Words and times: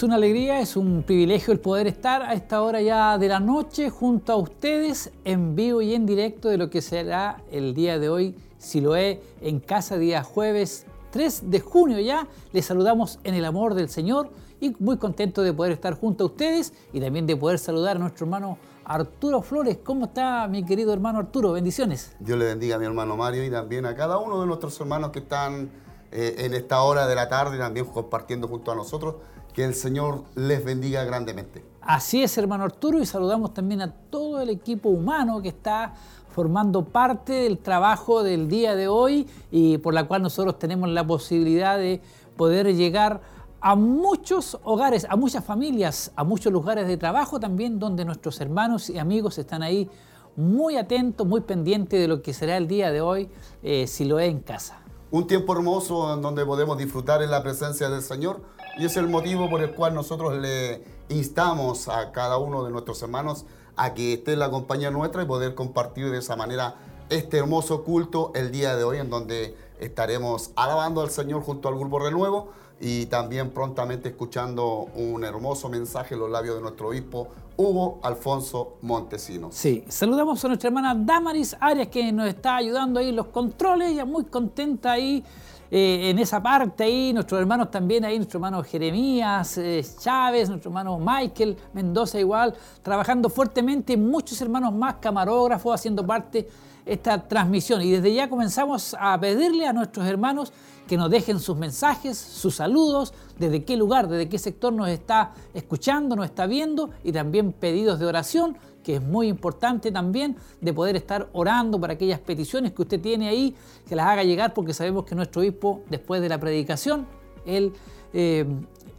Es 0.00 0.04
una 0.04 0.14
alegría, 0.14 0.60
es 0.60 0.78
un 0.78 1.02
privilegio 1.02 1.52
el 1.52 1.60
poder 1.60 1.86
estar 1.86 2.22
a 2.22 2.32
esta 2.32 2.62
hora 2.62 2.80
ya 2.80 3.18
de 3.18 3.28
la 3.28 3.38
noche 3.38 3.90
junto 3.90 4.32
a 4.32 4.36
ustedes 4.36 5.10
en 5.26 5.54
vivo 5.54 5.82
y 5.82 5.92
en 5.92 6.06
directo 6.06 6.48
de 6.48 6.56
lo 6.56 6.70
que 6.70 6.80
será 6.80 7.42
el 7.52 7.74
día 7.74 7.98
de 7.98 8.08
hoy, 8.08 8.34
si 8.56 8.80
lo 8.80 8.96
es, 8.96 9.18
en 9.42 9.60
casa 9.60 9.98
día 9.98 10.22
jueves 10.22 10.86
3 11.10 11.50
de 11.50 11.60
junio 11.60 12.00
ya. 12.00 12.26
Les 12.50 12.64
saludamos 12.64 13.18
en 13.24 13.34
el 13.34 13.44
amor 13.44 13.74
del 13.74 13.90
Señor 13.90 14.30
y 14.58 14.74
muy 14.78 14.96
contento 14.96 15.42
de 15.42 15.52
poder 15.52 15.72
estar 15.72 15.92
junto 16.00 16.24
a 16.24 16.28
ustedes 16.28 16.72
y 16.94 17.00
también 17.02 17.26
de 17.26 17.36
poder 17.36 17.58
saludar 17.58 17.96
a 17.96 17.98
nuestro 17.98 18.24
hermano 18.24 18.56
Arturo 18.86 19.42
Flores. 19.42 19.80
¿Cómo 19.84 20.06
está 20.06 20.48
mi 20.48 20.64
querido 20.64 20.94
hermano 20.94 21.18
Arturo? 21.18 21.52
Bendiciones. 21.52 22.16
Dios 22.20 22.38
le 22.38 22.46
bendiga 22.46 22.76
a 22.76 22.78
mi 22.78 22.86
hermano 22.86 23.18
Mario 23.18 23.44
y 23.44 23.50
también 23.50 23.84
a 23.84 23.94
cada 23.94 24.16
uno 24.16 24.40
de 24.40 24.46
nuestros 24.46 24.80
hermanos 24.80 25.10
que 25.10 25.18
están 25.18 25.68
eh, 26.10 26.36
en 26.38 26.54
esta 26.54 26.80
hora 26.80 27.06
de 27.06 27.14
la 27.14 27.28
tarde 27.28 27.58
también 27.58 27.84
compartiendo 27.84 28.48
junto 28.48 28.72
a 28.72 28.74
nosotros 28.74 29.16
que 29.60 29.66
el 29.66 29.74
Señor 29.74 30.24
les 30.36 30.64
bendiga 30.64 31.04
grandemente. 31.04 31.62
Así 31.82 32.22
es, 32.22 32.38
hermano 32.38 32.64
Arturo, 32.64 32.98
y 32.98 33.04
saludamos 33.04 33.52
también 33.52 33.82
a 33.82 33.92
todo 33.92 34.40
el 34.40 34.48
equipo 34.48 34.88
humano 34.88 35.42
que 35.42 35.48
está 35.48 35.92
formando 36.30 36.86
parte 36.86 37.34
del 37.34 37.58
trabajo 37.58 38.22
del 38.22 38.48
día 38.48 38.74
de 38.74 38.88
hoy 38.88 39.26
y 39.50 39.76
por 39.76 39.92
la 39.92 40.04
cual 40.04 40.22
nosotros 40.22 40.58
tenemos 40.58 40.88
la 40.88 41.06
posibilidad 41.06 41.76
de 41.76 42.00
poder 42.38 42.74
llegar 42.74 43.20
a 43.60 43.74
muchos 43.74 44.58
hogares, 44.64 45.06
a 45.10 45.16
muchas 45.16 45.44
familias, 45.44 46.10
a 46.16 46.24
muchos 46.24 46.50
lugares 46.50 46.86
de 46.88 46.96
trabajo 46.96 47.38
también 47.38 47.78
donde 47.78 48.06
nuestros 48.06 48.40
hermanos 48.40 48.88
y 48.88 48.98
amigos 48.98 49.36
están 49.36 49.62
ahí 49.62 49.90
muy 50.36 50.78
atentos, 50.78 51.26
muy 51.26 51.42
pendientes 51.42 52.00
de 52.00 52.08
lo 52.08 52.22
que 52.22 52.32
será 52.32 52.56
el 52.56 52.66
día 52.66 52.92
de 52.92 53.02
hoy, 53.02 53.28
eh, 53.62 53.86
si 53.86 54.06
lo 54.06 54.18
es 54.20 54.30
en 54.30 54.40
casa. 54.40 54.80
Un 55.10 55.26
tiempo 55.26 55.52
hermoso 55.52 56.14
en 56.14 56.22
donde 56.22 56.46
podemos 56.46 56.78
disfrutar 56.78 57.20
en 57.20 57.30
la 57.30 57.42
presencia 57.42 57.90
del 57.90 58.00
Señor 58.00 58.40
y 58.78 58.84
es 58.84 58.96
el 58.96 59.08
motivo 59.08 59.48
por 59.48 59.62
el 59.62 59.72
cual 59.72 59.94
nosotros 59.94 60.36
le 60.36 60.82
instamos 61.08 61.88
a 61.88 62.12
cada 62.12 62.38
uno 62.38 62.64
de 62.64 62.70
nuestros 62.70 63.02
hermanos 63.02 63.44
a 63.76 63.94
que 63.94 64.14
esté 64.14 64.34
en 64.34 64.38
la 64.38 64.50
compañía 64.50 64.90
nuestra 64.90 65.22
y 65.22 65.26
poder 65.26 65.54
compartir 65.54 66.10
de 66.10 66.18
esa 66.18 66.36
manera 66.36 66.76
este 67.08 67.38
hermoso 67.38 67.82
culto 67.82 68.32
el 68.34 68.52
día 68.52 68.76
de 68.76 68.84
hoy 68.84 68.98
en 68.98 69.10
donde 69.10 69.56
estaremos 69.80 70.50
alabando 70.54 71.00
al 71.00 71.10
Señor 71.10 71.42
junto 71.42 71.68
al 71.68 71.76
Grupo 71.76 71.98
Renuevo 71.98 72.52
y 72.80 73.06
también 73.06 73.50
prontamente 73.50 74.08
escuchando 74.08 74.88
un 74.94 75.24
hermoso 75.24 75.68
mensaje 75.68 76.14
en 76.14 76.20
los 76.20 76.30
labios 76.30 76.56
de 76.56 76.62
nuestro 76.62 76.88
obispo 76.88 77.28
Hugo 77.56 78.00
Alfonso 78.02 78.78
Montesinos. 78.80 79.54
Sí, 79.54 79.84
saludamos 79.88 80.42
a 80.44 80.48
nuestra 80.48 80.68
hermana 80.68 80.94
Damaris 80.94 81.56
Arias 81.60 81.88
que 81.88 82.10
nos 82.10 82.26
está 82.26 82.56
ayudando 82.56 83.00
ahí 83.00 83.10
en 83.10 83.16
los 83.16 83.26
controles, 83.26 83.90
ella 83.90 84.06
muy 84.06 84.24
contenta 84.24 84.92
ahí 84.92 85.22
eh, 85.70 86.10
en 86.10 86.18
esa 86.18 86.42
parte 86.42 86.82
ahí, 86.82 87.12
nuestros 87.12 87.40
hermanos 87.40 87.70
también 87.70 88.04
ahí, 88.04 88.16
nuestro 88.16 88.38
hermano 88.38 88.62
Jeremías 88.64 89.56
eh, 89.58 89.84
Chávez, 89.98 90.48
nuestro 90.48 90.70
hermano 90.70 90.98
Michael 90.98 91.56
Mendoza 91.72 92.18
igual, 92.18 92.54
trabajando 92.82 93.30
fuertemente, 93.30 93.96
muchos 93.96 94.40
hermanos 94.40 94.74
más 94.74 94.96
camarógrafos 94.96 95.74
haciendo 95.74 96.04
parte 96.04 96.42
de 96.42 96.48
esta 96.86 97.28
transmisión. 97.28 97.82
Y 97.82 97.92
desde 97.92 98.12
ya 98.12 98.28
comenzamos 98.28 98.96
a 98.98 99.18
pedirle 99.20 99.66
a 99.66 99.72
nuestros 99.72 100.06
hermanos 100.06 100.52
que 100.88 100.96
nos 100.96 101.08
dejen 101.08 101.38
sus 101.38 101.56
mensajes, 101.56 102.18
sus 102.18 102.56
saludos, 102.56 103.14
desde 103.38 103.64
qué 103.64 103.76
lugar, 103.76 104.08
desde 104.08 104.28
qué 104.28 104.38
sector 104.40 104.72
nos 104.72 104.88
está 104.88 105.34
escuchando, 105.54 106.16
nos 106.16 106.24
está 106.24 106.46
viendo 106.46 106.90
y 107.04 107.12
también 107.12 107.52
pedidos 107.52 108.00
de 108.00 108.06
oración 108.06 108.58
que 108.82 108.96
es 108.96 109.02
muy 109.02 109.28
importante 109.28 109.90
también 109.90 110.36
de 110.60 110.72
poder 110.72 110.96
estar 110.96 111.28
orando 111.32 111.80
para 111.80 111.94
aquellas 111.94 112.20
peticiones 112.20 112.72
que 112.72 112.82
usted 112.82 113.00
tiene 113.00 113.28
ahí, 113.28 113.54
que 113.88 113.96
las 113.96 114.06
haga 114.06 114.24
llegar 114.24 114.54
porque 114.54 114.74
sabemos 114.74 115.04
que 115.04 115.14
nuestro 115.14 115.42
obispo, 115.42 115.82
después 115.88 116.20
de 116.20 116.28
la 116.28 116.38
predicación, 116.38 117.06
él 117.44 117.72
eh, 118.12 118.46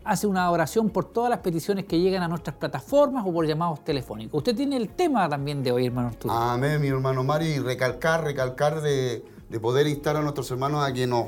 hace 0.03 0.27
una 0.27 0.49
oración 0.49 0.89
por 0.89 1.05
todas 1.05 1.29
las 1.29 1.39
peticiones 1.39 1.85
que 1.85 1.99
llegan 1.99 2.23
a 2.23 2.27
nuestras 2.27 2.55
plataformas 2.55 3.23
o 3.25 3.31
por 3.31 3.45
llamados 3.45 3.83
telefónicos. 3.83 4.39
Usted 4.39 4.55
tiene 4.55 4.77
el 4.77 4.89
tema 4.89 5.27
también 5.29 5.63
de 5.63 5.71
hoy, 5.71 5.85
hermano 5.85 6.09
Arturo. 6.09 6.33
Amén, 6.33 6.81
mi 6.81 6.87
hermano 6.87 7.23
Mario, 7.23 7.49
y 7.49 7.59
recalcar, 7.59 8.23
recalcar 8.23 8.81
de, 8.81 9.23
poder 9.61 9.87
instar 9.87 10.15
a 10.15 10.21
nuestros 10.21 10.49
hermanos 10.51 10.83
a 10.83 10.93
que 10.93 11.05
nos, 11.05 11.25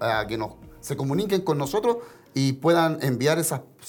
a 0.00 0.26
que 0.26 0.36
nos 0.38 0.52
se 0.80 0.96
comuniquen 0.96 1.40
con 1.42 1.58
nosotros 1.58 1.98
y 2.32 2.54
puedan 2.54 2.98
enviar 3.02 3.38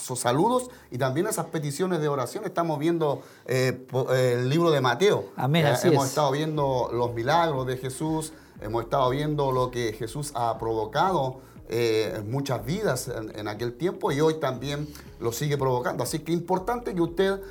esos 0.01 0.19
saludos 0.19 0.69
y 0.91 0.97
también 0.97 1.27
esas 1.27 1.47
peticiones 1.47 1.99
de 1.99 2.07
oración. 2.07 2.45
Estamos 2.45 2.79
viendo 2.79 3.23
eh, 3.45 3.85
el 4.11 4.49
libro 4.49 4.71
de 4.71 4.81
Mateo. 4.81 5.25
Amén, 5.35 5.65
eh, 5.65 5.75
hemos 5.83 6.07
estado 6.07 6.31
viendo 6.31 6.89
los 6.93 7.13
milagros 7.13 7.65
de 7.67 7.77
Jesús, 7.77 8.33
hemos 8.61 8.83
estado 8.83 9.09
viendo 9.09 9.51
lo 9.51 9.71
que 9.71 9.93
Jesús 9.93 10.31
ha 10.35 10.57
provocado 10.57 11.41
eh, 11.69 12.13
en 12.17 12.31
muchas 12.31 12.65
vidas 12.65 13.09
en, 13.09 13.47
aquel 13.47 13.73
tiempo 13.73 14.11
y 14.11 14.21
hoy 14.21 14.35
también 14.35 14.87
lo 15.19 15.31
sigue 15.31 15.57
provocando. 15.57 16.03
Así 16.03 16.19
que 16.19 16.31
es 16.31 16.37
importante 16.37 16.93
que 16.93 17.01
usted 17.01 17.41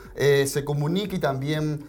se 0.47 0.65
comunique 0.65 1.17
y 1.17 1.19
también 1.19 1.89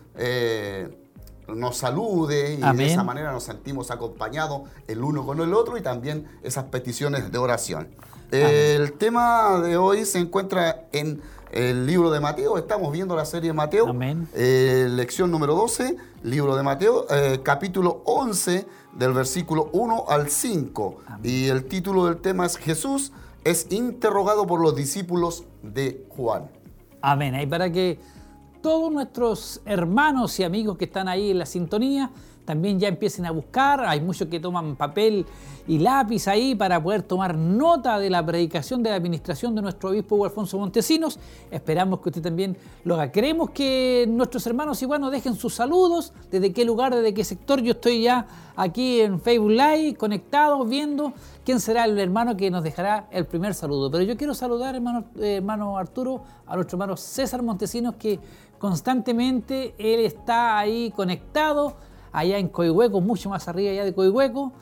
nos 1.48 1.78
salude 1.78 2.56
y 2.56 2.78
de 2.78 2.86
esa 2.86 3.04
manera 3.04 3.32
nos 3.32 3.44
sentimos 3.44 3.92
acompañados 3.92 4.64
el 4.88 5.02
uno 5.02 5.26
con 5.26 5.40
el 5.40 5.54
otro 5.54 5.78
y 5.78 5.82
también 5.82 6.28
esas 6.44 6.66
peticiones 6.66 7.32
de 7.32 7.38
oración. 7.38 7.88
El 8.32 8.94
tema 8.94 9.60
de 9.62 9.78
hoy 9.78 10.06
se 10.06 10.20
encuentra 10.20 10.88
en 10.92 11.22
el 11.52 11.86
libro 11.86 12.12
de 12.12 12.20
Mateo. 12.20 12.58
Estamos 12.58 12.92
viendo 12.92 13.16
la 13.16 13.26
serie 13.26 13.50
de 13.50 13.54
Mateo. 13.54 13.88
Amén. 13.88 14.28
Eh, 14.34 14.88
lección 14.90 15.32
número 15.32 15.56
12, 15.56 15.96
libro 16.24 16.56
de 16.56 16.64
Mateo, 16.64 17.06
eh, 17.10 17.40
capítulo 17.42 18.02
11, 18.06 18.66
del 18.94 19.14
versículo 19.14 19.70
1 19.72 20.06
al 20.10 20.30
5. 20.30 20.98
Y 21.24 21.48
el 21.48 21.66
título 21.66 22.06
del 22.06 22.18
tema 22.18 22.46
es 22.46 22.58
Jesús 22.58 23.12
es 23.48 23.68
interrogado 23.72 24.46
por 24.46 24.60
los 24.60 24.76
discípulos 24.76 25.46
de 25.64 26.06
Juan. 26.10 26.50
Amén. 27.02 27.34
Ahí 27.34 27.48
para 27.48 27.72
que 27.72 27.98
todos 28.62 28.92
nuestros 28.92 29.62
hermanos 29.66 30.38
y 30.42 30.44
amigos 30.44 30.78
que 30.78 30.84
están 30.84 31.08
ahí 31.08 31.32
en 31.32 31.40
la 31.40 31.46
sintonía 31.46 32.12
también 32.48 32.80
ya 32.80 32.88
empiecen 32.88 33.26
a 33.26 33.32
buscar. 33.32 33.82
Hay 33.82 34.00
muchos 34.00 34.30
que 34.30 34.40
toman 34.40 34.78
papel 34.78 35.26
y 35.68 35.80
lápiz 35.80 36.30
ahí 36.30 36.56
para 36.56 36.82
poder 36.82 37.04
tomar 37.04 37.36
nota 37.36 38.00
de 38.00 38.10
la 38.10 38.26
predicación 38.26 38.82
de 38.82 38.90
la 38.90 38.96
administración 38.96 39.54
de 39.54 39.62
nuestro 39.62 39.90
obispo 39.90 40.24
Alfonso 40.24 40.58
Montesinos. 40.58 41.20
Esperamos 41.52 42.00
que 42.00 42.08
usted 42.08 42.22
también 42.22 42.56
lo 42.86 42.96
haga. 42.96 43.12
Queremos 43.12 43.50
que 43.50 44.06
nuestros 44.08 44.48
hermanos 44.48 44.82
igual 44.82 45.02
nos 45.02 45.12
dejen 45.12 45.36
sus 45.36 45.56
saludos, 45.56 46.14
desde 46.32 46.54
qué 46.54 46.64
lugar, 46.64 46.96
desde 46.96 47.14
qué 47.14 47.26
sector. 47.26 47.62
Yo 47.62 47.74
estoy 47.74 48.04
ya 48.04 48.26
aquí 48.56 49.02
en 49.02 49.20
Facebook 49.20 49.52
Live, 49.52 49.96
conectado, 49.96 50.64
viendo 50.64 51.12
quién 51.44 51.60
será 51.60 51.84
el 51.84 52.00
hermano 52.00 52.38
que 52.38 52.50
nos 52.50 52.64
dejará 52.64 53.10
el 53.12 53.26
primer 53.26 53.56
saludo. 53.56 53.92
Pero 53.92 54.06
yo 54.06 54.16
quiero 54.16 54.34
saludar, 54.34 54.74
hermano, 54.74 55.04
hermano 55.20 55.78
Arturo, 55.78 56.24
a 56.46 56.56
nuestro 56.56 56.78
hermano 56.78 56.96
César 56.96 57.44
Montesinos, 57.44 57.96
que 57.96 58.22
constantemente 58.58 59.76
él 59.78 60.00
está 60.06 60.58
ahí 60.58 60.92
conectado 60.96 61.76
allá 62.12 62.38
en 62.38 62.48
Coihueco, 62.48 63.02
mucho 63.02 63.30
más 63.30 63.48
arriba 63.48 63.72
allá 63.72 63.86
de 63.86 63.94
Coihueco. 63.94 64.54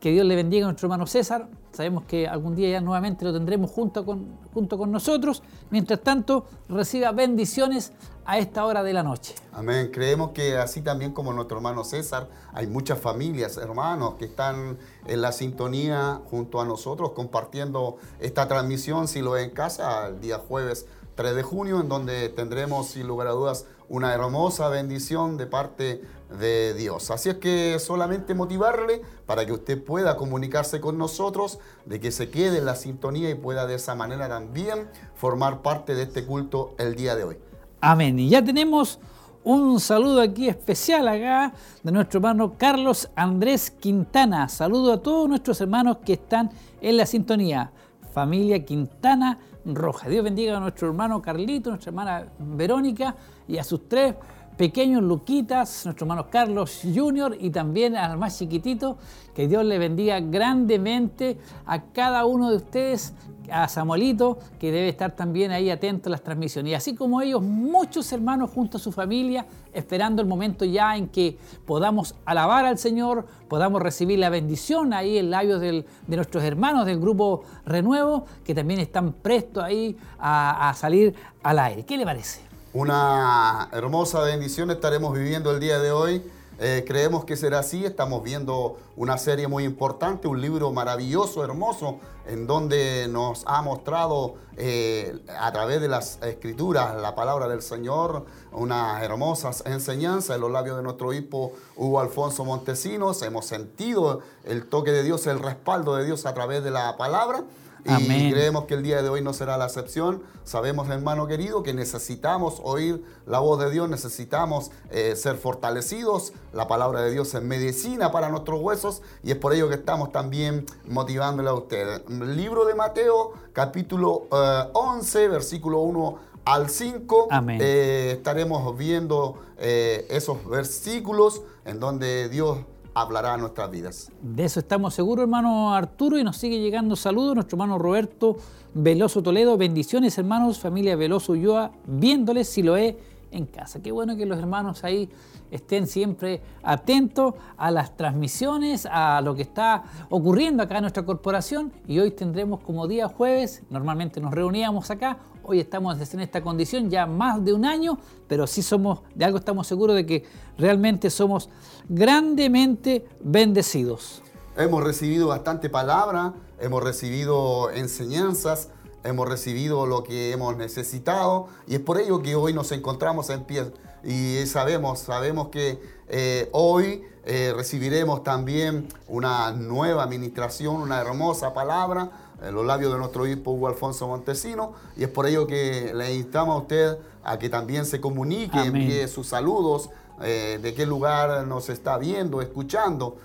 Que 0.00 0.10
Dios 0.10 0.26
le 0.26 0.36
bendiga 0.36 0.66
a 0.66 0.68
nuestro 0.68 0.86
hermano 0.86 1.06
César. 1.06 1.48
Sabemos 1.72 2.04
que 2.04 2.28
algún 2.28 2.54
día 2.54 2.68
ya 2.68 2.80
nuevamente 2.80 3.24
lo 3.24 3.32
tendremos 3.32 3.70
junto 3.70 4.04
con, 4.04 4.36
junto 4.52 4.76
con 4.76 4.92
nosotros. 4.92 5.42
Mientras 5.70 6.00
tanto, 6.00 6.44
reciba 6.68 7.10
bendiciones 7.12 7.92
a 8.26 8.38
esta 8.38 8.64
hora 8.64 8.82
de 8.82 8.92
la 8.92 9.02
noche. 9.02 9.34
Amén. 9.52 9.90
Creemos 9.92 10.30
que 10.30 10.56
así 10.56 10.82
también 10.82 11.12
como 11.12 11.32
nuestro 11.32 11.56
hermano 11.56 11.84
César, 11.84 12.28
hay 12.52 12.66
muchas 12.66 12.98
familias, 12.98 13.56
hermanos, 13.56 14.14
que 14.14 14.26
están 14.26 14.78
en 15.06 15.22
la 15.22 15.32
sintonía 15.32 16.20
junto 16.30 16.60
a 16.60 16.64
nosotros 16.64 17.10
compartiendo 17.10 17.96
esta 18.20 18.48
transmisión, 18.48 19.08
si 19.08 19.20
lo 19.20 19.36
es 19.36 19.44
en 19.44 19.50
casa, 19.50 20.08
el 20.08 20.20
día 20.20 20.38
jueves 20.38 20.86
3 21.14 21.34
de 21.34 21.42
junio, 21.42 21.80
en 21.80 21.88
donde 21.88 22.28
tendremos, 22.28 22.88
sin 22.88 23.06
lugar 23.06 23.28
a 23.28 23.32
dudas, 23.32 23.66
una 23.88 24.12
hermosa 24.14 24.68
bendición 24.68 25.36
de 25.36 25.46
parte 25.46 26.02
de 26.38 26.74
Dios. 26.74 27.10
Así 27.10 27.30
es 27.30 27.36
que 27.36 27.78
solamente 27.78 28.34
motivarle 28.34 29.02
para 29.26 29.46
que 29.46 29.52
usted 29.52 29.82
pueda 29.82 30.16
comunicarse 30.16 30.80
con 30.80 30.98
nosotros, 30.98 31.58
de 31.86 32.00
que 32.00 32.10
se 32.10 32.30
quede 32.30 32.58
en 32.58 32.66
la 32.66 32.76
sintonía 32.76 33.30
y 33.30 33.34
pueda 33.34 33.66
de 33.66 33.74
esa 33.74 33.94
manera 33.94 34.28
también 34.28 34.88
formar 35.14 35.62
parte 35.62 35.94
de 35.94 36.02
este 36.02 36.24
culto 36.24 36.74
el 36.78 36.94
día 36.94 37.16
de 37.16 37.24
hoy. 37.24 37.38
Amén. 37.80 38.18
Y 38.18 38.28
ya 38.28 38.42
tenemos 38.44 38.98
un 39.44 39.78
saludo 39.78 40.22
aquí 40.22 40.48
especial 40.48 41.06
acá 41.06 41.52
de 41.82 41.92
nuestro 41.92 42.18
hermano 42.18 42.54
Carlos 42.56 43.10
Andrés 43.14 43.70
Quintana. 43.70 44.48
Saludo 44.48 44.94
a 44.94 45.02
todos 45.02 45.28
nuestros 45.28 45.60
hermanos 45.60 45.98
que 46.04 46.14
están 46.14 46.50
en 46.80 46.96
la 46.96 47.04
sintonía. 47.04 47.70
Familia 48.12 48.64
Quintana 48.64 49.38
Roja. 49.66 50.08
Dios 50.08 50.24
bendiga 50.24 50.56
a 50.56 50.60
nuestro 50.60 50.88
hermano 50.88 51.20
Carlito, 51.20 51.70
nuestra 51.70 51.90
hermana 51.90 52.26
Verónica 52.38 53.16
y 53.48 53.58
a 53.58 53.64
sus 53.64 53.88
tres 53.88 54.14
pequeños 54.56 55.02
Luquitas, 55.02 55.84
nuestro 55.84 56.04
hermano 56.04 56.28
Carlos 56.30 56.80
Junior 56.82 57.36
y 57.38 57.50
también 57.50 57.96
al 57.96 58.16
más 58.18 58.38
chiquitito. 58.38 58.96
Que 59.34 59.48
Dios 59.48 59.64
le 59.64 59.78
bendiga 59.78 60.20
grandemente 60.20 61.38
a 61.66 61.82
cada 61.86 62.24
uno 62.24 62.50
de 62.50 62.56
ustedes, 62.58 63.14
a 63.50 63.66
Samuelito, 63.66 64.38
que 64.60 64.70
debe 64.70 64.88
estar 64.88 65.16
también 65.16 65.50
ahí 65.50 65.70
atento 65.70 66.08
a 66.08 66.12
las 66.12 66.22
transmisiones. 66.22 66.70
Y 66.70 66.74
así 66.74 66.94
como 66.94 67.20
ellos, 67.20 67.42
muchos 67.42 68.12
hermanos 68.12 68.50
junto 68.50 68.76
a 68.76 68.80
su 68.80 68.92
familia, 68.92 69.44
esperando 69.72 70.22
el 70.22 70.28
momento 70.28 70.64
ya 70.64 70.96
en 70.96 71.08
que 71.08 71.36
podamos 71.66 72.14
alabar 72.24 72.64
al 72.64 72.78
Señor, 72.78 73.26
podamos 73.48 73.82
recibir 73.82 74.20
la 74.20 74.30
bendición 74.30 74.92
ahí 74.92 75.18
en 75.18 75.30
labios 75.30 75.60
de 75.60 75.84
nuestros 76.06 76.44
hermanos 76.44 76.86
del 76.86 77.00
grupo 77.00 77.42
Renuevo, 77.66 78.26
que 78.44 78.54
también 78.54 78.78
están 78.78 79.14
prestos 79.14 79.64
ahí 79.64 79.96
a, 80.16 80.68
a 80.68 80.74
salir 80.74 81.12
al 81.42 81.58
aire. 81.58 81.84
¿Qué 81.84 81.96
le 81.96 82.04
parece? 82.04 82.43
Una 82.74 83.68
hermosa 83.70 84.18
bendición 84.22 84.68
estaremos 84.72 85.16
viviendo 85.16 85.52
el 85.52 85.60
día 85.60 85.78
de 85.78 85.92
hoy. 85.92 86.28
Eh, 86.58 86.82
creemos 86.84 87.24
que 87.24 87.36
será 87.36 87.60
así. 87.60 87.84
Estamos 87.84 88.24
viendo 88.24 88.78
una 88.96 89.16
serie 89.16 89.46
muy 89.46 89.62
importante, 89.62 90.26
un 90.26 90.40
libro 90.40 90.72
maravilloso, 90.72 91.44
hermoso, 91.44 92.00
en 92.26 92.48
donde 92.48 93.06
nos 93.08 93.44
ha 93.46 93.62
mostrado 93.62 94.34
eh, 94.56 95.16
a 95.38 95.52
través 95.52 95.80
de 95.80 95.86
las 95.86 96.20
escrituras 96.22 97.00
la 97.00 97.14
palabra 97.14 97.46
del 97.46 97.62
Señor, 97.62 98.26
unas 98.50 99.04
hermosas 99.04 99.62
enseñanzas 99.66 100.34
en 100.34 100.40
los 100.40 100.50
labios 100.50 100.76
de 100.76 100.82
nuestro 100.82 101.10
obispo 101.10 101.52
Hugo 101.76 102.00
Alfonso 102.00 102.44
Montesinos. 102.44 103.22
Hemos 103.22 103.46
sentido 103.46 104.22
el 104.42 104.66
toque 104.66 104.90
de 104.90 105.04
Dios, 105.04 105.28
el 105.28 105.38
respaldo 105.38 105.94
de 105.94 106.06
Dios 106.06 106.26
a 106.26 106.34
través 106.34 106.64
de 106.64 106.72
la 106.72 106.96
palabra. 106.96 107.44
Y 107.84 108.32
creemos 108.32 108.64
que 108.64 108.74
el 108.74 108.82
día 108.82 109.02
de 109.02 109.08
hoy 109.08 109.20
no 109.20 109.34
será 109.34 109.58
la 109.58 109.66
excepción. 109.66 110.22
Sabemos, 110.44 110.88
hermano 110.88 111.26
querido, 111.26 111.62
que 111.62 111.74
necesitamos 111.74 112.60
oír 112.64 113.04
la 113.26 113.40
voz 113.40 113.58
de 113.58 113.70
Dios, 113.70 113.90
necesitamos 113.90 114.70
eh, 114.90 115.14
ser 115.16 115.36
fortalecidos. 115.36 116.32
La 116.52 116.66
palabra 116.66 117.02
de 117.02 117.10
Dios 117.10 117.34
es 117.34 117.42
medicina 117.42 118.10
para 118.10 118.30
nuestros 118.30 118.60
huesos 118.60 119.02
y 119.22 119.32
es 119.32 119.36
por 119.36 119.52
ello 119.52 119.68
que 119.68 119.74
estamos 119.74 120.12
también 120.12 120.64
motivándole 120.86 121.50
a 121.50 121.54
ustedes. 121.54 122.02
libro 122.08 122.64
de 122.64 122.74
Mateo, 122.74 123.32
capítulo 123.52 124.28
11, 124.30 125.24
eh, 125.24 125.28
versículo 125.28 125.80
1 125.80 126.18
al 126.46 126.70
5. 126.70 127.28
Eh, 127.60 128.12
estaremos 128.16 128.76
viendo 128.78 129.38
esos 129.58 130.46
versículos 130.46 131.42
en 131.64 131.80
donde 131.80 132.28
Dios 132.28 132.58
hablará 132.94 133.34
a 133.34 133.36
nuestras 133.36 133.70
vidas. 133.70 134.10
De 134.22 134.44
eso 134.44 134.60
estamos 134.60 134.94
seguros, 134.94 135.24
hermano 135.24 135.74
Arturo, 135.74 136.18
y 136.18 136.24
nos 136.24 136.36
sigue 136.36 136.60
llegando 136.60 136.96
saludos 136.96 137.34
nuestro 137.34 137.56
hermano 137.56 137.78
Roberto 137.78 138.36
Veloso 138.72 139.22
Toledo. 139.22 139.56
Bendiciones, 139.56 140.16
hermanos, 140.16 140.58
familia 140.58 140.96
Veloso 140.96 141.32
Ulloa, 141.32 141.72
viéndoles 141.86 142.48
si 142.48 142.62
lo 142.62 142.76
es 142.76 142.94
en 143.32 143.46
casa. 143.46 143.82
Qué 143.82 143.90
bueno 143.90 144.16
que 144.16 144.26
los 144.26 144.38
hermanos 144.38 144.84
ahí 144.84 145.08
estén 145.50 145.86
siempre 145.86 146.40
atentos 146.62 147.34
a 147.56 147.70
las 147.70 147.96
transmisiones, 147.96 148.86
a 148.90 149.20
lo 149.20 149.34
que 149.34 149.42
está 149.42 149.84
ocurriendo 150.08 150.62
acá 150.62 150.76
en 150.76 150.82
nuestra 150.82 151.04
corporación. 151.04 151.72
Y 151.88 151.98
hoy 151.98 152.12
tendremos 152.12 152.60
como 152.60 152.86
día 152.86 153.08
jueves, 153.08 153.62
normalmente 153.70 154.20
nos 154.20 154.32
reuníamos 154.32 154.90
acá, 154.90 155.18
hoy 155.44 155.60
estamos 155.60 156.14
en 156.14 156.20
esta 156.20 156.42
condición 156.42 156.90
ya 156.90 157.06
más 157.06 157.44
de 157.44 157.52
un 157.52 157.64
año, 157.64 157.98
pero 158.26 158.46
sí 158.46 158.62
somos, 158.62 159.00
de 159.14 159.24
algo 159.24 159.38
estamos 159.38 159.66
seguros 159.66 159.94
de 159.94 160.06
que 160.06 160.24
realmente 160.58 161.10
somos 161.10 161.50
grandemente 161.88 163.06
bendecidos. 163.20 164.22
Hemos 164.56 164.82
recibido 164.82 165.28
bastante 165.28 165.68
palabra, 165.68 166.34
hemos 166.60 166.82
recibido 166.82 167.70
enseñanzas, 167.70 168.70
hemos 169.02 169.28
recibido 169.28 169.86
lo 169.86 170.02
que 170.02 170.32
hemos 170.32 170.56
necesitado 170.56 171.48
y 171.66 171.74
es 171.74 171.80
por 171.80 172.00
ello 172.00 172.22
que 172.22 172.34
hoy 172.36 172.54
nos 172.54 172.72
encontramos 172.72 173.28
en 173.30 173.44
pie 173.44 173.64
y 174.02 174.46
sabemos, 174.46 175.00
sabemos 175.00 175.48
que 175.48 175.80
eh, 176.08 176.48
hoy 176.52 177.02
eh, 177.24 177.52
recibiremos 177.56 178.22
también 178.22 178.88
una 179.08 179.50
nueva 179.52 180.04
administración, 180.04 180.76
una 180.76 181.00
hermosa 181.00 181.52
palabra 181.52 182.10
en 182.46 182.54
los 182.54 182.64
labios 182.64 182.92
de 182.92 182.98
nuestro 182.98 183.22
obispo 183.22 183.52
Hugo 183.52 183.68
Alfonso 183.68 184.06
Montesino 184.06 184.72
y 184.96 185.04
es 185.04 185.08
por 185.08 185.26
ello 185.26 185.46
que 185.46 185.92
le 185.94 186.14
invitamos 186.14 186.54
a 186.54 186.58
usted 186.58 186.98
a 187.24 187.38
que 187.38 187.48
también 187.48 187.86
se 187.86 188.00
comunique, 188.00 188.58
envíe 188.58 189.08
sus 189.08 189.28
saludos, 189.28 189.90
eh, 190.22 190.58
de 190.62 190.74
qué 190.74 190.86
lugar 190.86 191.46
nos 191.46 191.68
está 191.70 191.98
viendo, 191.98 192.40
escuchando, 192.40 193.16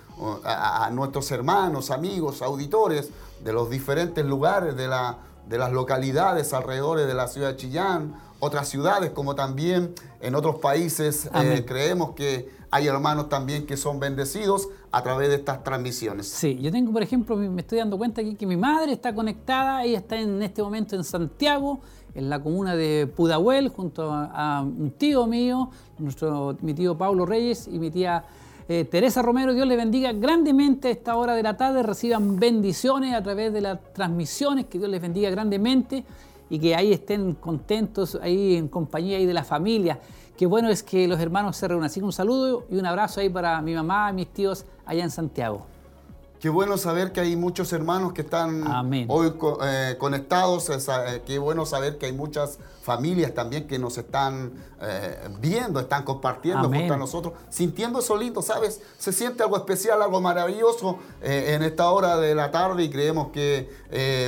a, 0.43 0.89
nuestros 0.91 1.31
hermanos, 1.31 1.91
amigos, 1.91 2.41
auditores 2.41 3.09
de 3.41 3.53
los 3.53 3.69
diferentes 3.69 4.25
lugares 4.25 4.75
de, 4.75 4.87
la, 4.87 5.17
de 5.47 5.57
las 5.57 5.71
localidades 5.71 6.53
alrededor 6.53 6.99
de 6.99 7.13
la 7.13 7.27
ciudad 7.27 7.49
de 7.49 7.55
Chillán, 7.55 8.19
otras 8.39 8.67
ciudades 8.67 9.11
como 9.11 9.35
también 9.35 9.93
en 10.19 10.35
otros 10.35 10.55
países. 10.55 11.29
Eh, 11.33 11.63
creemos 11.65 12.15
que 12.15 12.49
hay 12.71 12.87
hermanos 12.87 13.29
también 13.29 13.65
que 13.65 13.77
son 13.77 13.99
bendecidos 13.99 14.67
a 14.91 15.03
través 15.03 15.29
de 15.29 15.35
estas 15.35 15.63
transmisiones. 15.63 16.27
Sí, 16.27 16.57
yo 16.59 16.71
tengo, 16.71 16.91
por 16.91 17.03
ejemplo, 17.03 17.35
me 17.35 17.61
estoy 17.61 17.77
dando 17.77 17.97
cuenta 17.97 18.21
aquí 18.21 18.35
que 18.35 18.45
mi 18.45 18.57
madre 18.57 18.93
está 18.93 19.13
conectada, 19.13 19.83
ella 19.83 19.99
está 19.99 20.19
en 20.19 20.41
este 20.41 20.63
momento 20.63 20.95
en 20.95 21.03
Santiago, 21.03 21.79
en 22.15 22.29
la 22.29 22.41
comuna 22.41 22.75
de 22.75 23.07
Pudahuel, 23.07 23.69
junto 23.69 24.11
a, 24.11 24.61
un 24.61 24.91
tío 24.91 25.27
mío, 25.27 25.69
nuestro, 25.99 26.57
mi 26.61 26.73
tío 26.73 26.97
Pablo 26.97 27.25
Reyes 27.25 27.67
y 27.67 27.77
mi 27.77 27.91
tía 27.91 28.25
eh, 28.67 28.85
Teresa 28.85 29.21
Romero. 29.21 29.53
Dios 29.53 29.67
le 29.67 29.75
bendiga 29.75 30.11
grandemente 30.11 30.87
a 30.87 30.91
esta 30.91 31.15
hora 31.15 31.35
de 31.35 31.43
la 31.43 31.55
tarde, 31.55 31.83
reciban 31.83 32.39
bendiciones 32.39 33.13
a 33.13 33.21
través 33.21 33.53
de 33.53 33.61
las 33.61 33.93
transmisiones, 33.93 34.65
que 34.65 34.79
Dios 34.79 34.89
les 34.89 35.01
bendiga 35.01 35.29
grandemente 35.29 36.03
y 36.49 36.57
que 36.57 36.75
ahí 36.75 36.91
estén 36.91 37.35
contentos, 37.35 38.17
ahí 38.21 38.55
en 38.55 38.67
compañía 38.67 39.17
ahí 39.17 39.27
de 39.27 39.33
la 39.33 39.43
familia. 39.43 39.99
Qué 40.39 40.45
bueno 40.45 40.69
es 40.69 40.83
que 40.83 41.05
los 41.05 41.19
hermanos 41.19 41.57
se 41.57 41.67
reúnan. 41.67 41.87
Así 41.87 41.99
que 41.99 42.05
un 42.05 42.13
saludo 42.13 42.65
y 42.69 42.77
un 42.77 42.85
abrazo 42.85 43.19
ahí 43.19 43.27
para 43.27 43.61
mi 43.61 43.75
mamá 43.75 44.09
y 44.09 44.13
mis 44.13 44.27
tíos 44.31 44.63
allá 44.85 45.03
en 45.03 45.11
Santiago. 45.11 45.65
Qué 46.39 46.47
bueno 46.47 46.77
saber 46.77 47.11
que 47.11 47.19
hay 47.19 47.35
muchos 47.35 47.73
hermanos 47.73 48.13
que 48.13 48.21
están 48.21 48.63
hoy 49.09 49.33
eh, 49.61 49.97
conectados. 49.99 50.69
Eh, 50.69 51.23
qué 51.25 51.39
bueno 51.39 51.65
saber 51.65 51.97
que 51.97 52.05
hay 52.05 52.13
muchas 52.13 52.57
familias 52.81 53.33
también 53.33 53.67
que 53.67 53.77
nos 53.77 53.97
están 53.97 54.53
eh, 54.81 55.27
viendo, 55.41 55.81
están 55.81 56.03
compartiendo 56.03 56.69
junto 56.69 56.93
a 56.93 56.97
nosotros, 56.97 57.33
sintiendo 57.49 57.99
eso 57.99 58.15
lindo, 58.15 58.41
¿sabes? 58.41 58.81
Se 58.97 59.11
siente 59.11 59.43
algo 59.43 59.57
especial, 59.57 60.01
algo 60.01 60.21
maravilloso 60.21 60.99
en 61.21 61.63
esta 61.63 61.91
hora 61.91 62.15
de 62.15 62.33
la 62.33 62.49
tarde 62.49 62.83
y 62.85 62.89
creemos 62.89 63.31
que 63.33 63.69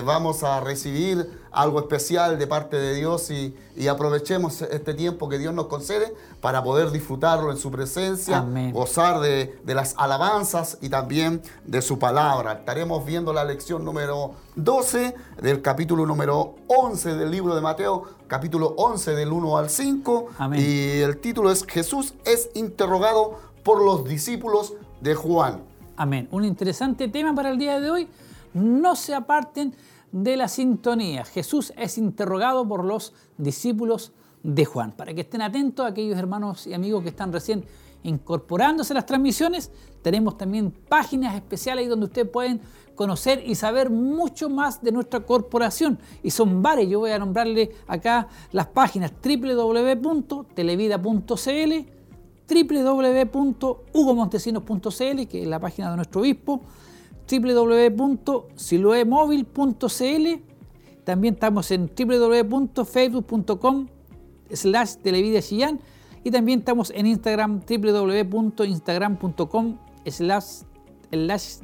vamos 0.06 0.44
a 0.44 0.60
recibir 0.60 1.41
algo 1.52 1.80
especial 1.80 2.40
de 2.40 2.48
parte 2.48 2.78
de 2.78 2.96
Dios 2.96 3.30
y, 3.30 3.56
aprovechemos 3.90 4.62
este 4.62 4.94
tiempo 4.94 5.28
que 5.28 5.38
Dios 5.38 5.54
nos 5.54 5.66
concede 5.66 6.14
para 6.40 6.64
poder 6.64 6.92
disfrutarlo 6.92 7.52
en 7.52 7.58
su 7.58 7.72
presencia, 7.72 8.46
gozar 8.72 9.20
de, 9.20 9.60
las 9.66 9.96
alabanzas 9.98 10.78
y 10.82 10.90
también 10.90 11.42
de 11.66 11.82
su 11.82 12.00
palabra. 12.00 12.54
Estaremos 12.54 13.06
viendo 13.06 13.34
la 13.34 13.44
lección 13.44 13.84
número 13.84 14.36
12 14.56 15.16
del 15.42 15.62
capítulo 15.62 16.06
número 16.06 16.56
11 16.68 17.16
del 17.16 17.32
libro 17.32 17.56
de 17.56 17.62
Mateo, 17.62 18.04
capítulo 18.28 18.76
11 18.78 19.16
del 19.16 19.32
1 19.32 19.58
al 19.58 19.70
5. 19.70 20.28
Y 20.56 21.00
el 21.00 21.18
título 21.18 21.52
es 21.52 21.66
Jesús 21.66 22.14
es 22.26 22.50
interrogado 22.54 23.40
por 23.64 23.84
los 23.84 24.06
discípulos 24.06 24.74
de 25.02 25.16
Juan. 25.16 25.64
Amén. 25.98 26.28
Un 26.32 26.46
interesante 26.46 27.08
tema 27.08 27.34
para 27.36 27.50
el 27.50 27.58
día 27.58 27.80
de 27.80 27.90
hoy. 27.90 28.08
No 28.54 28.96
se 28.96 29.14
aparten 29.14 29.74
de 30.12 30.38
la 30.38 30.48
sintonía. 30.48 31.26
Jesús 31.26 31.74
es 31.78 31.98
interrogado 31.98 32.68
por 32.68 32.84
los 32.84 33.14
discípulos 33.38 34.12
de 34.44 34.66
Juan. 34.66 34.92
Para 34.92 35.14
que 35.14 35.22
estén 35.22 35.42
atentos 35.42 35.86
a 35.86 35.90
aquellos 35.90 36.18
hermanos 36.18 36.68
y 36.68 36.74
amigos 36.74 37.04
que 37.04 37.10
están 37.10 37.32
recién 37.32 37.66
incorporándose 38.04 38.94
a 38.94 38.96
las 38.96 39.06
transmisiones, 39.06 39.72
tenemos 40.02 40.38
también 40.38 40.72
páginas 40.72 41.36
especiales 41.36 41.88
donde 41.88 42.08
ustedes 42.08 42.30
pueden 42.30 42.60
conocer 42.96 43.44
y 43.46 43.56
saber 43.56 43.90
mucho 43.90 44.50
más 44.50 44.82
de 44.82 44.92
nuestra 44.92 45.22
corporación. 45.22 45.98
Y 46.24 46.32
son 46.32 46.62
varias, 46.62 46.90
yo 46.90 47.00
voy 47.00 47.12
a 47.12 47.20
nombrarle 47.20 47.72
acá 47.88 48.28
las 48.52 48.68
páginas 48.68 49.14
www.televida.cl, 49.24 51.74
www.hugomontesinos.cl, 52.50 55.28
que 55.28 55.44
es 55.44 55.48
la 55.48 55.60
página 55.60 55.92
de 55.92 55.96
nuestro 55.96 56.20
obispo, 56.22 56.62
www.siloemóvil.cl. 57.32 60.28
También 61.04 61.34
estamos 61.36 61.70
en 61.72 61.92
www.facebook.com 61.96 63.88
slash 64.52 64.96
televida 64.98 65.40
y 66.24 66.32
también 66.32 66.60
estamos 66.60 66.92
en 66.92 67.08
Instagram 67.08 67.62
www.instagram.com 67.62 69.78
slash 70.06 70.64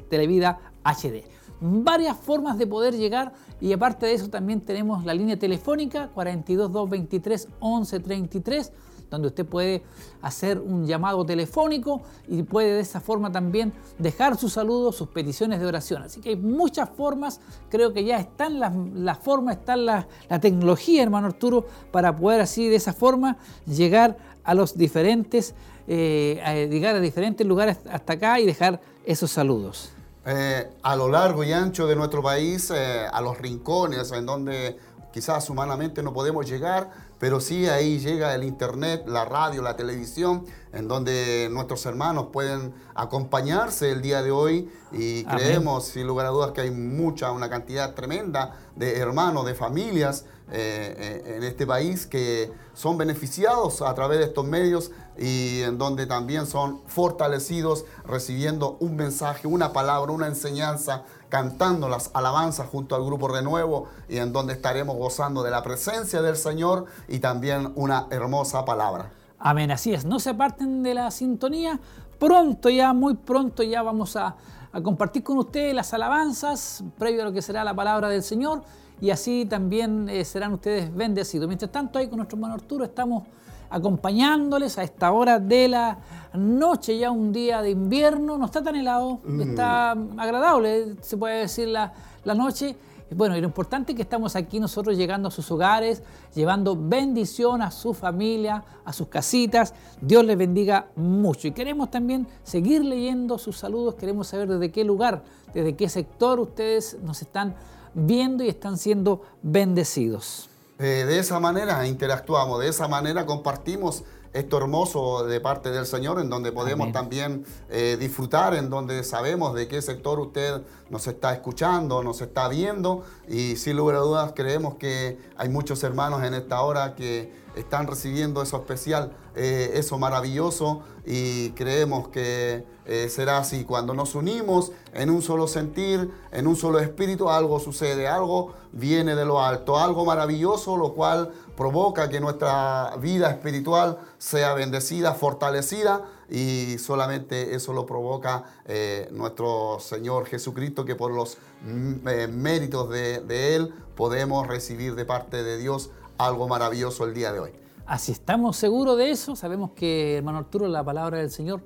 televida 0.08 0.58
HD. 0.84 1.22
Varias 1.60 2.16
formas 2.16 2.56
de 2.58 2.66
poder 2.66 2.96
llegar 2.96 3.34
y 3.60 3.72
aparte 3.72 4.06
de 4.06 4.14
eso 4.14 4.30
también 4.30 4.60
tenemos 4.60 5.04
la 5.04 5.14
línea 5.14 5.36
telefónica 5.38 6.10
42223 6.14 7.48
1133 7.60 8.72
donde 9.10 9.28
usted 9.28 9.46
puede 9.46 9.82
hacer 10.22 10.58
un 10.58 10.86
llamado 10.86 11.24
telefónico 11.24 12.02
y 12.26 12.42
puede 12.42 12.74
de 12.74 12.80
esa 12.80 13.00
forma 13.00 13.32
también 13.32 13.72
dejar 13.98 14.36
sus 14.36 14.52
saludos, 14.52 14.96
sus 14.96 15.08
peticiones 15.08 15.60
de 15.60 15.66
oración. 15.66 16.02
Así 16.02 16.20
que 16.20 16.30
hay 16.30 16.36
muchas 16.36 16.88
formas, 16.90 17.40
creo 17.70 17.92
que 17.92 18.04
ya 18.04 18.18
están 18.18 18.60
las, 18.60 18.74
las 18.94 19.18
formas, 19.18 19.56
está 19.56 19.76
la, 19.76 20.06
la 20.28 20.40
tecnología, 20.40 21.02
hermano 21.02 21.28
Arturo, 21.28 21.66
para 21.90 22.14
poder 22.14 22.40
así 22.40 22.68
de 22.68 22.76
esa 22.76 22.92
forma 22.92 23.36
llegar 23.66 24.16
a 24.44 24.54
los 24.54 24.76
diferentes, 24.76 25.54
eh, 25.86 26.68
llegar 26.70 26.96
a 26.96 27.00
diferentes 27.00 27.46
lugares 27.46 27.78
hasta 27.90 28.14
acá 28.14 28.40
y 28.40 28.46
dejar 28.46 28.80
esos 29.04 29.30
saludos. 29.30 29.90
Eh, 30.24 30.70
a 30.82 30.96
lo 30.96 31.08
largo 31.08 31.44
y 31.44 31.52
ancho 31.52 31.86
de 31.86 31.96
nuestro 31.96 32.22
país, 32.22 32.70
eh, 32.74 33.06
a 33.10 33.20
los 33.20 33.38
rincones 33.38 34.12
en 34.12 34.26
donde 34.26 34.78
quizás 35.12 35.48
humanamente 35.48 36.02
no 36.02 36.12
podemos 36.12 36.48
llegar, 36.48 36.90
pero 37.18 37.40
sí 37.40 37.66
ahí 37.66 37.98
llega 37.98 38.34
el 38.34 38.44
internet, 38.44 39.04
la 39.06 39.24
radio, 39.24 39.62
la 39.62 39.76
televisión, 39.76 40.44
en 40.72 40.86
donde 40.86 41.48
nuestros 41.50 41.84
hermanos 41.86 42.28
pueden 42.32 42.74
acompañarse 42.94 43.90
el 43.90 44.02
día 44.02 44.22
de 44.22 44.30
hoy. 44.30 44.70
Y 44.92 45.24
creemos, 45.24 45.84
sin 45.86 46.06
lugar 46.06 46.26
a 46.26 46.30
dudas, 46.30 46.52
que 46.52 46.60
hay 46.62 46.70
mucha, 46.70 47.32
una 47.32 47.50
cantidad 47.50 47.94
tremenda 47.94 48.56
de 48.76 48.98
hermanos, 48.98 49.44
de 49.46 49.54
familias 49.54 50.24
eh, 50.50 51.22
eh, 51.26 51.36
en 51.36 51.44
este 51.44 51.66
país 51.66 52.06
que 52.06 52.50
son 52.72 52.96
beneficiados 52.96 53.82
a 53.82 53.92
través 53.94 54.18
de 54.18 54.24
estos 54.24 54.46
medios 54.46 54.92
y 55.18 55.60
en 55.60 55.76
donde 55.76 56.06
también 56.06 56.46
son 56.46 56.80
fortalecidos 56.86 57.84
recibiendo 58.06 58.78
un 58.80 58.96
mensaje, 58.96 59.46
una 59.46 59.74
palabra, 59.74 60.10
una 60.10 60.26
enseñanza 60.26 61.04
cantando 61.28 61.88
las 61.88 62.10
alabanzas 62.14 62.68
junto 62.68 62.94
al 62.94 63.04
grupo 63.04 63.28
Renuevo 63.28 63.88
y 64.08 64.18
en 64.18 64.32
donde 64.32 64.54
estaremos 64.54 64.96
gozando 64.96 65.42
de 65.42 65.50
la 65.50 65.62
presencia 65.62 66.22
del 66.22 66.36
Señor 66.36 66.86
y 67.08 67.18
también 67.18 67.72
una 67.74 68.06
hermosa 68.10 68.64
palabra. 68.64 69.10
Amén, 69.38 69.70
así 69.70 69.92
es. 69.92 70.04
No 70.04 70.18
se 70.18 70.30
aparten 70.30 70.82
de 70.82 70.94
la 70.94 71.10
sintonía. 71.10 71.78
Pronto 72.18 72.68
ya, 72.68 72.92
muy 72.92 73.14
pronto 73.14 73.62
ya 73.62 73.82
vamos 73.82 74.16
a, 74.16 74.36
compartir 74.82 75.22
con 75.22 75.38
ustedes 75.38 75.74
las 75.74 75.92
alabanzas 75.94 76.84
previo 76.98 77.22
a 77.22 77.24
lo 77.24 77.32
que 77.32 77.42
será 77.42 77.64
la 77.64 77.74
palabra 77.74 78.08
del 78.08 78.22
Señor 78.22 78.62
y 79.00 79.10
así 79.10 79.46
también 79.48 80.08
eh, 80.08 80.24
serán 80.24 80.52
ustedes 80.54 80.94
bendecidos. 80.94 81.48
Mientras 81.48 81.72
tanto, 81.72 81.98
ahí 81.98 82.08
con 82.08 82.18
nuestro 82.18 82.36
hermano 82.36 82.54
Arturo 82.54 82.84
estamos 82.84 83.24
acompañándoles 83.70 84.78
a 84.78 84.82
esta 84.82 85.12
hora 85.12 85.38
de 85.38 85.68
la 85.68 85.98
noche, 86.34 86.98
ya 86.98 87.10
un 87.10 87.32
día 87.32 87.62
de 87.62 87.70
invierno, 87.70 88.38
no 88.38 88.46
está 88.46 88.62
tan 88.62 88.76
helado, 88.76 89.20
mm. 89.24 89.40
está 89.40 89.92
agradable, 89.92 90.96
se 91.00 91.16
puede 91.16 91.40
decir 91.40 91.68
la, 91.68 91.92
la 92.24 92.34
noche. 92.34 92.76
Bueno, 93.10 93.36
y 93.38 93.40
lo 93.40 93.46
importante 93.46 93.92
es 93.92 93.96
que 93.96 94.02
estamos 94.02 94.36
aquí 94.36 94.60
nosotros 94.60 94.96
llegando 94.96 95.28
a 95.28 95.30
sus 95.30 95.50
hogares, 95.50 96.02
llevando 96.34 96.76
bendición 96.76 97.62
a 97.62 97.70
su 97.70 97.94
familia, 97.94 98.62
a 98.84 98.92
sus 98.92 99.08
casitas. 99.08 99.72
Dios 100.00 100.24
les 100.26 100.36
bendiga 100.36 100.88
mucho. 100.94 101.48
Y 101.48 101.52
queremos 101.52 101.90
también 101.90 102.26
seguir 102.42 102.84
leyendo 102.84 103.38
sus 103.38 103.56
saludos, 103.56 103.94
queremos 103.94 104.28
saber 104.28 104.48
desde 104.48 104.70
qué 104.70 104.84
lugar, 104.84 105.22
desde 105.54 105.74
qué 105.74 105.88
sector 105.88 106.38
ustedes 106.38 106.98
nos 107.02 107.22
están 107.22 107.54
viendo 107.94 108.44
y 108.44 108.48
están 108.48 108.76
siendo 108.76 109.22
bendecidos. 109.42 110.50
Eh, 110.80 111.04
de 111.08 111.18
esa 111.18 111.40
manera 111.40 111.84
interactuamos, 111.88 112.60
de 112.60 112.68
esa 112.68 112.86
manera 112.86 113.26
compartimos 113.26 114.04
esto 114.32 114.58
hermoso 114.58 115.24
de 115.24 115.40
parte 115.40 115.70
del 115.70 115.86
Señor, 115.86 116.20
en 116.20 116.30
donde 116.30 116.52
podemos 116.52 116.92
también 116.92 117.44
eh, 117.68 117.96
disfrutar, 117.98 118.54
en 118.54 118.70
donde 118.70 119.02
sabemos 119.02 119.54
de 119.54 119.66
qué 119.66 119.82
sector 119.82 120.20
usted 120.20 120.62
nos 120.88 121.08
está 121.08 121.32
escuchando, 121.32 122.04
nos 122.04 122.20
está 122.20 122.46
viendo, 122.46 123.04
y 123.26 123.56
sin 123.56 123.76
lugar 123.76 123.96
a 123.96 124.00
dudas 124.00 124.32
creemos 124.36 124.74
que 124.74 125.18
hay 125.36 125.48
muchos 125.48 125.82
hermanos 125.82 126.22
en 126.22 126.34
esta 126.34 126.60
hora 126.60 126.94
que 126.94 127.32
están 127.58 127.86
recibiendo 127.86 128.42
eso 128.42 128.56
especial, 128.56 129.12
eh, 129.34 129.72
eso 129.74 129.98
maravilloso, 129.98 130.82
y 131.04 131.50
creemos 131.50 132.08
que 132.08 132.64
eh, 132.86 133.08
será 133.08 133.38
así. 133.38 133.64
Cuando 133.64 133.94
nos 133.94 134.14
unimos 134.14 134.72
en 134.94 135.10
un 135.10 135.22
solo 135.22 135.48
sentir, 135.48 136.10
en 136.32 136.46
un 136.46 136.56
solo 136.56 136.78
espíritu, 136.78 137.28
algo 137.28 137.60
sucede, 137.60 138.08
algo 138.08 138.54
viene 138.72 139.14
de 139.14 139.24
lo 139.24 139.42
alto, 139.42 139.78
algo 139.78 140.04
maravilloso, 140.04 140.76
lo 140.76 140.94
cual 140.94 141.32
provoca 141.56 142.08
que 142.08 142.20
nuestra 142.20 142.94
vida 143.00 143.30
espiritual 143.30 143.98
sea 144.18 144.54
bendecida, 144.54 145.14
fortalecida 145.14 146.04
y 146.30 146.76
solamente 146.78 147.54
eso 147.54 147.72
lo 147.72 147.86
provoca 147.86 148.44
eh, 148.66 149.08
nuestro 149.12 149.78
Señor 149.80 150.26
Jesucristo, 150.26 150.84
que 150.84 150.94
por 150.94 151.10
los 151.10 151.38
mm, 151.62 152.30
méritos 152.30 152.90
de 152.90 153.56
Él 153.56 153.74
podemos 153.96 154.46
recibir 154.46 154.94
de 154.94 155.04
parte 155.04 155.42
de 155.42 155.58
Dios 155.58 155.90
algo 156.18 156.48
maravilloso 156.48 157.04
el 157.04 157.14
día 157.14 157.32
de 157.32 157.40
hoy. 157.40 157.50
Así 157.86 158.12
estamos 158.12 158.56
seguros 158.56 158.98
de 158.98 159.10
eso, 159.10 159.34
sabemos 159.34 159.70
que, 159.70 160.18
hermano 160.18 160.38
Arturo, 160.38 160.68
la 160.68 160.84
palabra 160.84 161.18
del 161.18 161.30
Señor 161.30 161.62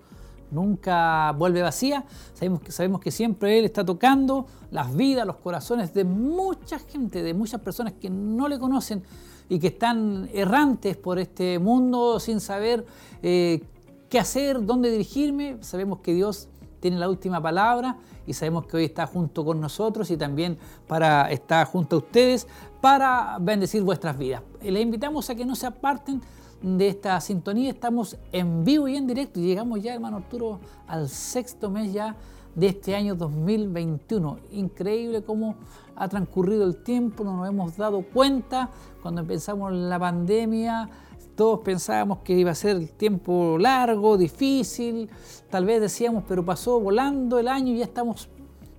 nunca 0.53 1.33
vuelve 1.33 1.63
vacía. 1.63 2.05
Sabemos 2.35 2.61
que, 2.61 2.71
sabemos 2.71 3.01
que 3.01 3.11
siempre 3.11 3.59
Él 3.59 3.65
está 3.65 3.85
tocando 3.85 4.47
las 4.71 4.95
vidas, 4.95 5.27
los 5.27 5.37
corazones 5.37 5.93
de 5.95 6.05
mucha 6.05 6.79
gente, 6.79 7.23
de 7.23 7.35
muchas 7.35 7.61
personas 7.61 7.95
que 7.95 8.09
no 8.11 8.47
le 8.47 8.59
conocen 8.59 9.03
y 9.49 9.59
que 9.59 9.69
están 9.69 10.29
errantes 10.33 10.97
por 10.97 11.19
este 11.19 11.59
mundo 11.59 12.21
sin 12.21 12.41
saber 12.41 12.87
eh, 13.23 13.65
qué 14.09 14.21
hacer, 14.21 14.65
dónde 14.65 14.91
dirigirme. 14.91 15.57
Sabemos 15.61 16.01
que 16.01 16.15
Dios 16.15 16.49
tiene 16.79 16.99
la 16.99 17.09
última 17.09 17.41
palabra 17.41 17.97
y 18.27 18.35
sabemos 18.35 18.67
que 18.67 18.77
hoy 18.77 18.85
está 18.85 19.07
junto 19.07 19.45
con 19.45 19.61
nosotros 19.61 20.11
y 20.11 20.17
también 20.17 20.59
para 20.87 21.31
estar 21.31 21.67
junto 21.67 21.97
a 21.97 21.99
ustedes 22.01 22.47
para 22.83 23.39
bendecir 23.41 23.81
vuestras 23.85 24.19
vidas. 24.19 24.43
Les 24.61 24.83
invitamos 24.83 25.31
a 25.31 25.37
que 25.37 25.47
no 25.47 25.55
se 25.55 25.67
aparten 25.67 26.21
de 26.61 26.89
esta 26.89 27.19
sintonía. 27.21 27.71
Estamos 27.71 28.19
en 28.33 28.65
vivo 28.65 28.89
y 28.89 28.97
en 28.97 29.07
directo 29.07 29.39
llegamos 29.39 29.81
ya, 29.81 29.95
hermano 29.95 30.17
Arturo, 30.17 30.59
al 30.89 31.09
sexto 31.09 31.71
mes 31.71 31.93
ya 31.93 32.17
de 32.57 32.67
este 32.67 32.97
año 32.97 33.15
2021. 33.15 34.37
Increíble 34.51 35.23
cómo 35.23 35.55
ha 35.95 36.09
transcurrido 36.09 36.65
el 36.65 36.83
tiempo, 36.83 37.23
no 37.23 37.37
nos 37.37 37.49
hemos 37.49 37.77
dado 37.77 38.03
cuenta 38.03 38.69
cuando 39.01 39.21
empezamos 39.21 39.73
la 39.73 40.01
pandemia. 40.01 40.91
Todos 41.37 41.61
pensábamos 41.61 42.19
que 42.19 42.33
iba 42.33 42.51
a 42.51 42.57
ser 42.57 42.85
tiempo 42.89 43.59
largo, 43.61 44.19
difícil, 44.19 45.09
tal 45.51 45.67
vez 45.67 45.81
decíamos, 45.81 46.25
pero 46.27 46.45
pasó 46.45 46.81
volando 46.81 47.39
el 47.39 47.47
año 47.47 47.75
y 47.75 47.79
ya 47.79 47.85
estamos 47.85 48.29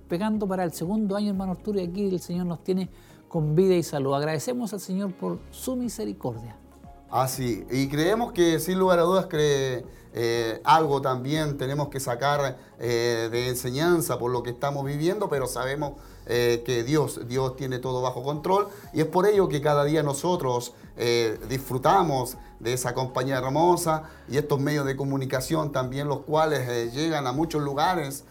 pegando 0.08 0.46
para 0.46 0.62
el 0.62 0.74
segundo 0.74 1.16
año, 1.16 1.30
hermano 1.30 1.52
Arturo, 1.52 1.80
y 1.80 1.84
aquí 1.84 2.04
el 2.04 2.20
Señor 2.20 2.44
nos 2.44 2.62
tiene 2.62 2.90
con 3.34 3.56
vida 3.56 3.74
y 3.74 3.82
salud. 3.82 4.14
Agradecemos 4.14 4.72
al 4.74 4.78
Señor 4.78 5.12
por 5.12 5.40
su 5.50 5.74
misericordia. 5.74 6.56
Así, 7.10 7.66
y 7.68 7.88
creemos 7.88 8.30
que 8.30 8.60
sin 8.60 8.78
lugar 8.78 9.00
a 9.00 9.02
dudas 9.02 9.26
que 9.26 9.84
eh, 10.12 10.60
algo 10.62 11.02
también 11.02 11.58
tenemos 11.58 11.88
que 11.88 11.98
sacar 11.98 12.56
eh, 12.78 13.28
de 13.32 13.48
enseñanza 13.48 14.20
por 14.20 14.30
lo 14.30 14.44
que 14.44 14.50
estamos 14.50 14.86
viviendo, 14.86 15.28
pero 15.28 15.48
sabemos 15.48 15.94
eh, 16.26 16.62
que 16.64 16.84
Dios, 16.84 17.26
Dios 17.26 17.56
tiene 17.56 17.80
todo 17.80 18.02
bajo 18.02 18.22
control 18.22 18.68
y 18.92 19.00
es 19.00 19.06
por 19.06 19.26
ello 19.26 19.48
que 19.48 19.60
cada 19.60 19.82
día 19.82 20.04
nosotros 20.04 20.72
disfrutamos 21.48 22.36
de 22.60 22.72
esa 22.72 22.94
compañía 22.94 23.38
hermosa 23.38 24.04
y 24.28 24.36
estos 24.36 24.60
medios 24.60 24.86
de 24.86 24.94
comunicación 24.94 25.72
también 25.72 26.06
los 26.06 26.20
cuales 26.20 26.94
llegan 26.94 27.26
a 27.26 27.32
muchos 27.32 27.64
lugares, 27.64 28.22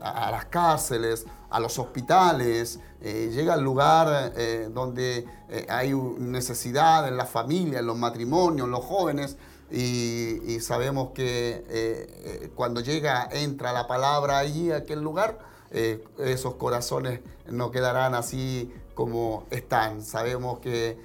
a, 0.00 0.32
las 0.32 0.46
cárceles, 0.46 1.26
a 1.56 1.60
los 1.60 1.78
hospitales, 1.78 2.80
eh, 3.00 3.30
llega 3.32 3.54
al 3.54 3.62
lugar 3.62 4.34
eh, 4.36 4.68
donde 4.70 5.26
eh, 5.48 5.66
hay 5.70 5.94
necesidad 6.18 7.08
en 7.08 7.16
la 7.16 7.24
familia, 7.24 7.78
en 7.78 7.86
los 7.86 7.96
matrimonios, 7.96 8.66
en 8.66 8.70
los 8.70 8.84
jóvenes, 8.84 9.38
y, 9.70 10.60
sabemos 10.60 11.10
que 11.12 12.50
cuando 12.54 12.80
llega, 12.80 13.28
entra 13.32 13.72
la 13.72 13.88
palabra 13.88 14.38
allí, 14.38 14.70
a 14.70 14.76
aquel 14.76 15.00
lugar, 15.00 15.38
esos 16.18 16.54
corazones 16.54 17.20
no 17.48 17.72
quedarán 17.72 18.14
así 18.14 18.72
como 18.94 19.44
están. 19.50 20.02
Sabemos 20.02 20.60
que 20.60 20.96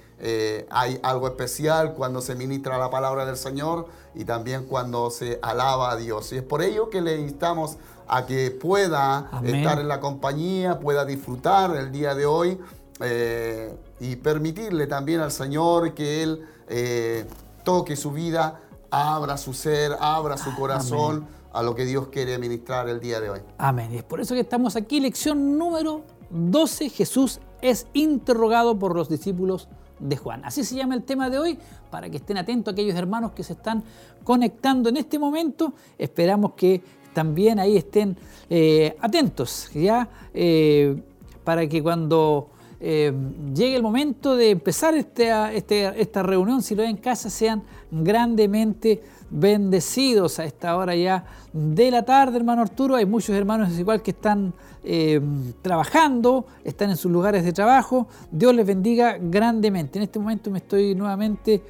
hay 0.70 1.00
algo 1.02 1.26
especial 1.26 1.94
cuando 1.94 2.20
se 2.20 2.36
ministra 2.36 2.78
la 2.78 2.88
palabra 2.88 3.26
del 3.26 3.36
Señor 3.36 3.88
y 4.14 4.24
también 4.24 4.64
cuando 4.66 5.10
se 5.10 5.40
alaba 5.42 5.90
a 5.90 5.96
Dios. 5.96 6.32
Y 6.32 6.36
es 6.36 6.44
por 6.44 6.62
ello 6.62 6.88
que 6.88 7.00
le 7.00 7.18
instamos 7.18 7.78
a 8.06 8.26
que 8.26 8.50
pueda 8.50 9.30
estar 9.44 9.78
en 9.78 9.88
la 9.88 10.00
compañía, 10.00 10.78
pueda 10.78 11.04
disfrutar 11.04 11.76
el 11.76 11.92
día 11.92 12.14
de 12.14 12.26
hoy 12.26 12.58
eh, 13.00 13.74
y 14.00 14.16
permitirle 14.16 14.86
también 14.86 15.20
al 15.20 15.32
Señor 15.32 15.94
que 15.94 16.22
Él 16.22 16.46
eh, 16.68 17.26
toque 17.64 17.96
su 17.96 18.12
vida, 18.12 18.60
abra 18.90 19.36
su 19.36 19.52
ser, 19.54 19.96
abra 20.00 20.36
su 20.36 20.54
corazón 20.54 21.26
a 21.52 21.62
lo 21.62 21.74
que 21.74 21.84
Dios 21.84 22.08
quiere 22.08 22.38
ministrar 22.38 22.88
el 22.88 23.00
día 23.00 23.20
de 23.20 23.30
hoy. 23.30 23.40
Amén. 23.58 23.92
Y 23.92 23.96
es 23.96 24.04
por 24.04 24.20
eso 24.20 24.34
que 24.34 24.40
estamos 24.40 24.76
aquí, 24.76 25.00
lección 25.00 25.58
número 25.58 26.02
12, 26.30 26.88
Jesús 26.90 27.40
es 27.60 27.86
interrogado 27.92 28.78
por 28.78 28.96
los 28.96 29.08
discípulos 29.08 29.68
de 29.98 30.16
Juan. 30.16 30.44
Así 30.44 30.64
se 30.64 30.74
llama 30.74 30.94
el 30.94 31.04
tema 31.04 31.30
de 31.30 31.38
hoy, 31.38 31.58
para 31.90 32.10
que 32.10 32.16
estén 32.16 32.36
atentos 32.36 32.72
aquellos 32.72 32.96
hermanos 32.96 33.32
que 33.32 33.44
se 33.44 33.52
están 33.52 33.84
conectando 34.24 34.88
en 34.88 34.96
este 34.96 35.18
momento. 35.18 35.74
Esperamos 35.98 36.52
que 36.54 36.82
también 37.12 37.58
ahí 37.58 37.76
estén 37.76 38.16
eh, 38.50 38.96
atentos, 39.00 39.70
¿ya? 39.74 40.08
Eh, 40.34 40.96
para 41.44 41.66
que 41.66 41.82
cuando 41.82 42.48
eh, 42.80 43.12
llegue 43.54 43.76
el 43.76 43.82
momento 43.82 44.36
de 44.36 44.50
empezar 44.50 44.94
este, 44.94 45.30
este, 45.56 46.00
esta 46.00 46.22
reunión, 46.22 46.62
si 46.62 46.74
lo 46.74 46.82
ven 46.82 46.90
en 46.90 46.96
casa, 46.96 47.30
sean 47.30 47.62
grandemente 47.90 49.02
bendecidos 49.30 50.38
a 50.38 50.44
esta 50.44 50.76
hora 50.76 50.94
ya 50.94 51.24
de 51.52 51.90
la 51.90 52.04
tarde, 52.04 52.36
hermano 52.36 52.62
Arturo. 52.62 52.96
Hay 52.96 53.06
muchos 53.06 53.34
hermanos 53.34 53.78
igual 53.78 54.02
que 54.02 54.10
están 54.10 54.52
eh, 54.84 55.20
trabajando, 55.62 56.46
están 56.64 56.90
en 56.90 56.96
sus 56.96 57.10
lugares 57.10 57.44
de 57.44 57.52
trabajo. 57.52 58.06
Dios 58.30 58.54
les 58.54 58.66
bendiga 58.66 59.16
grandemente. 59.20 59.98
En 59.98 60.04
este 60.04 60.18
momento 60.18 60.50
me 60.50 60.58
estoy 60.58 60.94
nuevamente 60.94 61.62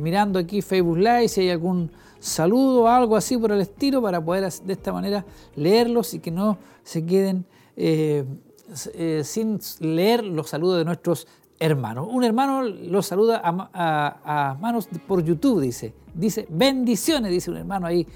mirando 0.00 0.38
aquí 0.38 0.62
Facebook 0.62 0.98
Live, 0.98 1.26
si 1.26 1.40
hay 1.40 1.50
algún 1.50 1.90
saludo 2.20 2.88
algo 2.88 3.16
así 3.16 3.36
por 3.36 3.52
el 3.52 3.60
estilo, 3.60 4.02
para 4.02 4.24
poder 4.24 4.50
de 4.50 4.72
esta 4.72 4.92
manera 4.92 5.24
leerlos 5.56 6.14
y 6.14 6.20
que 6.20 6.30
no 6.30 6.58
se 6.82 7.04
queden 7.04 7.46
eh, 7.76 8.24
sin 9.22 9.60
leer 9.80 10.24
los 10.24 10.48
saludos 10.48 10.78
de 10.78 10.84
nuestros 10.84 11.26
hermanos. 11.58 12.08
Un 12.10 12.24
hermano 12.24 12.62
los 12.62 13.06
saluda 13.06 13.40
a, 13.42 14.50
a 14.50 14.54
manos 14.54 14.88
por 15.06 15.22
YouTube, 15.22 15.60
dice. 15.60 15.94
Dice, 16.14 16.46
bendiciones, 16.50 17.30
dice 17.30 17.50
un 17.50 17.58
hermano 17.58 17.86
ahí 17.86 18.06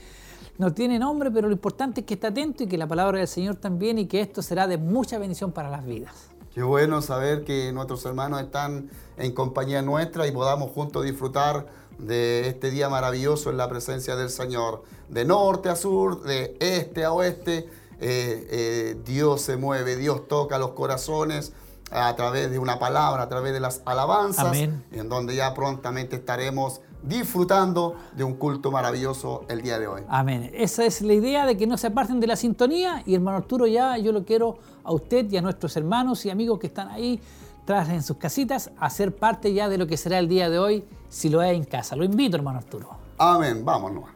no 0.59 0.73
tiene 0.73 0.99
nombre, 0.99 1.30
pero 1.30 1.49
lo 1.49 1.54
importante 1.54 2.00
es 2.00 2.06
que 2.06 2.14
esté 2.14 2.26
atento 2.26 2.64
y 2.64 2.66
que 2.66 2.78
la 2.78 2.87
palabra 2.87 3.18
del 3.18 3.28
Señor 3.28 3.56
también 3.56 3.99
y 3.99 4.06
que 4.06 4.21
esto 4.21 4.42
será 4.42 4.66
de 4.66 4.78
mucha 4.78 5.18
bendición 5.18 5.52
para 5.52 5.71
las 5.71 5.85
vidas. 5.85 6.28
Qué 6.54 6.62
bueno 6.62 7.00
saber 7.00 7.44
que 7.44 7.73
nuestros 7.73 8.04
hermanos 8.04 8.40
están 8.42 8.90
en 9.16 9.32
compañía 9.32 9.80
nuestra 9.80 10.26
y 10.26 10.32
podamos 10.32 10.71
juntos 10.71 11.04
disfrutar 11.04 11.66
de 12.02 12.49
este 12.49 12.71
día 12.71 12.88
maravilloso 12.88 13.50
en 13.50 13.56
la 13.56 13.68
presencia 13.68 14.16
del 14.16 14.28
Señor. 14.28 14.82
De 15.09 15.25
norte 15.25 15.68
a 15.68 15.76
sur, 15.76 16.23
de 16.23 16.56
este 16.61 17.04
a 17.04 17.12
oeste, 17.12 17.68
eh, 18.00 18.49
eh, 18.50 18.97
Dios 19.04 19.42
se 19.42 19.56
mueve, 19.56 19.97
Dios 19.97 20.26
toca 20.28 20.59
los 20.59 20.73
corazones 20.73 21.52
a 21.92 22.14
través 22.16 22.50
de 22.50 22.59
una 22.59 22.78
palabra, 22.78 23.23
a 23.23 23.28
través 23.28 23.52
de 23.52 23.61
las 23.61 23.82
alabanzas, 23.85 24.56
en 24.56 25.09
donde 25.09 25.37
ya 25.37 25.54
prontamente 25.54 26.16
estaremos 26.16 26.80
disfrutando 27.02 27.97
de 28.16 28.25
un 28.25 28.35
culto 28.35 28.71
maravilloso 28.71 29.44
el 29.49 29.61
día 29.61 29.78
de 29.78 29.87
hoy. 29.87 30.02
Amén. 30.09 30.50
Esa 30.54 30.85
es 30.85 31.02
la 31.02 31.12
idea 31.12 31.47
de 31.47 31.56
que 31.56 31.66
no 31.66 31.76
se 31.76 31.88
aparten 31.88 32.21
de 32.21 32.26
la 32.26 32.37
sintonía 32.37 33.02
y 33.04 33.14
hermano 33.14 33.38
Arturo 33.38 33.66
ya 33.66 33.99
yo 33.99 34.12
lo 34.12 34.25
quiero 34.25 34.59
a 34.85 34.92
usted 34.92 35.30
y 35.30 35.37
a 35.37 35.42
nuestros 35.42 35.76
hermanos 35.76 36.25
y 36.25 36.30
amigos 36.30 36.59
que 36.59 36.68
están 36.68 36.88
ahí 36.88 37.21
tras 37.64 37.88
en 37.88 38.02
sus 38.02 38.16
casitas 38.16 38.71
a 38.78 38.90
ser 38.90 39.14
parte 39.14 39.52
ya 39.52 39.69
de 39.69 39.78
lo 39.78 39.87
que 39.87 39.97
será 39.97 40.19
el 40.19 40.28
día 40.28 40.50
de 40.50 40.59
hoy 40.59 40.85
si 41.09 41.28
lo 41.28 41.42
es 41.42 41.54
en 41.54 41.64
casa. 41.64 41.97
Lo 41.97 42.04
invito 42.04 42.37
hermano 42.37 42.59
Arturo. 42.59 42.88
Amén. 43.19 43.64
Vámonos. 43.64 44.12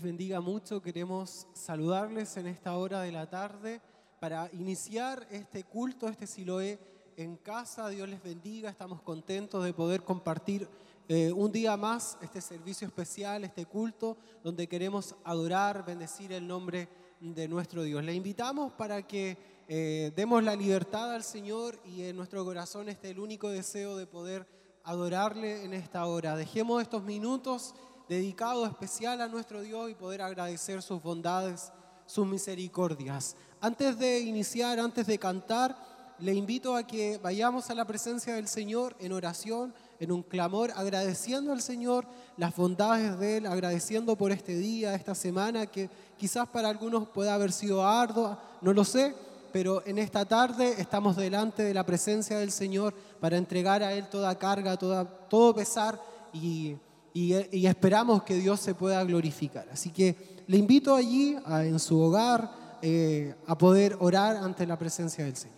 Bendiga 0.00 0.40
mucho. 0.40 0.80
Queremos 0.80 1.46
saludarles 1.52 2.36
en 2.36 2.46
esta 2.46 2.76
hora 2.76 3.02
de 3.02 3.12
la 3.12 3.28
tarde 3.28 3.82
para 4.20 4.48
iniciar 4.52 5.26
este 5.30 5.64
culto, 5.64 6.08
este 6.08 6.26
Siloé 6.26 6.78
en 7.16 7.36
casa. 7.36 7.88
Dios 7.88 8.08
les 8.08 8.22
bendiga. 8.22 8.70
Estamos 8.70 9.02
contentos 9.02 9.62
de 9.62 9.74
poder 9.74 10.02
compartir 10.02 10.66
eh, 11.08 11.30
un 11.32 11.52
día 11.52 11.76
más 11.76 12.16
este 12.22 12.40
servicio 12.40 12.86
especial, 12.86 13.44
este 13.44 13.66
culto, 13.66 14.16
donde 14.42 14.66
queremos 14.66 15.14
adorar, 15.24 15.84
bendecir 15.84 16.32
el 16.32 16.46
nombre 16.46 16.88
de 17.20 17.48
nuestro 17.48 17.82
Dios. 17.82 18.02
Le 18.02 18.14
invitamos 18.14 18.72
para 18.72 19.06
que 19.06 19.36
eh, 19.68 20.12
demos 20.16 20.42
la 20.42 20.56
libertad 20.56 21.12
al 21.12 21.24
Señor 21.24 21.78
y 21.84 22.04
en 22.04 22.16
nuestro 22.16 22.44
corazón 22.44 22.88
esté 22.88 23.10
el 23.10 23.18
único 23.18 23.48
deseo 23.50 23.96
de 23.96 24.06
poder 24.06 24.46
adorarle 24.84 25.64
en 25.64 25.74
esta 25.74 26.06
hora. 26.06 26.36
Dejemos 26.36 26.80
estos 26.80 27.02
minutos 27.02 27.74
dedicado 28.12 28.66
especial 28.66 29.20
a 29.20 29.28
nuestro 29.28 29.62
Dios 29.62 29.90
y 29.90 29.94
poder 29.94 30.20
agradecer 30.20 30.82
sus 30.82 31.02
bondades, 31.02 31.72
sus 32.04 32.26
misericordias. 32.26 33.36
Antes 33.60 33.98
de 33.98 34.20
iniciar, 34.20 34.78
antes 34.78 35.06
de 35.06 35.18
cantar, 35.18 35.76
le 36.18 36.34
invito 36.34 36.76
a 36.76 36.86
que 36.86 37.18
vayamos 37.22 37.70
a 37.70 37.74
la 37.74 37.86
presencia 37.86 38.34
del 38.34 38.48
Señor 38.48 38.94
en 39.00 39.12
oración, 39.12 39.74
en 39.98 40.12
un 40.12 40.22
clamor, 40.22 40.70
agradeciendo 40.76 41.52
al 41.52 41.62
Señor 41.62 42.06
las 42.36 42.54
bondades 42.54 43.18
de 43.18 43.38
Él, 43.38 43.46
agradeciendo 43.46 44.14
por 44.14 44.30
este 44.30 44.56
día, 44.56 44.94
esta 44.94 45.14
semana, 45.14 45.66
que 45.66 45.88
quizás 46.18 46.46
para 46.48 46.68
algunos 46.68 47.08
pueda 47.08 47.34
haber 47.34 47.50
sido 47.50 47.86
ardua, 47.86 48.42
no 48.60 48.74
lo 48.74 48.84
sé, 48.84 49.14
pero 49.52 49.82
en 49.86 49.98
esta 49.98 50.24
tarde 50.24 50.74
estamos 50.78 51.16
delante 51.16 51.62
de 51.62 51.74
la 51.74 51.86
presencia 51.86 52.38
del 52.38 52.52
Señor 52.52 52.94
para 53.20 53.36
entregar 53.36 53.82
a 53.82 53.92
Él 53.94 54.08
toda 54.08 54.38
carga, 54.38 54.76
toda, 54.76 55.04
todo 55.04 55.54
pesar 55.54 55.98
y 56.32 56.76
y, 57.14 57.66
esperamos 57.66 58.22
que 58.22 58.34
Dios 58.34 58.60
se 58.60 58.74
pueda 58.74 59.02
glorificar. 59.04 59.66
Así 59.72 59.90
que 59.90 60.44
le 60.46 60.56
invito 60.56 60.94
allí, 60.94 61.36
en 61.46 61.78
su 61.78 62.00
hogar, 62.00 62.78
eh, 62.80 63.34
a 63.46 63.56
poder 63.56 63.96
orar 64.00 64.36
ante 64.36 64.66
la 64.66 64.78
presencia 64.78 65.24
del 65.24 65.36
Señor. 65.36 65.56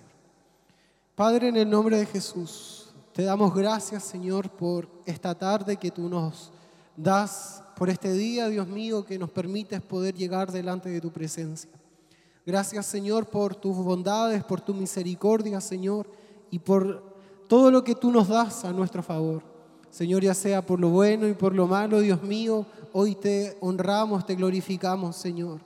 Padre, 1.14 1.48
en 1.48 1.56
el 1.56 1.70
nombre 1.70 1.96
de 1.96 2.06
Jesús, 2.06 2.88
te 3.12 3.22
damos 3.22 3.54
gracias, 3.54 4.02
Señor, 4.02 4.50
por 4.50 4.88
esta 5.06 5.34
tarde 5.34 5.76
que 5.76 5.90
tú 5.90 6.08
nos 6.08 6.50
das, 6.96 7.62
por 7.76 7.88
este 7.88 8.12
día, 8.12 8.48
Dios 8.48 8.66
mío, 8.66 9.04
que 9.04 9.18
nos 9.18 9.30
permites 9.30 9.80
poder 9.80 10.14
llegar 10.14 10.50
delante 10.50 10.88
de 10.88 11.00
tu 11.00 11.10
presencia. 11.10 11.70
Gracias, 12.44 12.86
Señor, 12.86 13.26
por 13.26 13.54
tus 13.54 13.76
bondades, 13.76 14.44
por 14.44 14.60
tu 14.60 14.74
misericordia, 14.74 15.60
Señor, 15.60 16.06
y 16.50 16.58
por 16.58 17.14
todo 17.48 17.70
lo 17.70 17.82
que 17.84 17.94
tú 17.94 18.10
nos 18.10 18.28
das 18.28 18.64
a 18.64 18.72
nuestro 18.72 19.02
favor. 19.02 19.53
Señor, 19.94 20.24
ya 20.24 20.34
sea 20.34 20.60
por 20.60 20.80
lo 20.80 20.88
bueno 20.88 21.28
y 21.28 21.34
por 21.34 21.54
lo 21.54 21.68
malo, 21.68 22.00
Dios 22.00 22.20
mío, 22.20 22.66
hoy 22.92 23.14
te 23.14 23.56
honramos, 23.60 24.26
te 24.26 24.34
glorificamos, 24.34 25.14
Señor. 25.14 25.60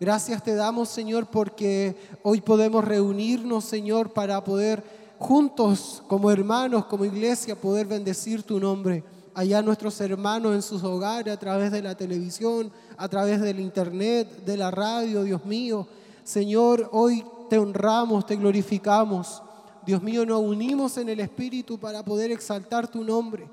Gracias 0.00 0.42
te 0.42 0.54
damos, 0.54 0.88
Señor, 0.88 1.26
porque 1.26 1.94
hoy 2.22 2.40
podemos 2.40 2.82
reunirnos, 2.82 3.66
Señor, 3.66 4.14
para 4.14 4.42
poder 4.42 4.82
juntos, 5.18 6.02
como 6.06 6.30
hermanos, 6.30 6.86
como 6.86 7.04
iglesia, 7.04 7.60
poder 7.60 7.86
bendecir 7.86 8.42
tu 8.42 8.58
nombre. 8.58 9.04
Allá 9.34 9.60
nuestros 9.60 10.00
hermanos 10.00 10.54
en 10.54 10.62
sus 10.62 10.82
hogares, 10.82 11.34
a 11.34 11.38
través 11.38 11.70
de 11.70 11.82
la 11.82 11.94
televisión, 11.94 12.72
a 12.96 13.06
través 13.06 13.42
del 13.42 13.60
internet, 13.60 14.46
de 14.46 14.56
la 14.56 14.70
radio, 14.70 15.24
Dios 15.24 15.44
mío. 15.44 15.86
Señor, 16.22 16.88
hoy 16.90 17.22
te 17.50 17.58
honramos, 17.58 18.24
te 18.24 18.36
glorificamos. 18.36 19.42
Dios 19.84 20.02
mío, 20.02 20.24
nos 20.24 20.40
unimos 20.40 20.96
en 20.96 21.10
el 21.10 21.20
Espíritu 21.20 21.76
para 21.76 22.02
poder 22.02 22.32
exaltar 22.32 22.88
tu 22.88 23.04
nombre 23.04 23.46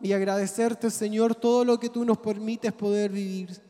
y 0.00 0.12
agradecerte, 0.12 0.90
Señor, 0.90 1.34
todo 1.34 1.64
lo 1.64 1.78
que 1.78 1.88
tú 1.88 2.04
nos 2.04 2.18
permites 2.18 2.72
poder 2.72 3.10
vivir. 3.10 3.60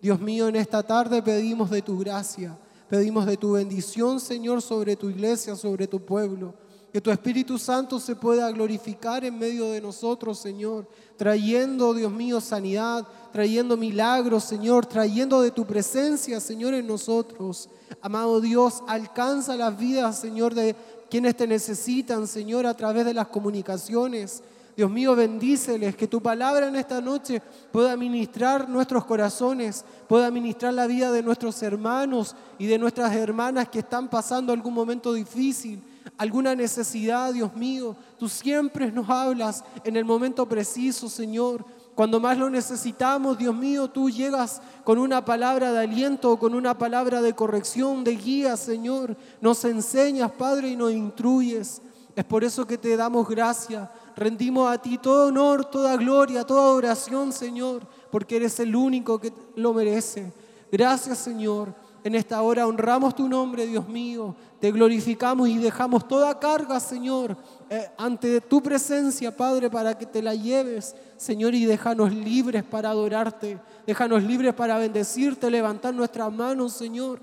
Dios 0.00 0.20
mío, 0.20 0.48
en 0.48 0.56
esta 0.56 0.82
tarde 0.82 1.22
pedimos 1.22 1.70
de 1.70 1.82
tu 1.82 1.98
gracia, 1.98 2.58
pedimos 2.88 3.26
de 3.26 3.36
tu 3.36 3.52
bendición, 3.52 4.20
Señor, 4.20 4.62
sobre 4.62 4.96
tu 4.96 5.08
iglesia, 5.08 5.56
sobre 5.56 5.86
tu 5.86 6.04
pueblo. 6.04 6.54
Que 6.92 7.00
tu 7.00 7.10
Espíritu 7.10 7.58
Santo 7.58 8.00
se 8.00 8.16
pueda 8.16 8.50
glorificar 8.50 9.24
en 9.24 9.38
medio 9.38 9.70
de 9.70 9.80
nosotros, 9.80 10.38
Señor, 10.38 10.88
trayendo, 11.16 11.92
Dios 11.92 12.10
mío, 12.10 12.40
sanidad, 12.40 13.06
trayendo 13.32 13.76
milagros, 13.76 14.44
Señor, 14.44 14.86
trayendo 14.86 15.42
de 15.42 15.50
tu 15.50 15.66
presencia, 15.66 16.40
Señor, 16.40 16.74
en 16.74 16.86
nosotros. 16.86 17.68
Amado 18.00 18.40
Dios, 18.40 18.82
alcanza 18.86 19.56
las 19.56 19.76
vidas, 19.78 20.18
Señor, 20.18 20.54
de 20.54 20.74
quienes 21.10 21.36
te 21.36 21.46
necesitan, 21.46 22.26
Señor, 22.26 22.66
a 22.66 22.74
través 22.74 23.04
de 23.04 23.14
las 23.14 23.28
comunicaciones. 23.28 24.42
Dios 24.76 24.90
mío, 24.90 25.16
bendíceles, 25.16 25.96
que 25.96 26.06
tu 26.06 26.20
palabra 26.20 26.68
en 26.68 26.76
esta 26.76 27.00
noche 27.00 27.40
pueda 27.72 27.96
ministrar 27.96 28.68
nuestros 28.68 29.06
corazones, 29.06 29.86
pueda 30.06 30.30
ministrar 30.30 30.74
la 30.74 30.86
vida 30.86 31.10
de 31.10 31.22
nuestros 31.22 31.62
hermanos 31.62 32.36
y 32.58 32.66
de 32.66 32.78
nuestras 32.78 33.14
hermanas 33.16 33.70
que 33.70 33.78
están 33.78 34.08
pasando 34.08 34.52
algún 34.52 34.74
momento 34.74 35.14
difícil, 35.14 35.82
alguna 36.18 36.54
necesidad, 36.54 37.32
Dios 37.32 37.56
mío. 37.56 37.96
Tú 38.18 38.28
siempre 38.28 38.92
nos 38.92 39.08
hablas 39.08 39.64
en 39.82 39.96
el 39.96 40.04
momento 40.04 40.46
preciso, 40.46 41.08
Señor. 41.08 41.64
Cuando 41.94 42.20
más 42.20 42.36
lo 42.36 42.50
necesitamos, 42.50 43.38
Dios 43.38 43.56
mío, 43.56 43.88
tú 43.88 44.10
llegas 44.10 44.60
con 44.84 44.98
una 44.98 45.24
palabra 45.24 45.72
de 45.72 45.78
aliento, 45.78 46.38
con 46.38 46.54
una 46.54 46.76
palabra 46.76 47.22
de 47.22 47.32
corrección, 47.32 48.04
de 48.04 48.14
guía, 48.14 48.58
Señor. 48.58 49.16
Nos 49.40 49.64
enseñas, 49.64 50.30
Padre, 50.32 50.68
y 50.68 50.76
nos 50.76 50.92
instruyes. 50.92 51.80
Es 52.14 52.24
por 52.24 52.44
eso 52.44 52.66
que 52.66 52.76
te 52.76 52.94
damos 52.94 53.26
gracias 53.26 53.88
rendimos 54.16 54.68
a 54.70 54.78
ti 54.78 54.98
todo 54.98 55.28
honor, 55.28 55.66
toda 55.66 55.96
gloria, 55.96 56.44
toda 56.44 56.72
oración, 56.72 57.32
Señor, 57.32 57.86
porque 58.10 58.36
eres 58.36 58.58
el 58.58 58.74
único 58.74 59.20
que 59.20 59.32
lo 59.54 59.72
merece. 59.74 60.32
Gracias, 60.72 61.18
Señor. 61.18 61.72
En 62.02 62.14
esta 62.14 62.40
hora 62.40 62.66
honramos 62.66 63.14
tu 63.14 63.28
nombre, 63.28 63.66
Dios 63.66 63.88
mío. 63.88 64.34
Te 64.60 64.70
glorificamos 64.70 65.48
y 65.48 65.58
dejamos 65.58 66.06
toda 66.06 66.38
carga, 66.38 66.78
Señor, 66.78 67.36
eh, 67.68 67.88
ante 67.98 68.40
tu 68.40 68.62
presencia, 68.62 69.36
Padre, 69.36 69.68
para 69.68 69.98
que 69.98 70.06
te 70.06 70.22
la 70.22 70.34
lleves, 70.34 70.94
Señor, 71.16 71.54
y 71.54 71.64
déjanos 71.64 72.14
libres 72.14 72.62
para 72.62 72.90
adorarte. 72.90 73.58
Déjanos 73.86 74.22
libres 74.22 74.54
para 74.54 74.78
bendecirte, 74.78 75.50
levantar 75.50 75.92
nuestras 75.94 76.32
manos, 76.32 76.72
Señor. 76.72 77.20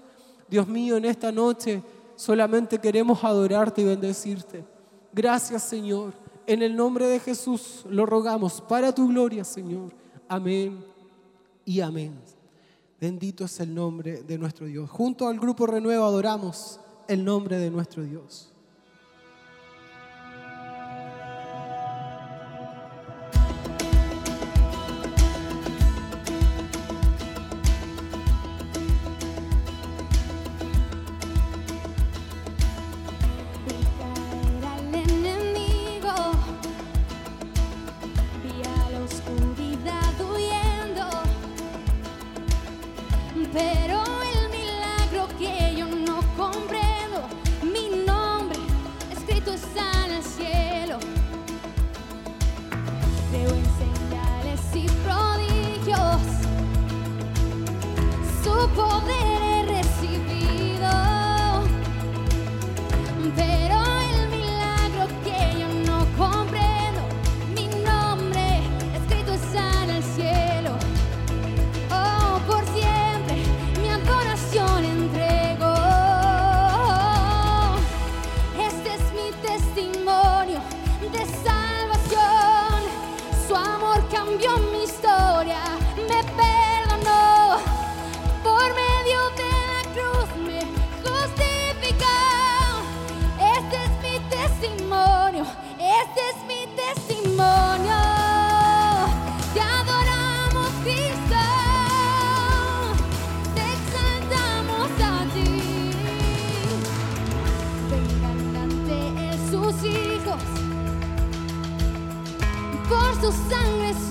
Dios 0.49 0.67
mío, 0.67 0.97
en 0.97 1.06
esta 1.06 1.32
noche 1.32 1.82
solamente 2.17 2.77
queremos 2.77 3.23
adorarte 3.23 3.82
y 3.82 3.86
bendecirte. 3.86 4.65
Gracias, 5.13 5.63
Señor. 5.63 6.22
En 6.45 6.62
el 6.62 6.75
nombre 6.75 7.08
de 7.08 7.19
Jesús 7.19 7.86
lo 7.89 8.06
rogamos 8.06 8.62
para 8.62 8.93
tu 8.93 9.08
gloria, 9.08 9.43
Señor. 9.43 9.93
Amén 10.27 10.84
y 11.65 11.79
amén. 11.79 12.19
Bendito 12.99 13.45
es 13.45 13.60
el 13.60 13.73
nombre 13.73 14.23
de 14.23 14.38
nuestro 14.38 14.65
Dios. 14.65 14.89
Junto 14.89 15.27
al 15.27 15.39
grupo 15.39 15.65
Renuevo 15.65 16.06
adoramos 16.06 16.79
el 17.08 17.23
nombre 17.23 17.58
de 17.58 17.69
nuestro 17.69 18.03
Dios. 18.03 18.52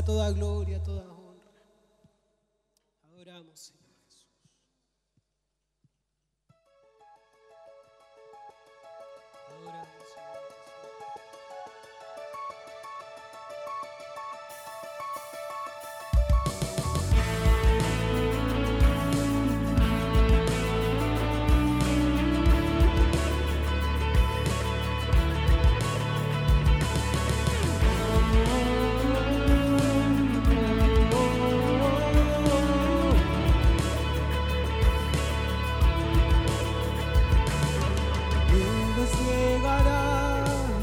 sea 0.00 0.04
toda 0.04 0.32
gloria, 0.32 0.49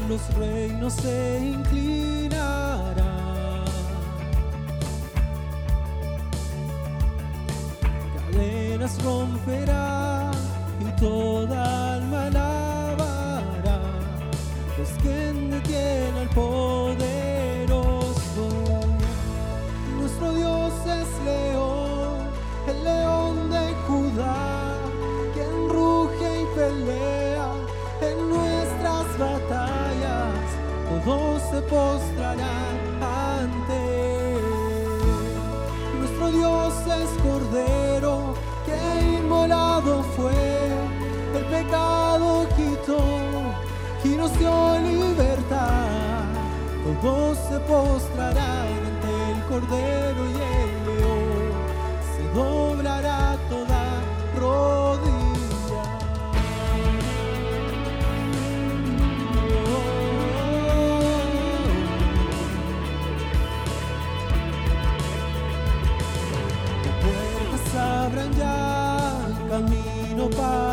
los 0.08 0.34
reinos 0.34 0.94
se 0.94 1.40
inclinarán. 1.52 2.96
Cadenas 8.32 9.02
romperá 9.02 10.30
y 10.80 11.00
toda 11.00 11.94
alma 11.94 12.26
alabará, 12.26 13.80
pues 14.76 14.88
quien 15.02 15.50
detiene 15.50 16.20
al 16.20 16.28
poderoso. 16.30 16.77
Se 31.50 31.60
postrarán 31.62 32.78
ante. 33.00 33.82
Nuestro 35.98 36.30
Dios 36.30 36.74
es 36.86 37.10
Cordero, 37.22 38.34
que 38.66 39.18
inmolado 39.18 40.02
fue, 40.16 40.32
el 41.34 41.44
pecado 41.46 42.46
quitó 42.56 43.02
y 44.04 44.08
nos 44.16 44.38
dio 44.38 44.78
libertad. 44.80 46.24
Todos 47.02 47.38
se 47.48 47.58
postrarán 47.60 48.68
ante 48.88 49.10
el 49.32 49.40
Cordero 49.48 50.22
y 50.26 50.36
el 50.56 50.72
León, 50.86 51.52
se 52.14 52.22
doblará 52.38 53.17
Bye. 70.36 70.67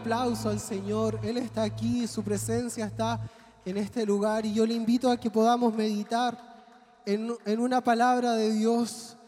Aplauso 0.00 0.48
al 0.48 0.58
Señor. 0.58 1.20
Él 1.22 1.36
está 1.36 1.62
aquí, 1.62 2.06
su 2.06 2.22
presencia 2.22 2.86
está 2.86 3.20
en 3.66 3.76
este 3.76 4.06
lugar 4.06 4.46
y 4.46 4.54
yo 4.54 4.64
le 4.64 4.72
invito 4.72 5.10
a 5.10 5.18
que 5.18 5.30
podamos 5.30 5.74
meditar 5.74 6.38
en, 7.04 7.36
en 7.44 7.60
una 7.60 7.82
palabra 7.82 8.32
de 8.32 8.50
Dios. 8.50 9.18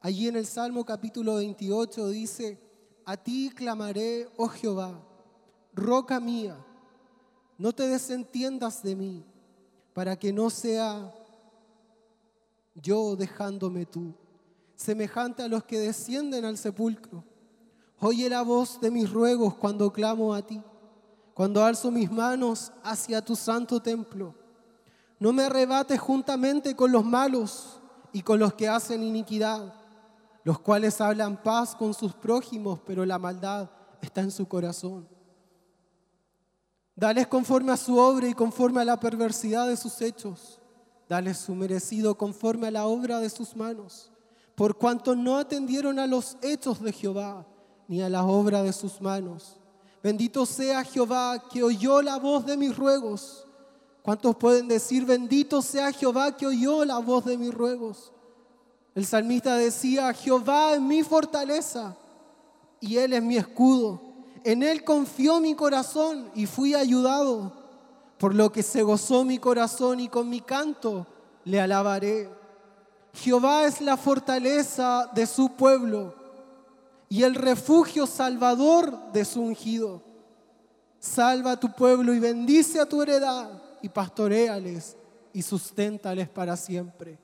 Allí 0.00 0.26
en 0.26 0.34
el 0.34 0.46
Salmo 0.46 0.84
capítulo 0.84 1.36
28 1.36 2.08
dice, 2.08 2.58
a 3.04 3.16
ti 3.16 3.52
clamaré, 3.54 4.28
oh 4.36 4.48
Jehová, 4.48 5.00
roca 5.74 6.18
mía, 6.18 6.56
no 7.56 7.72
te 7.72 7.86
desentiendas 7.86 8.82
de 8.82 8.96
mí, 8.96 9.24
para 9.92 10.16
que 10.16 10.32
no 10.32 10.50
sea 10.50 11.14
yo 12.74 13.14
dejándome 13.14 13.86
tú, 13.86 14.12
semejante 14.74 15.44
a 15.44 15.48
los 15.48 15.62
que 15.62 15.78
descienden 15.78 16.44
al 16.44 16.58
sepulcro. 16.58 17.22
Oye 18.06 18.28
la 18.28 18.42
voz 18.42 18.78
de 18.82 18.90
mis 18.90 19.10
ruegos 19.10 19.54
cuando 19.54 19.90
clamo 19.90 20.34
a 20.34 20.42
ti, 20.42 20.60
cuando 21.32 21.64
alzo 21.64 21.90
mis 21.90 22.12
manos 22.12 22.70
hacia 22.82 23.24
tu 23.24 23.34
santo 23.34 23.80
templo. 23.80 24.34
No 25.18 25.32
me 25.32 25.44
arrebates 25.44 25.98
juntamente 25.98 26.76
con 26.76 26.92
los 26.92 27.02
malos 27.02 27.80
y 28.12 28.20
con 28.20 28.38
los 28.38 28.52
que 28.52 28.68
hacen 28.68 29.02
iniquidad, 29.02 29.72
los 30.42 30.58
cuales 30.58 31.00
hablan 31.00 31.42
paz 31.42 31.74
con 31.74 31.94
sus 31.94 32.12
prójimos, 32.12 32.78
pero 32.84 33.06
la 33.06 33.18
maldad 33.18 33.70
está 34.02 34.20
en 34.20 34.30
su 34.30 34.46
corazón. 34.46 35.08
Dales 36.94 37.26
conforme 37.26 37.72
a 37.72 37.78
su 37.78 37.96
obra 37.96 38.28
y 38.28 38.34
conforme 38.34 38.82
a 38.82 38.84
la 38.84 39.00
perversidad 39.00 39.66
de 39.66 39.78
sus 39.78 40.02
hechos. 40.02 40.60
Dales 41.08 41.38
su 41.38 41.54
merecido 41.54 42.18
conforme 42.18 42.66
a 42.66 42.70
la 42.70 42.84
obra 42.84 43.20
de 43.20 43.30
sus 43.30 43.56
manos. 43.56 44.12
Por 44.54 44.76
cuanto 44.76 45.16
no 45.16 45.38
atendieron 45.38 45.98
a 45.98 46.06
los 46.06 46.36
hechos 46.42 46.82
de 46.82 46.92
Jehová, 46.92 47.46
ni 47.88 48.02
a 48.02 48.08
la 48.08 48.24
obra 48.24 48.62
de 48.62 48.72
sus 48.72 49.00
manos. 49.00 49.56
Bendito 50.02 50.44
sea 50.44 50.84
Jehová 50.84 51.42
que 51.50 51.62
oyó 51.62 52.02
la 52.02 52.18
voz 52.18 52.44
de 52.44 52.56
mis 52.56 52.76
ruegos. 52.76 53.46
¿Cuántos 54.02 54.36
pueden 54.36 54.68
decir, 54.68 55.06
bendito 55.06 55.62
sea 55.62 55.90
Jehová 55.92 56.36
que 56.36 56.46
oyó 56.46 56.84
la 56.84 56.98
voz 56.98 57.24
de 57.24 57.38
mis 57.38 57.54
ruegos? 57.54 58.12
El 58.94 59.06
salmista 59.06 59.56
decía, 59.56 60.12
Jehová 60.12 60.74
es 60.74 60.80
mi 60.80 61.02
fortaleza 61.02 61.96
y 62.80 62.98
Él 62.98 63.14
es 63.14 63.22
mi 63.22 63.36
escudo. 63.36 64.00
En 64.44 64.62
Él 64.62 64.84
confió 64.84 65.40
mi 65.40 65.54
corazón 65.54 66.30
y 66.34 66.44
fui 66.44 66.74
ayudado, 66.74 67.52
por 68.18 68.34
lo 68.34 68.52
que 68.52 68.62
se 68.62 68.82
gozó 68.82 69.24
mi 69.24 69.38
corazón 69.38 70.00
y 70.00 70.08
con 70.08 70.28
mi 70.28 70.40
canto 70.42 71.06
le 71.44 71.60
alabaré. 71.60 72.28
Jehová 73.14 73.64
es 73.64 73.80
la 73.80 73.96
fortaleza 73.96 75.10
de 75.14 75.26
su 75.26 75.50
pueblo 75.50 76.23
y 77.14 77.22
el 77.22 77.36
refugio 77.36 78.08
salvador 78.08 79.12
de 79.12 79.24
su 79.24 79.40
ungido. 79.40 80.02
Salva 80.98 81.52
a 81.52 81.60
tu 81.60 81.72
pueblo 81.72 82.12
y 82.12 82.18
bendice 82.18 82.80
a 82.80 82.88
tu 82.88 83.02
heredad 83.02 83.62
y 83.82 83.88
pastoreales 83.88 84.96
y 85.32 85.40
susténtales 85.40 86.28
para 86.28 86.56
siempre. 86.56 87.16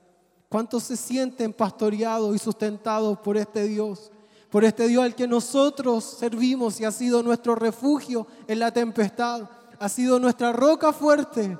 ¿Cuántos 0.49 0.85
se 0.85 0.97
sienten 0.97 1.53
pastoreados 1.53 2.37
y 2.37 2.39
sustentados 2.39 3.19
por 3.19 3.37
este 3.37 3.65
Dios? 3.65 4.13
Por 4.49 4.63
este 4.63 4.87
Dios 4.87 5.03
al 5.03 5.17
que 5.17 5.27
nosotros 5.27 6.05
servimos 6.05 6.79
y 6.79 6.85
ha 6.85 6.93
sido 6.93 7.21
nuestro 7.25 7.57
refugio 7.57 8.29
en 8.47 8.61
la 8.61 8.71
tempestad, 8.71 9.51
ha 9.77 9.89
sido 9.89 10.21
nuestra 10.21 10.53
roca 10.53 10.93
fuerte 10.93 11.59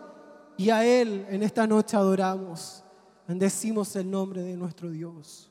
y 0.57 0.71
a 0.71 0.85
Él 0.85 1.27
en 1.29 1.43
esta 1.43 1.67
noche 1.67 1.97
adoramos. 1.97 2.85
Bendecimos 3.27 3.97
el 3.97 4.09
nombre 4.09 4.45
de 4.45 4.57
nuestro 4.57 4.89
Dios. 4.89 5.50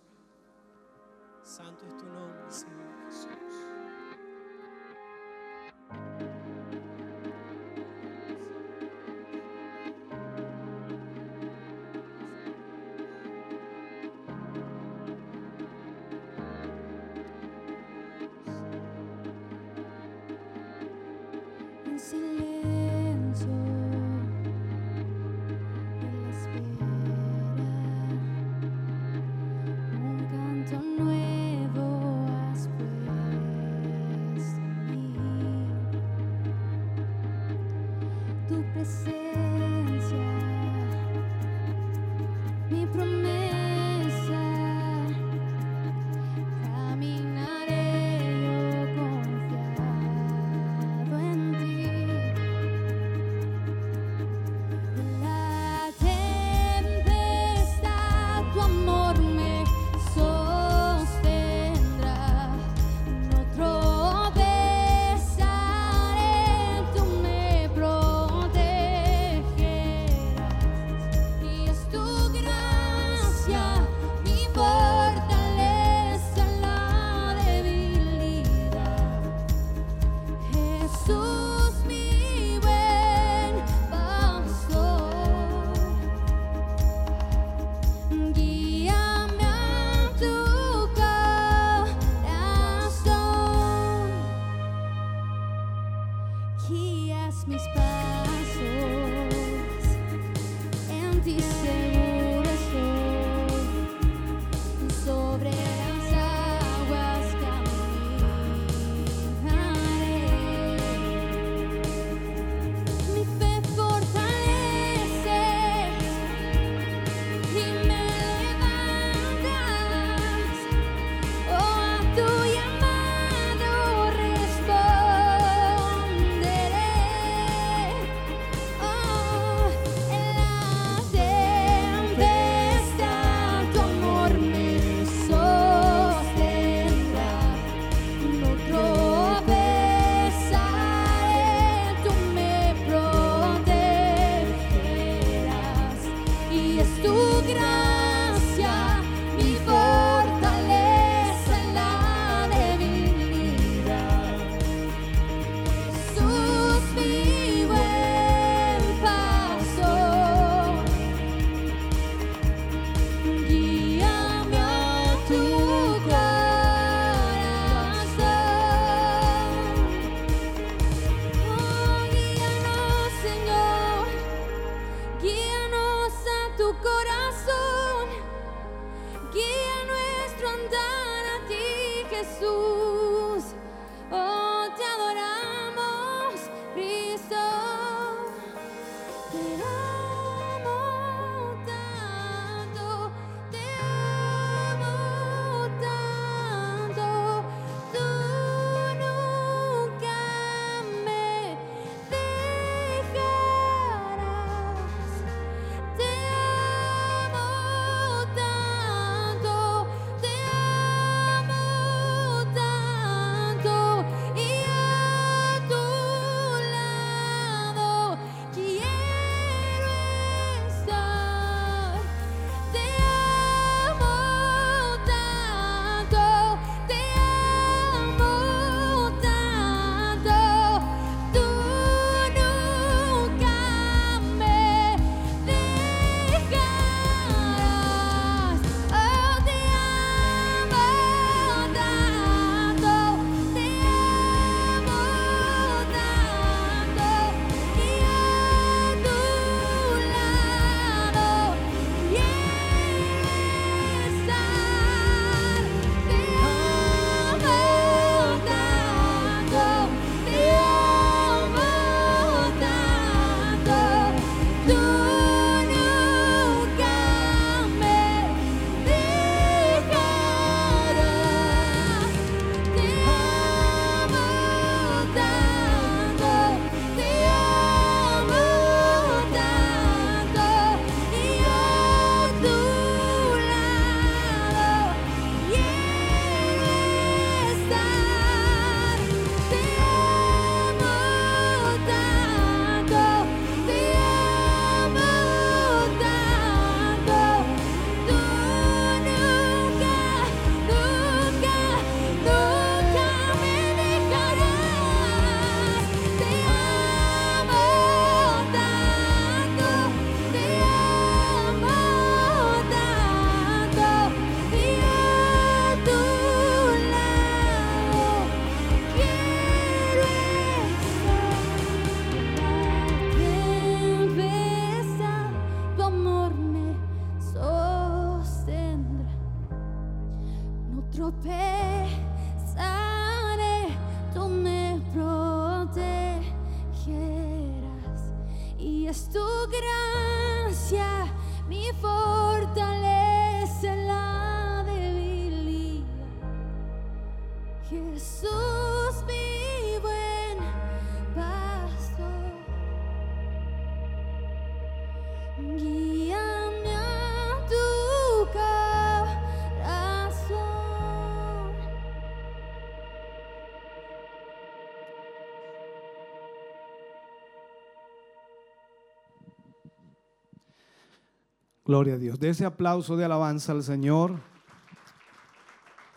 Gloria 371.70 371.94
a 371.94 371.98
Dios. 372.00 372.20
De 372.20 372.30
ese 372.30 372.46
aplauso 372.46 372.98
de 372.98 373.06
alabanza 373.06 373.52
al 373.52 373.62
Señor. 373.62 374.20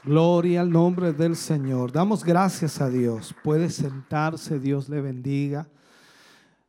Gloria 0.04 0.60
al 0.60 0.70
nombre 0.70 1.14
del 1.14 1.34
Señor. 1.34 1.90
Damos 1.92 2.24
gracias 2.24 2.82
a 2.82 2.90
Dios. 2.90 3.34
Puede 3.42 3.70
sentarse, 3.70 4.58
Dios 4.60 4.90
le 4.90 5.00
bendiga. 5.00 5.70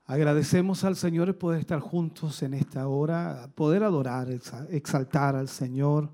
Agradecemos 0.05 0.85
al 0.85 0.95
Señor 0.95 1.27
el 1.27 1.35
poder 1.35 1.59
estar 1.59 1.81
juntos 1.81 2.43
en 2.43 2.53
esta 2.53 2.87
hora, 2.87 3.49
poder 3.55 3.83
adorar, 3.83 4.29
exa- 4.29 4.67
exaltar 4.69 5.35
al 5.35 5.49
Señor. 5.49 6.09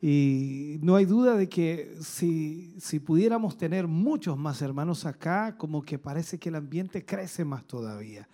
Y 0.00 0.78
no 0.80 0.96
hay 0.96 1.04
duda 1.04 1.36
de 1.36 1.50
que 1.50 1.98
si, 2.00 2.76
si 2.80 2.98
pudiéramos 2.98 3.58
tener 3.58 3.86
muchos 3.86 4.38
más 4.38 4.62
hermanos 4.62 5.04
acá, 5.04 5.54
como 5.58 5.82
que 5.82 5.98
parece 5.98 6.38
que 6.38 6.48
el 6.48 6.54
ambiente 6.54 7.04
crece 7.04 7.44
más 7.44 7.66
todavía. 7.66 8.26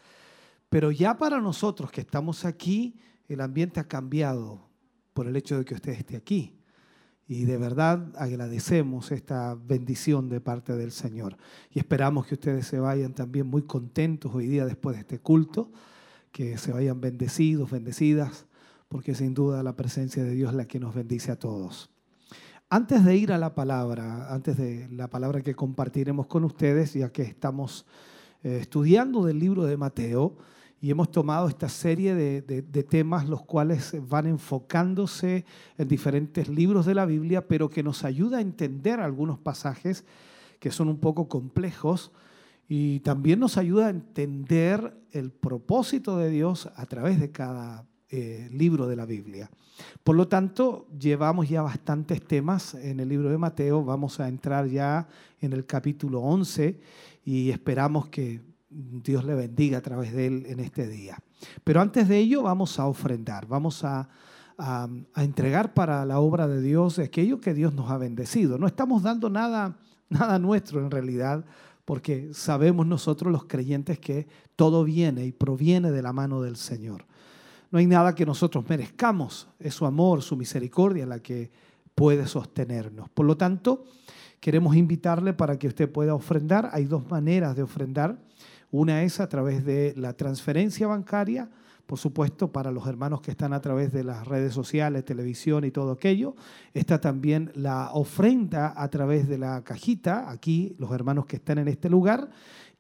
Pero 0.69 0.93
ya 0.93 1.19
para 1.19 1.41
nosotros 1.41 1.91
que 1.91 2.03
estamos 2.03 2.45
aquí, 2.45 2.95
el 3.29 3.41
ambiente 3.41 3.81
ha 3.81 3.85
cambiado 3.85 4.69
por 5.13 5.27
el 5.27 5.37
hecho 5.37 5.59
de 5.59 5.65
que 5.65 5.75
usted 5.75 5.93
esté 5.93 6.17
aquí. 6.17 6.59
Y 7.29 7.45
de 7.45 7.57
verdad 7.57 8.13
agradecemos 8.17 9.13
esta 9.13 9.55
bendición 9.55 10.29
de 10.29 10.41
parte 10.41 10.77
del 10.77 10.91
Señor. 10.91 11.37
Y 11.71 11.79
esperamos 11.79 12.27
que 12.27 12.35
ustedes 12.35 12.67
se 12.67 12.79
vayan 12.79 13.15
también 13.15 13.47
muy 13.47 13.63
contentos 13.63 14.35
hoy 14.35 14.47
día 14.47 14.67
después 14.67 14.97
de 14.97 15.01
este 15.01 15.19
culto, 15.19 15.71
que 16.31 16.59
se 16.59 16.73
vayan 16.73 17.01
bendecidos, 17.01 17.71
bendecidas, 17.71 18.47
porque 18.89 19.15
sin 19.15 19.35
duda 19.35 19.63
la 19.63 19.77
presencia 19.77 20.23
de 20.23 20.33
Dios 20.33 20.51
es 20.51 20.57
la 20.57 20.67
que 20.67 20.81
nos 20.81 20.95
bendice 20.95 21.31
a 21.31 21.39
todos. 21.39 21.91
Antes 22.69 23.05
de 23.05 23.17
ir 23.17 23.33
a 23.33 23.39
la 23.39 23.55
palabra, 23.55 24.33
antes 24.33 24.57
de 24.57 24.89
la 24.91 25.09
palabra 25.09 25.43
que 25.43 25.55
compartiremos 25.55 26.27
con 26.27 26.45
ustedes, 26.45 26.95
ya 26.95 27.13
que 27.13 27.23
estamos 27.23 27.87
eh, 28.43 28.59
estudiando 28.61 29.25
del 29.25 29.39
libro 29.39 29.65
de 29.65 29.77
Mateo 29.77 30.37
y 30.83 30.91
hemos 30.91 31.13
tomado 31.13 31.49
esta 31.49 31.69
serie 31.69 32.13
de, 32.17 32.43
de- 32.43 32.83
temas 32.83 33.29
los 33.29 33.43
cuales 33.43 33.95
van 34.09 34.27
enfocándose 34.27 35.45
en 35.79 35.87
diferentes 35.87 36.49
libros 36.49 36.87
de 36.87 36.97
la 36.97 37.07
Biblia, 37.07 37.47
pero 37.47 37.71
que 37.71 37.85
nos 37.85 38.05
ayuda 38.05 38.39
a 38.39 38.41
entender 38.41 38.99
algunos 38.99 39.39
pasajes 39.39 40.05
que 40.59 40.73
son 40.73 40.89
un 40.89 40.99
poco 40.99 41.29
complejos 41.29 42.11
y 42.69 42.99
también 43.01 43.39
nos 43.39 43.59
ayuda 43.59 43.87
a 43.87 43.91
entender 43.91 44.93
el 45.13 45.31
propósito 45.31 46.19
de 46.19 46.31
Dios 46.31 46.69
a 46.75 46.85
través 46.87 47.21
de 47.21 47.31
cada 47.31 47.87
eh, 48.11 48.49
libro 48.53 48.89
de 48.89 48.97
la 48.97 49.07
Biblia. 49.07 49.51
Por 50.03 50.17
lo 50.17 50.27
tanto, 50.27 50.89
llevamos 50.99 51.49
ya 51.49 51.63
bastantes 51.63 52.21
temas 52.23 52.75
en 52.75 52.99
el 52.99 53.09
libro 53.09 53.31
de 53.31 53.39
Mateo. 53.39 53.85
Vamos 53.85 54.19
a 54.19 54.27
entrar 54.29 54.67
ya 54.67 55.07
en 55.41 55.53
el 55.53 55.65
capítulo 55.65 56.21
11 56.23 56.81
y 57.25 57.51
esperamos 57.51 58.09
que 58.09 58.41
Dios 58.75 59.25
le 59.25 59.35
bendiga 59.35 59.79
a 59.79 59.83
través 59.83 60.13
de 60.13 60.27
él 60.27 60.47
en 60.47 60.61
este 60.61 60.89
día. 60.89 61.19
Pero 61.65 61.81
antes 61.81 62.09
de 62.09 62.19
ello 62.19 62.43
vamos 62.43 62.79
a 62.79 62.87
ofrendar, 62.87 63.47
vamos 63.47 63.85
a, 63.85 64.09
a- 64.59 64.89
entregar 65.17 65.75
para 65.75 66.05
la 66.05 66.21
obra 66.21 66.49
de 66.49 66.61
Dios 66.63 66.99
aquello 66.99 67.41
que 67.41 67.55
Dios 67.55 67.75
nos 67.75 67.91
ha 67.91 67.99
bendecido. 67.99 68.59
No 68.59 68.67
estamos 68.67 69.03
dando 69.03 69.29
nada, 69.31 69.77
nada 70.09 70.39
nuestro 70.39 70.81
en 70.81 70.91
realidad, 70.91 71.45
porque 71.85 72.31
sabemos 72.33 72.87
nosotros 72.87 73.33
los 73.33 73.45
creyentes 73.45 73.99
que 73.99 74.27
todo 74.57 74.85
viene 74.85 75.25
y 75.27 75.33
proviene 75.33 75.91
de 75.91 76.03
la 76.03 76.13
mano 76.13 76.41
del 76.41 76.57
Señor. 76.57 77.05
No 77.71 77.79
hay 77.79 77.87
nada 77.87 78.15
que 78.15 78.27
nosotros 78.27 78.65
merezcamos, 78.69 79.49
es 79.59 79.75
su 79.75 79.87
amor, 79.87 80.23
su 80.23 80.37
misericordia 80.37 81.07
la 81.07 81.19
que 81.21 81.51
puede 81.95 82.27
sostenernos. 82.27 83.09
Por 83.11 83.27
lo 83.27 83.37
tanto, 83.37 83.85
queremos 84.41 84.77
invitarle 84.77 85.33
para 85.33 85.59
que 85.59 85.69
usted 85.69 85.91
pueda 85.91 86.15
ofrendar. 86.15 86.71
Hay 86.73 86.85
dos 86.85 87.09
maneras 87.11 87.57
de 87.57 87.63
ofrendar. 87.63 88.19
Una 88.73 89.03
es 89.03 89.21
a 89.21 89.29
través 89.29 89.67
de 89.67 89.93
la 89.99 90.15
transferencia 90.15 90.87
bancaria, 90.87 91.51
por 91.85 91.99
supuesto, 91.99 92.53
para 92.53 92.71
los 92.71 92.87
hermanos 92.87 93.21
que 93.21 93.31
están 93.31 93.53
a 93.53 93.61
través 93.61 93.93
de 93.93 94.03
las 94.03 94.27
redes 94.27 94.55
sociales, 94.55 95.05
televisión 95.05 95.65
y 95.65 95.71
todo 95.71 95.93
aquello. 95.93 96.35
Está 96.73 96.99
también 96.99 97.53
la 97.55 97.91
ofrenda 97.93 98.73
a 98.75 98.89
través 98.89 99.29
de 99.29 99.37
la 99.37 99.63
cajita, 99.63 100.31
aquí 100.31 100.75
los 100.79 100.91
hermanos 100.91 101.27
que 101.27 101.37
están 101.37 101.59
en 101.59 101.69
este 101.69 101.91
lugar. 101.91 102.31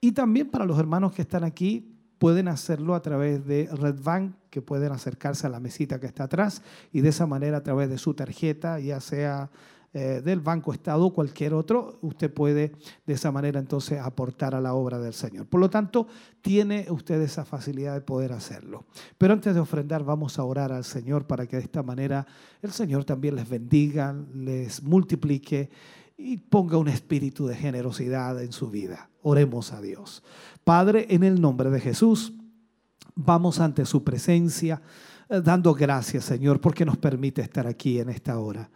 Y 0.01 0.12
también 0.12 0.51
para 0.51 0.64
los 0.64 0.78
hermanos 0.78 1.12
que 1.12 1.22
están 1.22 1.45
aquí, 1.45 1.95
pueden 2.18 2.49
hacerlo 2.49 2.95
a 2.95 3.03
través 3.03 3.45
de 3.47 3.68
Red 3.70 4.01
Bank, 4.03 4.34
que 4.49 4.62
pueden 4.62 4.93
acercarse 4.93 5.47
a 5.47 5.51
la 5.51 5.61
mesita 5.61 6.01
que 6.01 6.07
está 6.07 6.24
atrás 6.24 6.62
y 6.90 7.03
de 7.03 7.11
esa 7.11 7.26
manera 7.26 7.59
a 7.59 7.62
través 7.62 7.90
de 7.90 7.99
su 7.99 8.14
tarjeta, 8.14 8.80
ya 8.80 9.01
sea 9.01 9.51
eh, 9.95 10.22
del 10.24 10.40
Banco 10.40 10.72
Estado 10.72 11.05
o 11.05 11.12
cualquier 11.12 11.53
otro, 11.53 11.99
usted 12.01 12.32
puede 12.32 12.72
de 13.05 13.12
esa 13.12 13.30
manera 13.30 13.61
entonces 13.61 13.99
aportar 14.01 14.55
a 14.55 14.61
la 14.61 14.72
obra 14.72 14.99
del 14.99 15.12
Señor. 15.12 15.47
Por 15.47 15.61
lo 15.61 15.68
tanto, 15.68 16.07
tiene 16.40 16.86
usted 16.88 17.20
esa 17.20 17.45
facilidad 17.45 17.93
de 17.93 18.01
poder 18.01 18.32
hacerlo. 18.32 18.86
Pero 19.18 19.34
antes 19.34 19.55
de 19.55 19.61
ofrendar, 19.61 20.03
vamos 20.03 20.38
a 20.38 20.45
orar 20.45 20.72
al 20.72 20.84
Señor 20.84 21.26
para 21.26 21.47
que 21.47 21.57
de 21.57 21.62
esta 21.62 21.82
manera 21.82 22.26
el 22.62 22.72
Señor 22.72 23.05
también 23.05 23.36
les 23.36 23.47
bendiga, 23.47 24.16
les 24.34 24.82
multiplique 24.82 25.68
y 26.16 26.38
ponga 26.38 26.78
un 26.78 26.88
espíritu 26.88 27.47
de 27.47 27.57
generosidad 27.57 28.43
en 28.43 28.53
su 28.53 28.70
vida. 28.70 29.11
Oremos 29.20 29.72
a 29.72 29.82
Dios. 29.82 30.22
Padre, 30.64 31.07
en 31.11 31.22
el 31.22 31.40
nombre 31.40 31.68
de 31.68 31.80
Jesús, 31.80 32.32
vamos 33.14 33.61
ante 33.61 33.84
su 33.84 34.05
presencia, 34.05 34.80
eh, 35.28 35.43
dando 35.43 35.74
gracias, 35.74 36.24
Señor, 36.24 36.61
porque 36.61 36.84
nos 36.84 36.97
permite 36.97 37.43
estar 37.43 37.66
aquí 37.66 37.99
en 37.99 38.09
esta 38.09 38.38
hora. 38.38 38.70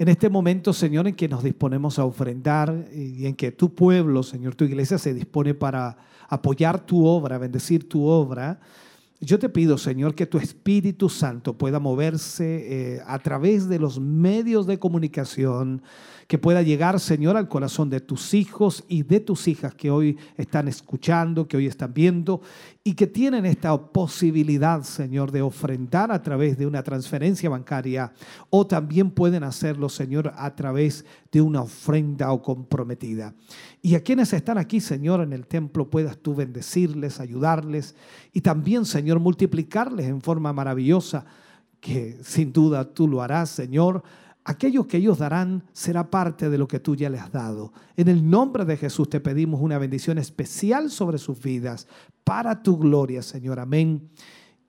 En 0.00 0.06
este 0.06 0.30
momento, 0.30 0.72
Señor, 0.72 1.08
en 1.08 1.14
que 1.16 1.28
nos 1.28 1.42
disponemos 1.42 1.98
a 1.98 2.04
ofrendar 2.04 2.86
y 2.94 3.26
en 3.26 3.34
que 3.34 3.50
tu 3.50 3.74
pueblo, 3.74 4.22
Señor, 4.22 4.54
tu 4.54 4.64
iglesia 4.64 4.96
se 4.96 5.12
dispone 5.12 5.54
para 5.54 5.98
apoyar 6.28 6.86
tu 6.86 7.04
obra, 7.04 7.36
bendecir 7.36 7.88
tu 7.88 8.04
obra, 8.04 8.60
yo 9.20 9.40
te 9.40 9.48
pido, 9.48 9.76
Señor, 9.76 10.14
que 10.14 10.26
tu 10.26 10.38
Espíritu 10.38 11.08
Santo 11.08 11.58
pueda 11.58 11.80
moverse 11.80 12.94
eh, 12.94 13.02
a 13.04 13.18
través 13.18 13.68
de 13.68 13.80
los 13.80 13.98
medios 13.98 14.68
de 14.68 14.78
comunicación, 14.78 15.82
que 16.28 16.36
pueda 16.36 16.60
llegar, 16.60 17.00
Señor, 17.00 17.38
al 17.38 17.48
corazón 17.48 17.88
de 17.88 18.00
tus 18.00 18.34
hijos 18.34 18.84
y 18.86 19.02
de 19.02 19.18
tus 19.18 19.48
hijas 19.48 19.74
que 19.74 19.90
hoy 19.90 20.18
están 20.36 20.68
escuchando, 20.68 21.48
que 21.48 21.56
hoy 21.56 21.66
están 21.66 21.94
viendo 21.94 22.42
y 22.84 22.92
que 22.92 23.06
tienen 23.06 23.46
esta 23.46 23.74
posibilidad, 23.78 24.82
Señor, 24.82 25.32
de 25.32 25.40
ofrendar 25.40 26.12
a 26.12 26.22
través 26.22 26.58
de 26.58 26.66
una 26.66 26.82
transferencia 26.82 27.48
bancaria 27.48 28.12
o 28.50 28.66
también 28.66 29.10
pueden 29.10 29.42
hacerlo, 29.42 29.88
Señor, 29.88 30.34
a 30.36 30.54
través 30.54 31.06
de 31.32 31.40
una 31.40 31.62
ofrenda 31.62 32.30
o 32.30 32.42
comprometida. 32.42 33.34
Y 33.80 33.94
a 33.94 34.02
quienes 34.02 34.30
están 34.34 34.58
aquí, 34.58 34.80
Señor, 34.80 35.22
en 35.22 35.32
el 35.32 35.46
templo, 35.46 35.88
puedas 35.88 36.18
tú 36.18 36.34
bendecirles, 36.34 37.20
ayudarles 37.20 37.96
y 38.34 38.42
también, 38.42 38.84
Señor, 38.84 39.18
multiplicarles 39.18 40.06
en 40.06 40.20
forma 40.20 40.52
maravillosa, 40.52 41.24
que 41.80 42.18
sin 42.22 42.52
duda 42.52 42.84
tú 42.84 43.08
lo 43.08 43.22
harás, 43.22 43.48
Señor. 43.48 44.02
Aquello 44.48 44.88
que 44.88 44.96
ellos 44.96 45.18
darán 45.18 45.62
será 45.74 46.10
parte 46.10 46.48
de 46.48 46.56
lo 46.56 46.66
que 46.66 46.80
tú 46.80 46.96
ya 46.96 47.10
les 47.10 47.20
has 47.20 47.30
dado. 47.30 47.70
En 47.98 48.08
el 48.08 48.30
nombre 48.30 48.64
de 48.64 48.78
Jesús 48.78 49.10
te 49.10 49.20
pedimos 49.20 49.60
una 49.60 49.76
bendición 49.76 50.16
especial 50.16 50.90
sobre 50.90 51.18
sus 51.18 51.38
vidas, 51.38 51.86
para 52.24 52.62
tu 52.62 52.78
gloria, 52.78 53.20
Señor. 53.20 53.60
Amén 53.60 54.08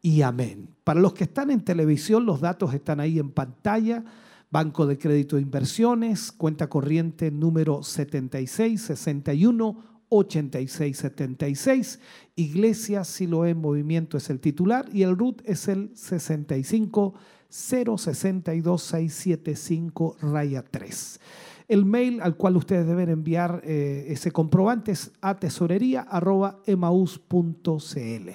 y 0.01 0.21
amén. 0.21 0.75
Para 0.83 0.99
los 0.99 1.13
que 1.13 1.23
están 1.23 1.49
en 1.49 1.63
televisión, 1.63 2.25
los 2.25 2.41
datos 2.41 2.73
están 2.73 2.99
ahí 2.99 3.19
en 3.19 3.31
pantalla. 3.31 4.03
Banco 4.51 4.85
de 4.85 4.97
Crédito 4.97 5.37
e 5.37 5.41
Inversiones, 5.41 6.33
cuenta 6.33 6.67
corriente 6.67 7.31
número 7.31 7.81
7661 7.81 9.83
8676. 10.09 12.01
Iglesia 12.35 13.05
Siloé 13.05 13.51
en 13.51 13.61
Movimiento 13.61 14.17
es 14.17 14.29
el 14.29 14.41
titular 14.41 14.89
y 14.91 15.03
el 15.03 15.17
RUT 15.17 15.41
es 15.45 15.69
el 15.69 15.95
65 15.95 17.13
062 17.49 18.81
675 18.81 20.17
raya 20.21 20.63
3. 20.63 21.19
El 21.67 21.85
mail 21.85 22.21
al 22.21 22.35
cual 22.35 22.57
ustedes 22.57 22.87
deben 22.87 23.09
enviar 23.09 23.61
eh, 23.63 24.05
ese 24.09 24.31
comprobante 24.31 24.91
es 24.91 25.11
a 25.21 25.39
tesorería 25.39 26.01
arroba 26.01 26.59
emaús.cl 26.65 28.29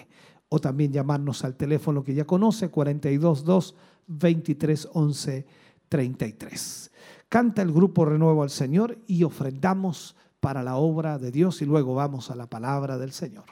o 0.49 0.59
también 0.61 0.93
llamarnos 0.93 1.45
al 1.45 1.57
teléfono 1.57 2.05
que 2.05 2.15
ya 2.15 2.25
conoce 2.25 2.69
422 2.69 3.75
2311 4.07 5.47
33. 5.89 6.91
Canta 7.29 7.63
el 7.63 7.73
grupo 7.73 8.05
Renuevo 8.05 8.43
al 8.43 8.51
Señor 8.51 8.99
y 9.07 9.25
ofrendamos 9.25 10.17
para 10.41 10.63
la 10.63 10.77
obra 10.77 11.19
de 11.19 11.31
Dios 11.31 11.63
y 11.63 11.65
luego 11.65 11.95
vamos 11.95 12.31
a 12.31 12.37
la 12.37 12.47
palabra 12.47 12.99
del 12.99 13.13
Señor. 13.13 13.45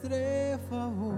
trevas 0.00 0.60
oh. 0.72 1.17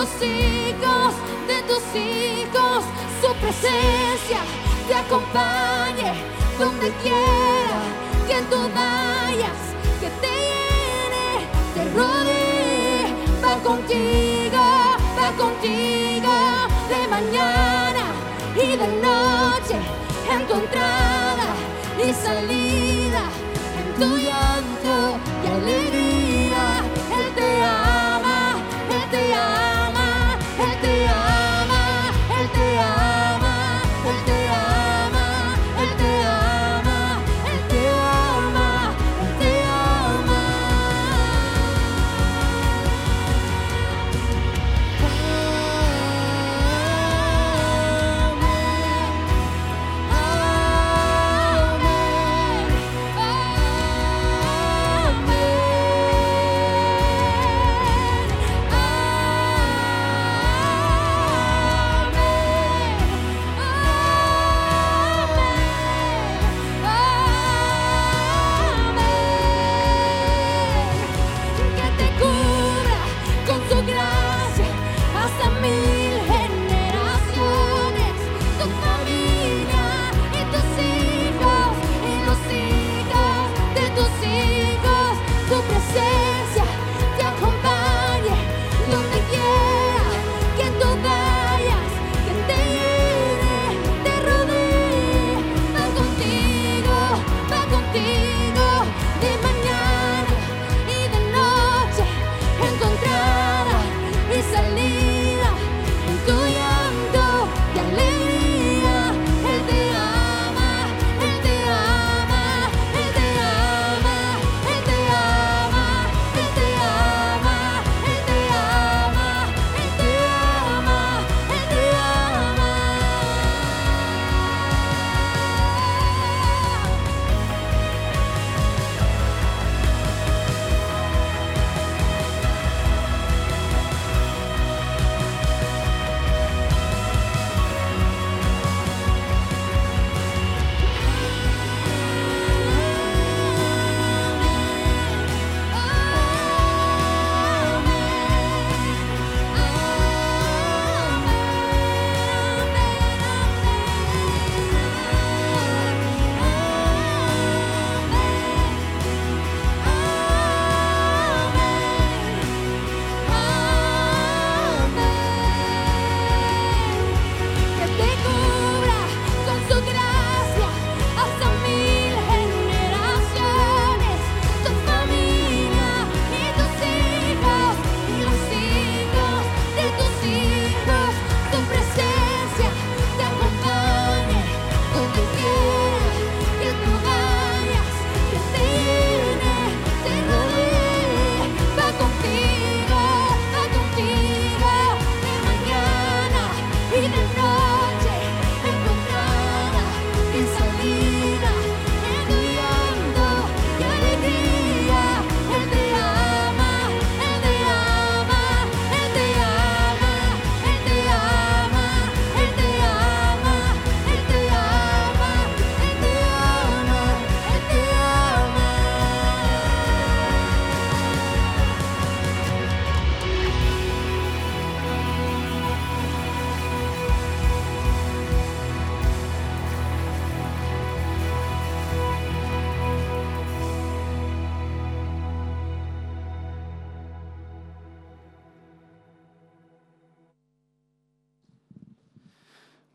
Los 0.00 0.22
hijos 0.22 1.12
de 1.46 1.60
tus 1.68 1.84
hijos, 1.94 2.84
su 3.20 3.30
presencia 3.34 4.40
te 4.88 4.94
acompañe 4.94 6.12
donde 6.58 6.90
quiera 7.02 7.80
que 8.26 8.40
tú 8.50 8.60
vayas, 8.74 9.60
que 10.00 10.08
te 10.22 10.32
llene, 10.48 11.28
te 11.74 11.82
rodee, 11.98 13.12
va 13.44 13.54
contigo, 13.62 14.62
va 15.18 15.28
contigo 15.36 16.32
de 16.92 17.00
mañana 17.16 18.04
y 18.56 18.68
de 18.82 18.88
noche, 19.06 19.76
en 20.32 20.46
tu 20.46 20.54
entrada 20.54 21.48
y 22.02 22.14
salida, 22.14 23.09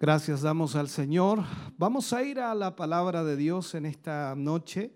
Gracias 0.06 0.44
damos 0.44 0.76
al 0.76 0.88
Señor. 0.88 1.44
Vamos 1.80 2.14
a 2.14 2.22
ir 2.22 2.40
a 2.40 2.54
la 2.54 2.76
palabra 2.76 3.24
de 3.24 3.36
Dios 3.36 3.74
en 3.74 3.88
esta 3.88 4.36
noche. 4.36 4.92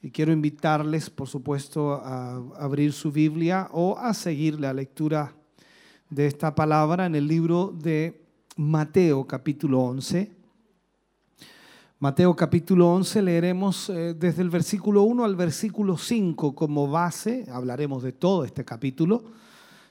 Y 0.00 0.10
quiero 0.10 0.32
invitarles, 0.32 1.10
por 1.10 1.28
supuesto, 1.28 1.92
a 1.92 2.36
abrir 2.56 2.94
su 2.94 3.12
Biblia 3.12 3.68
o 3.70 3.98
a 3.98 4.14
seguir 4.14 4.58
la 4.58 4.72
lectura 4.72 5.34
de 6.08 6.26
esta 6.26 6.54
palabra 6.54 7.04
en 7.04 7.16
el 7.16 7.28
libro 7.28 7.70
de 7.78 8.24
Mateo 8.56 9.26
capítulo 9.26 9.80
11. 9.80 10.32
Mateo 11.98 12.34
capítulo 12.34 12.90
11 12.94 13.20
leeremos 13.20 13.90
eh, 13.90 14.14
desde 14.14 14.40
el 14.40 14.48
versículo 14.48 15.02
1 15.02 15.22
al 15.22 15.36
versículo 15.36 15.98
5 15.98 16.54
como 16.54 16.88
base, 16.88 17.44
hablaremos 17.52 18.02
de 18.02 18.12
todo 18.12 18.46
este 18.46 18.64
capítulo, 18.64 19.22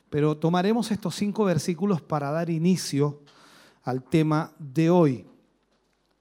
pero 0.09 0.35
tomaremos 0.37 0.89
estos 0.89 1.13
cinco 1.13 1.45
versículos 1.45 2.01
para 2.01 2.31
dar 2.31 2.49
inicio 2.49 3.21
al 3.87 4.03
tema 4.03 4.53
de 4.59 4.89
hoy. 4.89 5.25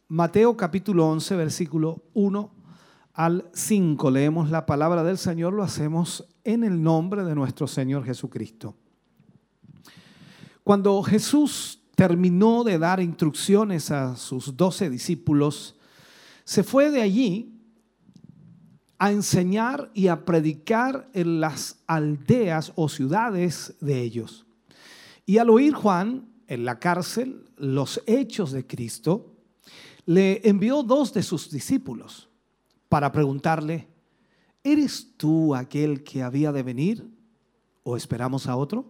Mateo 0.06 0.56
capítulo 0.56 1.04
11, 1.08 1.34
versículo 1.34 2.04
1 2.14 2.54
al 3.12 3.50
5. 3.52 4.08
Leemos 4.12 4.50
la 4.50 4.64
palabra 4.64 5.02
del 5.02 5.18
Señor, 5.18 5.52
lo 5.52 5.64
hacemos 5.64 6.28
en 6.44 6.62
el 6.62 6.80
nombre 6.80 7.24
de 7.24 7.34
nuestro 7.34 7.66
Señor 7.66 8.04
Jesucristo. 8.04 8.76
Cuando 10.62 11.02
Jesús 11.02 11.82
terminó 11.96 12.62
de 12.62 12.78
dar 12.78 13.00
instrucciones 13.00 13.90
a 13.90 14.14
sus 14.14 14.56
doce 14.56 14.88
discípulos, 14.88 15.76
se 16.44 16.62
fue 16.62 16.92
de 16.92 17.02
allí 17.02 17.52
a 18.96 19.10
enseñar 19.10 19.90
y 19.92 20.06
a 20.06 20.24
predicar 20.24 21.10
en 21.14 21.40
las 21.40 21.82
aldeas 21.88 22.72
o 22.76 22.88
ciudades 22.88 23.74
de 23.80 24.02
ellos. 24.02 24.46
Y 25.24 25.38
al 25.38 25.50
oír 25.50 25.74
Juan 25.74 26.35
en 26.48 26.64
la 26.64 26.78
cárcel 26.78 27.44
los 27.56 28.02
hechos 28.06 28.52
de 28.52 28.66
Cristo, 28.66 29.32
le 30.04 30.48
envió 30.48 30.82
dos 30.82 31.12
de 31.12 31.22
sus 31.22 31.50
discípulos 31.50 32.28
para 32.88 33.10
preguntarle, 33.12 33.88
¿eres 34.62 35.12
tú 35.16 35.54
aquel 35.54 36.04
que 36.04 36.22
había 36.22 36.52
de 36.52 36.62
venir 36.62 37.08
o 37.82 37.96
esperamos 37.96 38.46
a 38.46 38.56
otro? 38.56 38.86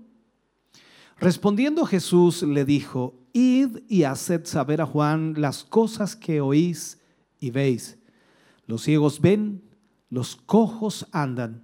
Respondiendo 1.18 1.86
Jesús 1.86 2.42
le 2.42 2.64
dijo, 2.66 3.14
id 3.32 3.78
y 3.88 4.02
haced 4.02 4.44
saber 4.44 4.82
a 4.82 4.86
Juan 4.86 5.34
las 5.38 5.64
cosas 5.64 6.14
que 6.14 6.42
oís 6.42 7.00
y 7.40 7.50
veis. 7.50 7.98
Los 8.66 8.82
ciegos 8.82 9.20
ven, 9.20 9.62
los 10.10 10.36
cojos 10.36 11.06
andan, 11.12 11.62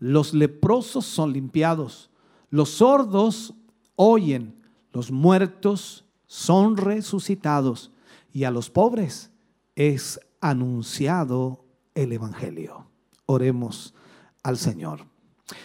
los 0.00 0.34
leprosos 0.34 1.04
son 1.04 1.32
limpiados, 1.32 2.10
los 2.50 2.70
sordos 2.70 3.54
oyen, 3.94 4.59
los 4.92 5.10
muertos 5.10 6.04
son 6.26 6.76
resucitados 6.76 7.92
y 8.32 8.44
a 8.44 8.50
los 8.50 8.70
pobres 8.70 9.30
es 9.74 10.20
anunciado 10.40 11.64
el 11.94 12.12
Evangelio. 12.12 12.86
Oremos 13.26 13.94
al 14.42 14.56
Señor. 14.56 15.06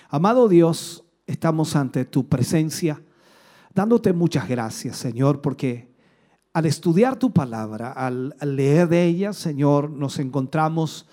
Amado 0.09 0.47
Dios, 0.47 1.03
estamos 1.28 1.76
ante 1.76 2.05
tu 2.05 2.28
presencia 2.28 3.01
dándote 3.76 4.13
muchas 4.13 4.47
gracias, 4.47 4.97
Señor, 4.97 5.41
porque 5.41 5.93
al 6.53 6.65
estudiar 6.65 7.17
tu 7.19 7.32
palabra, 7.32 7.91
al, 7.91 8.34
leer 8.41 8.88
de 8.88 9.03
ella, 9.03 9.34
Señor, 9.34 9.91
nos 9.91 10.17
encontramos 10.17 11.05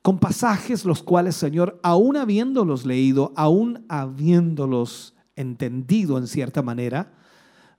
con 0.00 0.18
pasajes 0.18 0.84
los 0.84 1.02
cuales, 1.02 1.34
Señor, 1.34 1.78
aún 1.82 2.16
habiéndolos 2.16 2.86
leído, 2.86 3.32
aún 3.36 3.84
habiéndolos 3.88 5.14
entendido 5.34 6.16
en 6.16 6.28
cierta 6.28 6.62
manera, 6.62 7.12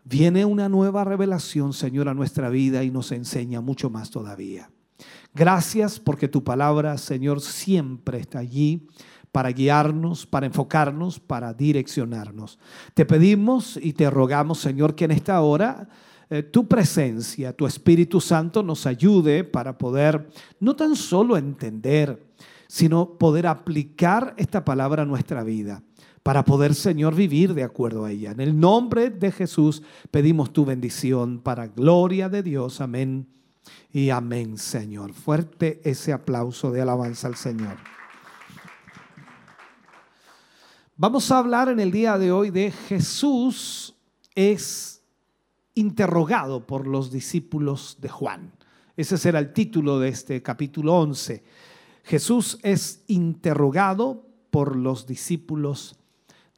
viene 0.04 0.46
una 0.46 0.70
nueva 0.70 1.04
revelación, 1.04 1.74
Señor, 1.74 2.10
a 2.10 2.14
nuestra 2.14 2.50
vida 2.50 2.84
y 2.84 2.92
nos 2.92 3.12
enseña 3.12 3.62
mucho 3.62 3.90
más 3.90 4.10
todavía. 4.10 4.70
Gracias 5.34 6.00
porque 6.00 6.28
tu 6.28 6.44
palabra, 6.44 6.98
Señor, 6.98 7.42
siempre 7.42 8.20
está 8.20 8.40
allí 8.40 8.88
para 9.32 9.52
guiarnos, 9.52 10.26
para 10.26 10.46
enfocarnos, 10.46 11.20
para 11.20 11.54
direccionarnos. 11.54 12.60
Te 12.94 13.06
pedimos 13.06 13.80
y 13.82 13.94
te 13.94 14.10
rogamos, 14.10 14.60
Señor, 14.60 14.94
que 14.94 15.06
en 15.06 15.12
esta 15.12 15.40
hora 15.42 15.88
eh, 16.30 16.44
tu 16.44 16.68
presencia, 16.68 17.56
tu 17.56 17.66
Espíritu 17.66 18.20
Santo 18.20 18.64
nos 18.64 18.86
ayude 18.86 19.44
para 19.44 19.78
poder 19.78 20.30
no 20.60 20.76
tan 20.76 20.96
solo 20.96 21.38
entender, 21.38 22.26
sino 22.68 23.18
poder 23.18 23.48
aplicar 23.48 24.34
esta 24.38 24.64
palabra 24.64 25.04
a 25.04 25.06
nuestra 25.06 25.44
vida, 25.44 25.84
para 26.24 26.46
poder, 26.46 26.76
Señor, 26.76 27.16
vivir 27.16 27.54
de 27.54 27.64
acuerdo 27.64 28.06
a 28.06 28.12
ella. 28.12 28.32
En 28.32 28.40
el 28.40 28.60
nombre 28.60 29.10
de 29.10 29.32
Jesús 29.32 29.82
pedimos 30.12 30.54
tu 30.54 30.66
bendición 30.66 31.40
para 31.40 31.68
gloria 31.68 32.30
de 32.30 32.44
Dios. 32.44 32.82
Amén 32.82 33.28
y 33.92 34.10
amén, 34.10 34.58
Señor. 34.58 35.14
Fuerte 35.14 35.82
ese 35.84 36.14
aplauso 36.14 36.72
de 36.72 36.82
alabanza 36.82 37.28
al 37.28 37.36
Señor. 37.36 37.78
Vamos 40.96 41.32
a 41.32 41.40
hablar 41.40 41.70
en 41.70 41.80
el 41.80 41.92
día 41.92 42.20
de 42.20 42.32
hoy 42.32 42.52
de 42.52 42.70
Jesús 42.72 43.96
es 44.36 45.02
interrogado 45.74 46.68
por 46.68 46.86
los 46.86 47.12
discípulos 47.12 47.98
de 48.00 48.10
Juan. 48.10 48.54
Ese 48.96 49.18
será 49.18 49.40
el 49.40 49.54
título 49.54 50.00
de 50.00 50.10
este 50.10 50.44
capítulo 50.44 51.00
11. 51.00 51.44
Jesús 52.04 52.60
es 52.62 53.04
interrogado 53.08 54.28
por 54.52 54.76
los 54.76 55.08
discípulos 55.08 55.96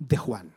de 0.07 0.17
Juan. 0.17 0.51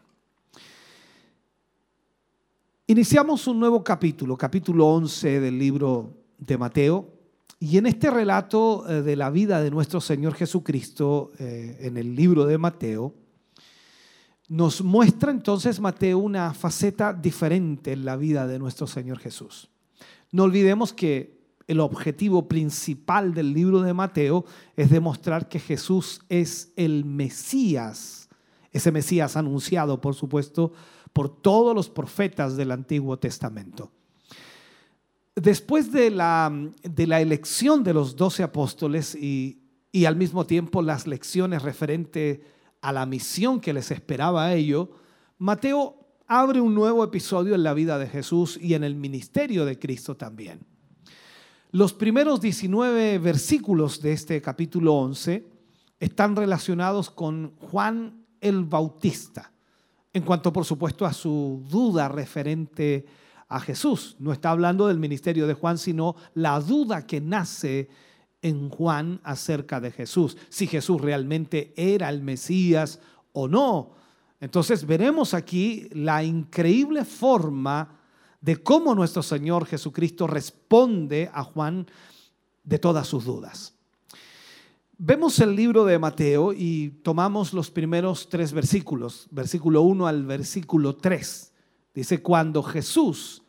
Iniciamos 2.89 3.47
un 3.47 3.59
nuevo 3.59 3.83
capítulo, 3.83 4.37
capítulo 4.37 4.87
11 4.87 5.41
del 5.41 5.59
libro 5.59 6.15
de 6.39 6.57
Mateo, 6.57 7.13
y 7.59 7.79
en 7.79 7.87
este 7.87 8.11
relato 8.11 8.89
eh, 8.89 9.03
de 9.03 9.17
la 9.17 9.31
vida 9.31 9.61
de 9.61 9.71
nuestro 9.71 10.01
Señor 10.01 10.35
Jesucristo, 10.35 11.33
eh, 11.39 11.79
en 11.81 11.97
el 11.97 12.15
libro 12.15 12.45
de 12.45 12.59
Mateo, 12.59 13.15
nos 14.49 14.83
muestra 14.83 15.33
entonces 15.33 15.81
Mateo 15.81 16.19
una 16.19 16.55
faceta 16.55 17.13
diferente 17.13 17.93
en 17.93 18.05
la 18.05 18.17
vida 18.17 18.47
de 18.47 18.59
nuestro 18.59 18.87
Señor 18.87 19.19
Jesús. 19.19 19.69
No 20.31 20.45
olvidemos 20.45 20.93
que 20.93 21.37
el 21.67 21.81
objetivo 21.81 22.47
principal 22.47 23.35
del 23.35 23.53
libro 23.53 23.81
de 23.81 23.93
Mateo 23.93 24.45
es 24.77 24.91
demostrar 24.91 25.49
que 25.49 25.59
Jesús 25.59 26.21
es 26.29 26.73
el 26.77 27.05
Mesías, 27.05 28.26
ese 28.77 28.93
Mesías 28.93 29.37
anunciado, 29.37 30.01
por 30.01 30.15
supuesto, 30.15 30.73
por 31.13 31.41
todos 31.41 31.75
los 31.75 31.89
profetas 31.89 32.57
del 32.57 32.71
Antiguo 32.71 33.19
Testamento. 33.19 33.91
Después 35.35 35.93
de 35.93 36.11
la, 36.11 36.53
de 36.83 37.07
la 37.07 37.21
elección 37.21 37.83
de 37.85 37.95
los 37.95 38.17
doce 38.17 38.43
apóstoles 38.43 39.15
y, 39.15 39.63
y 39.93 40.05
al 40.05 40.17
mismo 40.17 40.47
tiempo 40.47 40.83
las 40.83 41.07
lecciones 41.07 41.63
referentes 41.63 42.41
a 42.81 42.93
la 42.93 43.07
misión 43.07 43.61
que 43.61 43.73
les 43.73 43.91
esperaba 43.91 44.47
a 44.47 44.55
ellos, 44.55 44.89
Mateo 45.39 45.97
abre 46.27 46.61
un 46.61 46.75
nuevo 46.75 47.05
episodio 47.05 47.55
en 47.55 47.63
la 47.63 47.75
vida 47.75 47.99
de 47.99 48.09
Jesús 48.09 48.59
y 48.61 48.75
en 48.75 48.85
el 48.85 48.95
ministerio 48.95 49.65
de 49.65 49.79
Cristo 49.79 50.17
también. 50.17 50.61
Los 51.71 51.93
primeros 51.93 52.41
19 52.41 53.19
versículos 53.19 54.01
de 54.01 54.13
este 54.13 54.41
capítulo 54.41 54.95
11 54.95 55.47
están 56.01 56.37
relacionados 56.37 57.11
con 57.11 57.55
Juan 57.57 58.26
el 58.41 58.65
Bautista, 58.65 59.53
en 60.13 60.23
cuanto 60.23 60.53
por 60.53 60.65
supuesto 60.65 61.05
a 61.05 61.13
su 61.13 61.65
duda 61.69 62.09
referente 62.09 63.07
a 63.49 63.61
Jesús. 63.61 64.17
No 64.19 64.33
está 64.33 64.51
hablando 64.51 64.89
del 64.89 64.99
ministerio 64.99 65.47
de 65.47 65.55
Juan, 65.55 65.79
sino 65.79 66.17
la 66.35 66.61
duda 66.61 67.07
que 67.07 67.21
nace 67.21 67.89
en 68.43 68.69
Juan 68.69 69.21
acerca 69.25 69.81
de 69.81 69.91
Jesús, 69.91 70.37
si 70.49 70.67
Jesús 70.67 71.01
realmente 71.01 71.73
era 71.77 72.09
el 72.09 72.23
Mesías 72.23 73.01
o 73.33 73.49
no. 73.49 73.93
Entonces 74.41 74.87
veremos 74.87 75.35
aquí 75.35 75.89
la 75.93 76.23
increíble 76.23 77.05
forma 77.05 77.99
de 78.41 78.63
cómo 78.63 78.95
nuestro 78.95 79.23
Señor 79.23 79.67
Jesucristo 79.67 80.27
responde 80.27 81.31
a 81.33 81.43
Juan 81.43 81.87
de 82.63 82.79
todas 82.79 83.07
sus 83.07 83.25
dudas. 83.25 83.76
Vemos 84.99 85.39
el 85.41 85.55
libro 85.55 85.85
de 85.85 85.99
Mateo 85.99 86.55
y 86.55 86.89
tomamos 87.03 87.53
los 87.53 87.71
primeros 87.71 88.31
tres 88.31 88.55
versículos, 88.55 89.29
versículo 89.31 89.83
1 89.83 90.07
al 90.07 90.25
versículo 90.25 90.97
3. 90.97 91.53
Dice, 91.95 92.23
cuando 92.23 92.63
Jesús 92.63 93.43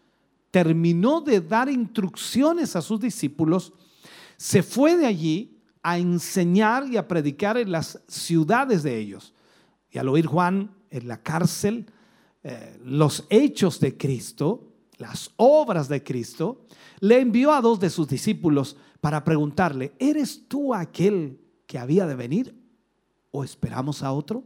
terminó 0.51 1.21
de 1.21 1.39
dar 1.39 1.69
instrucciones 1.69 2.75
a 2.75 2.81
sus 2.81 2.99
discípulos, 2.99 3.71
se 4.35 4.61
fue 4.61 4.97
de 4.97 5.05
allí 5.05 5.57
a 5.81 5.97
enseñar 5.97 6.85
y 6.91 6.97
a 6.97 7.07
predicar 7.07 7.57
en 7.57 7.71
las 7.71 8.01
ciudades 8.09 8.83
de 8.83 8.97
ellos. 8.97 9.33
Y 9.89 9.99
al 9.99 10.09
oír 10.09 10.25
Juan 10.25 10.75
en 10.89 11.07
la 11.07 11.23
cárcel 11.23 11.85
eh, 12.43 12.77
los 12.83 13.23
hechos 13.29 13.79
de 13.79 13.95
Cristo, 13.95 14.67
las 14.97 15.31
obras 15.37 15.87
de 15.87 16.03
Cristo, 16.03 16.65
le 16.99 17.21
envió 17.21 17.53
a 17.53 17.61
dos 17.61 17.79
de 17.79 17.89
sus 17.89 18.09
discípulos 18.09 18.75
para 19.01 19.23
preguntarle, 19.23 19.93
¿eres 19.99 20.47
tú 20.47 20.73
aquel 20.73 21.39
que 21.65 21.77
había 21.77 22.05
de 22.05 22.15
venir 22.15 22.55
o 23.31 23.43
esperamos 23.43 24.03
a 24.03 24.11
otro? 24.11 24.43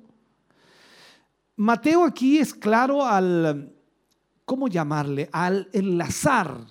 Mateo 1.55 2.03
aquí 2.03 2.37
es 2.39 2.53
claro 2.53 3.05
al 3.05 3.73
¿cómo 4.51 4.67
llamarle? 4.67 5.29
Al 5.31 5.69
enlazar 5.71 6.67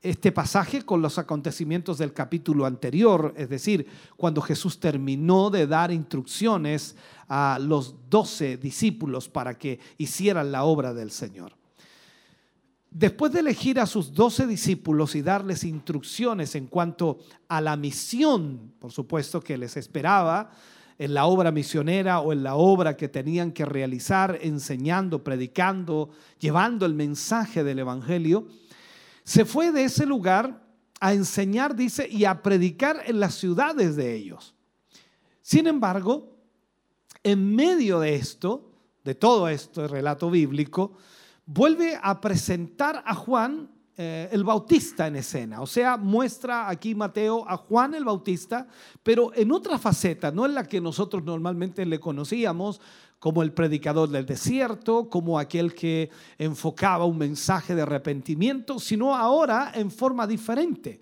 este 0.00 0.32
pasaje 0.32 0.82
con 0.82 1.02
los 1.02 1.18
acontecimientos 1.18 1.98
del 1.98 2.14
capítulo 2.14 2.64
anterior, 2.64 3.34
es 3.36 3.50
decir, 3.50 3.86
cuando 4.16 4.40
Jesús 4.40 4.80
terminó 4.80 5.50
de 5.50 5.66
dar 5.66 5.92
instrucciones 5.92 6.96
a 7.28 7.58
los 7.60 8.08
doce 8.08 8.56
discípulos 8.56 9.28
para 9.28 9.58
que 9.58 9.78
hicieran 9.98 10.52
la 10.52 10.64
obra 10.64 10.94
del 10.94 11.10
Señor. 11.10 11.52
Después 12.94 13.32
de 13.32 13.40
elegir 13.40 13.80
a 13.80 13.86
sus 13.86 14.12
doce 14.12 14.46
discípulos 14.46 15.14
y 15.14 15.22
darles 15.22 15.64
instrucciones 15.64 16.54
en 16.54 16.66
cuanto 16.66 17.20
a 17.48 17.62
la 17.62 17.74
misión, 17.74 18.74
por 18.78 18.92
supuesto, 18.92 19.40
que 19.40 19.56
les 19.56 19.78
esperaba 19.78 20.50
en 20.98 21.14
la 21.14 21.24
obra 21.24 21.50
misionera 21.50 22.20
o 22.20 22.34
en 22.34 22.42
la 22.42 22.54
obra 22.54 22.94
que 22.98 23.08
tenían 23.08 23.52
que 23.52 23.64
realizar, 23.64 24.38
enseñando, 24.42 25.24
predicando, 25.24 26.10
llevando 26.38 26.84
el 26.84 26.92
mensaje 26.92 27.64
del 27.64 27.78
Evangelio, 27.78 28.46
se 29.24 29.46
fue 29.46 29.72
de 29.72 29.84
ese 29.84 30.04
lugar 30.04 30.62
a 31.00 31.14
enseñar, 31.14 31.74
dice, 31.74 32.06
y 32.06 32.26
a 32.26 32.42
predicar 32.42 33.04
en 33.06 33.20
las 33.20 33.36
ciudades 33.36 33.96
de 33.96 34.14
ellos. 34.14 34.54
Sin 35.40 35.66
embargo, 35.66 36.36
en 37.22 37.56
medio 37.56 38.00
de 38.00 38.16
esto, 38.16 38.70
de 39.02 39.14
todo 39.14 39.48
esto, 39.48 39.82
el 39.82 39.88
relato 39.88 40.30
bíblico, 40.30 40.92
vuelve 41.46 41.98
a 42.00 42.20
presentar 42.20 43.02
a 43.04 43.14
Juan 43.14 43.70
eh, 43.96 44.28
el 44.32 44.42
Bautista 44.42 45.06
en 45.06 45.16
escena. 45.16 45.60
O 45.60 45.66
sea, 45.66 45.96
muestra 45.96 46.68
aquí 46.68 46.94
Mateo 46.94 47.44
a 47.46 47.56
Juan 47.56 47.94
el 47.94 48.04
Bautista, 48.04 48.66
pero 49.02 49.32
en 49.34 49.52
otra 49.52 49.78
faceta, 49.78 50.30
no 50.30 50.46
en 50.46 50.54
la 50.54 50.64
que 50.64 50.80
nosotros 50.80 51.22
normalmente 51.24 51.84
le 51.84 52.00
conocíamos, 52.00 52.80
como 53.18 53.44
el 53.44 53.52
predicador 53.52 54.08
del 54.08 54.26
desierto, 54.26 55.08
como 55.08 55.38
aquel 55.38 55.74
que 55.74 56.10
enfocaba 56.38 57.04
un 57.04 57.18
mensaje 57.18 57.72
de 57.74 57.82
arrepentimiento, 57.82 58.80
sino 58.80 59.14
ahora 59.14 59.70
en 59.76 59.92
forma 59.92 60.26
diferente. 60.26 61.00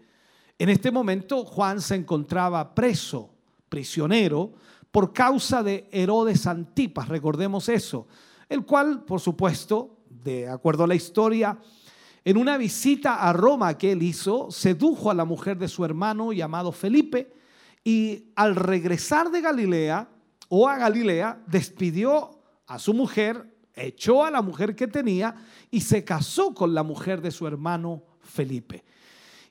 En 0.59 0.69
este 0.69 0.91
momento 0.91 1.47
Juan 1.47 1.81
se 1.81 1.95
encontraba 1.95 2.75
preso, 2.75 3.31
prisionero, 3.71 4.53
por 4.91 5.15
causa 5.15 5.63
de 5.63 5.89
Herodes 5.91 6.47
Antipas, 6.47 7.09
recordemos 7.09 7.71
eso, 7.71 8.07
el 8.51 8.67
cual, 8.67 9.05
por 9.05 9.21
supuesto, 9.21 10.00
de 10.23 10.49
acuerdo 10.49 10.85
a 10.85 10.87
la 10.87 10.95
historia, 10.95 11.59
en 12.25 12.37
una 12.37 12.59
visita 12.59 13.17
a 13.17 13.33
Roma 13.33 13.79
que 13.79 13.93
él 13.93 14.03
hizo, 14.03 14.51
sedujo 14.51 15.11
a 15.11 15.15
la 15.15 15.25
mujer 15.25 15.59
de 15.59 15.69
su 15.69 15.85
hermano 15.85 16.33
llamado 16.33 16.71
Felipe 16.73 17.33
y 17.83 18.27
al 18.37 18.57
regresar 18.57 19.31
de 19.31 19.41
Galilea, 19.41 20.09
o 20.49 20.69
a 20.69 20.77
Galilea, 20.77 21.43
despidió 21.47 22.43
a 22.67 22.79
su 22.79 22.93
mujer, 22.93 23.57
echó 23.75 24.25
a 24.25 24.31
la 24.31 24.43
mujer 24.43 24.75
que 24.75 24.87
tenía 24.87 25.35
y 25.71 25.81
se 25.81 26.05
casó 26.05 26.53
con 26.53 26.75
la 26.75 26.83
mujer 26.83 27.23
de 27.23 27.31
su 27.31 27.47
hermano 27.47 28.03
Felipe. 28.21 28.85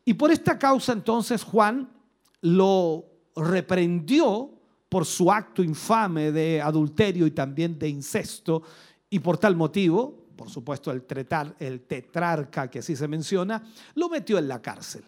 Y 0.05 0.13
por 0.13 0.32
esta 0.32 0.59
causa 0.59 0.93
entonces 0.93 1.43
Juan 1.43 1.89
lo 2.41 3.05
reprendió 3.36 4.51
por 4.89 5.05
su 5.05 5.32
acto 5.32 5.63
infame 5.63 6.32
de 6.32 6.61
adulterio 6.61 7.28
y 7.28 7.32
también 7.32 7.78
de 7.80 7.89
incesto 7.89 8.63
y 9.09 9.20
por 9.20 9.38
tal 9.38 9.55
motivo, 9.55 10.18
por 10.39 10.49
supuesto 10.49 10.89
el, 10.89 11.01
tetrarca 11.81 12.69
que 12.69 12.79
así 12.79 12.95
se 12.95 13.09
menciona, 13.09 13.61
lo 13.95 14.07
metió 14.07 14.37
en 14.37 14.47
la 14.47 14.61
cárcel. 14.61 15.03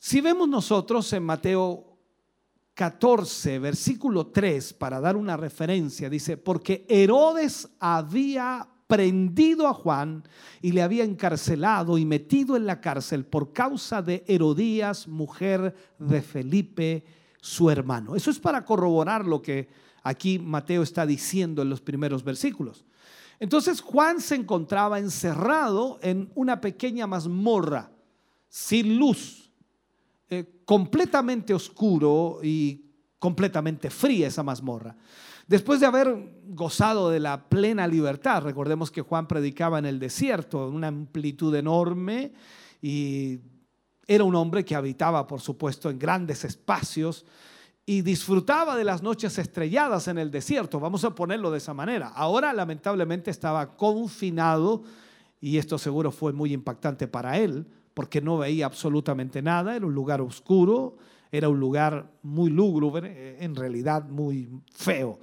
Si 0.00 0.20
vemos 0.20 0.48
nosotros 0.48 1.12
en 1.12 1.22
Mateo 1.22 1.96
14, 2.74 3.60
versículo 3.60 4.26
3, 4.26 4.72
para 4.72 4.98
dar 4.98 5.16
una 5.16 5.36
referencia, 5.36 6.10
dice, 6.10 6.36
porque 6.36 6.84
Herodes 6.88 7.68
había 7.78 8.68
prendido 8.88 9.68
a 9.68 9.74
Juan 9.74 10.24
y 10.60 10.72
le 10.72 10.82
había 10.82 11.04
encarcelado 11.04 11.96
y 11.96 12.04
metido 12.04 12.56
en 12.56 12.66
la 12.66 12.80
cárcel 12.80 13.24
por 13.24 13.52
causa 13.52 14.02
de 14.02 14.24
Herodías, 14.26 15.06
mujer 15.06 15.76
de 16.00 16.20
Felipe, 16.20 17.04
su 17.40 17.70
hermano. 17.70 18.16
Eso 18.16 18.32
es 18.32 18.40
para 18.40 18.64
corroborar 18.64 19.24
lo 19.24 19.40
que 19.40 19.68
aquí 20.02 20.40
Mateo 20.40 20.82
está 20.82 21.06
diciendo 21.06 21.62
en 21.62 21.70
los 21.70 21.80
primeros 21.80 22.24
versículos. 22.24 22.84
Entonces 23.40 23.80
Juan 23.80 24.20
se 24.20 24.34
encontraba 24.34 24.98
encerrado 24.98 25.98
en 26.02 26.30
una 26.34 26.60
pequeña 26.60 27.06
mazmorra, 27.06 27.90
sin 28.48 28.98
luz, 28.98 29.50
eh, 30.28 30.60
completamente 30.66 31.54
oscuro 31.54 32.40
y 32.42 32.84
completamente 33.18 33.88
fría 33.88 34.28
esa 34.28 34.42
mazmorra. 34.42 34.94
Después 35.46 35.80
de 35.80 35.86
haber 35.86 36.42
gozado 36.48 37.10
de 37.10 37.18
la 37.18 37.48
plena 37.48 37.88
libertad, 37.88 38.42
recordemos 38.42 38.90
que 38.90 39.00
Juan 39.00 39.26
predicaba 39.26 39.78
en 39.78 39.86
el 39.86 39.98
desierto, 39.98 40.68
en 40.68 40.74
una 40.74 40.88
amplitud 40.88 41.54
enorme, 41.54 42.32
y 42.82 43.40
era 44.06 44.22
un 44.22 44.34
hombre 44.34 44.64
que 44.64 44.76
habitaba, 44.76 45.26
por 45.26 45.40
supuesto, 45.40 45.88
en 45.90 45.98
grandes 45.98 46.44
espacios 46.44 47.24
y 47.90 48.02
disfrutaba 48.02 48.76
de 48.76 48.84
las 48.84 49.02
noches 49.02 49.36
estrelladas 49.36 50.06
en 50.06 50.16
el 50.16 50.30
desierto, 50.30 50.78
vamos 50.78 51.02
a 51.02 51.12
ponerlo 51.12 51.50
de 51.50 51.58
esa 51.58 51.74
manera. 51.74 52.06
Ahora 52.14 52.52
lamentablemente 52.52 53.32
estaba 53.32 53.76
confinado 53.76 54.84
y 55.40 55.58
esto 55.58 55.76
seguro 55.76 56.12
fue 56.12 56.32
muy 56.32 56.52
impactante 56.52 57.08
para 57.08 57.36
él, 57.38 57.66
porque 57.92 58.20
no 58.20 58.38
veía 58.38 58.66
absolutamente 58.66 59.42
nada, 59.42 59.74
era 59.74 59.84
un 59.84 59.92
lugar 59.92 60.20
oscuro, 60.20 60.98
era 61.32 61.48
un 61.48 61.58
lugar 61.58 62.12
muy 62.22 62.48
lúgubre, 62.48 63.10
eh, 63.12 63.38
en 63.40 63.56
realidad 63.56 64.04
muy 64.04 64.48
feo. 64.72 65.18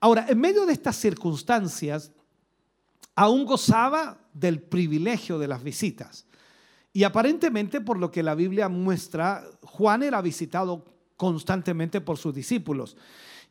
Ahora, 0.00 0.26
en 0.28 0.40
medio 0.40 0.66
de 0.66 0.72
estas 0.72 0.96
circunstancias, 0.96 2.10
aún 3.14 3.44
gozaba 3.44 4.18
del 4.34 4.60
privilegio 4.60 5.38
de 5.38 5.46
las 5.46 5.62
visitas. 5.62 6.26
Y 6.92 7.04
aparentemente, 7.04 7.80
por 7.80 7.96
lo 7.96 8.10
que 8.10 8.24
la 8.24 8.34
Biblia 8.34 8.68
muestra, 8.68 9.44
Juan 9.62 10.02
era 10.02 10.20
visitado 10.20 10.97
constantemente 11.18 12.00
por 12.00 12.16
sus 12.16 12.32
discípulos. 12.32 12.96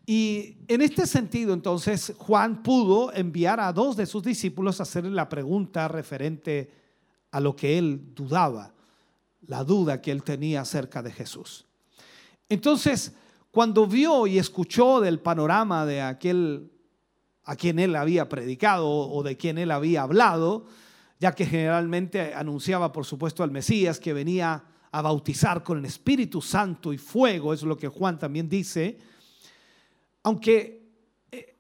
Y 0.08 0.56
en 0.70 0.82
este 0.82 1.06
sentido, 1.06 1.54
entonces, 1.54 2.14
Juan 2.18 2.64
pudo 2.64 3.14
enviar 3.14 3.60
a 3.60 3.74
dos 3.74 3.98
de 3.98 4.06
sus 4.06 4.24
discípulos 4.24 4.80
a 4.80 4.84
hacerle 4.84 5.12
la 5.12 5.28
pregunta 5.28 5.88
referente 5.90 6.72
a 7.30 7.42
lo 7.42 7.56
que 7.56 7.78
él 7.78 8.16
dudaba, 8.16 8.74
la 9.46 9.66
duda 9.66 10.02
que 10.02 10.12
él 10.12 10.24
tenía 10.24 10.62
acerca 10.62 11.04
de 11.04 11.12
Jesús. 11.12 11.66
Entonces, 12.48 13.14
cuando 13.52 13.86
vio 13.86 14.28
y 14.28 14.40
escuchó 14.40 15.02
del 15.02 15.20
panorama 15.20 15.86
de 15.86 16.02
aquel 16.02 16.72
a 17.44 17.58
quien 17.58 17.78
él 17.78 17.96
había 17.96 18.30
predicado 18.30 18.90
o 18.90 19.24
de 19.24 19.36
quien 19.36 19.58
él 19.58 19.72
había 19.72 20.04
hablado, 20.04 20.68
ya 21.20 21.34
que 21.34 21.46
generalmente 21.46 22.34
anunciaba, 22.34 22.94
por 22.94 23.06
supuesto, 23.06 23.44
al 23.44 23.52
Mesías 23.52 24.00
que 24.00 24.14
venía 24.14 24.64
a 24.98 25.02
bautizar 25.02 25.64
con 25.64 25.80
el 25.80 25.86
Espíritu 25.86 26.42
Santo 26.42 26.94
y 26.94 26.98
fuego, 26.98 27.54
es 27.54 27.64
lo 27.64 27.78
que 27.78 27.88
Juan 27.88 28.18
también 28.18 28.50
dice, 28.50 28.98
aunque 30.24 30.78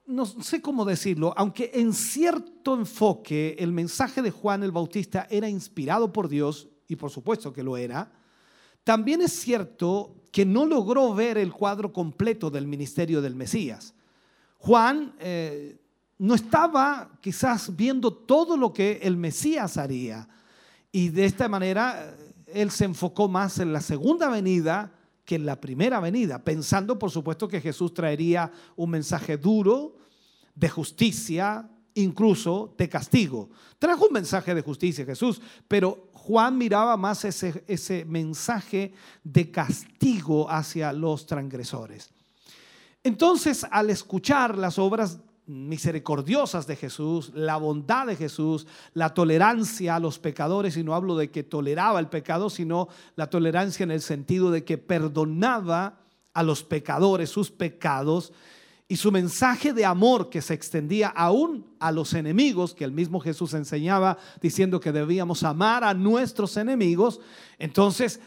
no 0.08 0.26
sé 0.26 0.62
cómo 0.62 0.86
decirlo, 0.86 1.34
aunque 1.36 1.72
en 1.74 1.94
cierto 1.94 2.76
enfoque 2.76 3.58
el 3.60 3.72
mensaje 3.74 4.22
de 4.22 4.32
Juan 4.32 4.64
el 4.64 4.72
Bautista 4.72 5.28
era 5.30 5.50
inspirado 5.50 6.12
por 6.14 6.30
Dios, 6.30 6.70
y 6.88 6.96
por 6.96 7.12
supuesto 7.12 7.52
que 7.52 7.64
lo 7.64 7.76
era, 7.76 8.12
también 8.86 9.22
es 9.22 9.34
cierto 9.34 10.16
que 10.32 10.46
no 10.46 10.66
logró 10.66 11.14
ver 11.14 11.38
el 11.38 11.52
cuadro 11.52 11.92
completo 11.92 12.50
del 12.50 12.68
ministerio 12.68 13.22
del 13.22 13.36
Mesías. 13.36 13.94
Juan 14.60 15.14
eh, 15.20 15.78
no 16.18 16.36
estaba 16.36 17.12
quizás 17.22 17.76
viendo 17.76 18.14
todo 18.14 18.56
lo 18.56 18.72
que 18.72 19.00
el 19.04 19.18
Mesías 19.18 19.78
haría, 19.78 20.28
y 20.90 21.10
de 21.10 21.26
esta 21.26 21.50
manera 21.50 22.16
eh, 22.18 22.26
él 22.48 22.72
se 22.72 22.86
enfocó 22.86 23.28
más 23.28 23.60
en 23.60 23.74
la 23.74 23.82
segunda 23.82 24.30
venida 24.30 24.93
que 25.26 25.36
en 25.36 25.45
la 25.45 25.60
primera 25.60 26.00
venida, 26.00 26.43
pensando 26.43 26.98
por 26.98 27.12
supuesto 27.12 27.48
que 27.48 27.62
Jesús 27.62 27.93
traería 27.93 28.52
un 28.76 28.89
mensaje 28.89 29.38
duro, 29.38 29.98
de 30.56 30.70
justicia, 30.70 31.70
incluso 31.93 32.74
de 32.78 32.89
castigo. 32.89 33.50
Trajo 33.78 34.08
un 34.08 34.14
mensaje 34.14 34.56
de 34.56 34.62
justicia 34.62 35.06
Jesús, 35.06 35.41
pero 35.68 36.10
Juan 36.14 36.58
miraba 36.58 36.98
más 36.98 37.26
ese, 37.26 37.64
ese 37.68 38.06
mensaje 38.06 38.93
de 39.24 39.52
castigo 39.52 40.50
hacia 40.50 40.91
los 40.93 41.26
transgresores. 41.26 42.10
Entonces, 43.04 43.66
al 43.70 43.89
escuchar 43.89 44.58
las 44.58 44.80
obras 44.80 45.20
misericordiosas 45.48 46.68
de 46.68 46.76
Jesús, 46.76 47.32
la 47.34 47.58
bondad 47.58 48.06
de 48.06 48.16
Jesús, 48.16 48.68
la 48.93 49.14
tolerancia 49.14 49.95
a 49.95 50.00
los 50.00 50.20
pecadores, 50.20 50.78
y 50.78 50.84
no 50.84 50.93
hablo 50.93 51.16
de 51.16 51.32
que 51.32 51.43
toleraba 51.43 52.00
el 52.00 52.10
pecado, 52.10 52.50
sino 52.50 52.89
la 53.16 53.30
tolerancia 53.30 53.84
en 53.84 53.91
el 53.91 54.02
sentido 54.02 54.52
de 54.52 54.64
que 54.64 54.78
perdonaba 54.78 56.00
a 56.34 56.43
los 56.43 56.64
pecadores 56.64 57.30
sus 57.30 57.50
pecados 57.50 58.34
y 58.89 58.98
su 58.98 59.12
mensaje 59.12 59.74
de 59.74 59.86
amor 59.86 60.30
que 60.30 60.41
se 60.41 60.54
extendía 60.54 61.08
aún 61.10 61.66
a 61.80 61.91
los 61.91 62.14
enemigos, 62.14 62.74
que 62.74 62.84
el 62.84 62.91
mismo 62.91 63.20
Jesús 63.20 63.54
enseñaba 63.54 64.18
diciendo 64.41 64.80
que 64.80 64.91
debíamos 64.91 65.43
amar 65.43 65.84
a 65.84 65.93
nuestros 65.93 66.56
enemigos, 66.58 67.20
entonces, 67.58 68.20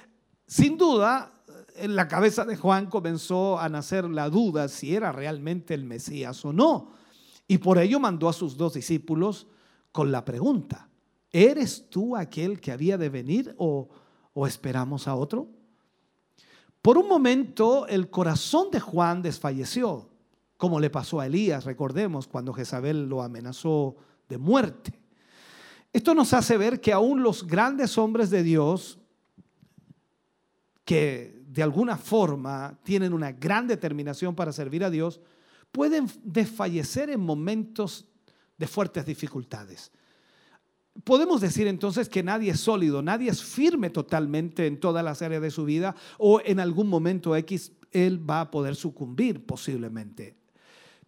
sin 0.47 0.77
duda, 0.77 1.33
en 1.77 1.97
la 1.97 2.09
cabeza 2.09 2.45
de 2.45 2.57
Juan 2.57 2.87
comenzó 2.87 3.59
a 3.59 3.69
nacer 3.69 4.05
la 4.05 4.29
duda 4.29 4.69
si 4.69 4.95
era 4.95 5.13
realmente 5.13 5.73
el 5.75 5.85
Mesías 5.85 6.45
o 6.45 6.53
no. 6.53 7.00
Y 7.51 7.59
por 7.59 7.79
ello 7.79 7.99
mandó 7.99 8.29
a 8.29 8.33
sus 8.33 8.57
dos 8.57 8.75
discípulos 8.75 9.49
con 9.91 10.13
la 10.13 10.25
pregunta, 10.25 10.89
¿eres 11.33 11.91
tú 11.91 12.15
aquel 12.15 12.61
que 12.61 12.71
había 12.71 12.97
de 12.97 13.09
venir 13.09 13.57
o, 13.59 13.89
esperamos 14.47 15.09
a 15.09 15.17
otro? 15.17 15.49
Por 16.81 16.97
un 16.97 17.09
momento 17.09 17.89
el 17.89 18.09
corazón 18.09 18.71
de 18.71 18.79
Juan 18.79 19.21
desfalleció, 19.21 20.09
como 20.57 20.79
le 20.79 20.91
pasó 20.91 21.19
a 21.19 21.27
Elías, 21.27 21.65
recordemos, 21.65 22.29
cuando 22.29 22.53
Jezabel 22.53 23.09
lo 23.09 23.21
amenazó 23.21 23.97
de 24.29 24.39
muerte. 24.39 25.01
Esto 25.93 26.15
nos 26.15 26.33
hace 26.33 26.57
ver 26.57 26.81
que 26.81 26.93
aún 26.93 27.25
los 27.25 27.45
grandes 27.45 27.99
hombres 27.99 28.31
de 28.31 28.45
Dios, 28.45 29.01
que 30.85 31.43
de 31.49 31.65
alguna 31.65 31.97
forma 31.97 32.79
tienen 32.85 33.13
una 33.13 33.33
gran 33.33 33.67
determinación 33.67 34.37
para 34.37 34.53
servir 34.53 34.85
a 34.85 34.91
Dios, 34.91 35.21
pueden 35.73 36.11
desfallecer 36.23 37.11
en 37.11 37.21
momentos 37.21 38.07
de 38.59 38.67
fuertes 38.67 39.07
dificultades. 39.07 39.91
Podemos 41.05 41.41
decir 41.41 41.67
entonces 41.67 42.09
que 42.09 42.23
nadie 42.23 42.51
es 42.51 42.61
sólido, 42.61 43.01
nadie 43.01 43.31
es 43.31 43.43
firme 43.43 43.91
totalmente 43.91 44.67
en 44.67 44.81
todas 44.81 45.05
las 45.05 45.23
áreas 45.23 45.41
de 45.41 45.51
su 45.51 45.65
vida 45.65 45.95
o 46.19 46.41
en 46.45 46.61
algún 46.61 46.89
momento 46.89 47.35
X 47.37 47.73
él 47.93 48.29
va 48.29 48.43
a 48.43 48.51
poder 48.51 48.77
sucumbir 48.77 49.45
posiblemente. 49.47 50.37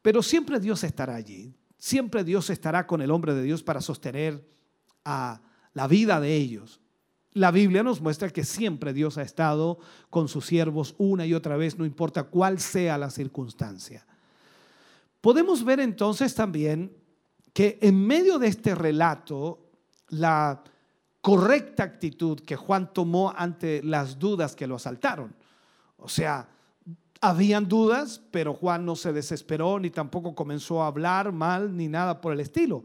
Pero 0.01 0.23
siempre 0.23 0.61
Dios 0.61 0.83
estará 0.85 1.15
allí, 1.15 1.53
siempre 1.79 2.25
Dios 2.25 2.51
estará 2.51 2.87
con 2.87 3.03
el 3.03 3.11
hombre 3.11 3.35
de 3.35 3.43
Dios 3.43 3.63
para 3.63 3.81
sostener 3.81 4.49
a 5.05 5.43
la 5.75 5.87
vida 5.87 6.21
de 6.21 6.37
ellos. 6.37 6.81
La 7.33 7.51
Biblia 7.51 7.83
nos 7.83 8.01
muestra 8.01 8.31
que 8.31 8.45
siempre 8.45 8.93
Dios 8.93 9.17
ha 9.19 9.23
estado 9.23 9.79
con 10.11 10.29
sus 10.29 10.47
siervos 10.47 10.95
una 10.99 11.25
y 11.25 11.35
otra 11.35 11.57
vez, 11.57 11.79
no 11.79 11.85
importa 11.85 12.25
cuál 12.25 12.61
sea 12.61 12.99
la 12.99 13.11
circunstancia. 13.11 14.07
Podemos 15.23 15.65
ver 15.65 15.81
entonces 15.81 16.35
también 16.35 16.95
que 17.55 17.79
en 17.81 18.07
medio 18.07 18.39
de 18.39 18.49
este 18.49 18.75
relato, 18.75 19.71
la 20.09 20.63
correcta 21.23 21.85
actitud 21.85 22.41
que 22.41 22.57
Juan 22.57 22.93
tomó 22.93 23.33
ante 23.35 23.83
las 23.83 24.19
dudas 24.19 24.57
que 24.57 24.67
lo 24.67 24.75
asaltaron. 24.75 25.35
O 25.97 26.09
sea, 26.09 26.49
habían 27.21 27.69
dudas, 27.69 28.21
pero 28.33 28.53
Juan 28.53 28.85
no 28.85 28.97
se 28.97 29.13
desesperó 29.13 29.79
ni 29.79 29.91
tampoco 29.91 30.35
comenzó 30.35 30.83
a 30.83 30.89
hablar 30.89 31.31
mal 31.31 31.77
ni 31.77 31.87
nada 31.87 32.21
por 32.21 32.33
el 32.33 32.41
estilo. 32.41 32.83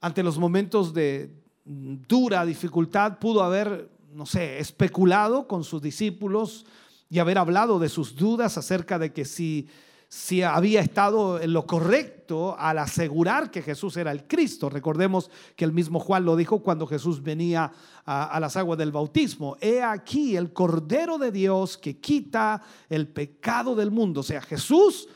Ante 0.00 0.24
los 0.24 0.36
momentos 0.38 0.92
de 0.92 1.32
dura 1.64 2.44
dificultad 2.44 3.18
pudo 3.18 3.44
haber, 3.44 3.88
no 4.12 4.26
sé, 4.26 4.58
especulado 4.58 5.46
con 5.46 5.62
sus 5.62 5.80
discípulos 5.80 6.66
y 7.08 7.20
haber 7.20 7.38
hablado 7.38 7.78
de 7.78 7.88
sus 7.88 8.16
dudas 8.16 8.58
acerca 8.58 8.98
de 8.98 9.12
que 9.12 9.24
si, 9.24 9.68
si 10.08 10.42
había 10.42 10.80
estado 10.80 11.38
en 11.38 11.52
lo 11.52 11.66
correcto 11.66 12.56
al 12.58 12.78
asegurar 12.78 13.50
que 13.50 13.60
Jesús 13.60 13.96
era 13.98 14.10
el 14.10 14.26
Cristo. 14.26 14.70
Recordemos 14.70 15.30
que 15.54 15.66
el 15.66 15.72
mismo 15.72 16.00
Juan 16.00 16.24
lo 16.24 16.34
dijo 16.34 16.62
cuando 16.62 16.86
Jesús 16.86 17.22
venía 17.22 17.70
a, 18.06 18.40
las 18.40 18.56
aguas 18.56 18.78
del 18.78 18.90
bautismo. 18.90 19.56
He 19.60 19.82
aquí 19.82 20.36
el 20.36 20.52
Cordero 20.54 21.18
de 21.18 21.30
Dios 21.30 21.76
que 21.76 21.98
quita 21.98 22.62
el 22.88 23.08
pecado 23.08 23.74
del 23.74 23.90
mundo. 23.90 24.20
O 24.20 24.24
sea, 24.24 24.40
Jesús... 24.40 25.08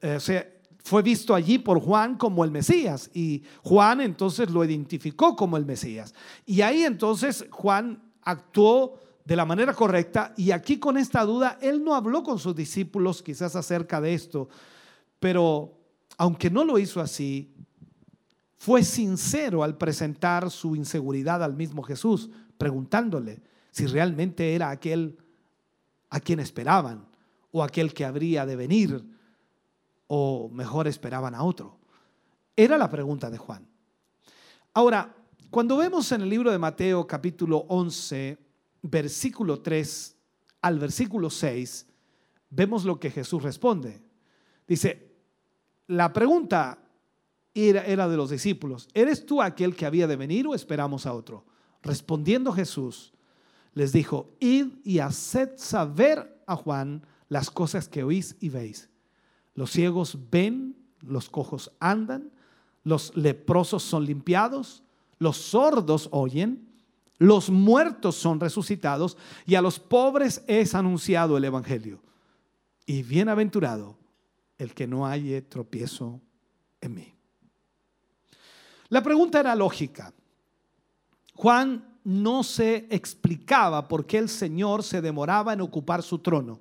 Eh, 0.00 0.14
o 0.16 0.20
sea, 0.20 0.48
fue 0.82 1.02
visto 1.02 1.34
allí 1.34 1.58
por 1.58 1.80
Juan 1.80 2.16
como 2.16 2.44
el 2.44 2.50
Mesías 2.50 3.10
y 3.12 3.42
Juan 3.62 4.00
entonces 4.00 4.48
lo 4.48 4.64
identificó 4.64 5.36
como 5.36 5.58
el 5.58 5.66
Mesías. 5.66 6.14
Y 6.46 6.62
ahí 6.62 6.84
entonces 6.84 7.44
Juan 7.50 8.02
actuó 8.22 8.98
de 9.28 9.36
la 9.36 9.44
manera 9.44 9.74
correcta 9.74 10.32
y 10.38 10.52
aquí 10.52 10.78
con 10.78 10.96
esta 10.96 11.22
duda 11.22 11.58
él 11.60 11.84
no 11.84 11.94
habló 11.94 12.22
con 12.22 12.38
sus 12.38 12.56
discípulos 12.56 13.22
quizás 13.22 13.54
acerca 13.56 14.00
de 14.00 14.14
esto, 14.14 14.48
pero 15.20 15.76
aunque 16.16 16.48
no 16.48 16.64
lo 16.64 16.78
hizo 16.78 16.98
así, 16.98 17.54
fue 18.56 18.82
sincero 18.82 19.62
al 19.62 19.76
presentar 19.76 20.50
su 20.50 20.74
inseguridad 20.74 21.44
al 21.44 21.52
mismo 21.52 21.82
Jesús, 21.82 22.30
preguntándole 22.56 23.42
si 23.70 23.84
realmente 23.84 24.54
era 24.54 24.70
aquel 24.70 25.18
a 26.08 26.20
quien 26.20 26.40
esperaban 26.40 27.06
o 27.52 27.62
aquel 27.62 27.92
que 27.92 28.06
habría 28.06 28.46
de 28.46 28.56
venir 28.56 29.04
o 30.06 30.48
mejor 30.48 30.88
esperaban 30.88 31.34
a 31.34 31.42
otro? 31.42 31.76
Era 32.56 32.78
la 32.78 32.88
pregunta 32.88 33.28
de 33.28 33.36
Juan. 33.36 33.68
Ahora, 34.72 35.14
cuando 35.50 35.76
vemos 35.76 36.10
en 36.12 36.22
el 36.22 36.30
libro 36.30 36.50
de 36.50 36.56
Mateo 36.56 37.06
capítulo 37.06 37.66
11, 37.68 38.47
versículo 38.82 39.60
3 39.60 40.16
al 40.62 40.78
versículo 40.78 41.30
6, 41.30 41.86
vemos 42.50 42.84
lo 42.84 42.98
que 42.98 43.10
Jesús 43.10 43.42
responde. 43.42 44.02
Dice, 44.66 45.14
la 45.86 46.12
pregunta 46.12 46.78
era, 47.54 47.84
era, 47.84 48.08
de 48.08 48.16
los 48.16 48.30
discípulos, 48.30 48.88
¿eres 48.94 49.24
tú 49.24 49.40
aquel 49.40 49.74
que 49.74 49.86
había 49.86 50.06
de 50.06 50.16
venir 50.16 50.46
o 50.46 50.54
esperamos 50.54 51.06
a 51.06 51.12
otro? 51.12 51.46
Respondiendo 51.82 52.52
Jesús, 52.52 53.12
les 53.74 53.92
dijo, 53.92 54.34
id 54.40 54.78
y 54.84 54.98
haced 54.98 55.50
saber 55.56 56.42
a 56.46 56.56
Juan 56.56 57.06
las 57.28 57.50
cosas 57.50 57.88
que 57.88 58.02
oís 58.02 58.36
y 58.40 58.48
veis. 58.48 58.90
Los 59.54 59.70
ciegos 59.70 60.18
ven, 60.30 60.76
los 61.00 61.30
cojos 61.30 61.72
andan, 61.78 62.32
los 62.84 63.16
leprosos 63.16 63.82
son 63.82 64.04
limpiados, 64.04 64.82
los 65.18 65.36
sordos 65.36 66.08
oyen, 66.12 66.67
los 67.18 67.50
muertos 67.50 68.14
son 68.16 68.38
resucitados 68.38 69.16
y 69.44 69.56
a 69.56 69.62
los 69.62 69.78
pobres 69.78 70.42
es 70.46 70.74
anunciado 70.74 71.36
el 71.36 71.44
Evangelio. 71.44 72.00
Y 72.86 73.02
bienaventurado 73.02 73.98
el 74.56 74.72
que 74.72 74.86
no 74.86 75.06
haya 75.06 75.46
tropiezo 75.46 76.20
en 76.80 76.94
mí. 76.94 77.14
La 78.88 79.02
pregunta 79.02 79.40
era 79.40 79.54
lógica. 79.54 80.12
Juan 81.34 81.98
no 82.04 82.42
se 82.42 82.86
explicaba 82.90 83.86
por 83.86 84.06
qué 84.06 84.18
el 84.18 84.28
Señor 84.28 84.82
se 84.82 85.02
demoraba 85.02 85.52
en 85.52 85.60
ocupar 85.60 86.02
su 86.02 86.20
trono. 86.20 86.60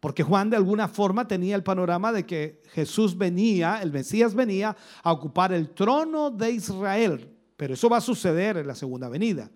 Porque 0.00 0.22
Juan 0.22 0.50
de 0.50 0.56
alguna 0.56 0.88
forma 0.88 1.26
tenía 1.26 1.56
el 1.56 1.62
panorama 1.62 2.12
de 2.12 2.26
que 2.26 2.62
Jesús 2.72 3.16
venía, 3.16 3.80
el 3.80 3.90
Mesías 3.90 4.34
venía 4.34 4.76
a 5.02 5.12
ocupar 5.12 5.52
el 5.52 5.70
trono 5.70 6.30
de 6.30 6.50
Israel. 6.50 7.34
Pero 7.56 7.72
eso 7.72 7.88
va 7.88 7.96
a 7.96 8.02
suceder 8.02 8.58
en 8.58 8.66
la 8.66 8.74
segunda 8.74 9.08
venida. 9.08 9.50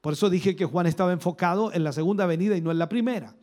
Por 0.00 0.14
eso 0.14 0.30
dije 0.30 0.56
que 0.56 0.64
Juan 0.64 0.86
estaba 0.86 1.12
enfocado 1.12 1.72
en 1.72 1.84
la 1.84 1.92
segunda 1.92 2.26
venida 2.26 2.56
y 2.56 2.60
no 2.60 2.70
en 2.70 2.78
la 2.78 2.88
primera. 2.88 3.34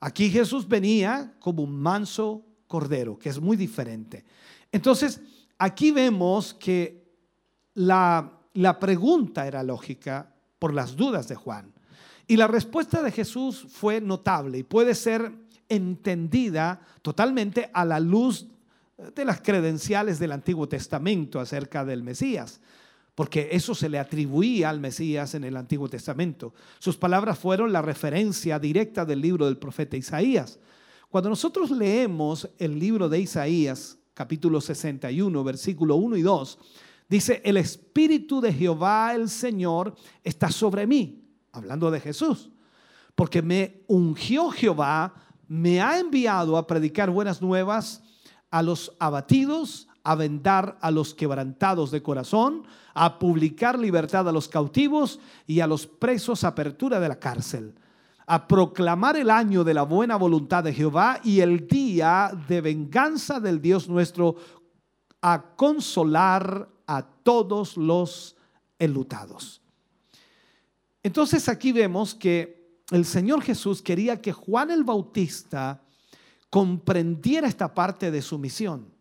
Aquí 0.00 0.30
Jesús 0.30 0.66
venía 0.68 1.34
como 1.40 1.62
un 1.62 1.80
manso 1.80 2.44
cordero, 2.66 3.18
que 3.18 3.28
es 3.28 3.40
muy 3.40 3.56
diferente. 3.56 4.24
Entonces, 4.70 5.20
aquí 5.58 5.90
vemos 5.90 6.54
que 6.54 7.04
la, 7.74 8.32
la 8.54 8.78
pregunta 8.78 9.46
era 9.46 9.62
lógica 9.62 10.34
por 10.58 10.74
las 10.74 10.96
dudas 10.96 11.28
de 11.28 11.36
Juan. 11.36 11.72
Y 12.26 12.36
la 12.36 12.46
respuesta 12.46 13.02
de 13.02 13.10
Jesús 13.10 13.66
fue 13.70 14.00
notable 14.00 14.58
y 14.58 14.62
puede 14.62 14.94
ser 14.94 15.32
entendida 15.68 16.80
totalmente 17.02 17.70
a 17.72 17.84
la 17.84 18.00
luz 18.00 18.48
de 19.14 19.24
las 19.24 19.40
credenciales 19.40 20.18
del 20.18 20.32
Antiguo 20.32 20.68
Testamento 20.68 21.40
acerca 21.40 21.84
del 21.84 22.02
Mesías, 22.02 22.60
porque 23.18 23.48
eso 23.50 23.74
se 23.74 23.88
le 23.88 23.98
atribuía 23.98 24.70
al 24.70 24.78
Mesías 24.78 25.34
en 25.34 25.42
el 25.42 25.56
Antiguo 25.56 25.88
Testamento. 25.88 26.54
Sus 26.78 26.96
palabras 26.96 27.36
fueron 27.36 27.72
la 27.72 27.82
referencia 27.82 28.60
directa 28.60 29.04
del 29.04 29.20
libro 29.20 29.46
del 29.46 29.56
profeta 29.56 29.96
Isaías. 29.96 30.60
Cuando 31.10 31.28
nosotros 31.28 31.72
leemos 31.72 32.48
el 32.58 32.78
libro 32.78 33.08
de 33.08 33.18
Isaías, 33.18 33.98
capítulo 34.14 34.60
61, 34.60 35.42
versículo 35.42 35.96
1 35.96 36.16
y 36.16 36.22
2, 36.22 36.58
dice, 37.08 37.42
el 37.44 37.56
Espíritu 37.56 38.40
de 38.40 38.52
Jehová 38.52 39.12
el 39.16 39.28
Señor 39.28 39.96
está 40.22 40.52
sobre 40.52 40.86
mí, 40.86 41.24
hablando 41.50 41.90
de 41.90 41.98
Jesús, 41.98 42.52
porque 43.16 43.42
me 43.42 43.82
ungió 43.88 44.48
Jehová 44.50 45.12
me 45.48 45.80
ha 45.80 45.98
enviado 45.98 46.56
a 46.56 46.68
predicar 46.68 47.10
buenas 47.10 47.42
nuevas 47.42 48.00
a 48.52 48.62
los 48.62 48.92
abatidos, 49.00 49.87
a 50.04 50.14
vendar 50.14 50.78
a 50.80 50.90
los 50.90 51.14
quebrantados 51.14 51.90
de 51.90 52.02
corazón, 52.02 52.64
a 52.94 53.18
publicar 53.18 53.78
libertad 53.78 54.28
a 54.28 54.32
los 54.32 54.48
cautivos 54.48 55.20
y 55.46 55.60
a 55.60 55.66
los 55.66 55.86
presos 55.86 56.44
apertura 56.44 57.00
de 57.00 57.08
la 57.08 57.18
cárcel, 57.18 57.74
a 58.26 58.46
proclamar 58.46 59.16
el 59.16 59.30
año 59.30 59.64
de 59.64 59.74
la 59.74 59.82
buena 59.82 60.16
voluntad 60.16 60.64
de 60.64 60.72
Jehová 60.72 61.20
y 61.22 61.40
el 61.40 61.66
día 61.66 62.30
de 62.48 62.60
venganza 62.60 63.40
del 63.40 63.60
Dios 63.60 63.88
nuestro, 63.88 64.36
a 65.20 65.42
consolar 65.56 66.68
a 66.86 67.02
todos 67.02 67.76
los 67.76 68.36
enlutados. 68.78 69.60
Entonces 71.02 71.48
aquí 71.48 71.72
vemos 71.72 72.14
que 72.14 72.58
el 72.90 73.04
Señor 73.04 73.42
Jesús 73.42 73.82
quería 73.82 74.20
que 74.20 74.32
Juan 74.32 74.70
el 74.70 74.84
Bautista 74.84 75.82
comprendiera 76.50 77.46
esta 77.46 77.74
parte 77.74 78.10
de 78.10 78.22
su 78.22 78.38
misión. 78.38 78.97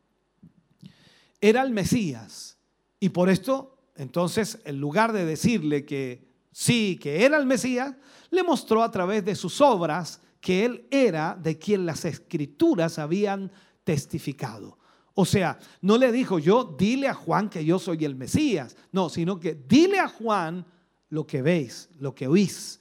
Era 1.41 1.61
el 1.63 1.71
Mesías. 1.71 2.57
Y 2.99 3.09
por 3.09 3.29
esto, 3.29 3.77
entonces, 3.95 4.59
en 4.65 4.79
lugar 4.79 5.13
de 5.13 5.25
decirle 5.25 5.85
que 5.85 6.27
sí, 6.51 6.99
que 7.01 7.25
era 7.25 7.38
el 7.38 7.45
Mesías, 7.45 7.95
le 8.29 8.43
mostró 8.43 8.83
a 8.83 8.91
través 8.91 9.23
de 9.23 9.35
sus 9.35 9.61
obras 9.61 10.21
que 10.39 10.65
él 10.65 10.88
era 10.91 11.38
de 11.41 11.57
quien 11.57 11.85
las 11.85 12.05
escrituras 12.05 12.99
habían 12.99 13.51
testificado. 13.83 14.77
O 15.13 15.25
sea, 15.25 15.57
no 15.81 15.97
le 15.97 16.11
dijo 16.11 16.38
yo, 16.38 16.75
dile 16.77 17.07
a 17.07 17.13
Juan 17.13 17.49
que 17.49 17.65
yo 17.65 17.79
soy 17.79 18.05
el 18.05 18.15
Mesías. 18.15 18.75
No, 18.91 19.09
sino 19.09 19.39
que 19.39 19.55
dile 19.55 19.99
a 19.99 20.07
Juan 20.07 20.65
lo 21.09 21.25
que 21.25 21.41
veis, 21.41 21.89
lo 21.97 22.13
que 22.13 22.27
oís. 22.27 22.79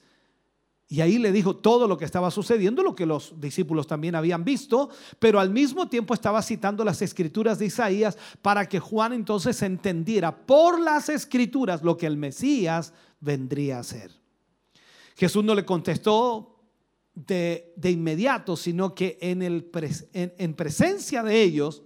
Y 0.89 1.01
ahí 1.01 1.17
le 1.17 1.33
dijo 1.33 1.57
todo 1.57 1.87
lo 1.87 1.97
que 1.97 2.05
estaba 2.05 2.31
sucediendo, 2.31 2.81
lo 2.81 2.95
que 2.95 3.05
los 3.05 3.39
discípulos 3.41 3.87
también 3.87 4.15
habían 4.15 4.45
visto, 4.45 4.89
pero 5.19 5.39
al 5.39 5.49
mismo 5.49 5.89
tiempo 5.89 6.13
estaba 6.13 6.41
citando 6.41 6.85
las 6.85 7.01
escrituras 7.01 7.59
de 7.59 7.65
Isaías 7.65 8.17
para 8.41 8.69
que 8.69 8.79
Juan 8.79 9.11
entonces 9.11 9.61
entendiera 9.63 10.45
por 10.45 10.79
las 10.79 11.09
escrituras 11.09 11.83
lo 11.83 11.97
que 11.97 12.05
el 12.05 12.15
Mesías 12.15 12.93
vendría 13.19 13.79
a 13.79 13.83
ser. 13.83 14.11
Jesús 15.17 15.43
no 15.43 15.55
le 15.55 15.65
contestó 15.65 16.57
de, 17.13 17.73
inmediato, 17.83 18.55
sino 18.55 18.95
que 18.95 19.17
en, 19.19 20.53
presencia 20.53 21.23
de 21.23 21.41
ellos, 21.41 21.83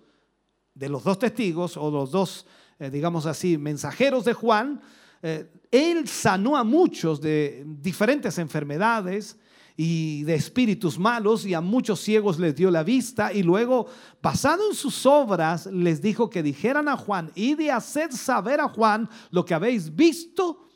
de 0.76 0.90
los 0.90 1.04
dos 1.04 1.18
testigos 1.18 1.76
o 1.76 1.90
los 1.90 2.12
dos, 2.12 2.46
eh, 2.78 2.92
digamos 2.92 3.26
así, 3.26 3.58
mensajeros 3.58 4.26
de 4.26 4.34
Juan, 4.34 4.82
eh, 5.24 5.50
él 5.72 6.08
sanó 6.08 6.58
a 6.58 6.64
muchos 6.64 7.22
de 7.22 7.64
diferentes 7.66 8.38
enfermedades 8.38 9.38
y 9.78 10.24
de 10.24 10.36
espíritus 10.36 11.00
malos 11.00 11.46
y 11.46 11.54
a 11.54 11.62
muchos 11.62 12.02
ciegos 12.02 12.38
les 12.38 12.56
dio 12.56 12.70
la 12.70 12.84
vista 12.84 13.34
y 13.34 13.42
luego, 13.42 13.88
basado 14.22 14.70
en 14.70 14.76
sus 14.76 15.06
obras, 15.06 15.66
les 15.68 16.02
dijo 16.02 16.30
que 16.30 16.44
dijeran 16.44 16.90
a 16.90 16.98
Juan 16.98 17.32
y 17.36 17.56
de 17.56 17.72
hacer 17.72 18.12
saber 18.12 18.60
a 18.60 18.68
Juan 18.68 19.10
lo 19.32 19.46
que 19.46 19.54
habéis 19.54 19.96
visto 19.96 20.70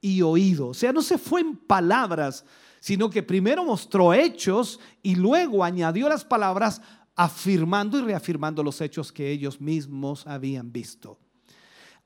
y 0.00 0.20
oído. 0.20 0.68
O 0.68 0.74
sea, 0.74 0.92
no 0.92 1.00
se 1.00 1.16
fue 1.16 1.40
en 1.40 1.56
palabras, 1.56 2.44
sino 2.80 3.08
que 3.08 3.22
primero 3.22 3.64
mostró 3.64 4.12
hechos 4.12 4.80
y 5.00 5.14
luego 5.14 5.62
añadió 5.62 6.08
las 6.08 6.24
palabras 6.24 6.82
afirmando 7.14 7.98
y 7.98 8.02
reafirmando 8.02 8.62
los 8.62 8.80
hechos 8.80 9.12
que 9.12 9.30
ellos 9.30 9.60
mismos 9.60 10.26
habían 10.26 10.72
visto. 10.72 11.18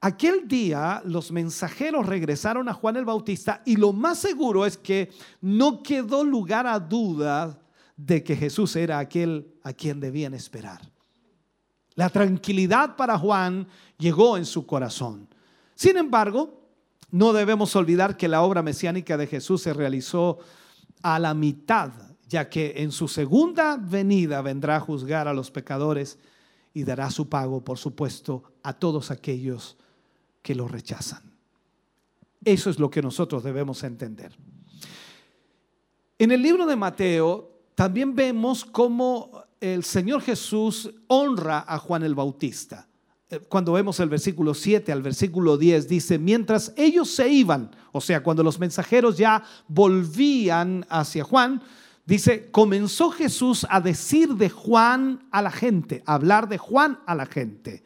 Aquel 0.00 0.46
día 0.46 1.02
los 1.04 1.32
mensajeros 1.32 2.06
regresaron 2.06 2.68
a 2.68 2.74
Juan 2.74 2.96
el 2.96 3.04
Bautista 3.04 3.62
y 3.66 3.76
lo 3.76 3.92
más 3.92 4.18
seguro 4.18 4.64
es 4.64 4.76
que 4.76 5.10
no 5.40 5.82
quedó 5.82 6.22
lugar 6.22 6.66
a 6.66 6.78
duda 6.78 7.58
de 7.96 8.22
que 8.22 8.36
Jesús 8.36 8.76
era 8.76 9.00
aquel 9.00 9.54
a 9.64 9.72
quien 9.72 9.98
debían 9.98 10.34
esperar. 10.34 10.80
La 11.94 12.10
tranquilidad 12.10 12.94
para 12.94 13.18
Juan 13.18 13.66
llegó 13.98 14.36
en 14.36 14.44
su 14.44 14.66
corazón. 14.66 15.28
Sin 15.74 15.96
embargo, 15.96 16.68
no 17.10 17.32
debemos 17.32 17.74
olvidar 17.74 18.16
que 18.16 18.28
la 18.28 18.42
obra 18.42 18.62
mesiánica 18.62 19.16
de 19.16 19.26
Jesús 19.26 19.62
se 19.62 19.72
realizó 19.72 20.38
a 21.02 21.18
la 21.18 21.34
mitad 21.34 21.90
ya 22.28 22.48
que 22.48 22.74
en 22.76 22.92
su 22.92 23.08
segunda 23.08 23.78
venida 23.78 24.42
vendrá 24.42 24.76
a 24.76 24.80
juzgar 24.80 25.26
a 25.26 25.34
los 25.34 25.50
pecadores 25.50 26.18
y 26.74 26.84
dará 26.84 27.10
su 27.10 27.28
pago, 27.28 27.64
por 27.64 27.78
supuesto, 27.78 28.44
a 28.62 28.74
todos 28.74 29.10
aquellos 29.10 29.78
que 30.42 30.54
lo 30.54 30.68
rechazan. 30.68 31.22
Eso 32.44 32.70
es 32.70 32.78
lo 32.78 32.90
que 32.90 33.02
nosotros 33.02 33.42
debemos 33.42 33.82
entender. 33.84 34.36
En 36.18 36.32
el 36.32 36.42
libro 36.42 36.66
de 36.66 36.76
Mateo 36.76 37.50
también 37.74 38.14
vemos 38.14 38.64
cómo 38.64 39.44
el 39.60 39.84
Señor 39.84 40.22
Jesús 40.22 40.90
honra 41.06 41.64
a 41.66 41.78
Juan 41.78 42.02
el 42.02 42.14
Bautista. 42.14 42.88
Eh, 43.30 43.40
cuando 43.48 43.72
vemos 43.72 44.00
el 44.00 44.08
versículo 44.08 44.54
7 44.54 44.90
al 44.92 45.02
versículo 45.02 45.56
10, 45.56 45.88
dice, 45.88 46.18
mientras 46.18 46.72
ellos 46.76 47.10
se 47.10 47.28
iban, 47.28 47.70
o 47.92 48.00
sea, 48.00 48.22
cuando 48.22 48.42
los 48.42 48.58
mensajeros 48.58 49.16
ya 49.16 49.42
volvían 49.68 50.86
hacia 50.88 51.24
Juan, 51.24 51.62
Dice, 52.08 52.50
comenzó 52.50 53.10
Jesús 53.10 53.66
a 53.68 53.82
decir 53.82 54.30
de 54.30 54.48
Juan 54.48 55.28
a 55.30 55.42
la 55.42 55.50
gente, 55.50 56.02
a 56.06 56.14
hablar 56.14 56.48
de 56.48 56.56
Juan 56.56 57.00
a 57.04 57.14
la 57.14 57.26
gente. 57.26 57.82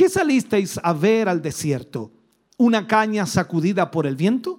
¿Qué 0.00 0.08
salisteis 0.08 0.80
a 0.82 0.94
ver 0.94 1.28
al 1.28 1.42
desierto? 1.42 2.10
¿Una 2.56 2.86
caña 2.86 3.26
sacudida 3.26 3.90
por 3.90 4.06
el 4.06 4.16
viento? 4.16 4.58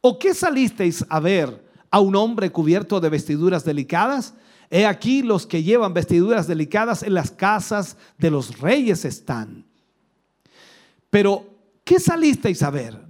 ¿O 0.00 0.20
qué 0.20 0.34
salisteis 0.34 1.04
a 1.08 1.18
ver 1.18 1.68
a 1.90 1.98
un 1.98 2.14
hombre 2.14 2.52
cubierto 2.52 3.00
de 3.00 3.08
vestiduras 3.08 3.64
delicadas? 3.64 4.34
He 4.70 4.86
aquí 4.86 5.24
los 5.24 5.48
que 5.48 5.64
llevan 5.64 5.94
vestiduras 5.94 6.46
delicadas 6.46 7.02
en 7.02 7.14
las 7.14 7.32
casas 7.32 7.96
de 8.18 8.30
los 8.30 8.60
reyes 8.60 9.04
están. 9.04 9.66
Pero, 11.10 11.44
¿qué 11.82 11.98
salisteis 11.98 12.62
a 12.62 12.70
ver? 12.70 13.04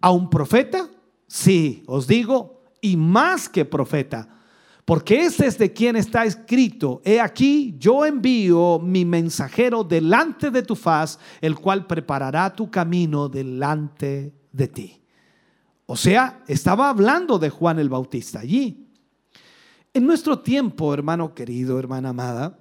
¿A 0.00 0.10
un 0.10 0.28
profeta? 0.28 0.90
Sí, 1.28 1.84
os 1.86 2.08
digo, 2.08 2.64
y 2.80 2.96
más 2.96 3.48
que 3.48 3.64
profeta 3.64 4.35
porque 4.86 5.24
ese 5.24 5.48
es 5.48 5.58
de 5.58 5.72
quien 5.72 5.96
está 5.96 6.24
escrito, 6.24 7.02
he 7.04 7.20
aquí 7.20 7.74
yo 7.76 8.06
envío 8.06 8.78
mi 8.78 9.04
mensajero 9.04 9.82
delante 9.82 10.52
de 10.52 10.62
tu 10.62 10.76
faz, 10.76 11.18
el 11.40 11.56
cual 11.56 11.88
preparará 11.88 12.54
tu 12.54 12.70
camino 12.70 13.28
delante 13.28 14.32
de 14.52 14.68
ti. 14.68 15.02
O 15.86 15.96
sea, 15.96 16.44
estaba 16.46 16.88
hablando 16.88 17.36
de 17.36 17.50
Juan 17.50 17.80
el 17.80 17.88
Bautista 17.88 18.38
allí. 18.38 18.86
En 19.92 20.06
nuestro 20.06 20.38
tiempo, 20.38 20.94
hermano 20.94 21.34
querido, 21.34 21.80
hermana 21.80 22.10
amada, 22.10 22.56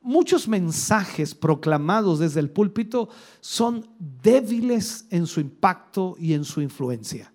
muchos 0.00 0.46
mensajes 0.46 1.34
proclamados 1.34 2.20
desde 2.20 2.38
el 2.38 2.50
púlpito 2.50 3.08
son 3.40 3.88
débiles 3.98 5.06
en 5.10 5.26
su 5.26 5.40
impacto 5.40 6.14
y 6.20 6.34
en 6.34 6.44
su 6.44 6.60
influencia, 6.60 7.32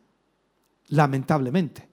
lamentablemente. 0.88 1.90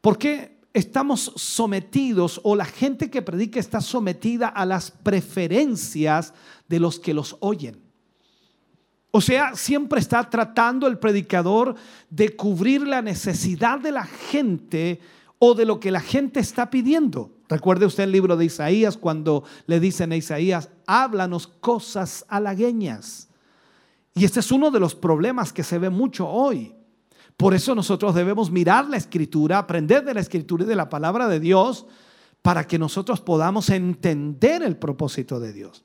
¿Por 0.00 0.18
qué? 0.18 0.49
Estamos 0.72 1.32
sometidos 1.36 2.40
o 2.44 2.54
la 2.54 2.64
gente 2.64 3.10
que 3.10 3.22
predica 3.22 3.58
está 3.58 3.80
sometida 3.80 4.48
a 4.48 4.64
las 4.64 4.90
preferencias 4.90 6.32
de 6.68 6.80
los 6.80 6.98
que 6.98 7.14
los 7.14 7.36
oyen. 7.40 7.80
O 9.12 9.20
sea, 9.20 9.56
siempre 9.56 9.98
está 9.98 10.30
tratando 10.30 10.86
el 10.86 10.98
predicador 10.98 11.74
de 12.10 12.36
cubrir 12.36 12.86
la 12.86 13.02
necesidad 13.02 13.80
de 13.80 13.90
la 13.90 14.04
gente 14.04 15.00
o 15.40 15.54
de 15.54 15.64
lo 15.64 15.80
que 15.80 15.90
la 15.90 16.00
gente 16.00 16.38
está 16.38 16.70
pidiendo. 16.70 17.32
Recuerde 17.48 17.86
usted 17.86 18.04
el 18.04 18.12
libro 18.12 18.36
de 18.36 18.44
Isaías 18.44 18.96
cuando 18.96 19.42
le 19.66 19.80
dicen 19.80 20.12
a 20.12 20.16
Isaías, 20.16 20.68
háblanos 20.86 21.48
cosas 21.48 22.24
halagueñas. 22.28 23.28
Y 24.14 24.24
este 24.24 24.38
es 24.38 24.52
uno 24.52 24.70
de 24.70 24.78
los 24.78 24.94
problemas 24.94 25.52
que 25.52 25.64
se 25.64 25.78
ve 25.78 25.90
mucho 25.90 26.28
hoy. 26.28 26.74
Por 27.40 27.54
eso 27.54 27.74
nosotros 27.74 28.14
debemos 28.14 28.50
mirar 28.50 28.86
la 28.90 28.98
escritura, 28.98 29.56
aprender 29.56 30.04
de 30.04 30.12
la 30.12 30.20
escritura 30.20 30.64
y 30.64 30.66
de 30.66 30.76
la 30.76 30.90
palabra 30.90 31.26
de 31.26 31.40
Dios 31.40 31.86
para 32.42 32.66
que 32.66 32.78
nosotros 32.78 33.22
podamos 33.22 33.70
entender 33.70 34.62
el 34.62 34.76
propósito 34.76 35.40
de 35.40 35.54
Dios. 35.54 35.82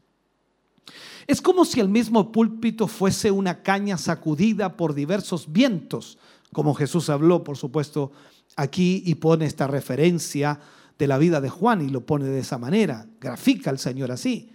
Es 1.27 1.41
como 1.41 1.63
si 1.63 1.79
el 1.79 1.87
mismo 1.87 2.33
púlpito 2.33 2.89
fuese 2.89 3.31
una 3.31 3.63
caña 3.63 3.97
sacudida 3.97 4.75
por 4.75 4.93
diversos 4.93 5.49
vientos, 5.49 6.17
como 6.51 6.73
Jesús 6.73 7.09
habló, 7.09 7.45
por 7.45 7.55
supuesto, 7.55 8.11
aquí 8.57 9.01
y 9.05 9.15
pone 9.15 9.45
esta 9.45 9.65
referencia 9.65 10.59
de 10.99 11.07
la 11.07 11.17
vida 11.17 11.39
de 11.39 11.49
Juan 11.49 11.79
y 11.79 11.87
lo 11.87 12.05
pone 12.05 12.25
de 12.25 12.39
esa 12.39 12.57
manera, 12.57 13.07
grafica 13.21 13.69
al 13.69 13.79
Señor 13.79 14.11
así. 14.11 14.51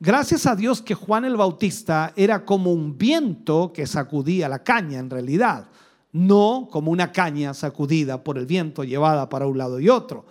Gracias 0.00 0.46
a 0.46 0.56
Dios 0.56 0.82
que 0.82 0.96
Juan 0.96 1.24
el 1.24 1.36
Bautista 1.36 2.12
era 2.16 2.44
como 2.44 2.72
un 2.72 2.98
viento 2.98 3.72
que 3.72 3.86
sacudía 3.86 4.48
la 4.48 4.64
caña 4.64 4.98
en 4.98 5.08
realidad 5.08 5.68
no 6.12 6.68
como 6.70 6.90
una 6.90 7.10
caña 7.10 7.54
sacudida 7.54 8.22
por 8.22 8.38
el 8.38 8.46
viento 8.46 8.84
llevada 8.84 9.28
para 9.28 9.46
un 9.46 9.58
lado 9.58 9.80
y 9.80 9.88
otro. 9.88 10.26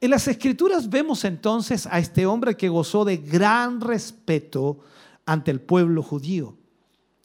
En 0.00 0.10
las 0.10 0.26
escrituras 0.28 0.88
vemos 0.88 1.24
entonces 1.24 1.86
a 1.86 1.98
este 1.98 2.26
hombre 2.26 2.56
que 2.56 2.68
gozó 2.68 3.04
de 3.04 3.18
gran 3.18 3.80
respeto 3.80 4.80
ante 5.26 5.50
el 5.50 5.60
pueblo 5.60 6.02
judío 6.02 6.56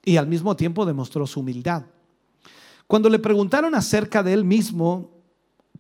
y 0.04 0.18
al 0.18 0.28
mismo 0.28 0.56
tiempo 0.56 0.86
demostró 0.86 1.26
su 1.26 1.40
humildad. 1.40 1.84
Cuando 2.86 3.10
le 3.10 3.18
preguntaron 3.18 3.74
acerca 3.74 4.22
de 4.22 4.34
él 4.34 4.46
mismo, 4.46 5.10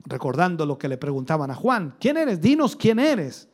recordando 0.05 0.65
lo 0.65 0.77
que 0.77 0.87
le 0.87 0.97
preguntaban 0.97 1.51
a 1.51 1.55
Juan, 1.55 1.95
¿quién 1.99 2.17
eres? 2.17 2.41
Dinos 2.41 2.75
quién 2.75 2.97
eres. 2.97 3.47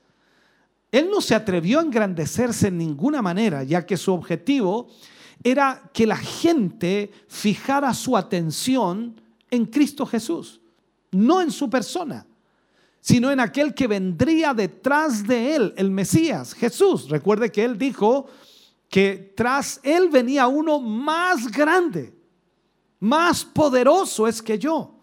Él 0.91 1.09
no 1.09 1.19
se 1.19 1.35
atrevió 1.35 1.79
a 1.79 1.83
engrandecerse 1.83 2.67
en 2.67 2.77
ninguna 2.77 3.21
manera, 3.21 3.63
ya 3.63 3.85
que 3.85 3.97
su 3.97 4.13
objetivo 4.13 4.87
era 5.43 5.89
que 5.93 6.05
la 6.05 6.17
gente 6.17 7.11
fijara 7.27 7.93
su 7.93 8.15
atención 8.15 9.19
en 9.49 9.65
Cristo 9.65 10.05
Jesús, 10.05 10.61
no 11.11 11.41
en 11.41 11.51
su 11.51 11.69
persona, 11.69 12.25
sino 12.99 13.31
en 13.31 13.39
aquel 13.39 13.73
que 13.73 13.87
vendría 13.87 14.53
detrás 14.53 15.25
de 15.25 15.55
él, 15.55 15.73
el 15.77 15.89
Mesías, 15.89 16.53
Jesús. 16.53 17.09
Recuerde 17.09 17.51
que 17.51 17.63
él 17.63 17.77
dijo 17.77 18.27
que 18.87 19.33
tras 19.35 19.79
él 19.83 20.09
venía 20.09 20.47
uno 20.47 20.79
más 20.79 21.47
grande, 21.51 22.13
más 22.99 23.43
poderoso 23.43 24.27
es 24.27 24.41
que 24.41 24.59
yo. 24.59 24.95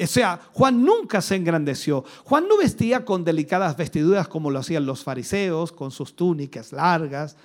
O 0.00 0.06
sea, 0.06 0.40
Juan 0.52 0.84
nunca 0.84 1.20
se 1.20 1.34
engrandeció. 1.34 2.04
Juan 2.24 2.46
no 2.46 2.58
vestía 2.58 3.04
con 3.04 3.24
delicadas 3.24 3.76
vestiduras 3.76 4.28
como 4.28 4.50
lo 4.50 4.60
hacían 4.60 4.86
los 4.86 5.02
fariseos, 5.02 5.72
con 5.72 5.90
sus 5.90 6.14
túnicas 6.14 6.72
largas. 6.72 7.36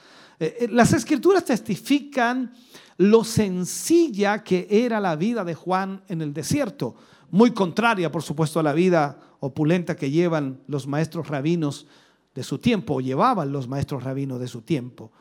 Eh, 0.44 0.58
eh, 0.60 0.68
las 0.70 0.92
escrituras 0.92 1.46
testifican 1.46 2.54
lo 2.98 3.24
sencilla 3.24 4.44
que 4.44 4.68
era 4.70 5.00
la 5.00 5.16
vida 5.16 5.46
de 5.46 5.56
Juan 5.56 6.04
en 6.10 6.22
el 6.22 6.34
desierto, 6.34 6.96
muy 7.32 7.52
contraria, 7.52 8.12
por 8.12 8.24
supuesto, 8.24 8.60
a 8.60 8.64
la 8.64 8.74
vida 8.74 9.18
opulenta 9.40 9.96
que 9.96 10.12
llevan 10.12 10.60
los 10.68 10.86
maestros 10.86 11.30
rabinos 11.30 11.88
de 12.36 12.44
su 12.44 12.58
tiempo, 12.58 12.96
o 12.96 13.02
llevaban 13.02 13.54
los 13.54 13.70
maestros 13.70 14.04
rabinos 14.04 14.40
de 14.40 14.50
su 14.50 14.62
tiempo. 14.62 15.12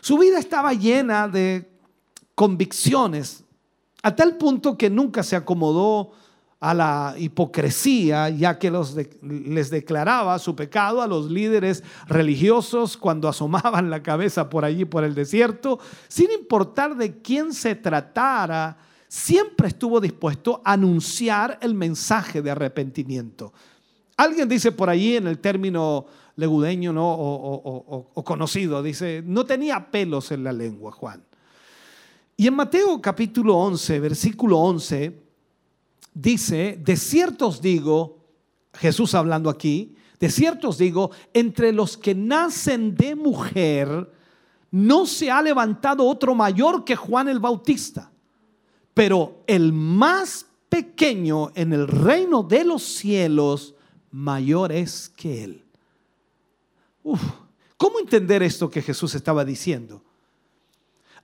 Su 0.00 0.16
vida 0.18 0.38
estaba 0.38 0.72
llena 0.72 1.26
de 1.26 1.68
convicciones, 2.36 3.42
a 4.02 4.14
tal 4.14 4.36
punto 4.36 4.78
que 4.78 4.88
nunca 4.88 5.24
se 5.24 5.34
acomodó 5.34 6.12
a 6.60 6.74
la 6.74 7.14
hipocresía, 7.16 8.28
ya 8.28 8.58
que 8.58 8.70
les 9.22 9.70
declaraba 9.70 10.38
su 10.38 10.54
pecado 10.54 11.00
a 11.00 11.06
los 11.06 11.30
líderes 11.30 11.82
religiosos 12.06 12.98
cuando 12.98 13.28
asomaban 13.28 13.88
la 13.88 14.02
cabeza 14.02 14.50
por 14.50 14.66
allí, 14.66 14.84
por 14.84 15.02
el 15.02 15.14
desierto, 15.14 15.80
sin 16.06 16.30
importar 16.30 16.96
de 16.96 17.22
quién 17.22 17.54
se 17.54 17.74
tratara, 17.76 18.76
siempre 19.08 19.68
estuvo 19.68 20.00
dispuesto 20.00 20.60
a 20.62 20.74
anunciar 20.74 21.58
el 21.62 21.74
mensaje 21.74 22.42
de 22.42 22.50
arrepentimiento. 22.50 23.54
Alguien 24.18 24.46
dice 24.46 24.70
por 24.70 24.90
allí 24.90 25.16
en 25.16 25.28
el 25.28 25.38
término 25.38 26.04
legudeño 26.36 26.92
o, 26.94 28.10
o 28.14 28.24
conocido, 28.24 28.82
dice, 28.82 29.22
no 29.24 29.46
tenía 29.46 29.90
pelos 29.90 30.30
en 30.30 30.44
la 30.44 30.52
lengua, 30.52 30.92
Juan. 30.92 31.22
Y 32.36 32.46
en 32.46 32.54
Mateo 32.54 33.00
capítulo 33.00 33.56
11, 33.56 34.00
versículo 34.00 34.58
11, 34.58 35.19
dice, 36.20 36.78
de 36.82 36.96
cierto 36.96 37.48
os 37.48 37.60
digo, 37.60 38.18
Jesús 38.74 39.14
hablando 39.14 39.50
aquí, 39.50 39.94
de 40.18 40.30
cierto 40.30 40.68
os 40.68 40.78
digo, 40.78 41.10
entre 41.32 41.72
los 41.72 41.96
que 41.96 42.14
nacen 42.14 42.94
de 42.94 43.14
mujer, 43.14 44.12
no 44.70 45.06
se 45.06 45.30
ha 45.30 45.42
levantado 45.42 46.06
otro 46.06 46.34
mayor 46.34 46.84
que 46.84 46.94
Juan 46.94 47.28
el 47.28 47.40
Bautista, 47.40 48.12
pero 48.92 49.42
el 49.46 49.72
más 49.72 50.46
pequeño 50.68 51.50
en 51.54 51.72
el 51.72 51.88
reino 51.88 52.42
de 52.42 52.64
los 52.64 52.82
cielos, 52.82 53.74
mayor 54.10 54.72
es 54.72 55.08
que 55.08 55.44
él. 55.44 55.64
¿Cómo 57.76 57.98
entender 57.98 58.42
esto 58.42 58.70
que 58.70 58.82
Jesús 58.82 59.14
estaba 59.14 59.44
diciendo? 59.44 60.02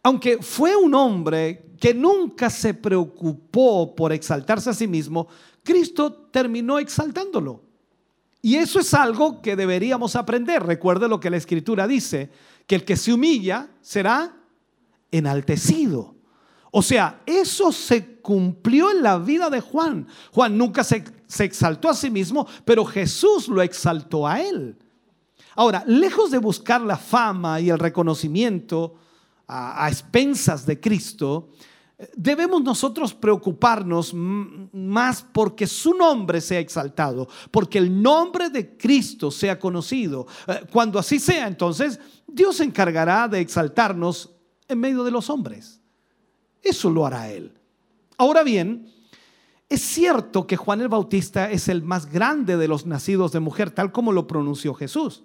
Aunque 0.06 0.38
fue 0.40 0.76
un 0.76 0.94
hombre 0.94 1.72
que 1.80 1.92
nunca 1.92 2.48
se 2.48 2.74
preocupó 2.74 3.92
por 3.92 4.12
exaltarse 4.12 4.70
a 4.70 4.72
sí 4.72 4.86
mismo, 4.86 5.26
Cristo 5.64 6.28
terminó 6.30 6.78
exaltándolo. 6.78 7.64
Y 8.40 8.54
eso 8.54 8.78
es 8.78 8.94
algo 8.94 9.42
que 9.42 9.56
deberíamos 9.56 10.14
aprender. 10.14 10.62
Recuerde 10.62 11.08
lo 11.08 11.18
que 11.18 11.28
la 11.28 11.38
escritura 11.38 11.88
dice, 11.88 12.30
que 12.68 12.76
el 12.76 12.84
que 12.84 12.96
se 12.96 13.12
humilla 13.12 13.68
será 13.80 14.36
enaltecido. 15.10 16.14
O 16.70 16.82
sea, 16.82 17.22
eso 17.26 17.72
se 17.72 18.20
cumplió 18.20 18.92
en 18.92 19.02
la 19.02 19.18
vida 19.18 19.50
de 19.50 19.60
Juan. 19.60 20.06
Juan 20.30 20.56
nunca 20.56 20.84
se, 20.84 21.02
exaltó 21.40 21.88
a 21.88 21.94
sí 21.94 22.10
mismo, 22.10 22.46
pero 22.64 22.84
Jesús 22.84 23.48
lo 23.48 23.60
exaltó 23.60 24.24
a 24.24 24.40
él. 24.40 24.78
Ahora, 25.56 25.82
lejos 25.84 26.30
de 26.30 26.38
buscar 26.38 26.80
la 26.80 26.96
fama 26.96 27.60
y 27.60 27.70
el 27.70 27.80
reconocimiento, 27.80 29.00
a, 29.46 29.88
expensas 29.88 30.66
de 30.66 30.80
Cristo, 30.80 31.50
debemos 32.14 32.62
nosotros 32.62 33.14
preocuparnos 33.14 34.12
más 34.14 35.24
porque 35.32 35.66
su 35.66 35.94
nombre 35.94 36.40
sea 36.40 36.58
exaltado, 36.58 37.28
porque 37.50 37.78
el 37.78 38.02
nombre 38.02 38.50
de 38.50 38.76
Cristo 38.76 39.30
sea 39.30 39.58
conocido. 39.58 40.26
Eh, 40.46 40.62
cuando 40.72 40.98
así 40.98 41.18
sea, 41.18 41.46
entonces 41.46 41.98
Dios 42.26 42.56
se 42.56 42.64
encargará 42.64 43.28
de 43.28 43.40
exaltarnos 43.40 44.30
en 44.68 44.78
medio 44.78 45.04
de 45.04 45.10
los 45.10 45.30
hombres. 45.30 45.80
Eso 46.62 46.90
lo 46.90 47.06
hará 47.06 47.30
Él. 47.30 47.52
Ahora 48.18 48.42
bien, 48.42 48.92
es 49.68 49.80
cierto 49.80 50.46
que 50.46 50.56
Juan 50.56 50.80
el 50.80 50.88
Bautista 50.88 51.50
es 51.50 51.68
el 51.68 51.82
más 51.82 52.06
grande 52.10 52.56
de 52.56 52.68
los 52.68 52.86
nacidos 52.86 53.32
de 53.32 53.40
mujer, 53.40 53.70
tal 53.70 53.92
como 53.92 54.12
lo 54.12 54.26
pronunció 54.26 54.74
Jesús. 54.74 55.24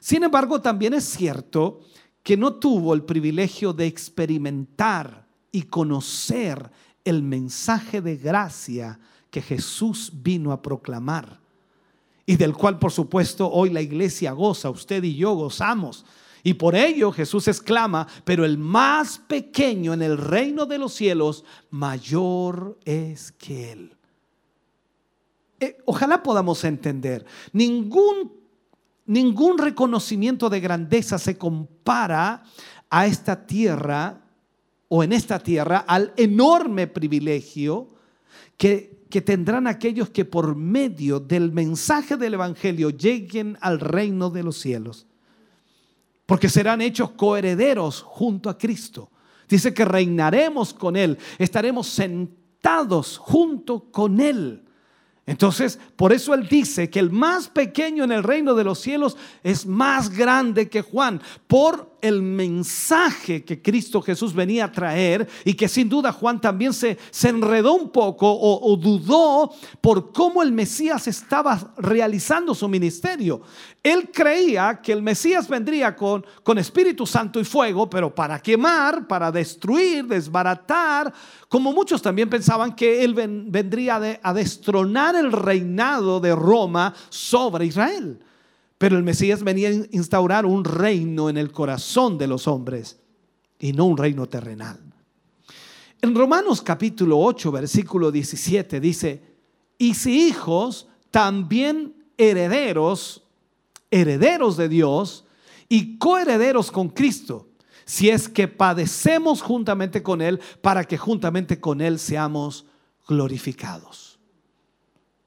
Sin 0.00 0.22
embargo, 0.22 0.60
también 0.60 0.94
es 0.94 1.04
cierto 1.04 1.80
que 2.05 2.05
no 2.34 2.54
tuvo 2.54 2.94
el 2.94 3.02
privilegio 3.02 3.74
de 3.74 3.86
experimentar 3.86 5.26
y 5.52 5.64
conocer 5.64 6.70
el 7.04 7.22
mensaje 7.22 8.00
de 8.00 8.16
gracia 8.16 8.98
que 9.30 9.42
Jesús 9.42 10.10
vino 10.14 10.50
a 10.50 10.62
proclamar 10.62 11.38
y 12.26 12.36
del 12.36 12.54
cual 12.54 12.78
por 12.78 12.90
supuesto 12.90 13.48
hoy 13.50 13.70
la 13.70 13.80
iglesia 13.80 14.32
goza, 14.32 14.68
usted 14.68 15.02
y 15.04 15.14
yo 15.14 15.34
gozamos. 15.34 16.04
Y 16.42 16.54
por 16.54 16.74
ello 16.74 17.12
Jesús 17.12 17.48
exclama, 17.48 18.06
pero 18.24 18.44
el 18.44 18.58
más 18.58 19.18
pequeño 19.18 19.94
en 19.94 20.02
el 20.02 20.18
reino 20.18 20.66
de 20.66 20.78
los 20.78 20.92
cielos, 20.92 21.44
mayor 21.70 22.78
es 22.84 23.32
que 23.32 23.72
él. 23.72 23.96
Eh, 25.58 25.78
ojalá 25.86 26.22
podamos 26.22 26.62
entender, 26.64 27.24
ningún 27.52 28.32
ningún 29.06 29.58
reconocimiento 29.58 30.50
de 30.50 30.60
grandeza 30.60 31.18
se 31.18 31.38
compara 31.38 32.42
a 32.90 33.06
esta 33.06 33.46
tierra 33.46 34.22
o 34.88 35.02
en 35.02 35.12
esta 35.12 35.38
tierra 35.38 35.78
al 35.78 36.12
enorme 36.16 36.86
privilegio 36.86 37.90
que, 38.56 38.94
tendrán 39.24 39.66
aquellos 39.66 40.10
que 40.10 40.26
por 40.26 40.56
medio 40.56 41.20
del 41.20 41.50
mensaje 41.50 42.18
del 42.18 42.34
Evangelio 42.34 42.90
lleguen 42.90 43.56
al 43.62 43.80
reino 43.80 44.28
de 44.28 44.42
los 44.42 44.58
cielos. 44.58 45.06
Porque 46.26 46.50
serán 46.50 46.82
hechos 46.82 47.12
coherederos 47.12 48.02
junto 48.02 48.50
a 48.50 48.58
Cristo. 48.58 49.10
Dice 49.48 49.72
que 49.72 49.86
reinaremos 49.86 50.74
con 50.74 50.96
Él, 50.96 51.16
estaremos 51.38 51.86
sentados 51.86 53.16
junto 53.16 53.90
con 53.90 54.20
Él. 54.20 54.65
Entonces, 55.26 55.80
por 55.96 56.12
eso 56.12 56.34
él 56.34 56.48
dice 56.48 56.88
que 56.88 57.00
el 57.00 57.10
más 57.10 57.48
pequeño 57.48 58.04
en 58.04 58.12
el 58.12 58.22
reino 58.22 58.54
de 58.54 58.62
los 58.62 58.78
cielos 58.78 59.16
es 59.42 59.66
más 59.66 60.16
grande 60.16 60.68
que 60.68 60.82
Juan, 60.82 61.20
por 61.48 61.95
el 62.00 62.22
mensaje 62.22 63.44
que 63.44 63.60
Cristo 63.60 64.02
Jesús 64.02 64.34
venía 64.34 64.66
a 64.66 64.72
traer 64.72 65.28
y 65.44 65.54
que 65.54 65.68
sin 65.68 65.88
duda 65.88 66.12
Juan 66.12 66.40
también 66.40 66.72
se, 66.72 66.98
se 67.10 67.28
enredó 67.28 67.74
un 67.74 67.90
poco 67.90 68.26
o, 68.30 68.76
dudó 68.76 69.52
por 69.80 70.12
cómo 70.12 70.42
el 70.42 70.52
Mesías 70.52 71.06
estaba 71.08 71.72
realizando 71.78 72.54
su 72.54 72.68
ministerio. 72.68 73.42
Él 73.82 74.10
creía 74.12 74.80
que 74.82 74.92
el 74.92 75.02
Mesías 75.02 75.48
vendría 75.48 75.94
con, 75.94 76.24
con 76.42 76.58
Espíritu 76.58 77.06
Santo 77.06 77.38
y 77.38 77.44
fuego, 77.44 77.88
pero 77.88 78.14
para 78.14 78.40
quemar, 78.40 79.06
para 79.06 79.30
destruir, 79.30 80.06
desbaratar, 80.06 81.12
como 81.48 81.72
muchos 81.72 82.02
también 82.02 82.28
pensaban 82.28 82.74
que 82.74 83.04
él 83.04 83.14
vendría 83.14 84.20
a 84.22 84.34
destronar 84.34 85.14
el 85.14 85.30
reinado 85.32 86.20
de 86.20 86.34
Roma 86.34 86.94
sobre 87.08 87.66
Israel. 87.66 88.18
Pero 88.78 88.96
el 88.96 89.02
Mesías 89.02 89.42
venía 89.42 89.68
a 89.68 89.72
instaurar 89.90 90.44
un 90.44 90.64
reino 90.64 91.30
en 91.30 91.36
el 91.36 91.50
corazón 91.50 92.18
de 92.18 92.26
los 92.26 92.46
hombres 92.46 92.98
y 93.58 93.72
no 93.72 93.86
un 93.86 93.96
reino 93.96 94.26
terrenal. 94.26 94.78
En 96.02 96.14
Romanos 96.14 96.60
capítulo 96.60 97.18
8, 97.18 97.50
versículo 97.52 98.12
17 98.12 98.80
dice, 98.80 99.22
y 99.78 99.94
si 99.94 100.28
hijos, 100.28 100.88
también 101.10 101.94
herederos, 102.18 103.22
herederos 103.90 104.56
de 104.56 104.68
Dios 104.68 105.24
y 105.68 105.98
coherederos 105.98 106.70
con 106.70 106.90
Cristo, 106.90 107.48
si 107.86 108.10
es 108.10 108.28
que 108.28 108.48
padecemos 108.48 109.42
juntamente 109.42 110.02
con 110.02 110.20
Él, 110.20 110.40
para 110.60 110.84
que 110.84 110.98
juntamente 110.98 111.60
con 111.60 111.80
Él 111.80 111.98
seamos 111.98 112.66
glorificados. 113.08 114.18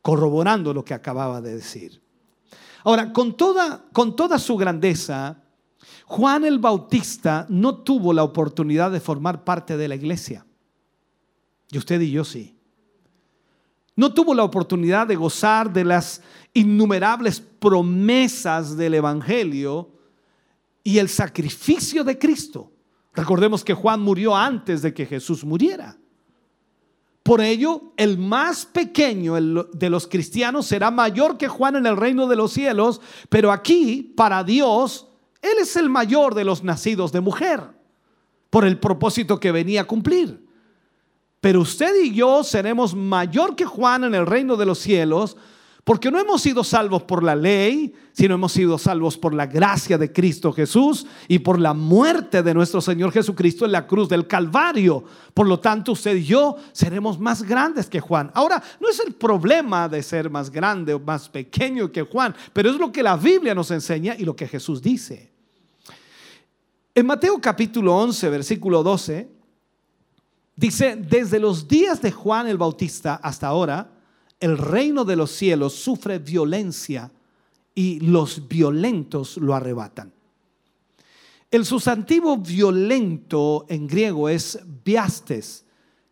Corroborando 0.02 0.74
lo 0.74 0.84
que 0.84 0.94
acababa 0.94 1.42
de 1.42 1.56
decir. 1.56 2.02
Ahora, 2.84 3.12
con 3.12 3.36
toda, 3.36 3.86
con 3.92 4.16
toda 4.16 4.40
su 4.40 4.56
grandeza, 4.58 5.44
Juan 6.06 6.46
el 6.46 6.60
Bautista 6.60 7.46
no 7.50 7.76
tuvo 7.76 8.14
la 8.14 8.24
oportunidad 8.24 8.92
de 8.92 9.00
formar 9.00 9.44
parte 9.44 9.78
de 9.78 9.88
la 9.88 9.96
iglesia. 9.96 10.46
Y 11.72 11.78
usted 11.78 12.02
y 12.02 12.12
yo 12.12 12.24
sí. 12.24 12.56
No 13.96 14.14
tuvo 14.14 14.34
la 14.34 14.44
oportunidad 14.44 15.08
de 15.08 15.16
gozar 15.16 15.72
de 15.72 15.84
las 15.84 16.22
innumerables 16.54 17.40
promesas 17.40 18.78
del 18.78 18.94
Evangelio 18.96 19.92
y 20.84 20.98
el 20.98 21.10
sacrificio 21.10 22.04
de 22.04 22.18
Cristo. 22.18 22.72
Recordemos 23.14 23.64
que 23.64 23.74
Juan 23.74 24.02
murió 24.02 24.36
antes 24.36 24.82
de 24.82 24.94
que 24.94 25.06
Jesús 25.06 25.44
muriera. 25.44 25.98
Por 27.24 27.42
ello, 27.42 27.94
el 27.98 28.18
más 28.18 28.66
pequeño 28.66 29.36
de 29.36 29.90
los 29.90 30.08
cristianos 30.08 30.66
será 30.66 30.90
mayor 30.90 31.38
que 31.38 31.48
Juan 31.48 31.76
en 31.76 31.86
el 31.86 31.98
reino 31.98 32.28
de 32.28 32.36
los 32.36 32.54
cielos, 32.54 33.02
pero 33.30 33.52
aquí, 33.52 34.14
para 34.16 34.44
Dios, 34.44 35.08
Él 35.42 35.58
es 35.62 35.76
el 35.76 35.90
mayor 35.90 36.34
de 36.34 36.46
los 36.46 36.64
nacidos 36.64 37.12
de 37.12 37.22
mujer, 37.22 37.62
por 38.50 38.66
el 38.66 38.80
propósito 38.80 39.40
que 39.40 39.52
venía 39.52 39.82
a 39.82 39.88
cumplir. 39.88 40.48
Pero 41.42 41.62
usted 41.62 41.94
y 42.04 42.14
yo 42.14 42.44
seremos 42.44 42.96
mayor 42.96 43.56
que 43.56 43.66
Juan 43.66 44.04
en 44.04 44.16
el 44.16 44.26
reino 44.26 44.56
de 44.56 44.66
los 44.66 44.80
cielos, 44.80 45.38
Porque 45.90 46.12
no 46.12 46.20
hemos 46.20 46.44
sido 46.44 46.64
salvos 46.64 47.02
por 47.02 47.24
la 47.24 47.36
ley, 47.36 47.96
sino 48.12 48.36
hemos 48.36 48.52
sido 48.52 48.78
salvos 48.78 49.18
por 49.18 49.34
la 49.34 49.48
gracia 49.48 49.98
de 49.98 50.14
Cristo 50.14 50.54
Jesús 50.54 51.08
y 51.28 51.40
por 51.40 51.60
la 51.60 51.74
muerte 51.74 52.44
de 52.44 52.54
nuestro 52.54 52.80
Señor 52.80 53.12
Jesucristo 53.12 53.66
en 53.66 53.72
la 53.72 53.88
cruz 53.88 54.08
del 54.08 54.28
Calvario. 54.28 55.04
Por 55.34 55.48
lo 55.48 55.60
tanto, 55.60 55.94
usted 55.94 56.16
y 56.18 56.26
yo 56.26 56.58
seremos 56.74 57.20
más 57.20 57.42
grandes 57.42 57.90
que 57.90 58.00
Juan. 58.00 58.30
Ahora, 58.36 58.62
no 58.80 58.88
es 58.88 59.00
el 59.00 59.16
problema 59.16 59.90
de 59.90 60.04
ser 60.04 60.30
más 60.30 60.52
grande 60.52 60.94
o 60.94 61.00
más 61.00 61.28
pequeño 61.28 61.92
que 61.92 62.04
Juan, 62.04 62.36
pero 62.54 62.70
es 62.70 62.76
lo 62.76 62.92
que 62.92 63.02
la 63.02 63.18
Biblia 63.18 63.56
nos 63.56 63.72
enseña 63.72 64.16
y 64.16 64.26
lo 64.26 64.36
que 64.36 64.48
Jesús 64.48 64.84
dice. 64.84 65.32
En 66.94 67.08
Mateo 67.08 67.42
capítulo 67.42 67.98
11, 67.98 68.30
versículo 68.30 68.84
12, 68.84 69.28
dice, 70.56 70.96
desde 70.98 71.40
los 71.40 71.68
días 71.68 72.00
de 72.00 72.12
Juan 72.12 72.46
el 72.46 72.60
Bautista 72.60 73.16
hasta 73.16 73.48
ahora, 73.48 73.90
el 74.40 74.58
reino 74.58 75.06
de 75.06 75.16
los 75.16 75.32
cielos 75.32 75.74
sufre 75.74 76.20
violencia 76.20 77.12
y 77.76 78.00
los 78.00 78.48
violentos 78.48 79.38
lo 79.38 79.54
arrebatan. 79.54 80.14
El 81.52 81.66
sustantivo 81.66 82.38
violento 82.38 83.66
en 83.70 83.88
griego 83.88 84.30
es 84.30 84.60
biastes, 84.84 85.66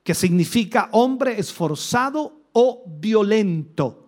que 0.04 0.16
significa 0.16 0.90
hombre 0.94 1.40
esforzado 1.40 2.42
o 2.54 2.84
violento. 2.88 4.08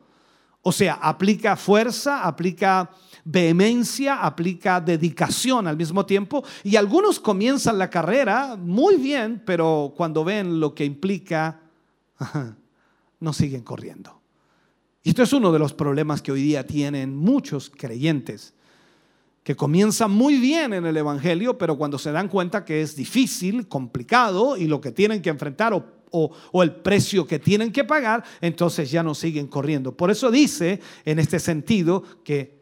O 0.62 0.72
sea, 0.72 0.96
aplica 0.96 1.56
fuerza, 1.56 2.26
aplica 2.26 2.90
vehemencia, 3.24 4.24
aplica 4.24 4.82
dedicación 4.82 5.68
al 5.68 5.78
mismo 5.78 6.06
tiempo. 6.06 6.44
Y 6.64 6.76
algunos 6.76 7.20
comienzan 7.20 7.78
la 7.78 7.90
carrera 7.90 8.56
muy 8.58 8.96
bien, 8.96 9.44
pero 9.46 9.94
cuando 9.96 10.24
ven 10.24 10.60
lo 10.60 10.74
que 10.74 10.84
implica, 10.84 11.62
no 13.20 13.34
siguen 13.34 13.62
corriendo. 13.62 14.22
Y 15.04 15.10
esto 15.10 15.24
es 15.24 15.34
uno 15.34 15.52
de 15.52 15.60
los 15.60 15.74
problemas 15.74 16.22
que 16.22 16.32
hoy 16.32 16.42
día 16.42 16.66
tienen 16.66 17.16
muchos 17.16 17.70
creyentes, 17.70 18.54
que 19.44 19.56
comienzan 19.56 20.12
muy 20.12 20.38
bien 20.38 20.74
en 20.74 20.86
el 20.86 20.98
Evangelio, 20.98 21.58
pero 21.58 21.78
cuando 21.78 21.98
se 21.98 22.12
dan 22.12 22.28
cuenta 22.28 22.66
que 22.66 22.82
es 22.82 22.96
difícil, 22.96 23.68
complicado 23.68 24.58
y 24.58 24.68
lo 24.68 24.82
que 24.82 24.92
tienen 24.92 25.22
que 25.22 25.30
enfrentar 25.30 25.74
o, 25.74 26.00
o, 26.12 26.64
el 26.64 26.76
precio 26.76 27.26
que 27.26 27.40
tienen 27.40 27.72
que 27.72 27.84
pagar, 27.84 28.24
entonces 28.42 28.92
ya 28.92 29.02
no 29.02 29.16
siguen 29.16 29.48
corriendo. 29.48 29.96
Por 29.96 30.12
eso 30.12 30.30
dice 30.30 30.80
en 31.06 31.20
este 31.20 31.40
sentido 31.40 32.04
que 32.24 32.60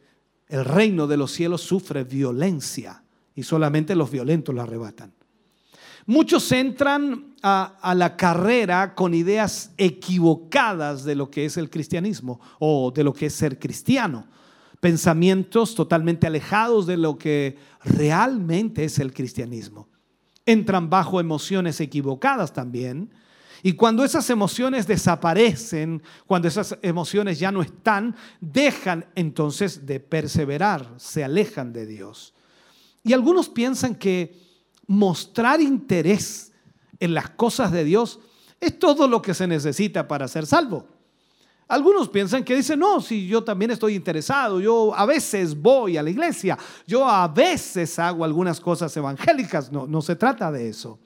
el 0.47 0.63
reino 0.63 1.07
de 1.07 1.17
los 1.17 1.31
cielos 1.31 1.61
sufre 1.61 2.03
violencia 2.03 3.03
y 3.35 3.43
solamente 3.43 3.95
los 3.95 4.11
violentos 4.11 4.53
lo 4.53 4.61
arrebatan. 4.61 5.13
Muchos 6.05 6.49
entran 6.53 7.35
a, 7.41 7.93
la 7.95 8.17
carrera 8.17 8.95
con 8.95 9.13
ideas 9.13 9.71
equivocadas 9.77 11.03
de 11.03 11.15
lo 11.15 11.29
que 11.29 11.45
es 11.45 11.57
el 11.57 11.69
cristianismo 11.69 12.39
o 12.59 12.91
de 12.91 13.03
lo 13.03 13.13
que 13.13 13.27
es 13.27 13.33
ser 13.33 13.59
cristiano. 13.59 14.27
Pensamientos 14.79 15.75
totalmente 15.75 16.27
alejados 16.27 16.85
de 16.85 16.97
lo 16.97 17.17
que 17.17 17.57
realmente 17.83 18.83
es 18.83 18.99
el 18.99 19.13
cristianismo. 19.13 19.87
Entran 20.45 20.89
bajo 20.89 21.19
emociones 21.19 21.81
equivocadas 21.81 22.53
también. 22.53 23.11
Y 23.63 23.73
cuando 23.73 24.03
esas 24.03 24.29
emociones 24.29 24.85
desaparecen, 24.85 26.03
cuando 26.27 26.47
esas 26.47 26.77
emociones 26.81 27.39
ya 27.39 27.51
no 27.51 27.61
están, 27.61 28.15
dejan 28.39 29.05
entonces 29.15 29.85
de 29.85 29.99
perseverar, 29.99 30.93
se 30.97 31.23
alejan 31.23 31.73
de 31.73 31.87
Dios. 31.87 32.33
Y 33.03 33.13
algunos 33.13 33.49
piensan 33.49 33.95
que 33.95 34.47
mostrar 34.85 35.59
interés 35.59 36.51
en 36.99 37.13
las 37.13 37.29
cosas 37.31 37.71
de 37.71 37.83
Dios 37.83 38.19
es 38.59 38.77
todo 38.79 39.07
lo 39.07 39.21
que 39.21 39.33
se 39.33 39.47
necesita 39.47 40.07
para 40.07 40.27
ser 40.27 40.45
salvo. 40.45 40.87
Algunos 41.67 42.07
piensan 42.07 42.45
que 42.45 42.55
dicen, 42.55 42.79
no, 42.79 43.01
si 43.01 43.27
yo 43.27 43.43
también 43.43 43.71
estoy 43.71 43.95
interesado, 43.95 44.61
yo 44.61 44.95
a 44.95 45.05
veces 45.05 45.59
voy 45.59 45.97
a 45.97 46.03
la 46.03 46.09
iglesia, 46.09 46.57
yo 46.85 47.05
a 47.05 47.27
veces 47.27 47.99
hago 47.99 48.23
algunas 48.23 48.61
cosas 48.61 48.95
evangélicas, 48.95 49.71
no, 49.71 49.85
no 49.85 50.01
se 50.01 50.15
trata 50.15 50.49
de 50.49 50.69
eso. 50.69 50.97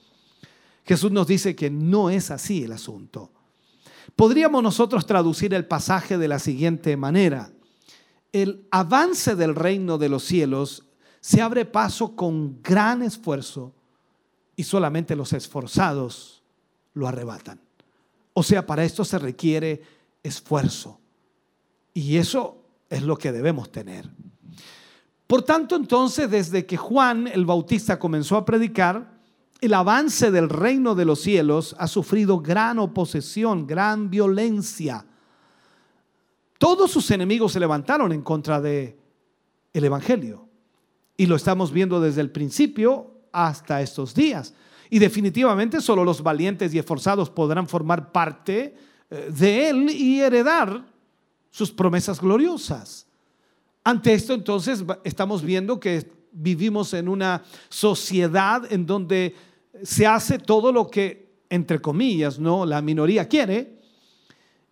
Jesús 0.85 1.11
nos 1.11 1.25
dice 1.25 1.55
que 1.55 1.71
no 1.71 2.11
es 2.11 2.29
así 2.29 2.63
el 2.63 2.73
asunto. 2.73 3.31
Podríamos 4.15 4.61
nosotros 4.61 5.05
traducir 5.07 5.53
el 5.53 5.65
pasaje 5.65 6.17
de 6.17 6.27
la 6.27 6.37
siguiente 6.37 6.95
manera. 6.95 7.51
El 8.31 8.67
avance 8.69 9.35
del 9.35 9.55
reino 9.55 9.97
de 9.97 10.09
los 10.09 10.23
cielos 10.23 10.85
se 11.21 11.41
abre 11.41 11.65
paso 11.65 12.15
con 12.15 12.61
gran 12.61 13.01
esfuerzo 13.01 13.73
y 14.61 14.63
solamente 14.63 15.15
los 15.15 15.33
esforzados 15.33 16.43
lo 16.93 17.07
arrebatan. 17.07 17.59
O 18.33 18.43
sea, 18.43 18.67
para 18.67 18.83
esto 18.83 19.03
se 19.03 19.17
requiere 19.17 19.81
esfuerzo. 20.21 20.99
Y 21.95 22.17
eso 22.17 22.63
es 22.87 23.01
lo 23.01 23.17
que 23.17 23.31
debemos 23.31 23.71
tener. 23.71 24.07
Por 25.25 25.41
tanto, 25.41 25.75
entonces, 25.75 26.29
desde 26.29 26.67
que 26.67 26.77
Juan 26.77 27.25
el 27.25 27.43
Bautista 27.43 27.97
comenzó 27.97 28.37
a 28.37 28.45
predicar, 28.45 29.19
el 29.61 29.73
avance 29.73 30.29
del 30.29 30.47
reino 30.47 30.93
de 30.93 31.05
los 31.05 31.21
cielos 31.21 31.75
ha 31.79 31.87
sufrido 31.87 32.39
gran 32.39 32.77
oposición, 32.77 33.65
gran 33.65 34.11
violencia. 34.11 35.07
Todos 36.59 36.91
sus 36.91 37.09
enemigos 37.09 37.53
se 37.53 37.59
levantaron 37.59 38.11
en 38.11 38.21
contra 38.21 38.61
de 38.61 38.99
el 39.73 39.85
evangelio. 39.85 40.47
Y 41.17 41.25
lo 41.25 41.35
estamos 41.35 41.71
viendo 41.71 41.99
desde 41.99 42.21
el 42.21 42.29
principio 42.29 43.10
hasta 43.31 43.81
estos 43.81 44.13
días. 44.13 44.53
Y 44.89 44.99
definitivamente 44.99 45.79
solo 45.79 46.03
los 46.03 46.21
valientes 46.21 46.73
y 46.73 46.79
esforzados 46.79 47.29
podrán 47.29 47.67
formar 47.67 48.11
parte 48.11 48.75
eh, 49.09 49.29
de 49.31 49.69
él 49.69 49.89
y 49.89 50.19
heredar 50.19 50.85
sus 51.49 51.71
promesas 51.71 52.19
gloriosas. 52.19 53.07
Ante 53.83 54.13
esto 54.13 54.33
entonces 54.33 54.83
estamos 55.03 55.43
viendo 55.43 55.79
que 55.79 56.11
vivimos 56.31 56.93
en 56.93 57.07
una 57.07 57.43
sociedad 57.69 58.71
en 58.71 58.85
donde 58.85 59.35
se 59.83 60.05
hace 60.05 60.37
todo 60.37 60.71
lo 60.71 60.89
que, 60.89 61.31
entre 61.49 61.79
comillas, 61.79 62.39
¿no? 62.39 62.65
la 62.65 62.81
minoría 62.81 63.27
quiere. 63.27 63.79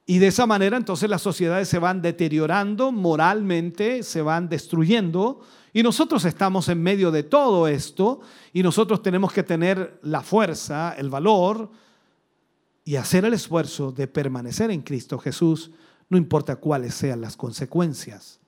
Y 0.05 0.17
de 0.17 0.27
esa 0.27 0.45
manera 0.45 0.75
entonces 0.77 1.09
las 1.09 1.21
sociedades 1.21 1.67
se 1.67 1.79
van 1.79 2.01
deteriorando 2.01 2.91
moralmente, 2.91 4.03
se 4.03 4.21
van 4.21 4.49
destruyendo 4.49 5.41
y 5.73 5.83
nosotros 5.83 6.25
estamos 6.25 6.69
en 6.69 6.81
medio 6.81 7.11
de 7.11 7.23
todo 7.23 7.67
esto 7.67 8.21
y 8.53 8.63
nosotros 8.63 9.01
tenemos 9.01 9.31
que 9.31 9.43
tener 9.43 9.99
la 10.03 10.21
fuerza, 10.21 10.95
el 10.97 11.09
valor 11.09 11.69
y 12.83 12.95
hacer 12.95 13.25
el 13.25 13.33
esfuerzo 13.33 13.91
de 13.91 14.07
permanecer 14.07 14.71
en 14.71 14.81
Cristo 14.81 15.19
Jesús, 15.19 15.71
no 16.09 16.17
importa 16.17 16.55
cuáles 16.55 16.95
sean 16.95 17.21
las 17.21 17.37
consecuencias. 17.37 18.39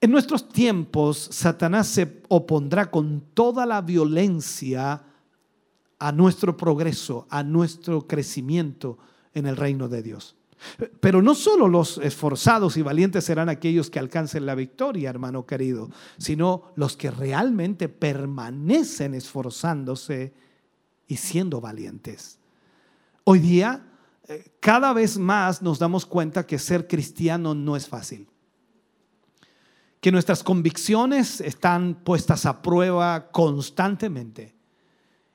En 0.00 0.10
nuestros 0.10 0.48
tiempos, 0.48 1.28
Satanás 1.32 1.88
se 1.88 2.22
opondrá 2.28 2.90
con 2.90 3.22
toda 3.34 3.66
la 3.66 3.80
violencia 3.80 5.02
a 5.98 6.12
nuestro 6.12 6.56
progreso, 6.56 7.26
a 7.30 7.42
nuestro 7.42 8.06
crecimiento 8.06 8.98
en 9.34 9.46
el 9.46 9.56
reino 9.56 9.88
de 9.88 10.02
Dios. 10.02 10.37
Pero 11.00 11.22
no 11.22 11.34
solo 11.34 11.68
los 11.68 11.98
esforzados 11.98 12.76
y 12.76 12.82
valientes 12.82 13.24
serán 13.24 13.48
aquellos 13.48 13.90
que 13.90 13.98
alcancen 13.98 14.46
la 14.46 14.54
victoria, 14.54 15.10
hermano 15.10 15.46
querido, 15.46 15.90
sino 16.18 16.72
los 16.76 16.96
que 16.96 17.10
realmente 17.10 17.88
permanecen 17.88 19.14
esforzándose 19.14 20.34
y 21.06 21.16
siendo 21.16 21.60
valientes. 21.60 22.38
Hoy 23.24 23.38
día, 23.38 23.84
eh, 24.26 24.52
cada 24.60 24.92
vez 24.92 25.18
más 25.18 25.62
nos 25.62 25.78
damos 25.78 26.06
cuenta 26.06 26.46
que 26.46 26.58
ser 26.58 26.86
cristiano 26.86 27.54
no 27.54 27.76
es 27.76 27.88
fácil. 27.88 28.28
Que 30.00 30.12
nuestras 30.12 30.42
convicciones 30.44 31.40
están 31.40 31.94
puestas 32.04 32.46
a 32.46 32.62
prueba 32.62 33.30
constantemente 33.30 34.54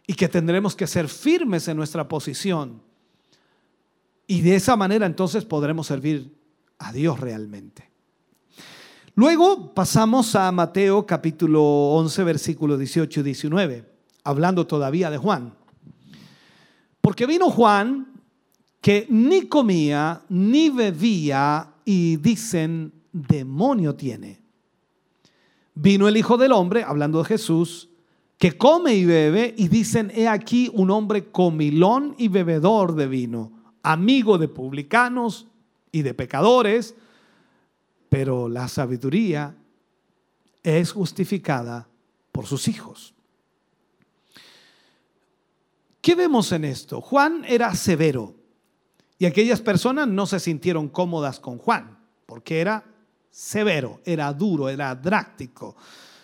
y 0.08 0.14
que 0.14 0.30
tendremos 0.30 0.76
que 0.76 0.88
ser 0.88 1.08
firmes 1.08 1.68
en 1.68 1.78
nuestra 1.78 2.08
posición 2.08 2.82
y 4.28 4.42
de 4.42 4.56
esa 4.56 4.76
manera 4.76 5.06
entonces 5.06 5.46
podremos 5.46 5.88
servir 5.88 6.34
a 6.80 6.92
Dios 6.94 7.20
realmente. 7.20 7.90
Luego 9.16 9.74
pasamos 9.74 10.36
a 10.36 10.52
Mateo 10.52 11.06
capítulo 11.06 11.62
11, 11.62 12.24
versículos 12.24 12.80
18 12.80 13.20
y 13.20 13.24
19, 13.24 13.86
hablando 14.24 14.66
todavía 14.66 15.12
de 15.12 15.18
Juan. 15.18 15.54
Porque 17.00 17.26
vino 17.26 17.50
Juan 17.50 18.08
que 18.82 19.06
ni 19.10 19.44
comía 19.44 20.24
ni 20.30 20.70
bebía 20.70 21.74
y 21.86 22.18
dicen, 22.18 22.92
demonio 23.12 23.96
tiene. 23.96 24.42
Vino 25.76 26.08
el 26.08 26.18
Hijo 26.18 26.38
del 26.38 26.52
Hombre, 26.52 26.84
hablando 26.84 27.20
de 27.20 27.26
Jesús, 27.26 27.90
que 28.38 28.58
come 28.58 28.96
y 28.96 29.06
bebe 29.06 29.54
y 29.58 29.68
dicen, 29.68 30.12
he 30.16 30.28
aquí 30.28 30.70
un 30.74 30.92
hombre 30.92 31.30
comilón 31.32 32.16
y 32.18 32.30
bebedor 32.30 32.96
de 32.96 33.08
vino 33.08 33.63
amigo 33.84 34.38
de 34.38 34.48
publicanos 34.48 35.48
y 35.92 36.02
de 36.02 36.14
pecadores, 36.14 36.96
pero 38.10 38.50
la 38.50 38.68
sabiduría 38.68 39.56
es 40.64 40.92
justificada 40.94 41.88
por 42.32 42.48
sus 42.48 42.68
hijos. 42.68 43.14
¿Qué 46.02 46.16
vemos 46.16 46.52
en 46.52 46.66
esto? 46.66 47.00
Juan 47.00 47.46
era 47.48 47.74
severo 47.76 48.36
Y 49.20 49.26
aquellas 49.26 49.62
personas 49.62 50.08
no 50.08 50.26
se 50.26 50.40
sintieron 50.40 50.90
cómodas 50.90 51.40
con 51.40 51.58
Juan, 51.58 51.98
porque 52.26 52.60
era 52.60 52.84
severo, 53.30 54.02
era 54.04 54.34
duro, 54.34 54.68
era 54.68 54.94
dráctico. 54.96 55.76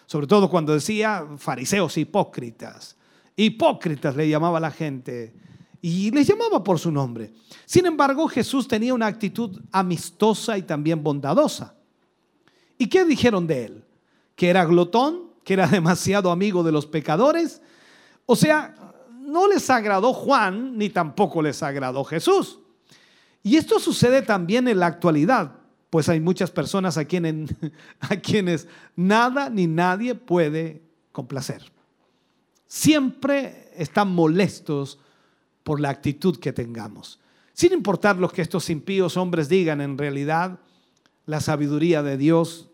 Sobre 0.06 0.28
todo 0.28 0.50
cuando 0.50 0.74
decía 0.74 1.26
fariseos 1.38 1.98
hipócritas. 1.98 2.98
Hipócritas 3.36 4.16
le 4.16 4.28
llamaba 4.28 4.60
la 4.60 4.72
gente 4.72 5.34
y 5.82 6.12
les 6.12 6.28
llamaba 6.28 6.64
por 6.64 6.80
su 6.80 6.92
nombre. 6.92 7.34
Sin 7.66 7.86
embargo, 7.86 8.28
Jesús 8.28 8.68
tenía 8.68 8.94
una 8.94 9.08
actitud 9.08 9.62
amistosa 9.72 10.58
y 10.58 10.64
también 10.64 11.02
bondadosa. 11.02 11.76
¿Y 12.78 12.88
qué 12.88 13.06
dijeron 13.06 13.48
de 13.48 13.66
él? 13.66 13.84
Que 14.36 14.50
era 14.50 14.66
glotón, 14.66 15.30
que 15.44 15.54
era 15.54 15.68
demasiado 15.72 16.32
amigo 16.32 16.64
de 16.64 16.72
los 16.72 16.86
pecadores. 16.86 17.62
O 18.26 18.36
sea, 18.36 18.76
no 19.20 19.48
les 19.48 19.70
agradó 19.70 20.14
Juan 20.14 20.78
ni 20.78 20.90
tampoco 20.90 21.42
les 21.42 21.64
agradó 21.64 22.04
Jesús. 22.04 22.60
Y 23.42 23.56
esto 23.56 23.80
sucede 23.80 24.22
también 24.22 24.68
en 24.68 24.80
la 24.80 24.88
actualidad, 24.88 25.56
pues 25.90 26.10
hay 26.10 26.20
muchas 26.20 26.52
personas 26.52 26.98
a 26.98 27.02
a 28.00 28.16
quienes 28.22 28.68
nada 28.96 29.50
ni 29.50 29.66
nadie 29.66 30.14
puede 30.16 30.84
complacer. 31.12 31.72
Siempre 32.68 33.72
están 33.76 34.14
molestos 34.14 35.00
por 35.64 35.80
la 35.80 35.90
actitud 35.90 36.38
que 36.38 36.54
tengamos. 36.54 37.20
Sin 37.54 37.74
importar 37.74 38.18
lo 38.18 38.30
que 38.30 38.42
estos 38.42 38.70
impíos 38.70 39.18
hombres 39.18 39.50
digan, 39.50 39.82
en 39.82 39.98
realidad 39.98 40.60
la 41.26 41.42
sabiduría 41.42 42.02
de 42.04 42.18
Dios 42.18 42.70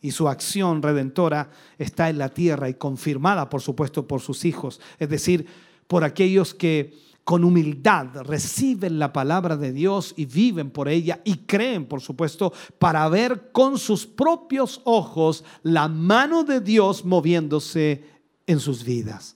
y 0.00 0.10
su 0.10 0.28
acción 0.28 0.82
redentora 0.82 1.50
está 1.78 2.10
en 2.10 2.18
la 2.18 2.28
tierra 2.28 2.68
y 2.68 2.74
confirmada, 2.74 3.48
por 3.48 3.62
supuesto, 3.62 4.06
por 4.06 4.20
sus 4.20 4.44
hijos, 4.44 4.80
es 4.98 5.08
decir, 5.08 5.46
por 5.86 6.04
aquellos 6.04 6.54
que 6.54 6.94
con 7.24 7.42
humildad 7.42 8.22
reciben 8.22 9.00
la 9.00 9.12
palabra 9.12 9.56
de 9.56 9.72
Dios 9.72 10.14
y 10.16 10.26
viven 10.26 10.70
por 10.70 10.88
ella 10.88 11.20
y 11.24 11.38
creen, 11.38 11.86
por 11.86 12.00
supuesto, 12.00 12.52
para 12.78 13.08
ver 13.08 13.50
con 13.50 13.78
sus 13.78 14.06
propios 14.06 14.80
ojos 14.84 15.42
la 15.64 15.88
mano 15.88 16.44
de 16.44 16.60
Dios 16.60 17.04
moviéndose 17.04 18.04
en 18.46 18.60
sus 18.60 18.84
vidas. 18.84 19.35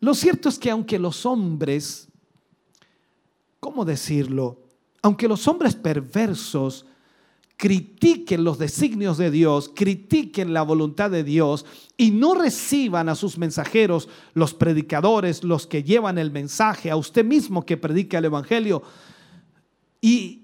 Lo 0.00 0.14
cierto 0.14 0.48
es 0.48 0.58
que 0.58 0.70
aunque 0.70 0.98
los 0.98 1.26
hombres, 1.26 2.08
¿cómo 3.60 3.84
decirlo? 3.84 4.62
Aunque 5.02 5.28
los 5.28 5.46
hombres 5.46 5.74
perversos 5.74 6.86
critiquen 7.60 8.42
los 8.42 8.58
designios 8.58 9.18
de 9.18 9.30
Dios, 9.30 9.70
critiquen 9.74 10.54
la 10.54 10.62
voluntad 10.62 11.10
de 11.10 11.22
Dios 11.22 11.66
y 11.98 12.10
no 12.10 12.34
reciban 12.34 13.10
a 13.10 13.14
sus 13.14 13.36
mensajeros, 13.36 14.08
los 14.32 14.54
predicadores, 14.54 15.44
los 15.44 15.66
que 15.66 15.82
llevan 15.82 16.16
el 16.16 16.30
mensaje, 16.30 16.90
a 16.90 16.96
usted 16.96 17.22
mismo 17.22 17.66
que 17.66 17.76
predica 17.76 18.16
el 18.16 18.24
Evangelio, 18.24 18.82
y, 20.00 20.39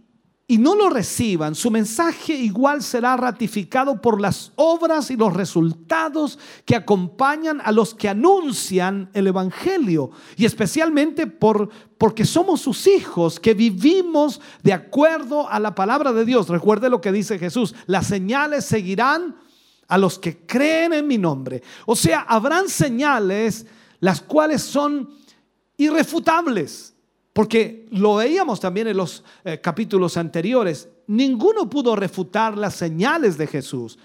y 0.48 0.58
no 0.58 0.76
lo 0.76 0.88
reciban, 0.90 1.56
su 1.56 1.72
mensaje 1.72 2.32
igual 2.32 2.80
será 2.80 3.16
ratificado 3.16 4.00
por 4.00 4.20
las 4.20 4.52
obras 4.54 5.10
y 5.10 5.16
los 5.16 5.34
resultados 5.34 6.38
que 6.64 6.76
acompañan 6.76 7.60
a 7.64 7.72
los 7.72 7.94
que 7.94 8.08
anuncian 8.08 9.10
el 9.12 9.26
Evangelio. 9.26 10.12
Y 10.36 10.44
especialmente 10.44 11.26
por, 11.26 11.68
porque 11.98 12.24
somos 12.24 12.60
sus 12.60 12.86
hijos, 12.86 13.40
que 13.40 13.54
vivimos 13.54 14.40
de 14.62 14.72
acuerdo 14.72 15.48
a 15.50 15.58
la 15.58 15.74
palabra 15.74 16.12
de 16.12 16.24
Dios. 16.24 16.48
Recuerde 16.48 16.90
lo 16.90 17.00
que 17.00 17.10
dice 17.10 17.40
Jesús, 17.40 17.74
las 17.86 18.06
señales 18.06 18.64
seguirán 18.64 19.34
a 19.88 19.98
los 19.98 20.16
que 20.16 20.46
creen 20.46 20.92
en 20.92 21.08
mi 21.08 21.18
nombre. 21.18 21.62
O 21.86 21.96
sea, 21.96 22.20
habrán 22.20 22.68
señales 22.68 23.66
las 23.98 24.20
cuales 24.20 24.62
son 24.62 25.10
irrefutables 25.76 26.95
porque 27.36 27.86
lo 27.90 28.14
veíamos 28.14 28.60
también 28.60 28.88
en 28.88 28.96
los 28.96 29.22
eh, 29.44 29.60
capítulos 29.60 30.16
anteriores. 30.16 30.88
Ninguno 31.08 31.68
pudo 31.68 31.94
refutar 31.94 32.56
las 32.56 32.76
señales 32.76 33.36
de 33.36 33.46
Jesús. 33.46 33.98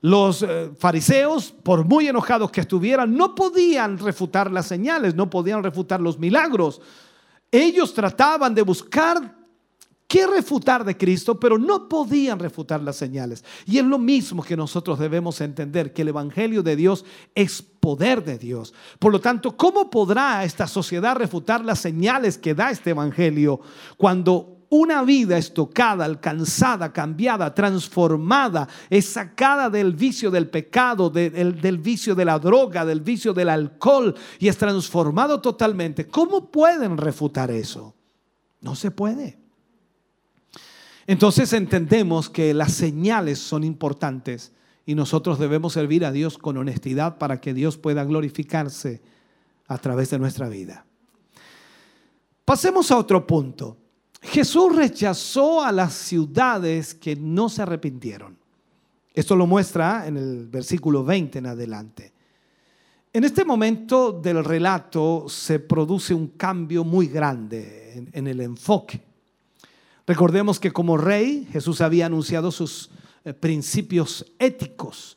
Los 0.00 0.42
eh, 0.42 0.72
fariseos, 0.76 1.52
por 1.52 1.84
muy 1.84 2.08
enojados 2.08 2.50
que 2.50 2.62
estuvieran, 2.62 3.14
no 3.14 3.36
podían 3.36 3.96
refutar 3.96 4.50
las 4.50 4.66
señales, 4.66 5.14
no 5.14 5.30
podían 5.30 5.62
refutar 5.62 6.00
los 6.00 6.18
milagros. 6.18 6.80
Ellos 7.48 7.94
trataban 7.94 8.56
de 8.56 8.62
buscar 8.62 9.36
qué 10.14 10.28
refutar 10.28 10.84
de 10.84 10.96
Cristo, 10.96 11.40
pero 11.40 11.58
no 11.58 11.88
podían 11.88 12.38
refutar 12.38 12.80
las 12.80 12.94
señales. 12.94 13.44
Y 13.66 13.78
es 13.78 13.84
lo 13.84 13.98
mismo 13.98 14.44
que 14.44 14.56
nosotros 14.56 15.00
debemos 15.00 15.40
entender, 15.40 15.92
que 15.92 16.02
el 16.02 16.08
Evangelio 16.08 16.62
de 16.62 16.76
Dios 16.76 17.04
es 17.34 17.60
poder 17.60 18.22
de 18.22 18.38
Dios. 18.38 18.72
Por 19.00 19.10
lo 19.10 19.20
tanto, 19.20 19.56
¿cómo 19.56 19.90
podrá 19.90 20.44
esta 20.44 20.68
sociedad 20.68 21.16
refutar 21.16 21.64
las 21.64 21.80
señales 21.80 22.38
que 22.38 22.54
da 22.54 22.70
este 22.70 22.90
Evangelio 22.90 23.58
cuando 23.96 24.58
una 24.68 25.02
vida 25.02 25.36
es 25.36 25.52
tocada, 25.52 26.04
alcanzada, 26.04 26.92
cambiada, 26.92 27.52
transformada, 27.52 28.68
es 28.90 29.06
sacada 29.06 29.68
del 29.68 29.94
vicio 29.94 30.30
del 30.30 30.48
pecado, 30.48 31.10
del, 31.10 31.60
del, 31.60 31.78
vicio 31.78 32.14
de 32.14 32.24
la 32.24 32.38
droga, 32.38 32.84
del 32.84 33.00
vicio 33.00 33.34
del 33.34 33.48
alcohol 33.48 34.14
y 34.38 34.46
es 34.46 34.56
transformado 34.56 35.40
totalmente. 35.40 36.06
¿Cómo 36.06 36.52
pueden 36.52 36.98
refutar 36.98 37.50
eso? 37.50 37.96
No 38.60 38.76
se 38.76 38.92
puede. 38.92 39.43
Entonces 41.06 41.52
entendemos 41.52 42.30
que 42.30 42.54
las 42.54 42.72
señales 42.72 43.38
son 43.38 43.64
importantes 43.64 44.52
y 44.86 44.94
nosotros 44.94 45.38
debemos 45.38 45.72
servir 45.72 46.04
a 46.04 46.12
Dios 46.12 46.38
con 46.38 46.56
honestidad 46.56 47.18
para 47.18 47.40
que 47.40 47.54
Dios 47.54 47.76
pueda 47.76 48.04
glorificarse 48.04 49.02
a 49.66 49.78
través 49.78 50.10
de 50.10 50.18
nuestra 50.18 50.48
vida. 50.48 50.86
Pasemos 52.44 52.90
a 52.90 52.98
otro 52.98 53.26
punto. 53.26 53.76
Jesús 54.20 54.74
rechazó 54.74 55.62
a 55.62 55.72
las 55.72 55.92
ciudades 55.92 56.94
que 56.94 57.16
no 57.16 57.48
se 57.48 57.62
arrepintieron. 57.62 58.38
Esto 59.12 59.36
lo 59.36 59.46
muestra 59.46 60.06
en 60.06 60.16
el 60.16 60.46
versículo 60.48 61.04
20 61.04 61.38
en 61.38 61.46
adelante. 61.46 62.12
En 63.12 63.24
este 63.24 63.44
momento 63.44 64.12
del 64.12 64.44
relato 64.44 65.26
se 65.28 65.60
produce 65.60 66.12
un 66.12 66.28
cambio 66.28 66.82
muy 66.82 67.06
grande 67.06 67.92
en, 67.94 68.10
en 68.12 68.26
el 68.26 68.40
enfoque. 68.40 69.13
Recordemos 70.06 70.60
que 70.60 70.72
como 70.72 70.96
rey 70.96 71.48
Jesús 71.50 71.80
había 71.80 72.06
anunciado 72.06 72.50
sus 72.50 72.90
eh, 73.24 73.32
principios 73.32 74.26
éticos 74.38 75.16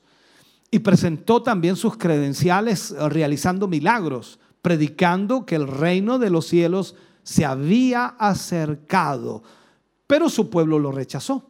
y 0.71 0.79
presentó 0.79 1.43
también 1.43 1.75
sus 1.75 1.97
credenciales 1.97 2.91
eh, 2.91 3.09
realizando 3.09 3.67
milagros, 3.67 4.39
predicando 4.61 5.45
que 5.45 5.55
el 5.55 5.67
reino 5.67 6.19
de 6.19 6.29
los 6.29 6.47
cielos 6.47 6.95
se 7.23 7.43
había 7.43 8.05
acercado, 8.05 9.43
pero 10.07 10.29
su 10.29 10.49
pueblo 10.49 10.79
lo 10.79 10.93
rechazó. 10.93 11.49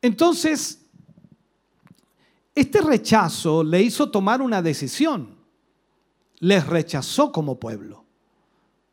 Entonces, 0.00 0.86
este 2.54 2.80
rechazo 2.80 3.62
le 3.62 3.82
hizo 3.82 4.10
tomar 4.10 4.40
una 4.40 4.62
decisión. 4.62 5.36
Les 6.38 6.66
rechazó 6.66 7.30
como 7.30 7.60
pueblo. 7.60 8.04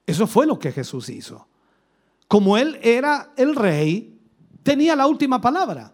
Eso 0.06 0.28
fue 0.28 0.46
lo 0.46 0.60
que 0.60 0.72
Jesús 0.72 1.10
hizo 1.10 1.49
como 2.30 2.58
él 2.58 2.80
era 2.84 3.34
el 3.38 3.56
rey, 3.56 4.22
tenía 4.62 4.96
la 4.96 5.08
última 5.08 5.42
palabra. 5.42 5.92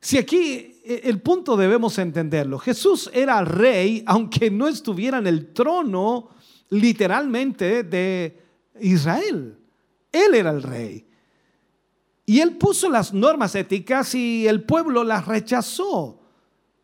Si 0.00 0.16
aquí 0.16 0.80
e, 0.84 1.00
el 1.02 1.20
punto 1.20 1.56
debemos 1.56 1.98
entenderlo, 1.98 2.60
Jesús 2.60 3.10
era 3.12 3.44
rey 3.44 4.04
aunque 4.06 4.52
no 4.52 4.68
estuviera 4.68 5.18
en 5.18 5.26
el 5.26 5.52
trono 5.52 6.28
literalmente 6.70 7.82
de 7.82 8.40
Israel. 8.80 9.58
Él 10.12 10.34
era 10.36 10.50
el 10.50 10.62
rey. 10.62 11.08
Y 12.24 12.38
él 12.38 12.56
puso 12.56 12.88
las 12.88 13.12
normas 13.12 13.56
éticas 13.56 14.14
y 14.14 14.46
el 14.46 14.62
pueblo 14.62 15.02
las 15.02 15.26
rechazó. 15.26 16.20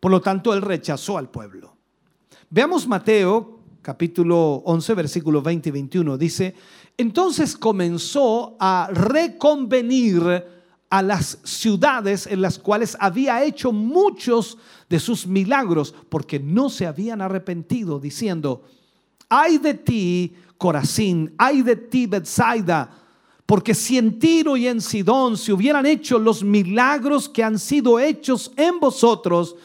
Por 0.01 0.11
lo 0.11 0.21
tanto, 0.21 0.53
él 0.53 0.63
rechazó 0.63 1.17
al 1.17 1.31
pueblo. 1.31 1.77
Veamos 2.51 2.89
Mateo 2.89 3.55
capítulo 3.85 4.63
11, 4.65 4.95
versículos 4.95 5.45
20 5.45 5.69
y 5.69 5.73
21. 5.73 6.19
Dice, 6.19 6.55
entonces 6.97 7.57
comenzó 7.57 8.57
a 8.61 8.89
reconvenir 8.93 10.45
a 10.91 11.03
las 11.03 11.39
ciudades 11.43 12.27
en 12.27 12.41
las 12.41 12.59
cuales 12.59 12.97
había 13.01 13.43
hecho 13.43 13.73
muchos 13.73 14.59
de 14.89 15.01
sus 15.01 15.27
milagros, 15.27 15.95
porque 16.09 16.39
no 16.39 16.71
se 16.71 16.87
habían 16.87 17.21
arrepentido, 17.21 17.99
diciendo, 17.99 18.63
ay 19.29 19.59
de 19.59 19.75
ti, 19.75 20.35
Corazín, 20.57 21.35
ay 21.37 21.63
de 21.63 21.75
ti, 21.75 22.07
Bethsaida, 22.07 22.91
porque 23.45 23.75
si 23.75 23.99
en 23.99 24.19
Tiro 24.19 24.57
y 24.57 24.69
en 24.69 24.81
Sidón 24.81 25.37
se 25.37 25.53
hubieran 25.53 25.85
hecho 25.85 26.19
los 26.19 26.45
milagros 26.45 27.29
que 27.29 27.43
han 27.43 27.59
sido 27.59 27.99
hechos 27.99 28.53
en 28.57 28.79
vosotros, 28.79 29.57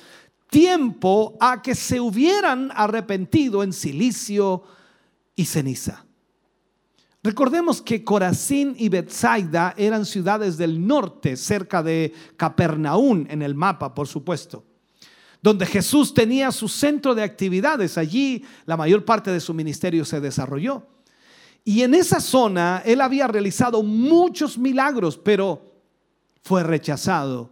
tiempo 0.50 1.38
a 1.40 1.62
que 1.62 1.76
se 1.76 2.00
hubieran 2.00 2.72
arrepentido 2.74 3.64
en 3.64 3.72
silicio 3.72 4.64
y 5.36 5.46
ceniza. 5.46 6.09
Recordemos 7.30 7.80
que 7.80 8.04
Corazín 8.04 8.74
y 8.76 8.90
Bethsaida 8.90 9.76
eran 9.78 10.04
ciudades 10.04 10.58
del 10.58 10.88
norte, 10.88 11.38
cerca 11.38 11.84
de 11.84 12.12
Capernaum, 12.36 13.28
en 13.30 13.44
el 13.44 13.54
mapa, 13.54 13.94
por 13.94 14.08
supuesto, 14.08 14.64
donde 15.40 15.68
Jesús 15.68 16.12
tenía 16.12 16.52
su 16.52 16.68
centro 16.68 17.14
de 17.14 17.22
actividades. 17.22 18.00
Allí 18.00 18.44
la 18.66 18.76
mayor 18.78 19.06
parte 19.06 19.30
de 19.30 19.40
su 19.40 19.54
ministerio 19.54 20.06
se 20.06 20.20
desarrolló. 20.20 20.88
Y 21.64 21.84
en 21.84 21.94
esa 21.94 22.20
zona 22.20 22.82
él 22.84 23.00
había 23.00 23.28
realizado 23.28 23.84
muchos 23.84 24.58
milagros, 24.58 25.16
pero 25.16 25.72
fue 26.42 26.64
rechazado. 26.64 27.52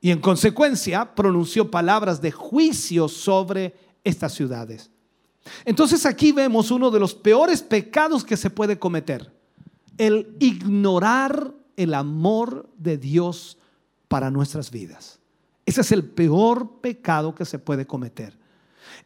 Y 0.00 0.10
en 0.10 0.20
consecuencia 0.20 1.14
pronunció 1.14 1.70
palabras 1.70 2.20
de 2.20 2.32
juicio 2.32 3.06
sobre 3.06 3.72
estas 4.02 4.34
ciudades. 4.34 4.90
Entonces 5.64 6.06
aquí 6.06 6.32
vemos 6.32 6.70
uno 6.70 6.90
de 6.90 7.00
los 7.00 7.14
peores 7.14 7.62
pecados 7.62 8.24
que 8.24 8.36
se 8.36 8.50
puede 8.50 8.78
cometer, 8.78 9.32
el 9.98 10.36
ignorar 10.38 11.54
el 11.76 11.94
amor 11.94 12.68
de 12.76 12.96
Dios 12.98 13.58
para 14.08 14.30
nuestras 14.30 14.70
vidas. 14.70 15.20
Ese 15.64 15.80
es 15.80 15.92
el 15.92 16.04
peor 16.04 16.80
pecado 16.80 17.34
que 17.34 17.44
se 17.44 17.58
puede 17.58 17.86
cometer. 17.86 18.38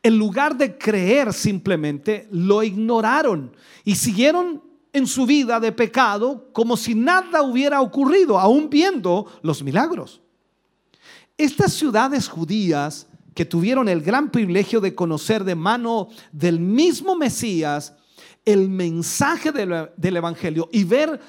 En 0.02 0.18
lugar 0.18 0.56
de 0.56 0.76
creer 0.76 1.32
simplemente, 1.32 2.28
lo 2.30 2.62
ignoraron 2.62 3.56
y 3.84 3.96
siguieron 3.96 4.62
en 4.92 5.06
su 5.06 5.26
vida 5.26 5.60
de 5.60 5.72
pecado 5.72 6.48
como 6.52 6.76
si 6.76 6.94
nada 6.94 7.42
hubiera 7.42 7.80
ocurrido, 7.80 8.38
aún 8.38 8.68
viendo 8.68 9.26
los 9.42 9.62
milagros. 9.62 10.20
Estas 11.38 11.72
ciudades 11.72 12.28
judías 12.28 13.06
que 13.34 13.44
tuvieron 13.44 13.88
el 13.88 14.02
gran 14.02 14.30
privilegio 14.30 14.80
de 14.80 14.94
conocer 14.94 15.44
de 15.44 15.54
mano 15.54 16.08
del 16.32 16.60
mismo 16.60 17.16
Mesías 17.16 17.94
el 18.44 18.68
mensaje 18.68 19.52
del, 19.52 20.16
Evangelio 20.16 20.68
y 20.72 20.84
ver, 20.84 21.20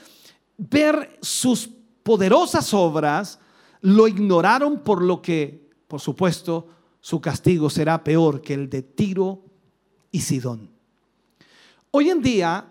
ver 0.57 1.17
sus 1.21 1.69
poderosas 2.03 2.73
obras, 2.73 3.39
lo 3.81 4.07
ignoraron 4.07 4.79
por 4.79 5.01
lo 5.01 5.21
que, 5.21 5.69
por 5.87 5.99
supuesto, 5.99 6.67
su 6.99 7.19
castigo 7.19 7.69
será 7.69 8.03
peor 8.03 8.41
que 8.41 8.53
el 8.53 8.69
de 8.69 8.81
Tiro 8.81 9.43
y 10.11 10.21
Sidón. 10.21 10.69
Hoy 11.91 12.09
en 12.09 12.21
día, 12.21 12.70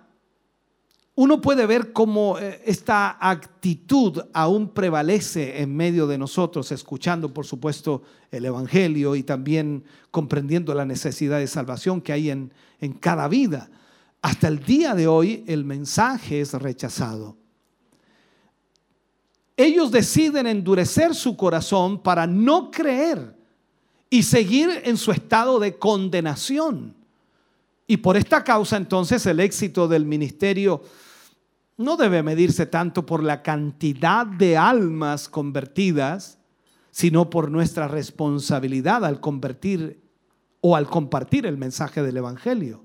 uno 1.20 1.42
puede 1.42 1.66
ver 1.66 1.92
cómo 1.92 2.38
eh, 2.38 2.62
esta 2.64 3.18
actitud 3.20 4.22
aún 4.32 4.70
prevalece 4.70 5.60
en 5.60 5.76
medio 5.76 6.06
de 6.06 6.16
nosotros, 6.16 6.72
escuchando, 6.72 7.34
por 7.34 7.44
supuesto, 7.44 8.02
el 8.30 8.46
Evangelio 8.46 9.14
y 9.14 9.22
también 9.22 9.84
comprendiendo 10.10 10.72
la 10.72 10.86
necesidad 10.86 11.38
de 11.38 11.46
salvación 11.46 12.00
que 12.00 12.14
hay 12.14 12.30
en, 12.30 12.54
en 12.80 12.94
cada 12.94 13.28
vida. 13.28 13.68
Hasta 14.22 14.48
el 14.48 14.60
día 14.60 14.94
de 14.94 15.08
hoy 15.08 15.44
el 15.46 15.66
mensaje 15.66 16.40
es 16.40 16.54
rechazado. 16.54 17.36
Ellos 19.58 19.90
deciden 19.90 20.46
endurecer 20.46 21.14
su 21.14 21.36
corazón 21.36 22.02
para 22.02 22.26
no 22.26 22.70
creer 22.70 23.36
y 24.08 24.22
seguir 24.22 24.70
en 24.84 24.96
su 24.96 25.12
estado 25.12 25.60
de 25.60 25.76
condenación. 25.76 26.94
Y 27.86 27.98
por 27.98 28.16
esta 28.16 28.42
causa 28.42 28.78
entonces 28.78 29.26
el 29.26 29.38
éxito 29.38 29.86
del 29.86 30.06
ministerio 30.06 30.82
no 31.80 31.96
debe 31.96 32.22
medirse 32.22 32.66
tanto 32.66 33.06
por 33.06 33.22
la 33.22 33.42
cantidad 33.42 34.26
de 34.26 34.58
almas 34.58 35.30
convertidas, 35.30 36.38
sino 36.90 37.30
por 37.30 37.50
nuestra 37.50 37.88
responsabilidad 37.88 39.02
al 39.02 39.18
convertir 39.18 40.02
o 40.60 40.76
al 40.76 40.86
compartir 40.86 41.46
el 41.46 41.56
mensaje 41.56 42.02
del 42.02 42.18
Evangelio. 42.18 42.84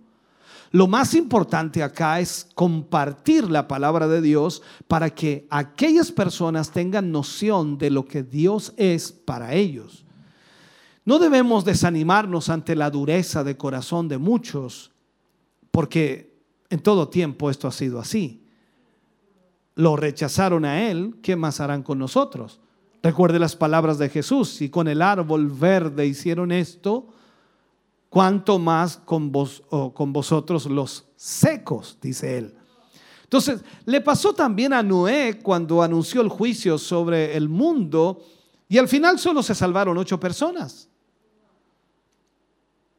Lo 0.72 0.88
más 0.88 1.13
importante 1.13 1.84
acá 1.84 2.22
es 2.22 2.47
compartir 2.55 3.51
la 3.51 3.67
palabra 3.67 4.07
de 4.07 4.22
Dios 4.22 4.61
para 4.88 5.09
que 5.09 5.45
aquellas 5.49 6.13
personas 6.13 6.72
tengan 6.72 7.11
noción 7.11 7.77
de 7.77 7.89
lo 7.89 8.05
que 8.05 8.23
Dios 8.23 8.73
es 8.77 9.11
para 9.11 9.55
ellos. 9.55 10.05
No 11.03 11.19
debemos 11.19 11.65
desanimarnos 11.65 12.47
ante 12.47 12.76
la 12.77 12.89
dureza 12.89 13.43
de 13.43 13.57
corazón 13.57 14.07
de 14.07 14.19
muchos, 14.19 14.91
porque 15.69 16.34
en 16.69 16.80
todo 16.80 17.09
tiempo 17.09 17.49
esto 17.49 17.67
ha 17.67 17.73
sido 17.73 17.99
así. 17.99 18.44
Lo 19.76 19.95
rechazaron 19.95 20.65
a 20.65 20.89
Él, 20.89 21.18
¿qué 21.22 21.35
más 21.35 21.60
harán 21.60 21.84
con 21.84 21.99
nosotros? 21.99 22.60
Recuerde 23.03 23.38
las 23.38 23.56
palabras 23.56 23.97
de 23.99 24.10
Jesús, 24.10 24.49
si 24.49 24.69
con 24.69 24.88
el 24.88 25.02
árbol 25.02 25.47
verde 25.49 26.07
hicieron 26.07 26.52
esto, 26.52 27.07
cuánto 28.10 28.57
más 28.57 28.97
con, 28.97 29.31
vos, 29.31 29.64
con 29.93 30.14
vosotros 30.14 30.65
los 30.65 31.06
secos, 31.15 31.97
dice 32.02 32.38
Él. 32.38 32.56
Entonces, 33.23 33.64
le 33.85 34.02
pasó 34.02 34.34
también 34.34 34.72
a 34.72 34.81
Noé 34.81 35.39
cuando 35.43 35.84
anunció 35.84 36.22
el 36.22 36.30
juicio 36.30 36.77
sobre 36.77 37.35
el 37.35 37.49
mundo 37.49 38.23
y 38.69 38.77
al 38.77 38.88
final 38.88 39.19
solo 39.19 39.43
se 39.43 39.53
salvaron 39.53 39.97
ocho 39.97 40.19
personas. 40.19 40.89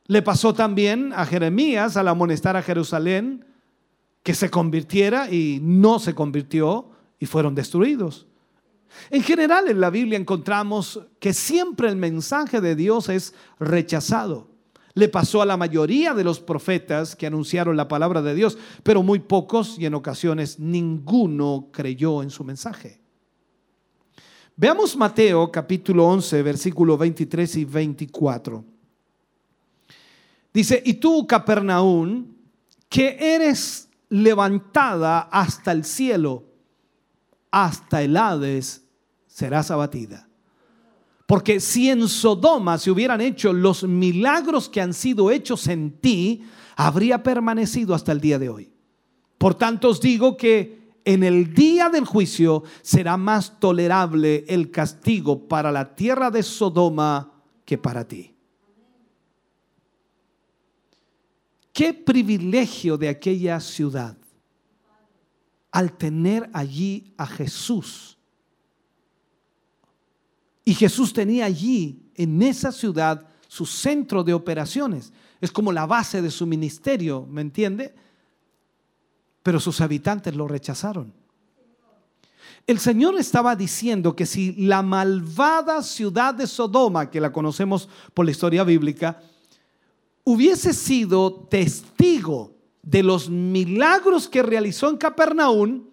Le 0.06 0.22
pasó 0.22 0.52
también 0.52 1.12
a 1.14 1.26
Jeremías 1.26 1.96
al 1.96 2.08
amonestar 2.08 2.56
a 2.56 2.62
Jerusalén 2.62 3.44
que 4.26 4.34
se 4.34 4.50
convirtiera 4.50 5.30
y 5.30 5.60
no 5.62 6.00
se 6.00 6.12
convirtió 6.12 6.90
y 7.20 7.26
fueron 7.26 7.54
destruidos. 7.54 8.26
En 9.08 9.22
general 9.22 9.68
en 9.68 9.80
la 9.80 9.88
Biblia 9.88 10.18
encontramos 10.18 11.00
que 11.20 11.32
siempre 11.32 11.88
el 11.88 11.94
mensaje 11.94 12.60
de 12.60 12.74
Dios 12.74 13.08
es 13.08 13.34
rechazado. 13.60 14.48
Le 14.94 15.08
pasó 15.08 15.42
a 15.42 15.46
la 15.46 15.56
mayoría 15.56 16.12
de 16.12 16.24
los 16.24 16.40
profetas 16.40 17.14
que 17.14 17.28
anunciaron 17.28 17.76
la 17.76 17.86
palabra 17.86 18.20
de 18.20 18.34
Dios, 18.34 18.58
pero 18.82 19.04
muy 19.04 19.20
pocos 19.20 19.78
y 19.78 19.86
en 19.86 19.94
ocasiones 19.94 20.58
ninguno 20.58 21.68
creyó 21.70 22.20
en 22.20 22.30
su 22.30 22.42
mensaje. 22.42 22.98
Veamos 24.56 24.96
Mateo 24.96 25.52
capítulo 25.52 26.04
11, 26.04 26.42
versículo 26.42 26.98
23 26.98 27.58
y 27.58 27.64
24. 27.64 28.64
Dice, 30.52 30.82
y 30.84 30.94
tú, 30.94 31.24
Capernaum, 31.28 32.26
que 32.88 33.16
eres 33.20 33.85
levantada 34.08 35.20
hasta 35.20 35.72
el 35.72 35.84
cielo, 35.84 36.44
hasta 37.50 38.02
el 38.02 38.16
Hades 38.16 38.86
serás 39.26 39.70
abatida. 39.70 40.28
Porque 41.26 41.58
si 41.58 41.90
en 41.90 42.06
Sodoma 42.08 42.78
se 42.78 42.90
hubieran 42.90 43.20
hecho 43.20 43.52
los 43.52 43.82
milagros 43.82 44.68
que 44.68 44.80
han 44.80 44.94
sido 44.94 45.30
hechos 45.30 45.66
en 45.66 45.98
ti, 45.98 46.44
habría 46.76 47.22
permanecido 47.22 47.94
hasta 47.94 48.12
el 48.12 48.20
día 48.20 48.38
de 48.38 48.48
hoy. 48.48 48.72
Por 49.38 49.54
tanto 49.54 49.88
os 49.88 50.00
digo 50.00 50.36
que 50.36 50.86
en 51.04 51.22
el 51.22 51.52
día 51.52 51.88
del 51.88 52.04
juicio 52.04 52.62
será 52.82 53.16
más 53.16 53.58
tolerable 53.58 54.44
el 54.48 54.70
castigo 54.70 55.48
para 55.48 55.72
la 55.72 55.94
tierra 55.94 56.30
de 56.30 56.42
Sodoma 56.42 57.32
que 57.64 57.78
para 57.78 58.06
ti. 58.06 58.35
Qué 61.76 61.92
privilegio 61.92 62.96
de 62.96 63.10
aquella 63.10 63.60
ciudad 63.60 64.16
al 65.70 65.92
tener 65.92 66.48
allí 66.54 67.12
a 67.18 67.26
Jesús. 67.26 68.16
Y 70.64 70.72
Jesús 70.72 71.12
tenía 71.12 71.44
allí, 71.44 72.10
en 72.14 72.40
esa 72.40 72.72
ciudad, 72.72 73.28
su 73.46 73.66
centro 73.66 74.24
de 74.24 74.32
operaciones. 74.32 75.12
Es 75.38 75.52
como 75.52 75.70
la 75.70 75.84
base 75.84 76.22
de 76.22 76.30
su 76.30 76.46
ministerio, 76.46 77.26
¿me 77.28 77.42
entiende? 77.42 77.94
Pero 79.42 79.60
sus 79.60 79.82
habitantes 79.82 80.34
lo 80.34 80.48
rechazaron. 80.48 81.12
El 82.66 82.78
Señor 82.78 83.18
estaba 83.18 83.54
diciendo 83.54 84.16
que 84.16 84.24
si 84.24 84.52
la 84.52 84.80
malvada 84.80 85.82
ciudad 85.82 86.32
de 86.32 86.46
Sodoma, 86.46 87.10
que 87.10 87.20
la 87.20 87.34
conocemos 87.34 87.86
por 88.14 88.24
la 88.24 88.30
historia 88.30 88.64
bíblica, 88.64 89.20
hubiese 90.26 90.74
sido 90.74 91.32
testigo 91.32 92.52
de 92.82 93.04
los 93.04 93.30
milagros 93.30 94.28
que 94.28 94.42
realizó 94.42 94.90
en 94.90 94.96
Capernaum, 94.96 95.84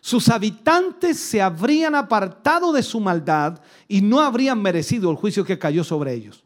sus 0.00 0.30
habitantes 0.30 1.18
se 1.18 1.42
habrían 1.42 1.94
apartado 1.94 2.72
de 2.72 2.82
su 2.82 3.00
maldad 3.00 3.60
y 3.86 4.00
no 4.00 4.20
habrían 4.20 4.62
merecido 4.62 5.10
el 5.10 5.16
juicio 5.18 5.44
que 5.44 5.58
cayó 5.58 5.84
sobre 5.84 6.14
ellos. 6.14 6.42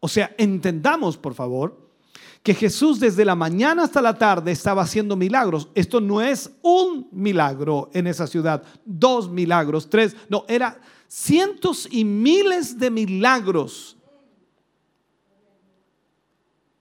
O 0.00 0.08
sea, 0.08 0.34
entendamos, 0.36 1.16
por 1.16 1.34
favor, 1.34 1.88
que 2.42 2.52
Jesús 2.52 2.98
desde 2.98 3.24
la 3.24 3.36
mañana 3.36 3.84
hasta 3.84 4.02
la 4.02 4.18
tarde 4.18 4.50
estaba 4.50 4.82
haciendo 4.82 5.14
milagros. 5.14 5.68
Esto 5.76 6.00
no 6.00 6.20
es 6.20 6.50
un 6.62 7.08
milagro 7.12 7.88
en 7.92 8.08
esa 8.08 8.26
ciudad, 8.26 8.64
dos 8.84 9.30
milagros, 9.30 9.88
tres, 9.88 10.16
no, 10.28 10.44
era 10.48 10.80
cientos 11.06 11.86
y 11.88 12.04
miles 12.04 12.80
de 12.80 12.90
milagros 12.90 13.95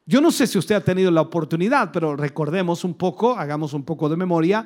yo 0.06 0.22
no 0.22 0.32
sé 0.32 0.45
si 0.45 0.57
usted 0.57 0.76
ha 0.76 0.84
tenido 0.84 1.10
la 1.10 1.22
oportunidad, 1.22 1.91
pero 1.91 2.15
recordemos 2.15 2.84
un 2.84 2.94
poco, 2.94 3.36
hagamos 3.36 3.73
un 3.73 3.84
poco 3.84 4.07
de 4.07 4.15
memoria. 4.15 4.65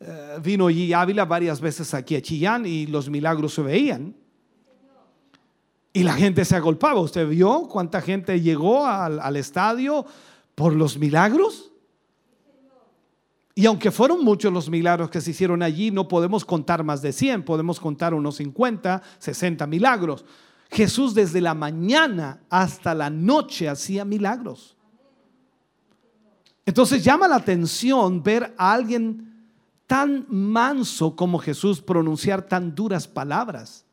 Eh, 0.00 0.38
vino 0.42 0.70
G. 0.70 0.94
Ávila 0.94 1.26
varias 1.26 1.60
veces 1.60 1.92
aquí 1.92 2.16
a 2.16 2.22
Chillán 2.22 2.64
y 2.64 2.86
los 2.86 3.10
milagros 3.10 3.52
se 3.52 3.62
veían. 3.62 4.16
Y 5.92 6.02
la 6.04 6.14
gente 6.14 6.44
se 6.46 6.56
agolpaba. 6.56 7.00
¿Usted 7.00 7.28
vio 7.28 7.68
cuánta 7.68 8.00
gente 8.00 8.40
llegó 8.40 8.86
al, 8.86 9.20
al 9.20 9.36
estadio 9.36 10.06
por 10.54 10.74
los 10.74 10.96
milagros? 10.96 11.70
Y 13.54 13.66
aunque 13.66 13.90
fueron 13.90 14.24
muchos 14.24 14.50
los 14.50 14.70
milagros 14.70 15.10
que 15.10 15.20
se 15.20 15.32
hicieron 15.32 15.62
allí, 15.62 15.90
no 15.90 16.08
podemos 16.08 16.46
contar 16.46 16.82
más 16.82 17.02
de 17.02 17.12
100, 17.12 17.42
podemos 17.42 17.78
contar 17.78 18.14
unos 18.14 18.36
50, 18.36 19.02
60 19.18 19.66
milagros. 19.66 20.24
Jesús 20.72 21.12
desde 21.12 21.42
la 21.42 21.52
mañana 21.52 22.40
hasta 22.48 22.94
la 22.94 23.10
noche 23.10 23.68
hacía 23.68 24.06
milagros. 24.06 24.74
Entonces 26.64 27.04
llama 27.04 27.28
la 27.28 27.36
atención 27.36 28.22
ver 28.22 28.54
a 28.56 28.72
alguien 28.72 29.50
tan 29.86 30.24
manso 30.30 31.14
como 31.14 31.38
Jesús 31.38 31.82
pronunciar 31.82 32.48
tan 32.48 32.74
duras 32.74 33.06
palabras. 33.06 33.84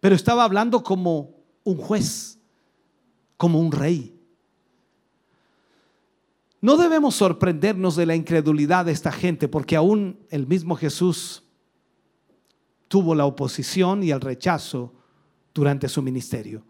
Pero 0.00 0.14
estaba 0.14 0.44
hablando 0.44 0.82
como 0.82 1.30
un 1.62 1.78
juez, 1.78 2.38
como 3.38 3.60
un 3.60 3.72
rey. 3.72 4.14
No 6.60 6.76
debemos 6.76 7.14
sorprendernos 7.14 7.96
de 7.96 8.04
la 8.04 8.14
incredulidad 8.14 8.84
de 8.84 8.92
esta 8.92 9.10
gente, 9.10 9.48
porque 9.48 9.76
aún 9.76 10.18
el 10.28 10.46
mismo 10.46 10.76
Jesús 10.76 11.44
tuvo 12.88 13.14
la 13.14 13.24
oposición 13.24 14.02
y 14.02 14.10
el 14.10 14.20
rechazo 14.20 14.92
durante 15.54 15.88
su 15.88 16.02
ministerio. 16.02 16.64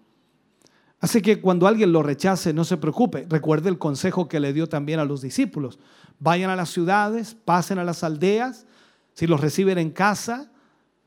Así 1.01 1.21
que 1.21 1.41
cuando 1.41 1.67
alguien 1.67 1.93
lo 1.93 2.03
rechace, 2.03 2.53
no 2.53 2.65
se 2.65 2.77
preocupe. 2.77 3.27
Recuerde 3.29 3.69
el 3.69 3.79
consejo 3.79 4.29
que 4.29 4.41
le 4.41 4.53
dio 4.53 4.69
también 4.69 5.01
a 5.01 5.05
los 5.05 5.21
discípulos. 5.21 5.79
Vayan 6.19 6.51
a 6.51 6.57
las 6.57 6.71
ciudades, 6.71 7.37
pasen 7.45 7.79
a 7.79 7.85
las 7.85 8.05
aldeas. 8.05 8.67
Si 9.13 9.27
los 9.27 9.41
reciben 9.41 9.79
en 9.79 9.91
casa, 9.91 10.51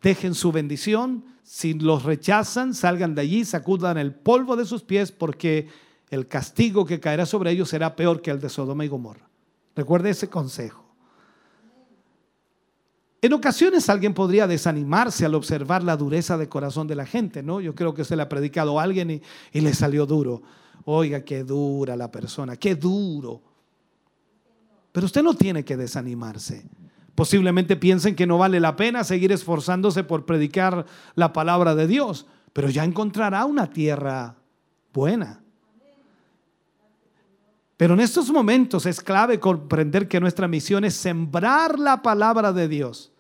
dejen 0.02 0.36
su 0.36 0.52
bendición. 0.52 1.26
Si 1.44 1.74
los 1.74 2.04
rechazan, 2.04 2.74
salgan 2.74 3.16
de 3.16 3.22
allí, 3.22 3.46
sacudan 3.46 3.98
el 3.98 4.14
polvo 4.14 4.56
de 4.56 4.66
sus 4.66 4.84
pies 4.84 5.12
porque 5.12 5.68
el 6.10 6.28
castigo 6.28 6.86
que 6.86 7.00
caerá 7.00 7.26
sobre 7.26 7.52
ellos 7.52 7.70
será 7.70 7.96
peor 7.96 8.22
que 8.22 8.32
el 8.32 8.40
de 8.40 8.50
Sodoma 8.50 8.86
y 8.86 8.90
Gomorra. 8.90 9.30
Recuerde 9.76 10.10
ese 10.12 10.30
consejo. 10.30 10.87
En 13.22 13.34
ocasiones 13.34 13.90
alguien 13.90 14.14
podría 14.14 14.46
desanimarse 14.46 15.26
al 15.26 15.36
observar 15.36 15.84
la 15.84 15.98
dureza 15.98 16.38
de 16.38 16.48
corazón 16.48 16.88
de 16.88 16.96
la 16.96 17.06
gente, 17.06 17.42
¿no? 17.42 17.60
Yo 17.62 17.74
creo 17.74 17.94
que 17.94 18.06
se 18.06 18.16
le 18.16 18.22
ha 18.22 18.30
predicado 18.30 18.80
a 18.80 18.84
alguien 18.84 19.10
y, 19.10 19.22
y 19.52 19.62
le 19.62 19.74
salió 19.74 20.06
duro. 20.06 20.44
Oiga, 20.86 21.22
qué 21.22 21.44
dura 21.44 21.96
la 21.96 22.12
persona, 22.12 22.56
qué 22.56 22.76
duro. 22.76 23.42
Pero 24.92 25.06
usted 25.06 25.24
no 25.24 25.34
tiene 25.34 25.66
que 25.66 25.78
desanimarse. 25.78 26.66
Posiblemente 27.16 27.76
piensen 27.76 28.16
que 28.16 28.28
no 28.28 28.38
vale 28.38 28.60
la 28.60 28.76
pena 28.76 29.04
seguir 29.04 29.32
esforzándose 29.32 30.04
por 30.04 30.26
predicar 30.26 30.86
la 31.16 31.34
palabra 31.34 31.74
de 31.74 31.88
Dios, 31.88 32.28
pero 32.54 32.70
ya 32.70 32.84
encontrará 32.84 33.46
una 33.46 33.72
tierra 33.72 34.36
buena. 34.94 35.42
Pero 37.78 37.94
en 37.94 38.00
estos 38.00 38.32
momentos 38.32 38.88
es 38.88 39.00
clave 39.00 39.40
comprender 39.40 40.08
que 40.08 40.20
nuestra 40.20 40.48
misión 40.48 40.84
es 40.84 40.96
sembrar 40.96 41.78
la 41.78 42.02
palabra 42.02 42.52
de 42.52 42.68
Dios. 42.68 43.12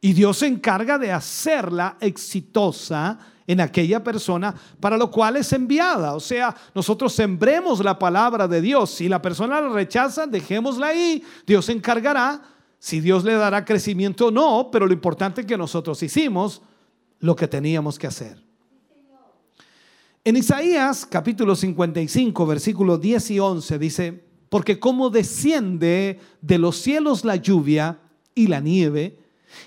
Y 0.00 0.14
Dios 0.14 0.38
se 0.38 0.46
encarga 0.46 0.96
de 0.96 1.12
hacerla 1.12 1.98
exitosa 2.00 3.18
en 3.46 3.60
aquella 3.60 4.02
persona 4.02 4.54
para 4.80 4.96
lo 4.96 5.10
cual 5.10 5.36
es 5.36 5.52
enviada. 5.52 6.14
O 6.14 6.20
sea, 6.20 6.54
nosotros 6.74 7.12
sembremos 7.12 7.84
la 7.84 7.98
palabra 7.98 8.48
de 8.48 8.62
Dios. 8.62 8.90
Si 8.90 9.08
la 9.08 9.20
persona 9.20 9.60
la 9.60 9.68
rechaza, 9.68 10.26
dejémosla 10.26 10.86
ahí. 10.88 11.22
Dios 11.46 11.66
se 11.66 11.72
encargará 11.72 12.40
si 12.78 13.00
Dios 13.00 13.24
le 13.24 13.34
dará 13.34 13.64
crecimiento 13.64 14.28
o 14.28 14.30
no, 14.30 14.70
pero 14.70 14.86
lo 14.86 14.92
importante 14.92 15.42
es 15.42 15.46
que 15.46 15.58
nosotros 15.58 16.02
hicimos 16.02 16.62
lo 17.18 17.34
que 17.34 17.48
teníamos 17.48 17.98
que 17.98 18.06
hacer. 18.06 18.47
En 20.28 20.36
Isaías 20.36 21.06
capítulo 21.06 21.56
55, 21.56 22.44
versículos 22.44 23.00
10 23.00 23.30
y 23.30 23.40
11 23.40 23.78
dice, 23.78 24.24
porque 24.50 24.78
como 24.78 25.08
desciende 25.08 26.20
de 26.42 26.58
los 26.58 26.76
cielos 26.76 27.24
la 27.24 27.36
lluvia 27.36 27.98
y 28.34 28.46
la 28.46 28.60
nieve, 28.60 29.18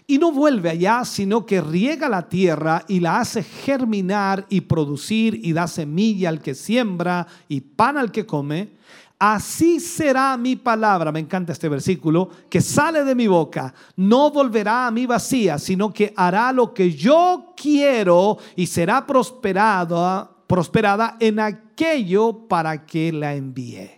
y 0.05 0.19
no 0.19 0.31
vuelve 0.31 0.69
allá, 0.69 1.03
sino 1.03 1.47
que 1.47 1.61
riega 1.61 2.07
la 2.09 2.29
tierra 2.29 2.85
y 2.87 2.99
la 2.99 3.19
hace 3.19 3.41
germinar 3.41 4.45
y 4.49 4.61
producir 4.61 5.39
y 5.43 5.51
da 5.51 5.67
semilla 5.67 6.29
al 6.29 6.43
que 6.43 6.53
siembra 6.53 7.25
y 7.47 7.61
pan 7.61 7.97
al 7.97 8.11
que 8.11 8.27
come, 8.27 8.69
así 9.17 9.79
será 9.79 10.37
mi 10.37 10.57
palabra, 10.57 11.11
me 11.11 11.21
encanta 11.21 11.53
este 11.53 11.69
versículo, 11.69 12.29
que 12.51 12.61
sale 12.61 13.03
de 13.03 13.15
mi 13.15 13.25
boca, 13.25 13.73
no 13.95 14.29
volverá 14.29 14.85
a 14.85 14.91
mí 14.91 15.07
vacía, 15.07 15.57
sino 15.57 15.91
que 15.91 16.13
hará 16.15 16.51
lo 16.51 16.71
que 16.71 16.93
yo 16.93 17.55
quiero 17.57 18.37
y 18.55 18.67
será 18.67 19.07
prosperada 19.07 20.29
prosperada 20.51 21.15
en 21.21 21.39
aquello 21.39 22.45
para 22.49 22.85
que 22.85 23.13
la 23.13 23.33
envíe. 23.35 23.89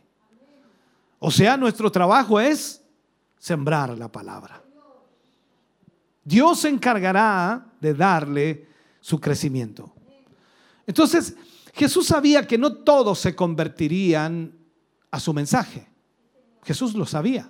O 1.17 1.31
sea, 1.31 1.57
nuestro 1.57 1.91
trabajo 1.91 2.39
es 2.39 2.79
sembrar 3.39 3.97
la 3.97 4.11
palabra. 4.11 4.61
Dios 6.23 6.59
se 6.59 6.69
encargará 6.69 7.65
de 7.81 7.95
darle 7.95 8.67
su 9.01 9.19
crecimiento. 9.19 9.95
Entonces, 10.85 11.35
Jesús 11.73 12.05
sabía 12.05 12.45
que 12.45 12.59
no 12.59 12.71
todos 12.71 13.17
se 13.17 13.35
convertirían 13.35 14.53
a 15.09 15.19
su 15.19 15.33
mensaje. 15.33 15.87
Jesús 16.65 16.93
lo 16.93 17.07
sabía. 17.07 17.49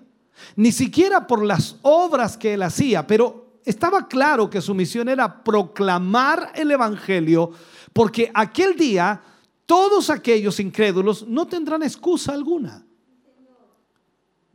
Ni 0.55 0.71
siquiera 0.71 1.27
por 1.27 1.43
las 1.43 1.75
obras 1.81 2.37
que 2.37 2.53
él 2.53 2.61
hacía, 2.61 3.05
pero 3.05 3.59
estaba 3.65 4.07
claro 4.07 4.49
que 4.49 4.61
su 4.61 4.73
misión 4.73 5.09
era 5.09 5.43
proclamar 5.43 6.53
el 6.55 6.71
Evangelio 6.71 7.51
porque 7.93 8.31
aquel 8.33 8.75
día 8.75 9.21
todos 9.65 10.09
aquellos 10.09 10.59
incrédulos 10.59 11.25
no 11.27 11.47
tendrán 11.47 11.83
excusa 11.83 12.33
alguna. 12.33 12.85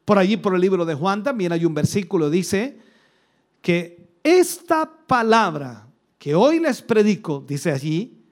Por 0.04 0.18
allí, 0.18 0.36
por 0.36 0.54
el 0.54 0.60
libro 0.60 0.84
de 0.84 0.94
Juan, 0.94 1.22
también 1.22 1.52
hay 1.52 1.64
un 1.64 1.74
versículo, 1.74 2.30
dice 2.30 2.78
que 3.60 4.08
esta 4.22 4.90
palabra 5.06 5.86
que 6.18 6.34
hoy 6.34 6.58
les 6.58 6.82
predico, 6.82 7.44
dice 7.46 7.70
allí, 7.70 8.24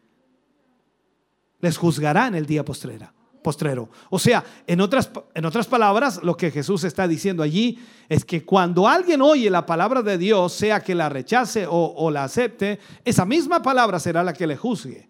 les 1.60 1.76
juzgará 1.76 2.26
en 2.26 2.34
el 2.34 2.46
día 2.46 2.64
postrera, 2.64 3.12
postrero. 3.46 3.88
O 4.10 4.18
sea, 4.18 4.44
en 4.66 4.80
otras, 4.80 5.08
en 5.32 5.44
otras 5.44 5.68
palabras, 5.68 6.18
lo 6.24 6.36
que 6.36 6.50
Jesús 6.50 6.82
está 6.82 7.06
diciendo 7.06 7.44
allí 7.44 7.78
es 8.08 8.24
que 8.24 8.44
cuando 8.44 8.88
alguien 8.88 9.22
oye 9.22 9.48
la 9.50 9.64
palabra 9.64 10.02
de 10.02 10.18
Dios, 10.18 10.52
sea 10.52 10.80
que 10.80 10.96
la 10.96 11.08
rechace 11.08 11.64
o, 11.64 11.94
o 11.96 12.10
la 12.10 12.24
acepte, 12.24 12.80
esa 13.04 13.24
misma 13.24 13.62
palabra 13.62 14.00
será 14.00 14.24
la 14.24 14.32
que 14.32 14.48
le 14.48 14.56
juzgue. 14.56 15.08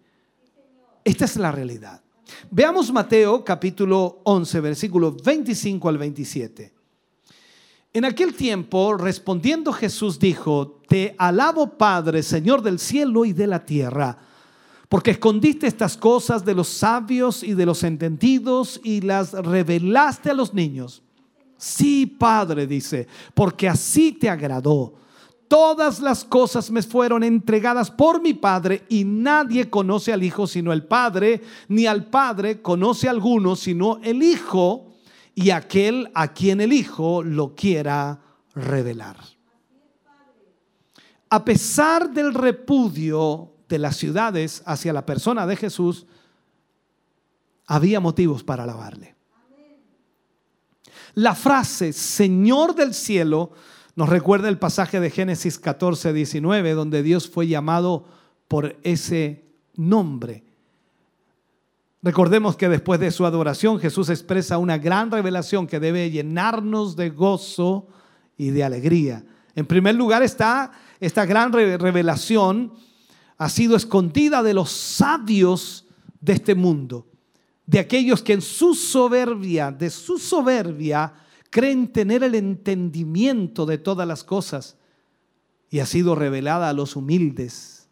Esta 1.03 1.25
es 1.25 1.35
la 1.37 1.51
realidad. 1.51 1.99
Veamos 2.51 2.93
Mateo 2.93 3.43
capítulo 3.43 4.21
11, 4.23 4.59
versículos 4.59 5.23
25 5.23 5.89
al 5.89 5.97
27. 5.97 6.73
En 7.93 8.05
aquel 8.05 8.35
tiempo, 8.35 8.95
respondiendo 8.97 9.73
Jesús 9.73 10.19
dijo, 10.19 10.79
Te 10.87 11.15
alabo 11.17 11.75
Padre, 11.75 12.21
Señor 12.21 12.61
del 12.61 12.77
cielo 12.77 13.25
y 13.25 13.33
de 13.33 13.47
la 13.47 13.65
tierra, 13.65 14.15
porque 14.89 15.11
escondiste 15.11 15.67
estas 15.67 15.97
cosas 15.97 16.45
de 16.45 16.55
los 16.55 16.67
sabios 16.69 17.43
y 17.43 17.53
de 17.53 17.65
los 17.65 17.83
entendidos 17.83 18.79
y 18.83 19.01
las 19.01 19.33
revelaste 19.33 20.29
a 20.29 20.33
los 20.33 20.53
niños. 20.53 21.03
Sí, 21.57 22.05
Padre, 22.05 22.67
dice, 22.67 23.07
porque 23.33 23.67
así 23.67 24.13
te 24.13 24.29
agradó. 24.29 24.93
Todas 25.47 25.99
las 26.01 26.23
cosas 26.23 26.69
me 26.71 26.81
fueron 26.81 27.23
entregadas 27.23 27.89
por 27.89 28.21
mi 28.21 28.33
Padre 28.33 28.83
y 28.89 29.03
nadie 29.05 29.69
conoce 29.69 30.11
al 30.13 30.23
Hijo 30.23 30.45
sino 30.45 30.73
el 30.73 30.83
Padre, 30.83 31.41
ni 31.69 31.85
al 31.85 32.05
Padre 32.05 32.61
conoce 32.61 33.07
alguno 33.07 33.55
sino 33.55 33.99
el 34.03 34.21
Hijo 34.23 34.87
y 35.33 35.51
aquel 35.51 36.11
a 36.13 36.33
quien 36.33 36.61
el 36.61 36.73
Hijo 36.73 37.23
lo 37.23 37.55
quiera 37.55 38.19
revelar. 38.55 39.17
A 41.29 41.43
pesar 41.43 42.09
del 42.11 42.33
repudio 42.33 43.56
de 43.69 43.79
las 43.79 43.97
ciudades 43.97 44.63
hacia 44.65 44.93
la 44.93 45.05
persona 45.05 45.45
de 45.45 45.55
Jesús, 45.55 46.05
había 47.65 47.99
motivos 47.99 48.43
para 48.43 48.63
alabarle. 48.63 49.15
La 51.13 51.35
frase 51.35 51.93
Señor 51.93 52.75
del 52.75 52.93
cielo 52.93 53.51
nos 53.95 54.09
recuerda 54.09 54.47
el 54.49 54.59
pasaje 54.59 54.99
de 54.99 55.09
Génesis 55.09 55.57
14, 55.57 56.13
19, 56.13 56.73
donde 56.73 57.01
Dios 57.01 57.27
fue 57.27 57.47
llamado 57.47 58.05
por 58.47 58.77
ese 58.83 59.43
nombre. 59.75 60.43
Recordemos 62.03 62.55
que 62.55 62.69
después 62.69 62.99
de 62.99 63.11
su 63.11 63.25
adoración 63.25 63.79
Jesús 63.79 64.09
expresa 64.09 64.59
una 64.59 64.77
gran 64.77 65.09
revelación 65.11 65.65
que 65.65 65.79
debe 65.79 66.11
llenarnos 66.11 66.95
de 66.95 67.09
gozo 67.09 67.87
y 68.37 68.51
de 68.51 68.63
alegría. 68.63 69.25
En 69.55 69.65
primer 69.65 69.95
lugar 69.95 70.21
está 70.21 70.71
esta 70.99 71.25
gran 71.25 71.51
revelación 71.51 72.73
ha 73.37 73.49
sido 73.49 73.75
escondida 73.75 74.41
de 74.41 74.53
los 74.53 74.71
sabios 74.71 75.85
de 76.19 76.33
este 76.33 76.55
mundo, 76.55 77.07
de 77.65 77.79
aquellos 77.79 78.21
que 78.21 78.33
en 78.33 78.41
su 78.41 78.73
soberbia, 78.73 79.71
de 79.71 79.89
su 79.89 80.17
soberbia, 80.17 81.13
creen 81.49 81.91
tener 81.91 82.23
el 82.23 82.35
entendimiento 82.35 83.65
de 83.65 83.77
todas 83.77 84.07
las 84.07 84.23
cosas 84.23 84.77
y 85.69 85.79
ha 85.79 85.85
sido 85.85 86.15
revelada 86.15 86.69
a 86.69 86.73
los 86.73 86.95
humildes 86.95 87.87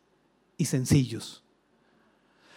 y 0.57 0.65
sencillos. 0.65 1.43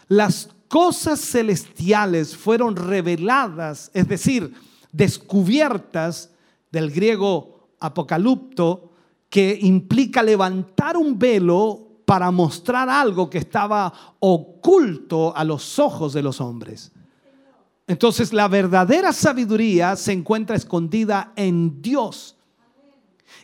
Las 0.07 0.51
cosas 0.69 1.21
celestiales 1.21 2.37
fueron 2.37 2.77
reveladas, 2.77 3.91
es 3.95 4.09
decir, 4.09 4.55
descubiertas 4.93 6.31
del 6.71 6.91
griego 6.91 7.69
apocalipto, 7.81 8.93
que 9.29 9.59
implica 9.61 10.23
levantar 10.23 10.97
un 10.97 11.19
velo 11.19 11.88
para 12.09 12.31
mostrar 12.31 12.89
algo 12.89 13.29
que 13.29 13.37
estaba 13.37 13.93
oculto 14.19 15.37
a 15.37 15.45
los 15.45 15.79
ojos 15.79 16.15
de 16.15 16.23
los 16.23 16.41
hombres. 16.41 16.91
Entonces 17.87 18.33
la 18.33 18.49
verdadera 18.49 19.13
sabiduría 19.13 19.95
se 19.95 20.13
encuentra 20.13 20.57
escondida 20.57 21.35
en 21.37 21.83
Dios. 21.83 22.35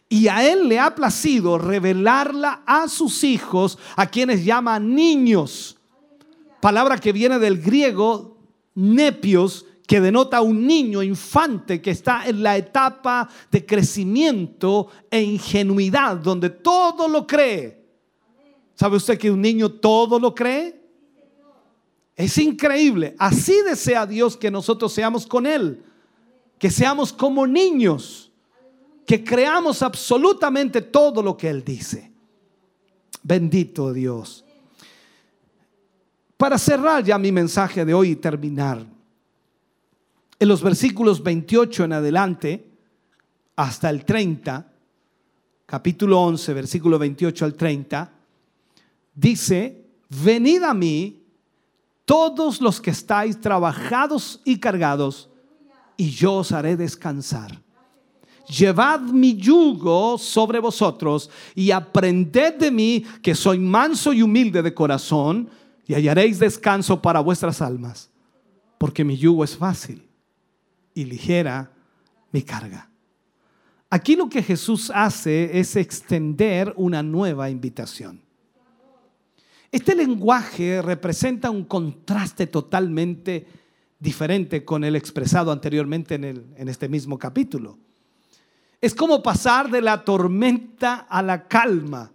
Y 0.08 0.28
a 0.28 0.50
Él 0.50 0.66
le 0.66 0.80
ha 0.80 0.94
placido 0.94 1.58
revelarla 1.58 2.62
a 2.64 2.88
sus 2.88 3.22
hijos, 3.22 3.78
a 3.96 4.06
quienes 4.06 4.46
llama 4.46 4.78
niños. 4.78 5.76
Palabra 6.62 6.96
que 6.96 7.12
viene 7.12 7.38
del 7.38 7.60
griego 7.60 8.38
nepios, 8.76 9.66
que 9.86 10.00
denota 10.00 10.40
un 10.40 10.66
niño 10.66 11.02
infante 11.02 11.82
que 11.82 11.90
está 11.90 12.26
en 12.26 12.42
la 12.42 12.56
etapa 12.56 13.28
de 13.50 13.66
crecimiento 13.66 14.88
e 15.10 15.20
ingenuidad, 15.20 16.16
donde 16.16 16.48
todo 16.48 17.08
lo 17.08 17.26
cree. 17.26 17.83
¿Sabe 18.74 18.96
usted 18.96 19.18
que 19.18 19.30
un 19.30 19.40
niño 19.40 19.70
todo 19.70 20.18
lo 20.18 20.34
cree? 20.34 20.80
Es 22.16 22.38
increíble. 22.38 23.14
Así 23.18 23.60
desea 23.62 24.06
Dios 24.06 24.36
que 24.36 24.50
nosotros 24.50 24.92
seamos 24.92 25.26
con 25.26 25.46
Él. 25.46 25.82
Que 26.58 26.70
seamos 26.70 27.12
como 27.12 27.46
niños. 27.46 28.32
Que 29.06 29.22
creamos 29.22 29.82
absolutamente 29.82 30.80
todo 30.80 31.22
lo 31.22 31.36
que 31.36 31.48
Él 31.48 31.64
dice. 31.64 32.10
Bendito 33.22 33.92
Dios. 33.92 34.44
Para 36.36 36.58
cerrar 36.58 37.02
ya 37.04 37.18
mi 37.18 37.32
mensaje 37.32 37.84
de 37.84 37.94
hoy 37.94 38.10
y 38.10 38.16
terminar. 38.16 38.84
En 40.38 40.48
los 40.48 40.62
versículos 40.62 41.22
28 41.22 41.84
en 41.84 41.92
adelante 41.92 42.68
hasta 43.56 43.88
el 43.88 44.04
30, 44.04 44.72
capítulo 45.64 46.20
11, 46.20 46.54
versículo 46.54 46.98
28 46.98 47.44
al 47.44 47.54
30, 47.54 48.13
dice, 49.14 49.84
venid 50.08 50.62
a 50.62 50.74
mí 50.74 51.22
todos 52.04 52.60
los 52.60 52.80
que 52.80 52.90
estáis 52.90 53.40
trabajados 53.40 54.40
y 54.44 54.58
cargados, 54.58 55.30
y 55.96 56.10
yo 56.10 56.34
os 56.34 56.52
haré 56.52 56.76
descansar. 56.76 57.62
Llevad 58.46 59.00
mi 59.00 59.36
yugo 59.36 60.18
sobre 60.18 60.58
vosotros 60.58 61.30
y 61.54 61.70
aprended 61.70 62.56
de 62.56 62.70
mí 62.70 63.04
que 63.22 63.34
soy 63.34 63.58
manso 63.58 64.12
y 64.12 64.22
humilde 64.22 64.62
de 64.62 64.74
corazón, 64.74 65.48
y 65.86 65.94
hallaréis 65.94 66.38
descanso 66.38 67.00
para 67.00 67.20
vuestras 67.20 67.60
almas, 67.60 68.10
porque 68.78 69.04
mi 69.04 69.16
yugo 69.16 69.44
es 69.44 69.56
fácil 69.56 70.06
y 70.94 71.04
ligera 71.04 71.70
mi 72.32 72.42
carga. 72.42 72.90
Aquí 73.90 74.16
lo 74.16 74.28
que 74.28 74.42
Jesús 74.42 74.90
hace 74.94 75.58
es 75.58 75.76
extender 75.76 76.72
una 76.76 77.02
nueva 77.02 77.48
invitación. 77.50 78.23
Este 79.74 79.96
lenguaje 79.96 80.80
representa 80.82 81.50
un 81.50 81.64
contraste 81.64 82.46
totalmente 82.46 83.44
diferente 83.98 84.64
con 84.64 84.84
el 84.84 84.94
expresado 84.94 85.50
anteriormente 85.50 86.14
en, 86.14 86.68
este 86.68 86.88
mismo 86.88 87.18
capítulo. 87.18 87.76
Es 88.80 88.94
como 88.94 89.20
pasar 89.20 89.68
de 89.72 89.82
la 89.82 90.04
tormenta 90.04 91.08
a 91.10 91.22
la 91.22 91.48
calma, 91.48 92.12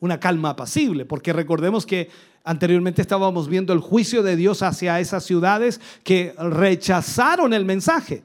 una 0.00 0.20
calma 0.20 0.50
apacible, 0.50 1.06
porque 1.06 1.32
recordemos 1.32 1.86
que 1.86 2.10
anteriormente 2.44 3.00
estábamos 3.00 3.48
viendo 3.48 3.72
el 3.72 3.80
juicio 3.80 4.22
de 4.22 4.36
Dios 4.36 4.60
hacia 4.62 5.00
esas 5.00 5.24
ciudades 5.24 5.80
que 6.04 6.34
rechazaron 6.36 7.54
el 7.54 7.64
mensaje. 7.64 8.22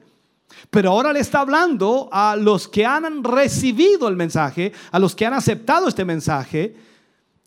Pero 0.68 0.90
ahora 0.90 1.14
le 1.14 1.20
está 1.20 1.40
hablando 1.40 2.10
a 2.12 2.36
los 2.36 2.68
que 2.68 2.84
han 2.84 3.24
recibido 3.24 4.08
el 4.08 4.16
mensaje, 4.16 4.74
a 4.90 4.98
los 4.98 5.14
que 5.14 5.24
han 5.24 5.32
aceptado 5.32 5.88
este 5.88 6.04
mensaje. 6.04 6.76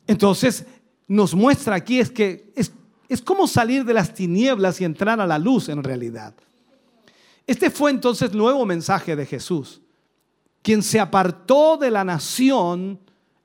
Entonces, 0.07 0.65
nos 1.11 1.35
muestra 1.35 1.75
aquí 1.75 1.99
es 1.99 2.09
que 2.09 2.53
es, 2.55 2.71
es 3.09 3.21
como 3.21 3.45
salir 3.45 3.83
de 3.83 3.93
las 3.93 4.13
tinieblas 4.13 4.79
y 4.79 4.85
entrar 4.85 5.19
a 5.19 5.27
la 5.27 5.37
luz 5.37 5.67
en 5.67 5.83
realidad. 5.83 6.33
Este 7.45 7.69
fue 7.69 7.91
entonces 7.91 8.31
el 8.31 8.37
nuevo 8.37 8.65
mensaje 8.65 9.17
de 9.17 9.25
Jesús, 9.25 9.81
quien 10.61 10.81
se 10.81 11.01
apartó 11.01 11.75
de 11.75 11.91
la 11.91 12.05
nación 12.05 12.97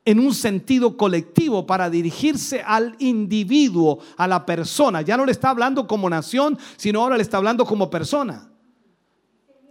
en 0.05 0.20
un 0.20 0.32
sentido 0.32 0.97
colectivo 0.97 1.66
para 1.66 1.90
dirigirse 1.90 2.62
al 2.64 2.94
individuo, 3.01 3.98
a 4.16 4.28
la 4.28 4.47
persona. 4.47 5.02
Ya 5.02 5.16
no 5.16 5.26
le 5.26 5.32
está 5.32 5.51
hablando 5.51 5.88
como 5.88 6.09
nación, 6.09 6.56
sino 6.76 7.02
ahora 7.02 7.16
le 7.16 7.24
está 7.24 7.38
hablando 7.38 7.64
como 7.64 7.90
persona. 7.90 8.48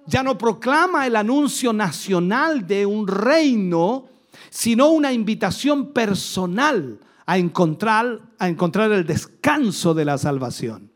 Ya 0.05 0.21
no 0.21 0.37
proclama 0.37 1.07
el 1.07 1.15
anuncio 1.15 1.71
nacional 1.71 2.67
de 2.67 2.85
un 2.85 3.07
reino, 3.07 4.09
sino 4.49 4.89
una 4.89 5.13
invitación 5.13 5.93
personal 5.93 6.99
a 7.25 7.37
encontrar, 7.37 8.21
a 8.37 8.47
encontrar 8.47 8.91
el 8.91 9.05
descanso 9.05 9.93
de 9.93 10.05
la 10.05 10.17
salvación. 10.17 10.91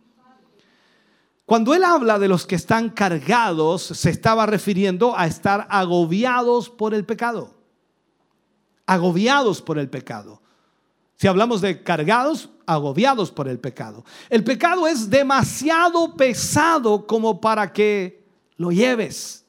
Cuando 1.46 1.74
él 1.74 1.84
habla 1.84 2.20
de 2.20 2.28
los 2.28 2.46
que 2.46 2.54
están 2.54 2.90
cargados, 2.90 3.82
se 3.82 4.12
estaba 4.12 4.46
refiriendo 4.46 5.18
a 5.18 5.26
estar 5.26 5.66
agobiados 5.72 6.70
por 6.70 6.94
el 6.94 7.06
pecado. 7.06 7.56
Agobiados 8.86 9.62
por 9.62 9.80
el 9.80 9.90
pecado. 9.90 10.42
Si 11.16 11.28
hablamos 11.28 11.62
de 11.62 11.82
cargados, 11.82 12.50
agobiados 12.68 13.32
por 13.32 13.48
el 13.48 13.60
pecado. 13.60 14.06
El 14.30 14.44
pecado 14.44 14.88
es 14.88 15.10
demasiado 15.10 16.16
pesado 16.16 17.08
como 17.08 17.42
para 17.42 17.74
que 17.74 18.24
lo 18.58 18.72
lleves. 18.72 19.44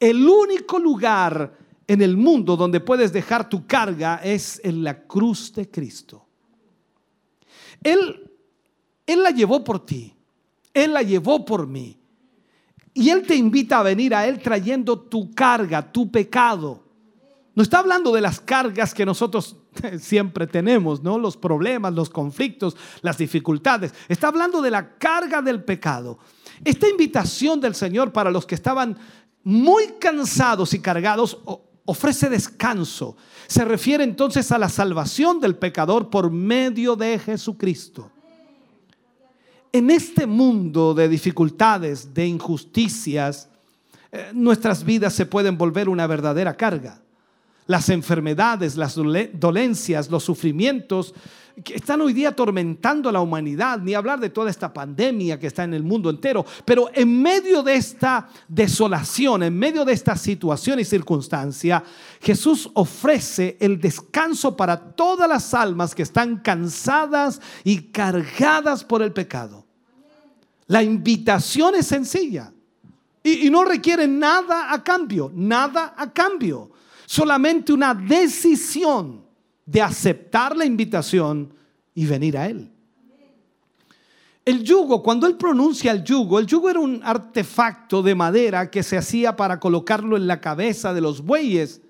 El 0.00 0.26
único 0.26 0.78
lugar 0.78 1.56
en 1.86 2.02
el 2.02 2.16
mundo 2.16 2.56
donde 2.56 2.80
puedes 2.80 3.12
dejar 3.12 3.48
tu 3.48 3.66
carga 3.66 4.20
es 4.22 4.60
en 4.64 4.82
la 4.82 5.02
cruz 5.06 5.52
de 5.52 5.70
Cristo. 5.70 6.26
Él, 7.82 8.30
él 9.06 9.22
la 9.22 9.30
llevó 9.30 9.62
por 9.62 9.84
ti, 9.84 10.14
Él 10.72 10.94
la 10.94 11.02
llevó 11.02 11.44
por 11.44 11.66
mí. 11.66 11.98
Y 12.94 13.10
Él 13.10 13.26
te 13.26 13.34
invita 13.34 13.80
a 13.80 13.82
venir 13.82 14.14
a 14.14 14.26
Él 14.26 14.40
trayendo 14.40 14.98
tu 14.98 15.32
carga, 15.32 15.92
tu 15.92 16.10
pecado. 16.10 16.84
No 17.54 17.62
está 17.62 17.80
hablando 17.80 18.12
de 18.12 18.20
las 18.20 18.40
cargas 18.40 18.94
que 18.94 19.04
nosotros 19.04 19.56
siempre 20.00 20.46
tenemos, 20.46 21.02
¿no? 21.02 21.18
Los 21.18 21.36
problemas, 21.36 21.92
los 21.92 22.08
conflictos, 22.08 22.76
las 23.02 23.18
dificultades. 23.18 23.92
Está 24.08 24.28
hablando 24.28 24.62
de 24.62 24.70
la 24.70 24.96
carga 24.96 25.42
del 25.42 25.62
pecado. 25.62 26.18
Esta 26.64 26.88
invitación 26.88 27.60
del 27.60 27.74
Señor 27.74 28.12
para 28.12 28.30
los 28.30 28.46
que 28.46 28.54
estaban 28.54 28.96
muy 29.42 29.86
cansados 30.00 30.72
y 30.72 30.80
cargados 30.80 31.38
ofrece 31.84 32.28
descanso. 32.28 33.16
Se 33.46 33.64
refiere 33.64 34.04
entonces 34.04 34.50
a 34.52 34.58
la 34.58 34.68
salvación 34.68 35.40
del 35.40 35.56
pecador 35.56 36.10
por 36.10 36.30
medio 36.30 36.96
de 36.96 37.18
Jesucristo. 37.18 38.10
En 39.72 39.90
este 39.90 40.26
mundo 40.26 40.94
de 40.94 41.08
dificultades, 41.08 42.14
de 42.14 42.26
injusticias, 42.26 43.48
eh, 44.12 44.30
nuestras 44.32 44.84
vidas 44.84 45.12
se 45.12 45.26
pueden 45.26 45.58
volver 45.58 45.88
una 45.88 46.06
verdadera 46.06 46.56
carga. 46.56 47.00
Las 47.66 47.88
enfermedades, 47.88 48.76
las 48.76 48.94
dolencias, 48.94 50.10
los 50.10 50.22
sufrimientos 50.22 51.14
que 51.62 51.74
están 51.74 52.00
hoy 52.00 52.12
día 52.12 52.30
atormentando 52.30 53.08
a 53.08 53.12
la 53.12 53.20
humanidad, 53.20 53.78
ni 53.78 53.94
hablar 53.94 54.18
de 54.18 54.30
toda 54.30 54.50
esta 54.50 54.72
pandemia 54.72 55.38
que 55.38 55.46
está 55.46 55.62
en 55.62 55.74
el 55.74 55.84
mundo 55.84 56.10
entero, 56.10 56.44
pero 56.64 56.90
en 56.92 57.22
medio 57.22 57.62
de 57.62 57.74
esta 57.74 58.28
desolación, 58.48 59.44
en 59.44 59.56
medio 59.56 59.84
de 59.84 59.92
esta 59.92 60.16
situación 60.16 60.80
y 60.80 60.84
circunstancia, 60.84 61.84
Jesús 62.20 62.68
ofrece 62.74 63.56
el 63.60 63.80
descanso 63.80 64.56
para 64.56 64.78
todas 64.78 65.28
las 65.28 65.54
almas 65.54 65.94
que 65.94 66.02
están 66.02 66.38
cansadas 66.38 67.40
y 67.62 67.82
cargadas 67.82 68.82
por 68.82 69.02
el 69.02 69.12
pecado. 69.12 69.64
La 70.66 70.82
invitación 70.82 71.76
es 71.76 71.86
sencilla 71.86 72.52
y, 73.22 73.46
y 73.46 73.50
no 73.50 73.64
requiere 73.64 74.08
nada 74.08 74.72
a 74.72 74.82
cambio, 74.82 75.30
nada 75.32 75.94
a 75.96 76.12
cambio, 76.12 76.70
solamente 77.06 77.72
una 77.72 77.94
decisión 77.94 79.23
de 79.66 79.82
aceptar 79.82 80.56
la 80.56 80.64
invitación 80.64 81.52
y 81.94 82.06
venir 82.06 82.36
a 82.36 82.46
Él. 82.46 82.70
El 84.44 84.62
yugo, 84.62 85.02
cuando 85.02 85.26
Él 85.26 85.36
pronuncia 85.36 85.90
el 85.90 86.04
yugo, 86.04 86.38
el 86.38 86.46
yugo 86.46 86.68
era 86.68 86.80
un 86.80 87.00
artefacto 87.02 88.02
de 88.02 88.14
madera 88.14 88.70
que 88.70 88.82
se 88.82 88.98
hacía 88.98 89.36
para 89.36 89.58
colocarlo 89.58 90.16
en 90.16 90.26
la 90.26 90.40
cabeza 90.40 90.92
de 90.92 91.00
los 91.00 91.22
bueyes 91.22 91.80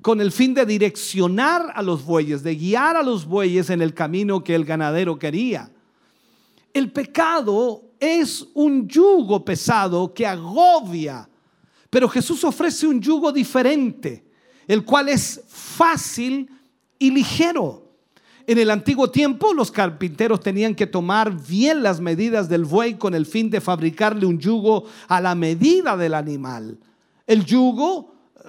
con 0.00 0.20
el 0.20 0.32
fin 0.32 0.54
de 0.54 0.64
direccionar 0.64 1.72
a 1.74 1.82
los 1.82 2.04
bueyes, 2.04 2.42
de 2.42 2.54
guiar 2.54 2.96
a 2.96 3.02
los 3.02 3.26
bueyes 3.26 3.70
en 3.70 3.82
el 3.82 3.92
camino 3.92 4.42
que 4.42 4.54
el 4.54 4.64
ganadero 4.64 5.18
quería. 5.18 5.70
El 6.72 6.90
pecado 6.90 7.82
es 7.98 8.46
un 8.54 8.88
yugo 8.88 9.44
pesado 9.44 10.14
que 10.14 10.26
agobia, 10.26 11.28
pero 11.90 12.08
Jesús 12.08 12.44
ofrece 12.44 12.86
un 12.86 13.00
yugo 13.00 13.32
diferente, 13.32 14.24
el 14.66 14.84
cual 14.84 15.08
es 15.08 15.42
fácil 15.48 16.48
y 17.00 17.10
ligero. 17.10 17.90
En 18.46 18.58
el 18.58 18.70
antiguo 18.70 19.10
tiempo 19.10 19.52
los 19.52 19.72
carpinteros 19.72 20.40
tenían 20.40 20.74
que 20.74 20.86
tomar 20.86 21.34
bien 21.34 21.82
las 21.82 22.00
medidas 22.00 22.48
del 22.48 22.64
buey 22.64 22.94
con 22.94 23.14
el 23.14 23.26
fin 23.26 23.50
de 23.50 23.60
fabricarle 23.60 24.26
un 24.26 24.38
yugo 24.38 24.84
a 25.08 25.20
la 25.20 25.34
medida 25.34 25.96
del 25.96 26.14
animal. 26.14 26.78
El 27.26 27.44
yugo 27.44 28.14
eh, 28.36 28.48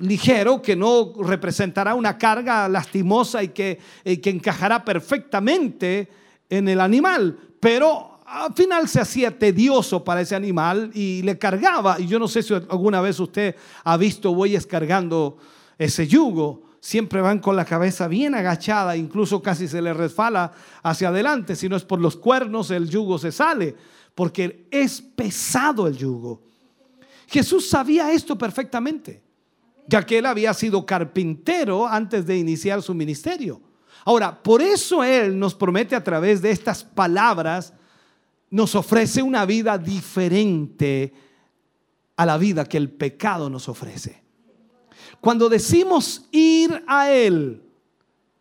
ligero 0.00 0.60
que 0.60 0.76
no 0.76 1.12
representará 1.22 1.94
una 1.94 2.18
carga 2.18 2.68
lastimosa 2.68 3.42
y 3.42 3.48
que, 3.48 3.78
que 4.04 4.30
encajará 4.30 4.84
perfectamente 4.84 6.08
en 6.48 6.68
el 6.68 6.80
animal, 6.80 7.38
pero 7.60 8.20
al 8.26 8.54
final 8.54 8.88
se 8.88 9.00
hacía 9.00 9.38
tedioso 9.38 10.02
para 10.02 10.22
ese 10.22 10.34
animal 10.34 10.90
y 10.94 11.22
le 11.22 11.38
cargaba. 11.38 12.00
Y 12.00 12.06
yo 12.06 12.18
no 12.18 12.28
sé 12.28 12.42
si 12.42 12.54
alguna 12.54 13.00
vez 13.00 13.20
usted 13.20 13.54
ha 13.84 13.96
visto 13.96 14.34
bueyes 14.34 14.66
cargando 14.66 15.36
ese 15.78 16.06
yugo. 16.06 16.62
Siempre 16.84 17.22
van 17.22 17.38
con 17.38 17.56
la 17.56 17.64
cabeza 17.64 18.08
bien 18.08 18.34
agachada, 18.34 18.94
incluso 18.94 19.40
casi 19.40 19.68
se 19.68 19.80
le 19.80 19.94
resfala 19.94 20.52
hacia 20.82 21.08
adelante. 21.08 21.56
Si 21.56 21.66
no 21.66 21.76
es 21.76 21.82
por 21.82 21.98
los 21.98 22.14
cuernos, 22.14 22.70
el 22.70 22.90
yugo 22.90 23.18
se 23.18 23.32
sale, 23.32 23.74
porque 24.14 24.66
es 24.70 25.00
pesado 25.00 25.86
el 25.86 25.96
yugo. 25.96 26.42
Jesús 27.26 27.70
sabía 27.70 28.12
esto 28.12 28.36
perfectamente, 28.36 29.22
ya 29.86 30.04
que 30.04 30.18
él 30.18 30.26
había 30.26 30.52
sido 30.52 30.84
carpintero 30.84 31.86
antes 31.86 32.26
de 32.26 32.36
iniciar 32.36 32.82
su 32.82 32.92
ministerio. 32.92 33.62
Ahora, 34.04 34.42
por 34.42 34.60
eso 34.60 35.02
Él 35.02 35.38
nos 35.38 35.54
promete 35.54 35.96
a 35.96 36.04
través 36.04 36.42
de 36.42 36.50
estas 36.50 36.84
palabras, 36.84 37.72
nos 38.50 38.74
ofrece 38.74 39.22
una 39.22 39.46
vida 39.46 39.78
diferente 39.78 41.14
a 42.14 42.26
la 42.26 42.36
vida 42.36 42.66
que 42.66 42.76
el 42.76 42.90
pecado 42.90 43.48
nos 43.48 43.70
ofrece. 43.70 44.23
Cuando 45.24 45.48
decimos 45.48 46.26
ir 46.32 46.84
a 46.86 47.10
Él 47.10 47.62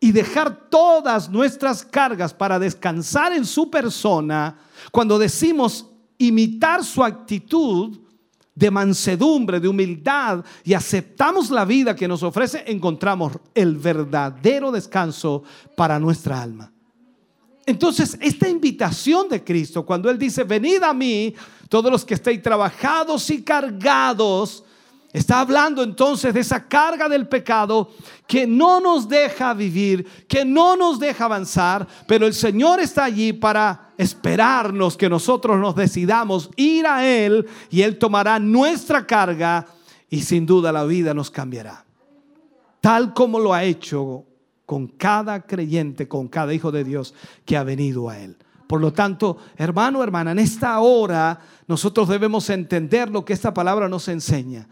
y 0.02 0.12
dejar 0.12 0.68
todas 0.70 1.30
nuestras 1.30 1.82
cargas 1.82 2.34
para 2.34 2.60
descansar 2.60 3.32
en 3.32 3.46
su 3.46 3.72
persona, 3.72 4.58
cuando 4.92 5.18
decimos 5.18 5.90
imitar 6.18 6.84
su 6.84 7.02
actitud, 7.02 7.98
de 8.54 8.70
mansedumbre, 8.70 9.62
de 9.62 9.70
humildad 9.70 10.44
y 10.66 10.74
aceptamos 10.74 11.50
la 11.50 11.64
vida 11.64 11.96
que 11.96 12.06
nos 12.06 12.22
ofrece, 12.22 12.66
encontramos 12.68 13.32
el 13.56 13.78
verdadero 13.78 14.70
descanso 14.70 15.42
para 15.78 15.98
nuestra 16.00 16.42
alma. 16.42 16.70
Entonces, 17.66 18.18
esta 18.20 18.50
invitación 18.50 19.30
de 19.30 19.42
Cristo, 19.42 19.86
cuando 19.86 20.10
Él 20.10 20.20
dice, 20.20 20.44
venid 20.44 20.84
a 20.84 20.94
mí, 20.94 21.34
todos 21.70 21.90
los 21.90 22.04
que 22.04 22.16
estéis 22.16 22.44
trabajados 22.44 23.30
y 23.30 23.42
cargados, 23.42 24.66
Está 25.14 25.42
hablando 25.42 25.84
entonces 25.84 26.34
de 26.34 26.40
esa 26.40 26.68
carga 26.68 27.08
del 27.08 27.28
pecado 27.28 27.92
que 28.26 28.48
no 28.48 28.80
nos 28.80 29.08
deja 29.08 29.54
vivir, 29.54 30.08
que 30.28 30.44
no 30.44 30.76
nos 30.76 31.00
deja 31.00 31.26
avanzar, 31.26 31.88
pero 32.08 32.26
el 32.26 32.34
Señor 32.34 32.80
está 32.80 33.04
allí 33.04 33.32
para 33.32 33.92
esperarnos 33.96 34.98
que 34.98 35.10
nosotros 35.10 35.60
nos 35.60 35.76
decidamos 35.76 36.50
ir 36.56 36.88
a 36.88 37.06
Él 37.08 37.48
y 37.70 37.84
Él 37.84 38.00
tomará 38.00 38.40
nuestra 38.40 39.06
carga 39.06 39.68
y 40.10 40.24
sin 40.24 40.48
duda 40.48 40.72
la 40.72 40.84
vida 40.84 41.14
nos 41.14 41.30
cambiará. 41.30 41.86
Tal 42.82 43.14
como 43.14 43.38
lo 43.38 43.54
ha 43.54 43.64
hecho 43.64 44.26
con 44.66 44.88
cada 44.88 45.44
creyente, 45.46 46.08
con 46.08 46.28
cada 46.28 46.56
hijo 46.56 46.72
de 46.72 46.84
Dios 46.84 47.14
que 47.46 47.56
ha 47.56 47.64
venido 47.64 48.10
a 48.10 48.18
Él. 48.18 48.36
Por 48.66 48.82
lo 48.82 48.92
tanto, 48.92 49.38
hermano, 49.58 50.02
hermana, 50.02 50.32
en 50.32 50.40
esta 50.40 50.80
hora 50.80 51.40
nosotros 51.68 52.10
debemos 52.10 52.50
entender 52.50 53.12
lo 53.12 53.24
que 53.24 53.34
esta 53.34 53.54
palabra 53.54 53.88
nos 53.88 54.08
enseña 54.08 54.68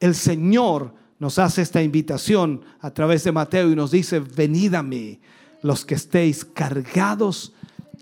el 0.00 0.14
Señor 0.14 0.94
nos 1.18 1.38
hace 1.38 1.62
esta 1.62 1.82
invitación 1.82 2.62
a 2.80 2.90
través 2.90 3.24
de 3.24 3.32
Mateo 3.32 3.70
y 3.70 3.76
nos 3.76 3.90
dice, 3.90 4.20
venid 4.20 4.74
a 4.74 4.82
mí 4.82 5.20
los 5.62 5.84
que 5.84 5.94
estéis 5.94 6.44
cargados 6.44 7.54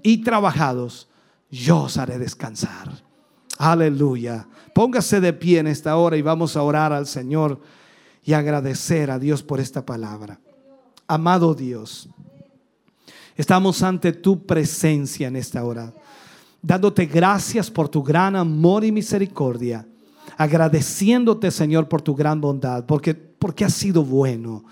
y 0.02 0.18
trabajados, 0.18 1.08
yo 1.50 1.82
os 1.82 1.96
haré 1.96 2.18
descansar. 2.18 3.04
Aleluya. 3.58 4.48
Póngase 4.74 5.20
de 5.20 5.32
pie 5.32 5.60
en 5.60 5.68
esta 5.68 5.96
hora 5.96 6.16
y 6.16 6.22
vamos 6.22 6.56
a 6.56 6.62
orar 6.62 6.92
al 6.92 7.06
Señor 7.06 7.60
y 8.24 8.32
agradecer 8.32 9.10
a 9.10 9.18
Dios 9.18 9.42
por 9.42 9.60
esta 9.60 9.86
palabra. 9.86 10.40
Amado 11.06 11.54
Dios, 11.54 12.08
estamos 13.36 13.82
ante 13.82 14.12
tu 14.12 14.46
presencia 14.46 15.28
en 15.28 15.36
esta 15.36 15.62
hora, 15.62 15.92
dándote 16.62 17.06
gracias 17.06 17.70
por 17.70 17.88
tu 17.88 18.02
gran 18.02 18.34
amor 18.34 18.84
y 18.84 18.90
misericordia 18.90 19.86
agradeciéndote, 20.42 21.50
Señor, 21.50 21.88
por 21.88 22.02
tu 22.02 22.14
gran 22.14 22.40
bondad, 22.40 22.84
porque, 22.84 23.14
porque 23.14 23.64
has 23.64 23.74
sido 23.74 24.04
bueno. 24.04 24.64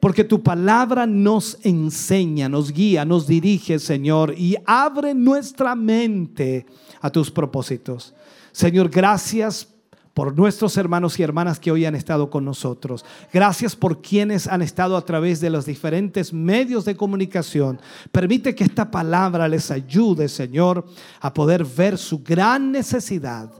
Porque 0.00 0.22
tu 0.22 0.42
palabra 0.42 1.06
nos 1.06 1.58
enseña, 1.64 2.48
nos 2.48 2.72
guía, 2.72 3.04
nos 3.04 3.26
dirige, 3.26 3.78
Señor, 3.78 4.34
y 4.36 4.56
abre 4.64 5.14
nuestra 5.14 5.74
mente 5.74 6.66
a 7.00 7.10
tus 7.10 7.30
propósitos. 7.30 8.14
Señor, 8.52 8.90
gracias 8.90 9.66
por 10.14 10.36
nuestros 10.36 10.76
hermanos 10.76 11.18
y 11.18 11.22
hermanas 11.22 11.58
que 11.58 11.72
hoy 11.72 11.84
han 11.84 11.94
estado 11.94 12.28
con 12.28 12.44
nosotros. 12.44 13.04
Gracias 13.32 13.74
por 13.74 14.02
quienes 14.02 14.46
han 14.46 14.62
estado 14.62 14.96
a 14.96 15.04
través 15.04 15.40
de 15.40 15.50
los 15.50 15.64
diferentes 15.64 16.32
medios 16.32 16.84
de 16.84 16.96
comunicación. 16.96 17.80
Permite 18.12 18.54
que 18.54 18.64
esta 18.64 18.90
palabra 18.90 19.48
les 19.48 19.70
ayude, 19.70 20.28
Señor, 20.28 20.84
a 21.20 21.32
poder 21.32 21.64
ver 21.64 21.98
su 21.98 22.22
gran 22.22 22.70
necesidad 22.70 23.50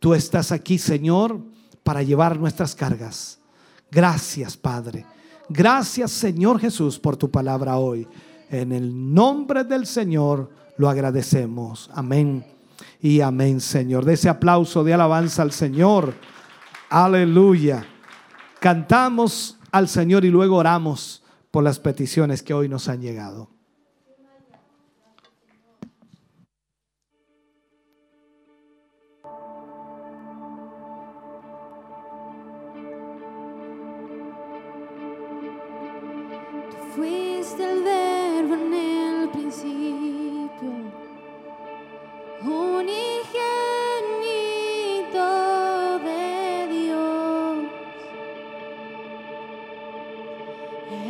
Tú 0.00 0.14
estás 0.14 0.50
aquí, 0.50 0.78
Señor, 0.78 1.40
para 1.84 2.02
llevar 2.02 2.38
nuestras 2.38 2.74
cargas. 2.74 3.38
Gracias, 3.90 4.56
Padre. 4.56 5.04
Gracias, 5.48 6.10
Señor 6.10 6.58
Jesús, 6.58 6.98
por 6.98 7.16
tu 7.16 7.30
palabra 7.30 7.76
hoy. 7.76 8.08
En 8.50 8.72
el 8.72 9.14
nombre 9.14 9.62
del 9.62 9.86
Señor 9.86 10.50
lo 10.78 10.88
agradecemos. 10.88 11.90
Amén. 11.92 12.44
Y 13.00 13.20
amén, 13.20 13.60
Señor. 13.60 14.04
De 14.04 14.14
ese 14.14 14.28
aplauso 14.28 14.82
de 14.82 14.94
alabanza 14.94 15.42
al 15.42 15.52
Señor. 15.52 16.14
Aleluya. 16.88 17.86
Cantamos 18.58 19.58
al 19.70 19.86
Señor 19.86 20.24
y 20.24 20.30
luego 20.30 20.56
oramos 20.56 21.22
por 21.50 21.62
las 21.62 21.78
peticiones 21.78 22.42
que 22.42 22.54
hoy 22.54 22.68
nos 22.68 22.88
han 22.88 23.02
llegado. 23.02 23.59
fuiste 37.00 37.62
el 37.64 37.82
verbo 37.82 38.54
en 38.56 38.74
el 38.74 39.28
principio, 39.30 40.70
unigénito 42.42 42.98
de 46.04 46.66
Dios, 46.74 47.58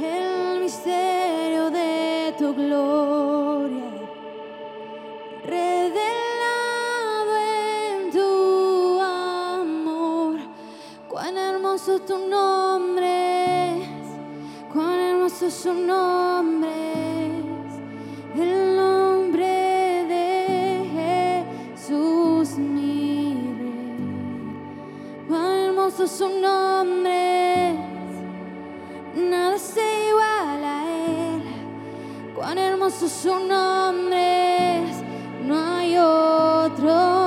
el 0.00 0.60
misterio 0.60 1.70
de 1.70 2.34
tu 2.38 2.54
gloria. 2.54 3.90
Revelado 5.42 7.32
en 7.88 8.10
tu 8.12 9.00
amor, 9.00 10.38
cuán 11.08 11.36
hermoso 11.36 11.98
tu 11.98 12.16
nombre. 12.16 12.59
Preciosos 15.40 15.62
son 15.62 15.86
nombres, 15.86 16.70
el 18.36 18.76
nombre 18.76 20.04
de 20.06 21.72
Jesús 21.72 22.58
mi 22.58 23.50
rey. 23.58 24.04
Cuán 25.26 25.46
hermosos 25.46 26.10
son 26.10 26.42
nombres, 26.42 27.74
nada 29.16 29.56
se 29.56 30.08
iguala 30.08 30.80
a 30.82 31.06
él. 31.06 31.42
Cuán 32.36 32.58
hermosos 32.58 33.10
son 33.10 33.48
nombres, 33.48 34.94
no 35.46 35.58
hay 35.58 35.96
otro. 35.96 37.19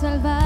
salvar. 0.00 0.37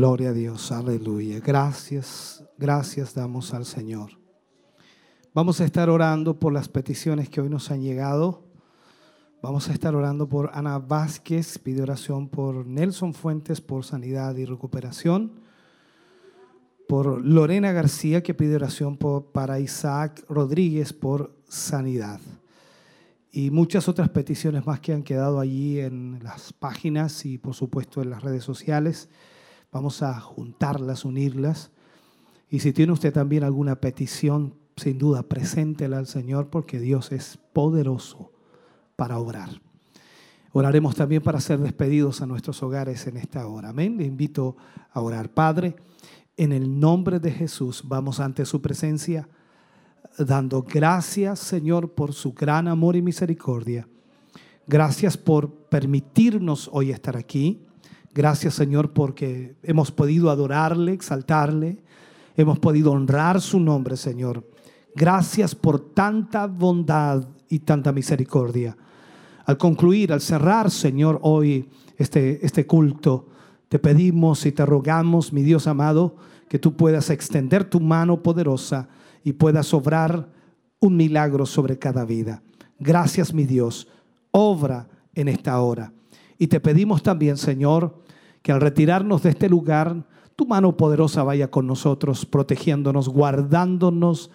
Gloria 0.00 0.30
a 0.30 0.32
Dios, 0.32 0.72
aleluya. 0.72 1.40
Gracias, 1.40 2.42
gracias 2.56 3.12
damos 3.12 3.52
al 3.52 3.66
Señor. 3.66 4.12
Vamos 5.34 5.60
a 5.60 5.66
estar 5.66 5.90
orando 5.90 6.40
por 6.40 6.54
las 6.54 6.70
peticiones 6.70 7.28
que 7.28 7.42
hoy 7.42 7.50
nos 7.50 7.70
han 7.70 7.82
llegado. 7.82 8.42
Vamos 9.42 9.68
a 9.68 9.74
estar 9.74 9.94
orando 9.94 10.26
por 10.26 10.52
Ana 10.54 10.78
Vázquez, 10.78 11.58
pide 11.58 11.82
oración 11.82 12.30
por 12.30 12.64
Nelson 12.66 13.12
Fuentes 13.12 13.60
por 13.60 13.84
sanidad 13.84 14.34
y 14.36 14.46
recuperación. 14.46 15.32
Por 16.88 17.22
Lorena 17.22 17.72
García, 17.72 18.22
que 18.22 18.32
pide 18.32 18.56
oración 18.56 18.96
por- 18.96 19.26
para 19.32 19.60
Isaac 19.60 20.24
Rodríguez 20.30 20.94
por 20.94 21.36
sanidad. 21.46 22.20
Y 23.30 23.50
muchas 23.50 23.86
otras 23.86 24.08
peticiones 24.08 24.64
más 24.64 24.80
que 24.80 24.94
han 24.94 25.02
quedado 25.02 25.40
allí 25.40 25.78
en 25.78 26.20
las 26.22 26.54
páginas 26.54 27.26
y 27.26 27.36
por 27.36 27.52
supuesto 27.52 28.00
en 28.00 28.08
las 28.08 28.22
redes 28.22 28.44
sociales. 28.44 29.10
Vamos 29.72 30.02
a 30.02 30.18
juntarlas, 30.20 31.04
unirlas. 31.04 31.70
Y 32.48 32.60
si 32.60 32.72
tiene 32.72 32.92
usted 32.92 33.12
también 33.12 33.44
alguna 33.44 33.76
petición, 33.76 34.54
sin 34.76 34.98
duda, 34.98 35.22
preséntela 35.22 35.98
al 35.98 36.06
Señor 36.06 36.48
porque 36.48 36.80
Dios 36.80 37.12
es 37.12 37.38
poderoso 37.52 38.32
para 38.96 39.18
obrar. 39.18 39.60
Oraremos 40.52 40.96
también 40.96 41.22
para 41.22 41.40
ser 41.40 41.60
despedidos 41.60 42.22
a 42.22 42.26
nuestros 42.26 42.62
hogares 42.62 43.06
en 43.06 43.16
esta 43.16 43.46
hora. 43.46 43.68
Amén. 43.68 43.96
Le 43.96 44.04
invito 44.04 44.56
a 44.90 45.00
orar. 45.00 45.30
Padre, 45.30 45.76
en 46.36 46.52
el 46.52 46.80
nombre 46.80 47.20
de 47.20 47.30
Jesús 47.30 47.82
vamos 47.86 48.18
ante 48.18 48.44
su 48.44 48.60
presencia 48.60 49.28
dando 50.18 50.62
gracias, 50.62 51.38
Señor, 51.38 51.92
por 51.92 52.12
su 52.12 52.32
gran 52.32 52.68
amor 52.68 52.96
y 52.96 53.02
misericordia. 53.02 53.88
Gracias 54.66 55.16
por 55.16 55.52
permitirnos 55.68 56.68
hoy 56.72 56.90
estar 56.90 57.16
aquí. 57.16 57.66
Gracias, 58.12 58.54
Señor, 58.54 58.92
porque 58.92 59.54
hemos 59.62 59.92
podido 59.92 60.30
adorarle, 60.30 60.92
exaltarle. 60.92 61.78
Hemos 62.36 62.58
podido 62.58 62.92
honrar 62.92 63.40
su 63.40 63.60
nombre, 63.60 63.96
Señor. 63.96 64.44
Gracias 64.94 65.54
por 65.54 65.78
tanta 65.80 66.46
bondad 66.46 67.24
y 67.48 67.60
tanta 67.60 67.92
misericordia. 67.92 68.76
Al 69.46 69.58
concluir, 69.58 70.12
al 70.12 70.20
cerrar, 70.20 70.70
Señor, 70.70 71.20
hoy 71.22 71.68
este, 71.98 72.44
este 72.44 72.66
culto, 72.66 73.26
te 73.68 73.78
pedimos 73.78 74.44
y 74.46 74.52
te 74.52 74.66
rogamos, 74.66 75.32
mi 75.32 75.42
Dios 75.42 75.66
amado, 75.66 76.16
que 76.48 76.58
tú 76.58 76.74
puedas 76.74 77.10
extender 77.10 77.64
tu 77.64 77.78
mano 77.78 78.22
poderosa 78.22 78.88
y 79.22 79.34
puedas 79.34 79.72
obrar 79.72 80.28
un 80.80 80.96
milagro 80.96 81.46
sobre 81.46 81.78
cada 81.78 82.04
vida. 82.04 82.42
Gracias, 82.80 83.32
mi 83.32 83.44
Dios. 83.44 83.86
Obra 84.32 84.88
en 85.14 85.28
esta 85.28 85.60
hora. 85.60 85.92
Y 86.40 86.46
te 86.46 86.58
pedimos 86.58 87.02
también, 87.02 87.36
Señor, 87.36 88.02
que 88.40 88.50
al 88.50 88.62
retirarnos 88.62 89.22
de 89.22 89.28
este 89.28 89.50
lugar, 89.50 90.06
tu 90.36 90.46
mano 90.46 90.74
poderosa 90.74 91.22
vaya 91.22 91.50
con 91.50 91.66
nosotros, 91.66 92.24
protegiéndonos, 92.24 93.10
guardándonos 93.10 94.30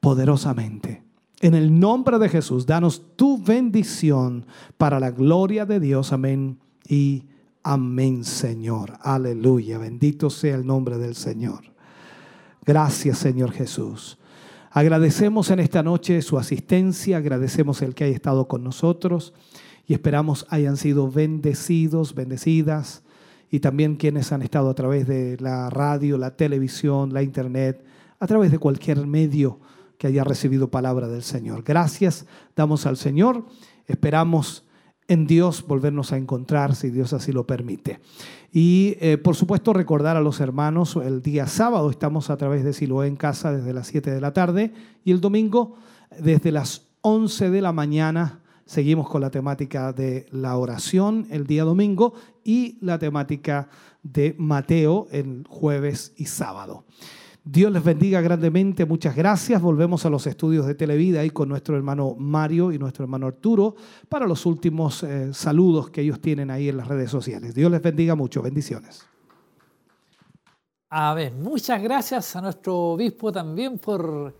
poderosamente. 0.00 1.04
En 1.40 1.54
el 1.54 1.78
nombre 1.78 2.18
de 2.18 2.28
Jesús, 2.28 2.66
danos 2.66 3.14
tu 3.14 3.40
bendición 3.40 4.46
para 4.78 4.98
la 4.98 5.12
gloria 5.12 5.64
de 5.64 5.78
Dios. 5.78 6.12
Amén 6.12 6.58
y 6.88 7.26
amén, 7.62 8.24
Señor. 8.24 8.94
Aleluya. 9.00 9.78
Bendito 9.78 10.28
sea 10.28 10.56
el 10.56 10.66
nombre 10.66 10.98
del 10.98 11.14
Señor. 11.14 11.72
Gracias, 12.64 13.18
Señor 13.18 13.52
Jesús. 13.52 14.18
Agradecemos 14.72 15.52
en 15.52 15.60
esta 15.60 15.84
noche 15.84 16.20
su 16.20 16.36
asistencia, 16.36 17.18
agradecemos 17.18 17.80
el 17.82 17.94
que 17.94 18.02
haya 18.02 18.16
estado 18.16 18.48
con 18.48 18.64
nosotros 18.64 19.32
y 19.86 19.94
esperamos 19.94 20.46
hayan 20.50 20.76
sido 20.76 21.10
bendecidos, 21.10 22.14
bendecidas 22.14 23.02
y 23.50 23.60
también 23.60 23.96
quienes 23.96 24.32
han 24.32 24.42
estado 24.42 24.68
a 24.70 24.74
través 24.74 25.06
de 25.06 25.36
la 25.40 25.70
radio, 25.70 26.18
la 26.18 26.36
televisión, 26.36 27.14
la 27.14 27.22
internet, 27.22 27.84
a 28.18 28.26
través 28.26 28.50
de 28.50 28.58
cualquier 28.58 29.06
medio 29.06 29.60
que 29.98 30.08
haya 30.08 30.24
recibido 30.24 30.70
palabra 30.70 31.08
del 31.08 31.22
Señor. 31.22 31.62
Gracias 31.62 32.26
damos 32.54 32.86
al 32.86 32.96
Señor, 32.96 33.44
esperamos 33.86 34.64
en 35.08 35.26
Dios 35.26 35.64
volvernos 35.66 36.12
a 36.12 36.16
encontrar 36.16 36.74
si 36.74 36.90
Dios 36.90 37.12
así 37.12 37.30
lo 37.30 37.46
permite. 37.46 38.00
Y 38.52 38.96
eh, 39.00 39.18
por 39.18 39.36
supuesto 39.36 39.72
recordar 39.72 40.16
a 40.16 40.20
los 40.20 40.40
hermanos, 40.40 40.96
el 40.96 41.22
día 41.22 41.46
sábado 41.46 41.90
estamos 41.90 42.30
a 42.30 42.36
través 42.36 42.64
de 42.64 42.72
Siloé 42.72 43.06
en 43.06 43.16
casa 43.16 43.52
desde 43.52 43.72
las 43.72 43.86
7 43.86 44.10
de 44.10 44.20
la 44.20 44.32
tarde 44.32 44.72
y 45.04 45.12
el 45.12 45.20
domingo 45.20 45.76
desde 46.18 46.50
las 46.50 46.88
11 47.02 47.50
de 47.50 47.62
la 47.62 47.72
mañana 47.72 48.40
seguimos 48.66 49.08
con 49.08 49.22
la 49.22 49.30
temática 49.30 49.92
de 49.92 50.26
la 50.30 50.56
oración 50.58 51.26
el 51.30 51.46
día 51.46 51.64
domingo 51.64 52.14
y 52.44 52.76
la 52.82 52.98
temática 52.98 53.68
de 54.02 54.34
Mateo 54.38 55.06
el 55.10 55.44
jueves 55.48 56.12
y 56.16 56.26
sábado. 56.26 56.84
Dios 57.48 57.70
les 57.70 57.84
bendiga 57.84 58.20
grandemente, 58.20 58.84
muchas 58.84 59.14
gracias. 59.14 59.62
Volvemos 59.62 60.04
a 60.04 60.10
los 60.10 60.26
estudios 60.26 60.66
de 60.66 60.74
Televida 60.74 61.20
ahí 61.20 61.30
con 61.30 61.48
nuestro 61.48 61.76
hermano 61.76 62.16
Mario 62.18 62.72
y 62.72 62.78
nuestro 62.78 63.04
hermano 63.04 63.28
Arturo 63.28 63.76
para 64.08 64.26
los 64.26 64.44
últimos 64.46 65.04
eh, 65.04 65.32
saludos 65.32 65.90
que 65.90 66.00
ellos 66.00 66.20
tienen 66.20 66.50
ahí 66.50 66.68
en 66.68 66.76
las 66.76 66.88
redes 66.88 67.08
sociales. 67.08 67.54
Dios 67.54 67.70
les 67.70 67.80
bendiga 67.80 68.16
mucho, 68.16 68.42
bendiciones. 68.42 69.06
A 70.90 71.14
ver, 71.14 71.34
muchas 71.34 71.80
gracias 71.80 72.34
a 72.34 72.40
nuestro 72.40 72.76
obispo 72.76 73.30
también 73.30 73.78
por 73.78 74.34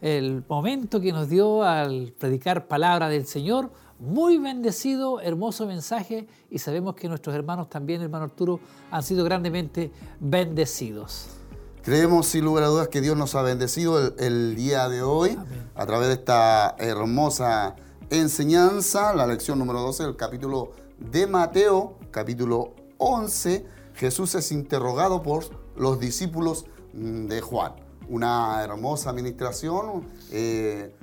el 0.00 0.44
momento 0.48 1.00
que 1.00 1.12
nos 1.12 1.28
dio 1.28 1.62
al 1.62 2.12
predicar 2.18 2.68
palabra 2.68 3.08
del 3.08 3.26
Señor. 3.26 3.70
Muy 3.98 4.36
bendecido, 4.36 5.20
hermoso 5.20 5.66
mensaje 5.66 6.28
y 6.50 6.58
sabemos 6.58 6.94
que 6.94 7.08
nuestros 7.08 7.34
hermanos 7.34 7.70
también, 7.70 8.02
hermano 8.02 8.24
Arturo, 8.24 8.60
han 8.90 9.02
sido 9.02 9.24
grandemente 9.24 9.90
bendecidos. 10.20 11.28
Creemos 11.82 12.26
sin 12.26 12.44
lugar 12.44 12.64
a 12.64 12.66
dudas 12.66 12.88
que 12.88 13.00
Dios 13.00 13.16
nos 13.16 13.34
ha 13.36 13.42
bendecido 13.42 13.98
el, 13.98 14.14
el 14.18 14.56
día 14.56 14.88
de 14.88 15.02
hoy 15.02 15.30
Amén. 15.30 15.70
a 15.74 15.86
través 15.86 16.08
de 16.08 16.14
esta 16.14 16.74
hermosa 16.78 17.76
enseñanza, 18.10 19.14
la 19.14 19.26
lección 19.26 19.58
número 19.58 19.80
12 19.80 20.02
del 20.02 20.16
capítulo 20.16 20.72
de 20.98 21.26
Mateo, 21.26 21.96
capítulo 22.10 22.74
11. 22.98 23.66
Jesús 23.94 24.34
es 24.34 24.52
interrogado 24.52 25.22
por 25.22 25.44
los 25.76 25.98
discípulos 25.98 26.66
de 26.92 27.40
Juan. 27.40 27.85
Una 28.08 28.62
hermosa 28.62 29.10
administración. 29.10 30.06
eh, 30.30 30.94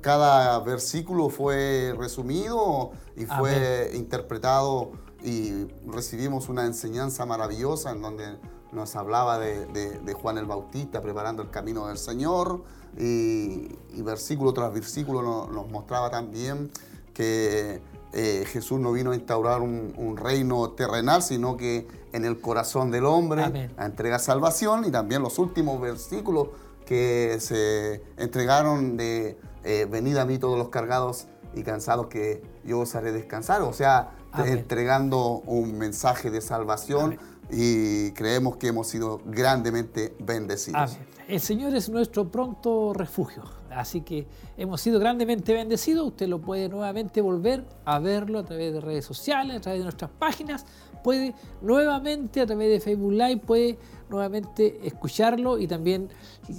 cada 0.00 0.60
versículo 0.60 1.28
fue 1.28 1.92
resumido 1.98 2.92
y 3.16 3.24
fue 3.26 3.90
interpretado 3.96 4.92
y 5.24 5.66
recibimos 5.88 6.48
una 6.48 6.64
enseñanza 6.66 7.26
maravillosa 7.26 7.90
en 7.90 8.00
donde 8.02 8.38
nos 8.70 8.94
hablaba 8.94 9.40
de, 9.40 9.66
de- 9.66 9.98
de 9.98 10.12
Juan 10.14 10.38
el 10.38 10.46
Bautista 10.46 11.00
preparando 11.00 11.42
el 11.42 11.50
camino 11.50 11.88
del 11.88 11.98
Señor 11.98 12.62
y, 12.96 13.76
y 13.92 14.02
versículo 14.02 14.52
tras 14.52 14.72
versículo 14.72 15.20
no- 15.20 15.48
nos, 15.48 15.68
mostraba 15.68 16.10
también 16.10 16.70
que 17.12 17.82
eh, 18.12 18.44
Jesús 18.46 18.80
no 18.80 18.92
vino 18.92 19.10
a 19.10 19.14
instaurar 19.14 19.60
un, 19.60 19.92
un 19.96 20.16
reino 20.16 20.70
terrenal, 20.70 21.22
sino 21.22 21.56
que 21.56 21.86
en 22.12 22.24
el 22.24 22.40
corazón 22.40 22.90
del 22.90 23.04
hombre 23.04 23.44
Amén. 23.44 23.70
a 23.76 23.86
entregar 23.86 24.20
salvación 24.20 24.84
y 24.86 24.90
también 24.90 25.22
los 25.22 25.38
últimos 25.38 25.80
versículos 25.80 26.48
que 26.86 27.36
se 27.40 28.02
entregaron 28.16 28.96
de 28.96 29.38
eh, 29.64 29.86
venid 29.90 30.16
a 30.16 30.24
mí 30.24 30.38
todos 30.38 30.56
los 30.56 30.70
cargados 30.70 31.26
y 31.54 31.62
cansados 31.62 32.06
que 32.06 32.42
yo 32.64 32.80
os 32.80 32.94
haré 32.94 33.12
descansar, 33.12 33.62
o 33.62 33.72
sea, 33.72 34.12
Amén. 34.32 34.58
entregando 34.58 35.42
un 35.46 35.76
mensaje 35.76 36.30
de 36.30 36.40
salvación 36.40 37.18
y 37.50 38.12
creemos 38.12 38.56
que 38.56 38.68
hemos 38.68 38.86
sido 38.88 39.20
grandemente 39.24 40.14
bendecidos. 40.18 40.98
El 41.28 41.40
Señor 41.40 41.74
es 41.74 41.88
nuestro 41.88 42.30
pronto 42.30 42.92
refugio. 42.94 43.44
Así 43.70 44.00
que 44.00 44.26
hemos 44.56 44.80
sido 44.80 44.98
grandemente 44.98 45.52
bendecidos. 45.52 46.08
Usted 46.08 46.26
lo 46.26 46.40
puede 46.40 46.68
nuevamente 46.68 47.20
volver 47.20 47.64
a 47.84 47.98
verlo 47.98 48.38
a 48.38 48.44
través 48.44 48.72
de 48.72 48.80
redes 48.80 49.04
sociales, 49.04 49.56
a 49.56 49.60
través 49.60 49.80
de 49.80 49.84
nuestras 49.84 50.10
páginas. 50.10 50.64
Puede 51.04 51.34
nuevamente 51.60 52.40
a 52.40 52.46
través 52.46 52.70
de 52.70 52.80
Facebook 52.80 53.12
Live, 53.12 53.42
puede 53.46 53.78
nuevamente 54.08 54.80
escucharlo 54.86 55.58
y 55.58 55.66
también 55.66 56.08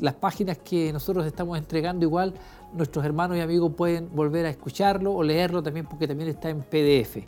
las 0.02 0.14
páginas 0.14 0.60
que 0.60 0.94
nosotros 0.94 1.26
estamos 1.26 1.58
entregando 1.58 2.06
igual. 2.06 2.34
Nuestros 2.74 3.04
hermanos 3.04 3.38
y 3.38 3.42
amigos 3.42 3.74
pueden 3.76 4.10
volver 4.16 4.46
a 4.46 4.50
escucharlo 4.50 5.14
o 5.14 5.24
leerlo 5.24 5.64
también 5.64 5.88
porque 5.88 6.08
también 6.08 6.30
está 6.30 6.50
en 6.50 6.62
PDF. 6.62 7.26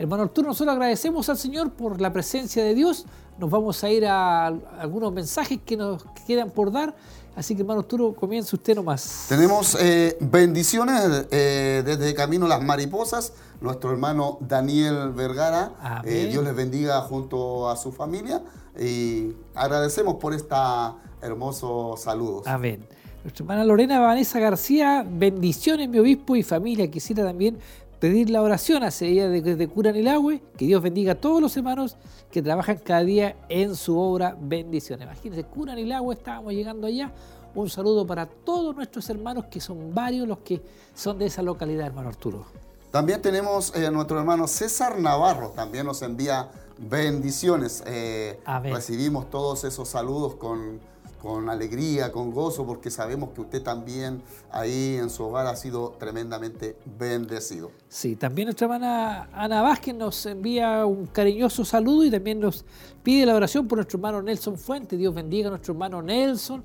Hermano 0.00 0.22
Arturo, 0.22 0.48
nosotros 0.48 0.72
agradecemos 0.72 1.28
al 1.28 1.36
Señor 1.36 1.72
por 1.72 2.00
la 2.00 2.10
presencia 2.10 2.64
de 2.64 2.74
Dios. 2.74 3.04
Nos 3.38 3.50
vamos 3.50 3.84
a 3.84 3.90
ir 3.90 4.06
a 4.06 4.46
algunos 4.46 5.12
mensajes 5.12 5.58
que 5.62 5.76
nos 5.76 6.02
quedan 6.26 6.48
por 6.48 6.72
dar. 6.72 6.96
Así 7.36 7.54
que, 7.54 7.60
hermano 7.60 7.80
Arturo, 7.80 8.14
comience 8.14 8.56
usted 8.56 8.74
nomás. 8.74 9.26
Tenemos 9.28 9.76
eh, 9.78 10.16
bendiciones 10.18 11.26
eh, 11.30 11.82
desde 11.84 12.14
Camino 12.14 12.48
Las 12.48 12.62
Mariposas, 12.62 13.34
nuestro 13.60 13.90
hermano 13.90 14.38
Daniel 14.40 15.10
Vergara. 15.10 16.02
Eh, 16.06 16.28
Dios 16.30 16.42
les 16.44 16.56
bendiga 16.56 16.98
junto 17.02 17.68
a 17.68 17.76
su 17.76 17.92
familia 17.92 18.42
y 18.80 19.34
agradecemos 19.54 20.14
por 20.14 20.32
esta 20.32 20.94
hermosos 21.20 22.00
saludos. 22.00 22.46
Amén. 22.46 22.86
Nuestra 23.22 23.42
hermana 23.42 23.64
Lorena 23.64 24.00
Vanessa 24.00 24.40
García, 24.40 25.04
bendiciones, 25.06 25.90
mi 25.90 25.98
obispo 25.98 26.36
y 26.36 26.42
familia. 26.42 26.90
Quisiera 26.90 27.22
también 27.22 27.58
pedir 28.00 28.30
la 28.30 28.42
oración 28.42 28.82
hacia 28.82 29.06
ella 29.06 29.28
de, 29.28 29.42
de 29.42 29.68
Cura 29.68 29.92
Nilagüe, 29.92 30.42
que 30.56 30.64
Dios 30.64 30.82
bendiga 30.82 31.12
a 31.12 31.14
todos 31.14 31.40
los 31.40 31.56
hermanos 31.56 31.96
que 32.30 32.42
trabajan 32.42 32.78
cada 32.78 33.04
día 33.04 33.36
en 33.48 33.76
su 33.76 33.96
obra. 33.98 34.36
Bendiciones. 34.40 35.06
Imagínense, 35.06 35.44
Cura 35.44 35.74
Nilagüe, 35.74 36.14
estábamos 36.14 36.54
llegando 36.54 36.86
allá. 36.86 37.12
Un 37.54 37.68
saludo 37.68 38.06
para 38.06 38.26
todos 38.26 38.74
nuestros 38.74 39.08
hermanos, 39.10 39.44
que 39.50 39.60
son 39.60 39.94
varios 39.94 40.26
los 40.26 40.38
que 40.38 40.62
son 40.94 41.18
de 41.18 41.26
esa 41.26 41.42
localidad, 41.42 41.86
hermano 41.86 42.08
Arturo. 42.08 42.46
También 42.90 43.20
tenemos 43.22 43.74
eh, 43.76 43.86
a 43.86 43.90
nuestro 43.90 44.18
hermano 44.18 44.48
César 44.48 44.98
Navarro, 44.98 45.50
también 45.50 45.86
nos 45.86 46.02
envía 46.02 46.48
bendiciones. 46.78 47.82
Eh, 47.86 48.40
Amén. 48.44 48.74
recibimos 48.74 49.30
todos 49.30 49.64
esos 49.64 49.88
saludos 49.88 50.36
con, 50.36 50.80
con 51.22 51.48
alegría, 51.48 52.10
con 52.10 52.30
gozo, 52.32 52.66
porque 52.66 52.90
sabemos 52.90 53.30
que 53.30 53.42
usted 53.42 53.62
también 53.62 54.22
ahí 54.50 54.96
en 54.96 55.10
su 55.10 55.24
hogar 55.24 55.46
ha 55.46 55.56
sido 55.56 55.90
tremendamente 55.98 56.76
bendecido. 56.98 57.70
Sí, 57.88 58.16
también 58.16 58.46
nuestra 58.46 58.64
hermana 58.66 59.28
Ana 59.32 59.62
Vázquez 59.62 59.94
nos 59.94 60.24
envía 60.26 60.86
un 60.86 61.06
cariñoso 61.06 61.64
saludo 61.64 62.04
y 62.04 62.10
también 62.10 62.40
nos 62.40 62.64
pide 63.02 63.26
la 63.26 63.34
oración 63.34 63.68
por 63.68 63.78
nuestro 63.78 63.98
hermano 63.98 64.22
Nelson 64.22 64.56
Fuente. 64.56 64.96
Dios 64.96 65.14
bendiga 65.14 65.48
a 65.48 65.50
nuestro 65.50 65.74
hermano 65.74 66.00
Nelson, 66.00 66.62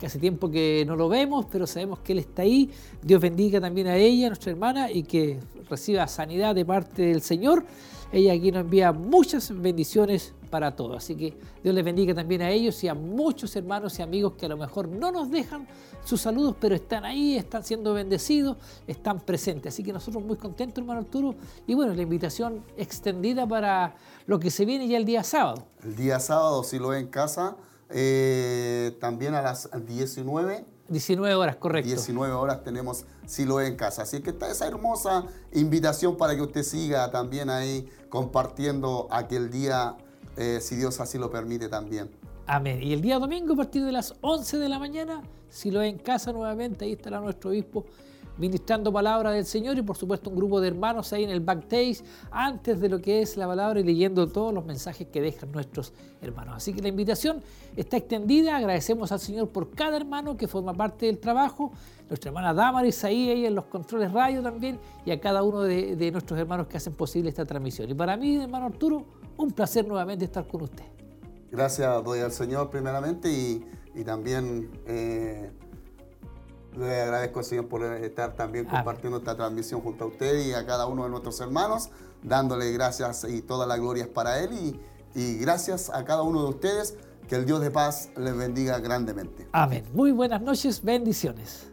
que 0.00 0.06
hace 0.06 0.18
tiempo 0.18 0.50
que 0.50 0.84
no 0.86 0.96
lo 0.96 1.08
vemos, 1.08 1.46
pero 1.50 1.66
sabemos 1.66 1.98
que 2.00 2.12
él 2.12 2.20
está 2.20 2.42
ahí. 2.42 2.70
Dios 3.02 3.20
bendiga 3.20 3.60
también 3.60 3.88
a 3.88 3.96
ella, 3.96 4.28
nuestra 4.28 4.52
hermana, 4.52 4.90
y 4.90 5.02
que 5.02 5.38
reciba 5.68 6.06
sanidad 6.06 6.54
de 6.54 6.64
parte 6.64 7.02
del 7.02 7.20
Señor. 7.20 7.64
Ella 8.10 8.32
aquí 8.32 8.50
nos 8.50 8.62
envía 8.62 8.92
muchas 8.92 9.50
bendiciones 9.60 10.34
para 10.50 10.74
todos. 10.74 10.96
Así 10.96 11.14
que 11.14 11.36
Dios 11.62 11.74
les 11.74 11.84
bendiga 11.84 12.14
también 12.14 12.42
a 12.42 12.50
ellos 12.50 12.82
y 12.82 12.88
a 12.88 12.94
muchos 12.94 13.54
hermanos 13.54 13.98
y 13.98 14.02
amigos 14.02 14.34
que 14.38 14.46
a 14.46 14.48
lo 14.48 14.56
mejor 14.56 14.88
no 14.88 15.12
nos 15.12 15.30
dejan 15.30 15.68
sus 16.04 16.22
saludos, 16.22 16.56
pero 16.58 16.74
están 16.74 17.04
ahí, 17.04 17.36
están 17.36 17.62
siendo 17.64 17.92
bendecidos, 17.92 18.56
están 18.86 19.20
presentes. 19.20 19.74
Así 19.74 19.82
que 19.82 19.92
nosotros 19.92 20.24
muy 20.24 20.36
contentos, 20.36 20.78
hermano 20.78 21.00
Arturo. 21.00 21.34
Y 21.66 21.74
bueno, 21.74 21.92
la 21.92 22.02
invitación 22.02 22.64
extendida 22.76 23.46
para 23.46 23.94
lo 24.26 24.38
que 24.38 24.50
se 24.50 24.64
viene 24.64 24.88
ya 24.88 24.96
el 24.96 25.04
día 25.04 25.22
sábado. 25.22 25.66
El 25.82 25.96
día 25.96 26.18
sábado, 26.18 26.64
si 26.64 26.78
lo 26.78 26.88
ve 26.88 27.00
en 27.00 27.08
casa, 27.08 27.56
eh, 27.90 28.96
también 29.00 29.34
a 29.34 29.42
las 29.42 29.68
19 29.86 30.64
19 30.88 31.34
horas, 31.34 31.56
correcto. 31.56 31.86
19 31.86 32.32
horas 32.32 32.64
tenemos 32.64 33.04
Siloé 33.28 33.66
en 33.66 33.76
casa. 33.76 34.02
Así 34.02 34.20
que 34.20 34.30
está 34.30 34.50
esa 34.50 34.66
hermosa 34.66 35.26
invitación 35.52 36.16
para 36.16 36.34
que 36.34 36.42
usted 36.42 36.62
siga 36.62 37.10
también 37.10 37.50
ahí 37.50 37.86
compartiendo 38.08 39.06
aquel 39.10 39.50
día, 39.50 39.96
eh, 40.36 40.58
si 40.62 40.76
Dios 40.76 40.98
así 40.98 41.18
lo 41.18 41.30
permite 41.30 41.68
también. 41.68 42.10
Amén. 42.46 42.82
Y 42.82 42.94
el 42.94 43.02
día 43.02 43.18
domingo, 43.18 43.52
a 43.52 43.56
partir 43.56 43.84
de 43.84 43.92
las 43.92 44.14
11 44.22 44.56
de 44.56 44.68
la 44.70 44.78
mañana, 44.78 45.22
si 45.50 45.70
lo 45.70 45.80
ve 45.80 45.88
en 45.88 45.98
casa 45.98 46.32
nuevamente, 46.32 46.86
ahí 46.86 46.92
estará 46.92 47.20
nuestro 47.20 47.50
obispo 47.50 47.84
ministrando 48.38 48.92
palabra 48.92 49.32
del 49.32 49.44
Señor 49.44 49.76
y 49.78 49.82
por 49.82 49.96
supuesto 49.96 50.30
un 50.30 50.36
grupo 50.36 50.60
de 50.60 50.68
hermanos 50.68 51.12
ahí 51.12 51.24
en 51.24 51.30
el 51.30 51.40
backstage 51.40 52.02
antes 52.30 52.80
de 52.80 52.88
lo 52.88 53.00
que 53.00 53.20
es 53.22 53.36
la 53.36 53.46
palabra 53.46 53.80
y 53.80 53.84
leyendo 53.84 54.26
todos 54.28 54.54
los 54.54 54.64
mensajes 54.64 55.08
que 55.08 55.20
dejan 55.20 55.52
nuestros 55.52 55.92
hermanos. 56.22 56.56
Así 56.56 56.72
que 56.72 56.82
la 56.82 56.88
invitación 56.88 57.42
está 57.76 57.96
extendida, 57.96 58.56
agradecemos 58.56 59.12
al 59.12 59.20
Señor 59.20 59.48
por 59.48 59.70
cada 59.70 59.96
hermano 59.96 60.36
que 60.36 60.48
forma 60.48 60.72
parte 60.72 61.06
del 61.06 61.18
trabajo, 61.18 61.72
nuestra 62.08 62.30
hermana 62.30 62.54
Damaris 62.54 63.04
ahí, 63.04 63.30
ahí 63.30 63.46
en 63.46 63.54
los 63.54 63.66
controles 63.66 64.12
radio 64.12 64.42
también 64.42 64.78
y 65.04 65.10
a 65.10 65.20
cada 65.20 65.42
uno 65.42 65.62
de, 65.62 66.10
nuestros 66.10 66.38
hermanos 66.38 66.66
que 66.68 66.76
hacen 66.76 66.94
posible 66.94 67.28
esta 67.28 67.44
transmisión. 67.44 67.90
Y 67.90 67.94
para 67.94 68.16
mí, 68.16 68.36
hermano 68.36 68.66
Arturo, 68.66 69.04
un 69.36 69.50
placer 69.50 69.86
nuevamente 69.86 70.24
estar 70.24 70.46
con 70.46 70.62
usted. 70.62 70.84
Gracias 71.50 72.04
doy 72.04 72.20
al 72.20 72.32
Señor 72.32 72.70
primeramente 72.70 73.30
y, 73.30 73.64
y 73.94 74.04
también 74.04 74.70
eh, 74.86 75.50
le 76.76 77.02
agradezco 77.02 77.40
al 77.40 77.44
Señor 77.44 77.68
por 77.68 77.82
estar 77.82 78.34
también 78.34 78.66
Amén. 78.66 78.76
compartiendo 78.76 79.18
esta 79.18 79.36
transmisión 79.36 79.80
junto 79.80 80.04
a 80.04 80.06
usted 80.08 80.46
y 80.46 80.52
a 80.52 80.66
cada 80.66 80.86
uno 80.86 81.04
de 81.04 81.10
nuestros 81.10 81.40
hermanos, 81.40 81.90
dándole 82.22 82.72
gracias 82.72 83.24
y 83.28 83.42
toda 83.42 83.66
la 83.66 83.76
gloria 83.76 84.04
es 84.04 84.10
para 84.10 84.40
Él 84.40 84.52
y, 84.52 84.80
y 85.14 85.38
gracias 85.38 85.90
a 85.90 86.04
cada 86.04 86.22
uno 86.22 86.42
de 86.42 86.50
ustedes, 86.50 86.96
que 87.28 87.36
el 87.36 87.44
Dios 87.44 87.60
de 87.60 87.70
paz 87.70 88.10
les 88.16 88.36
bendiga 88.36 88.78
grandemente. 88.78 89.46
Amén. 89.52 89.84
Muy 89.92 90.12
buenas 90.12 90.40
noches, 90.40 90.82
bendiciones. 90.82 91.68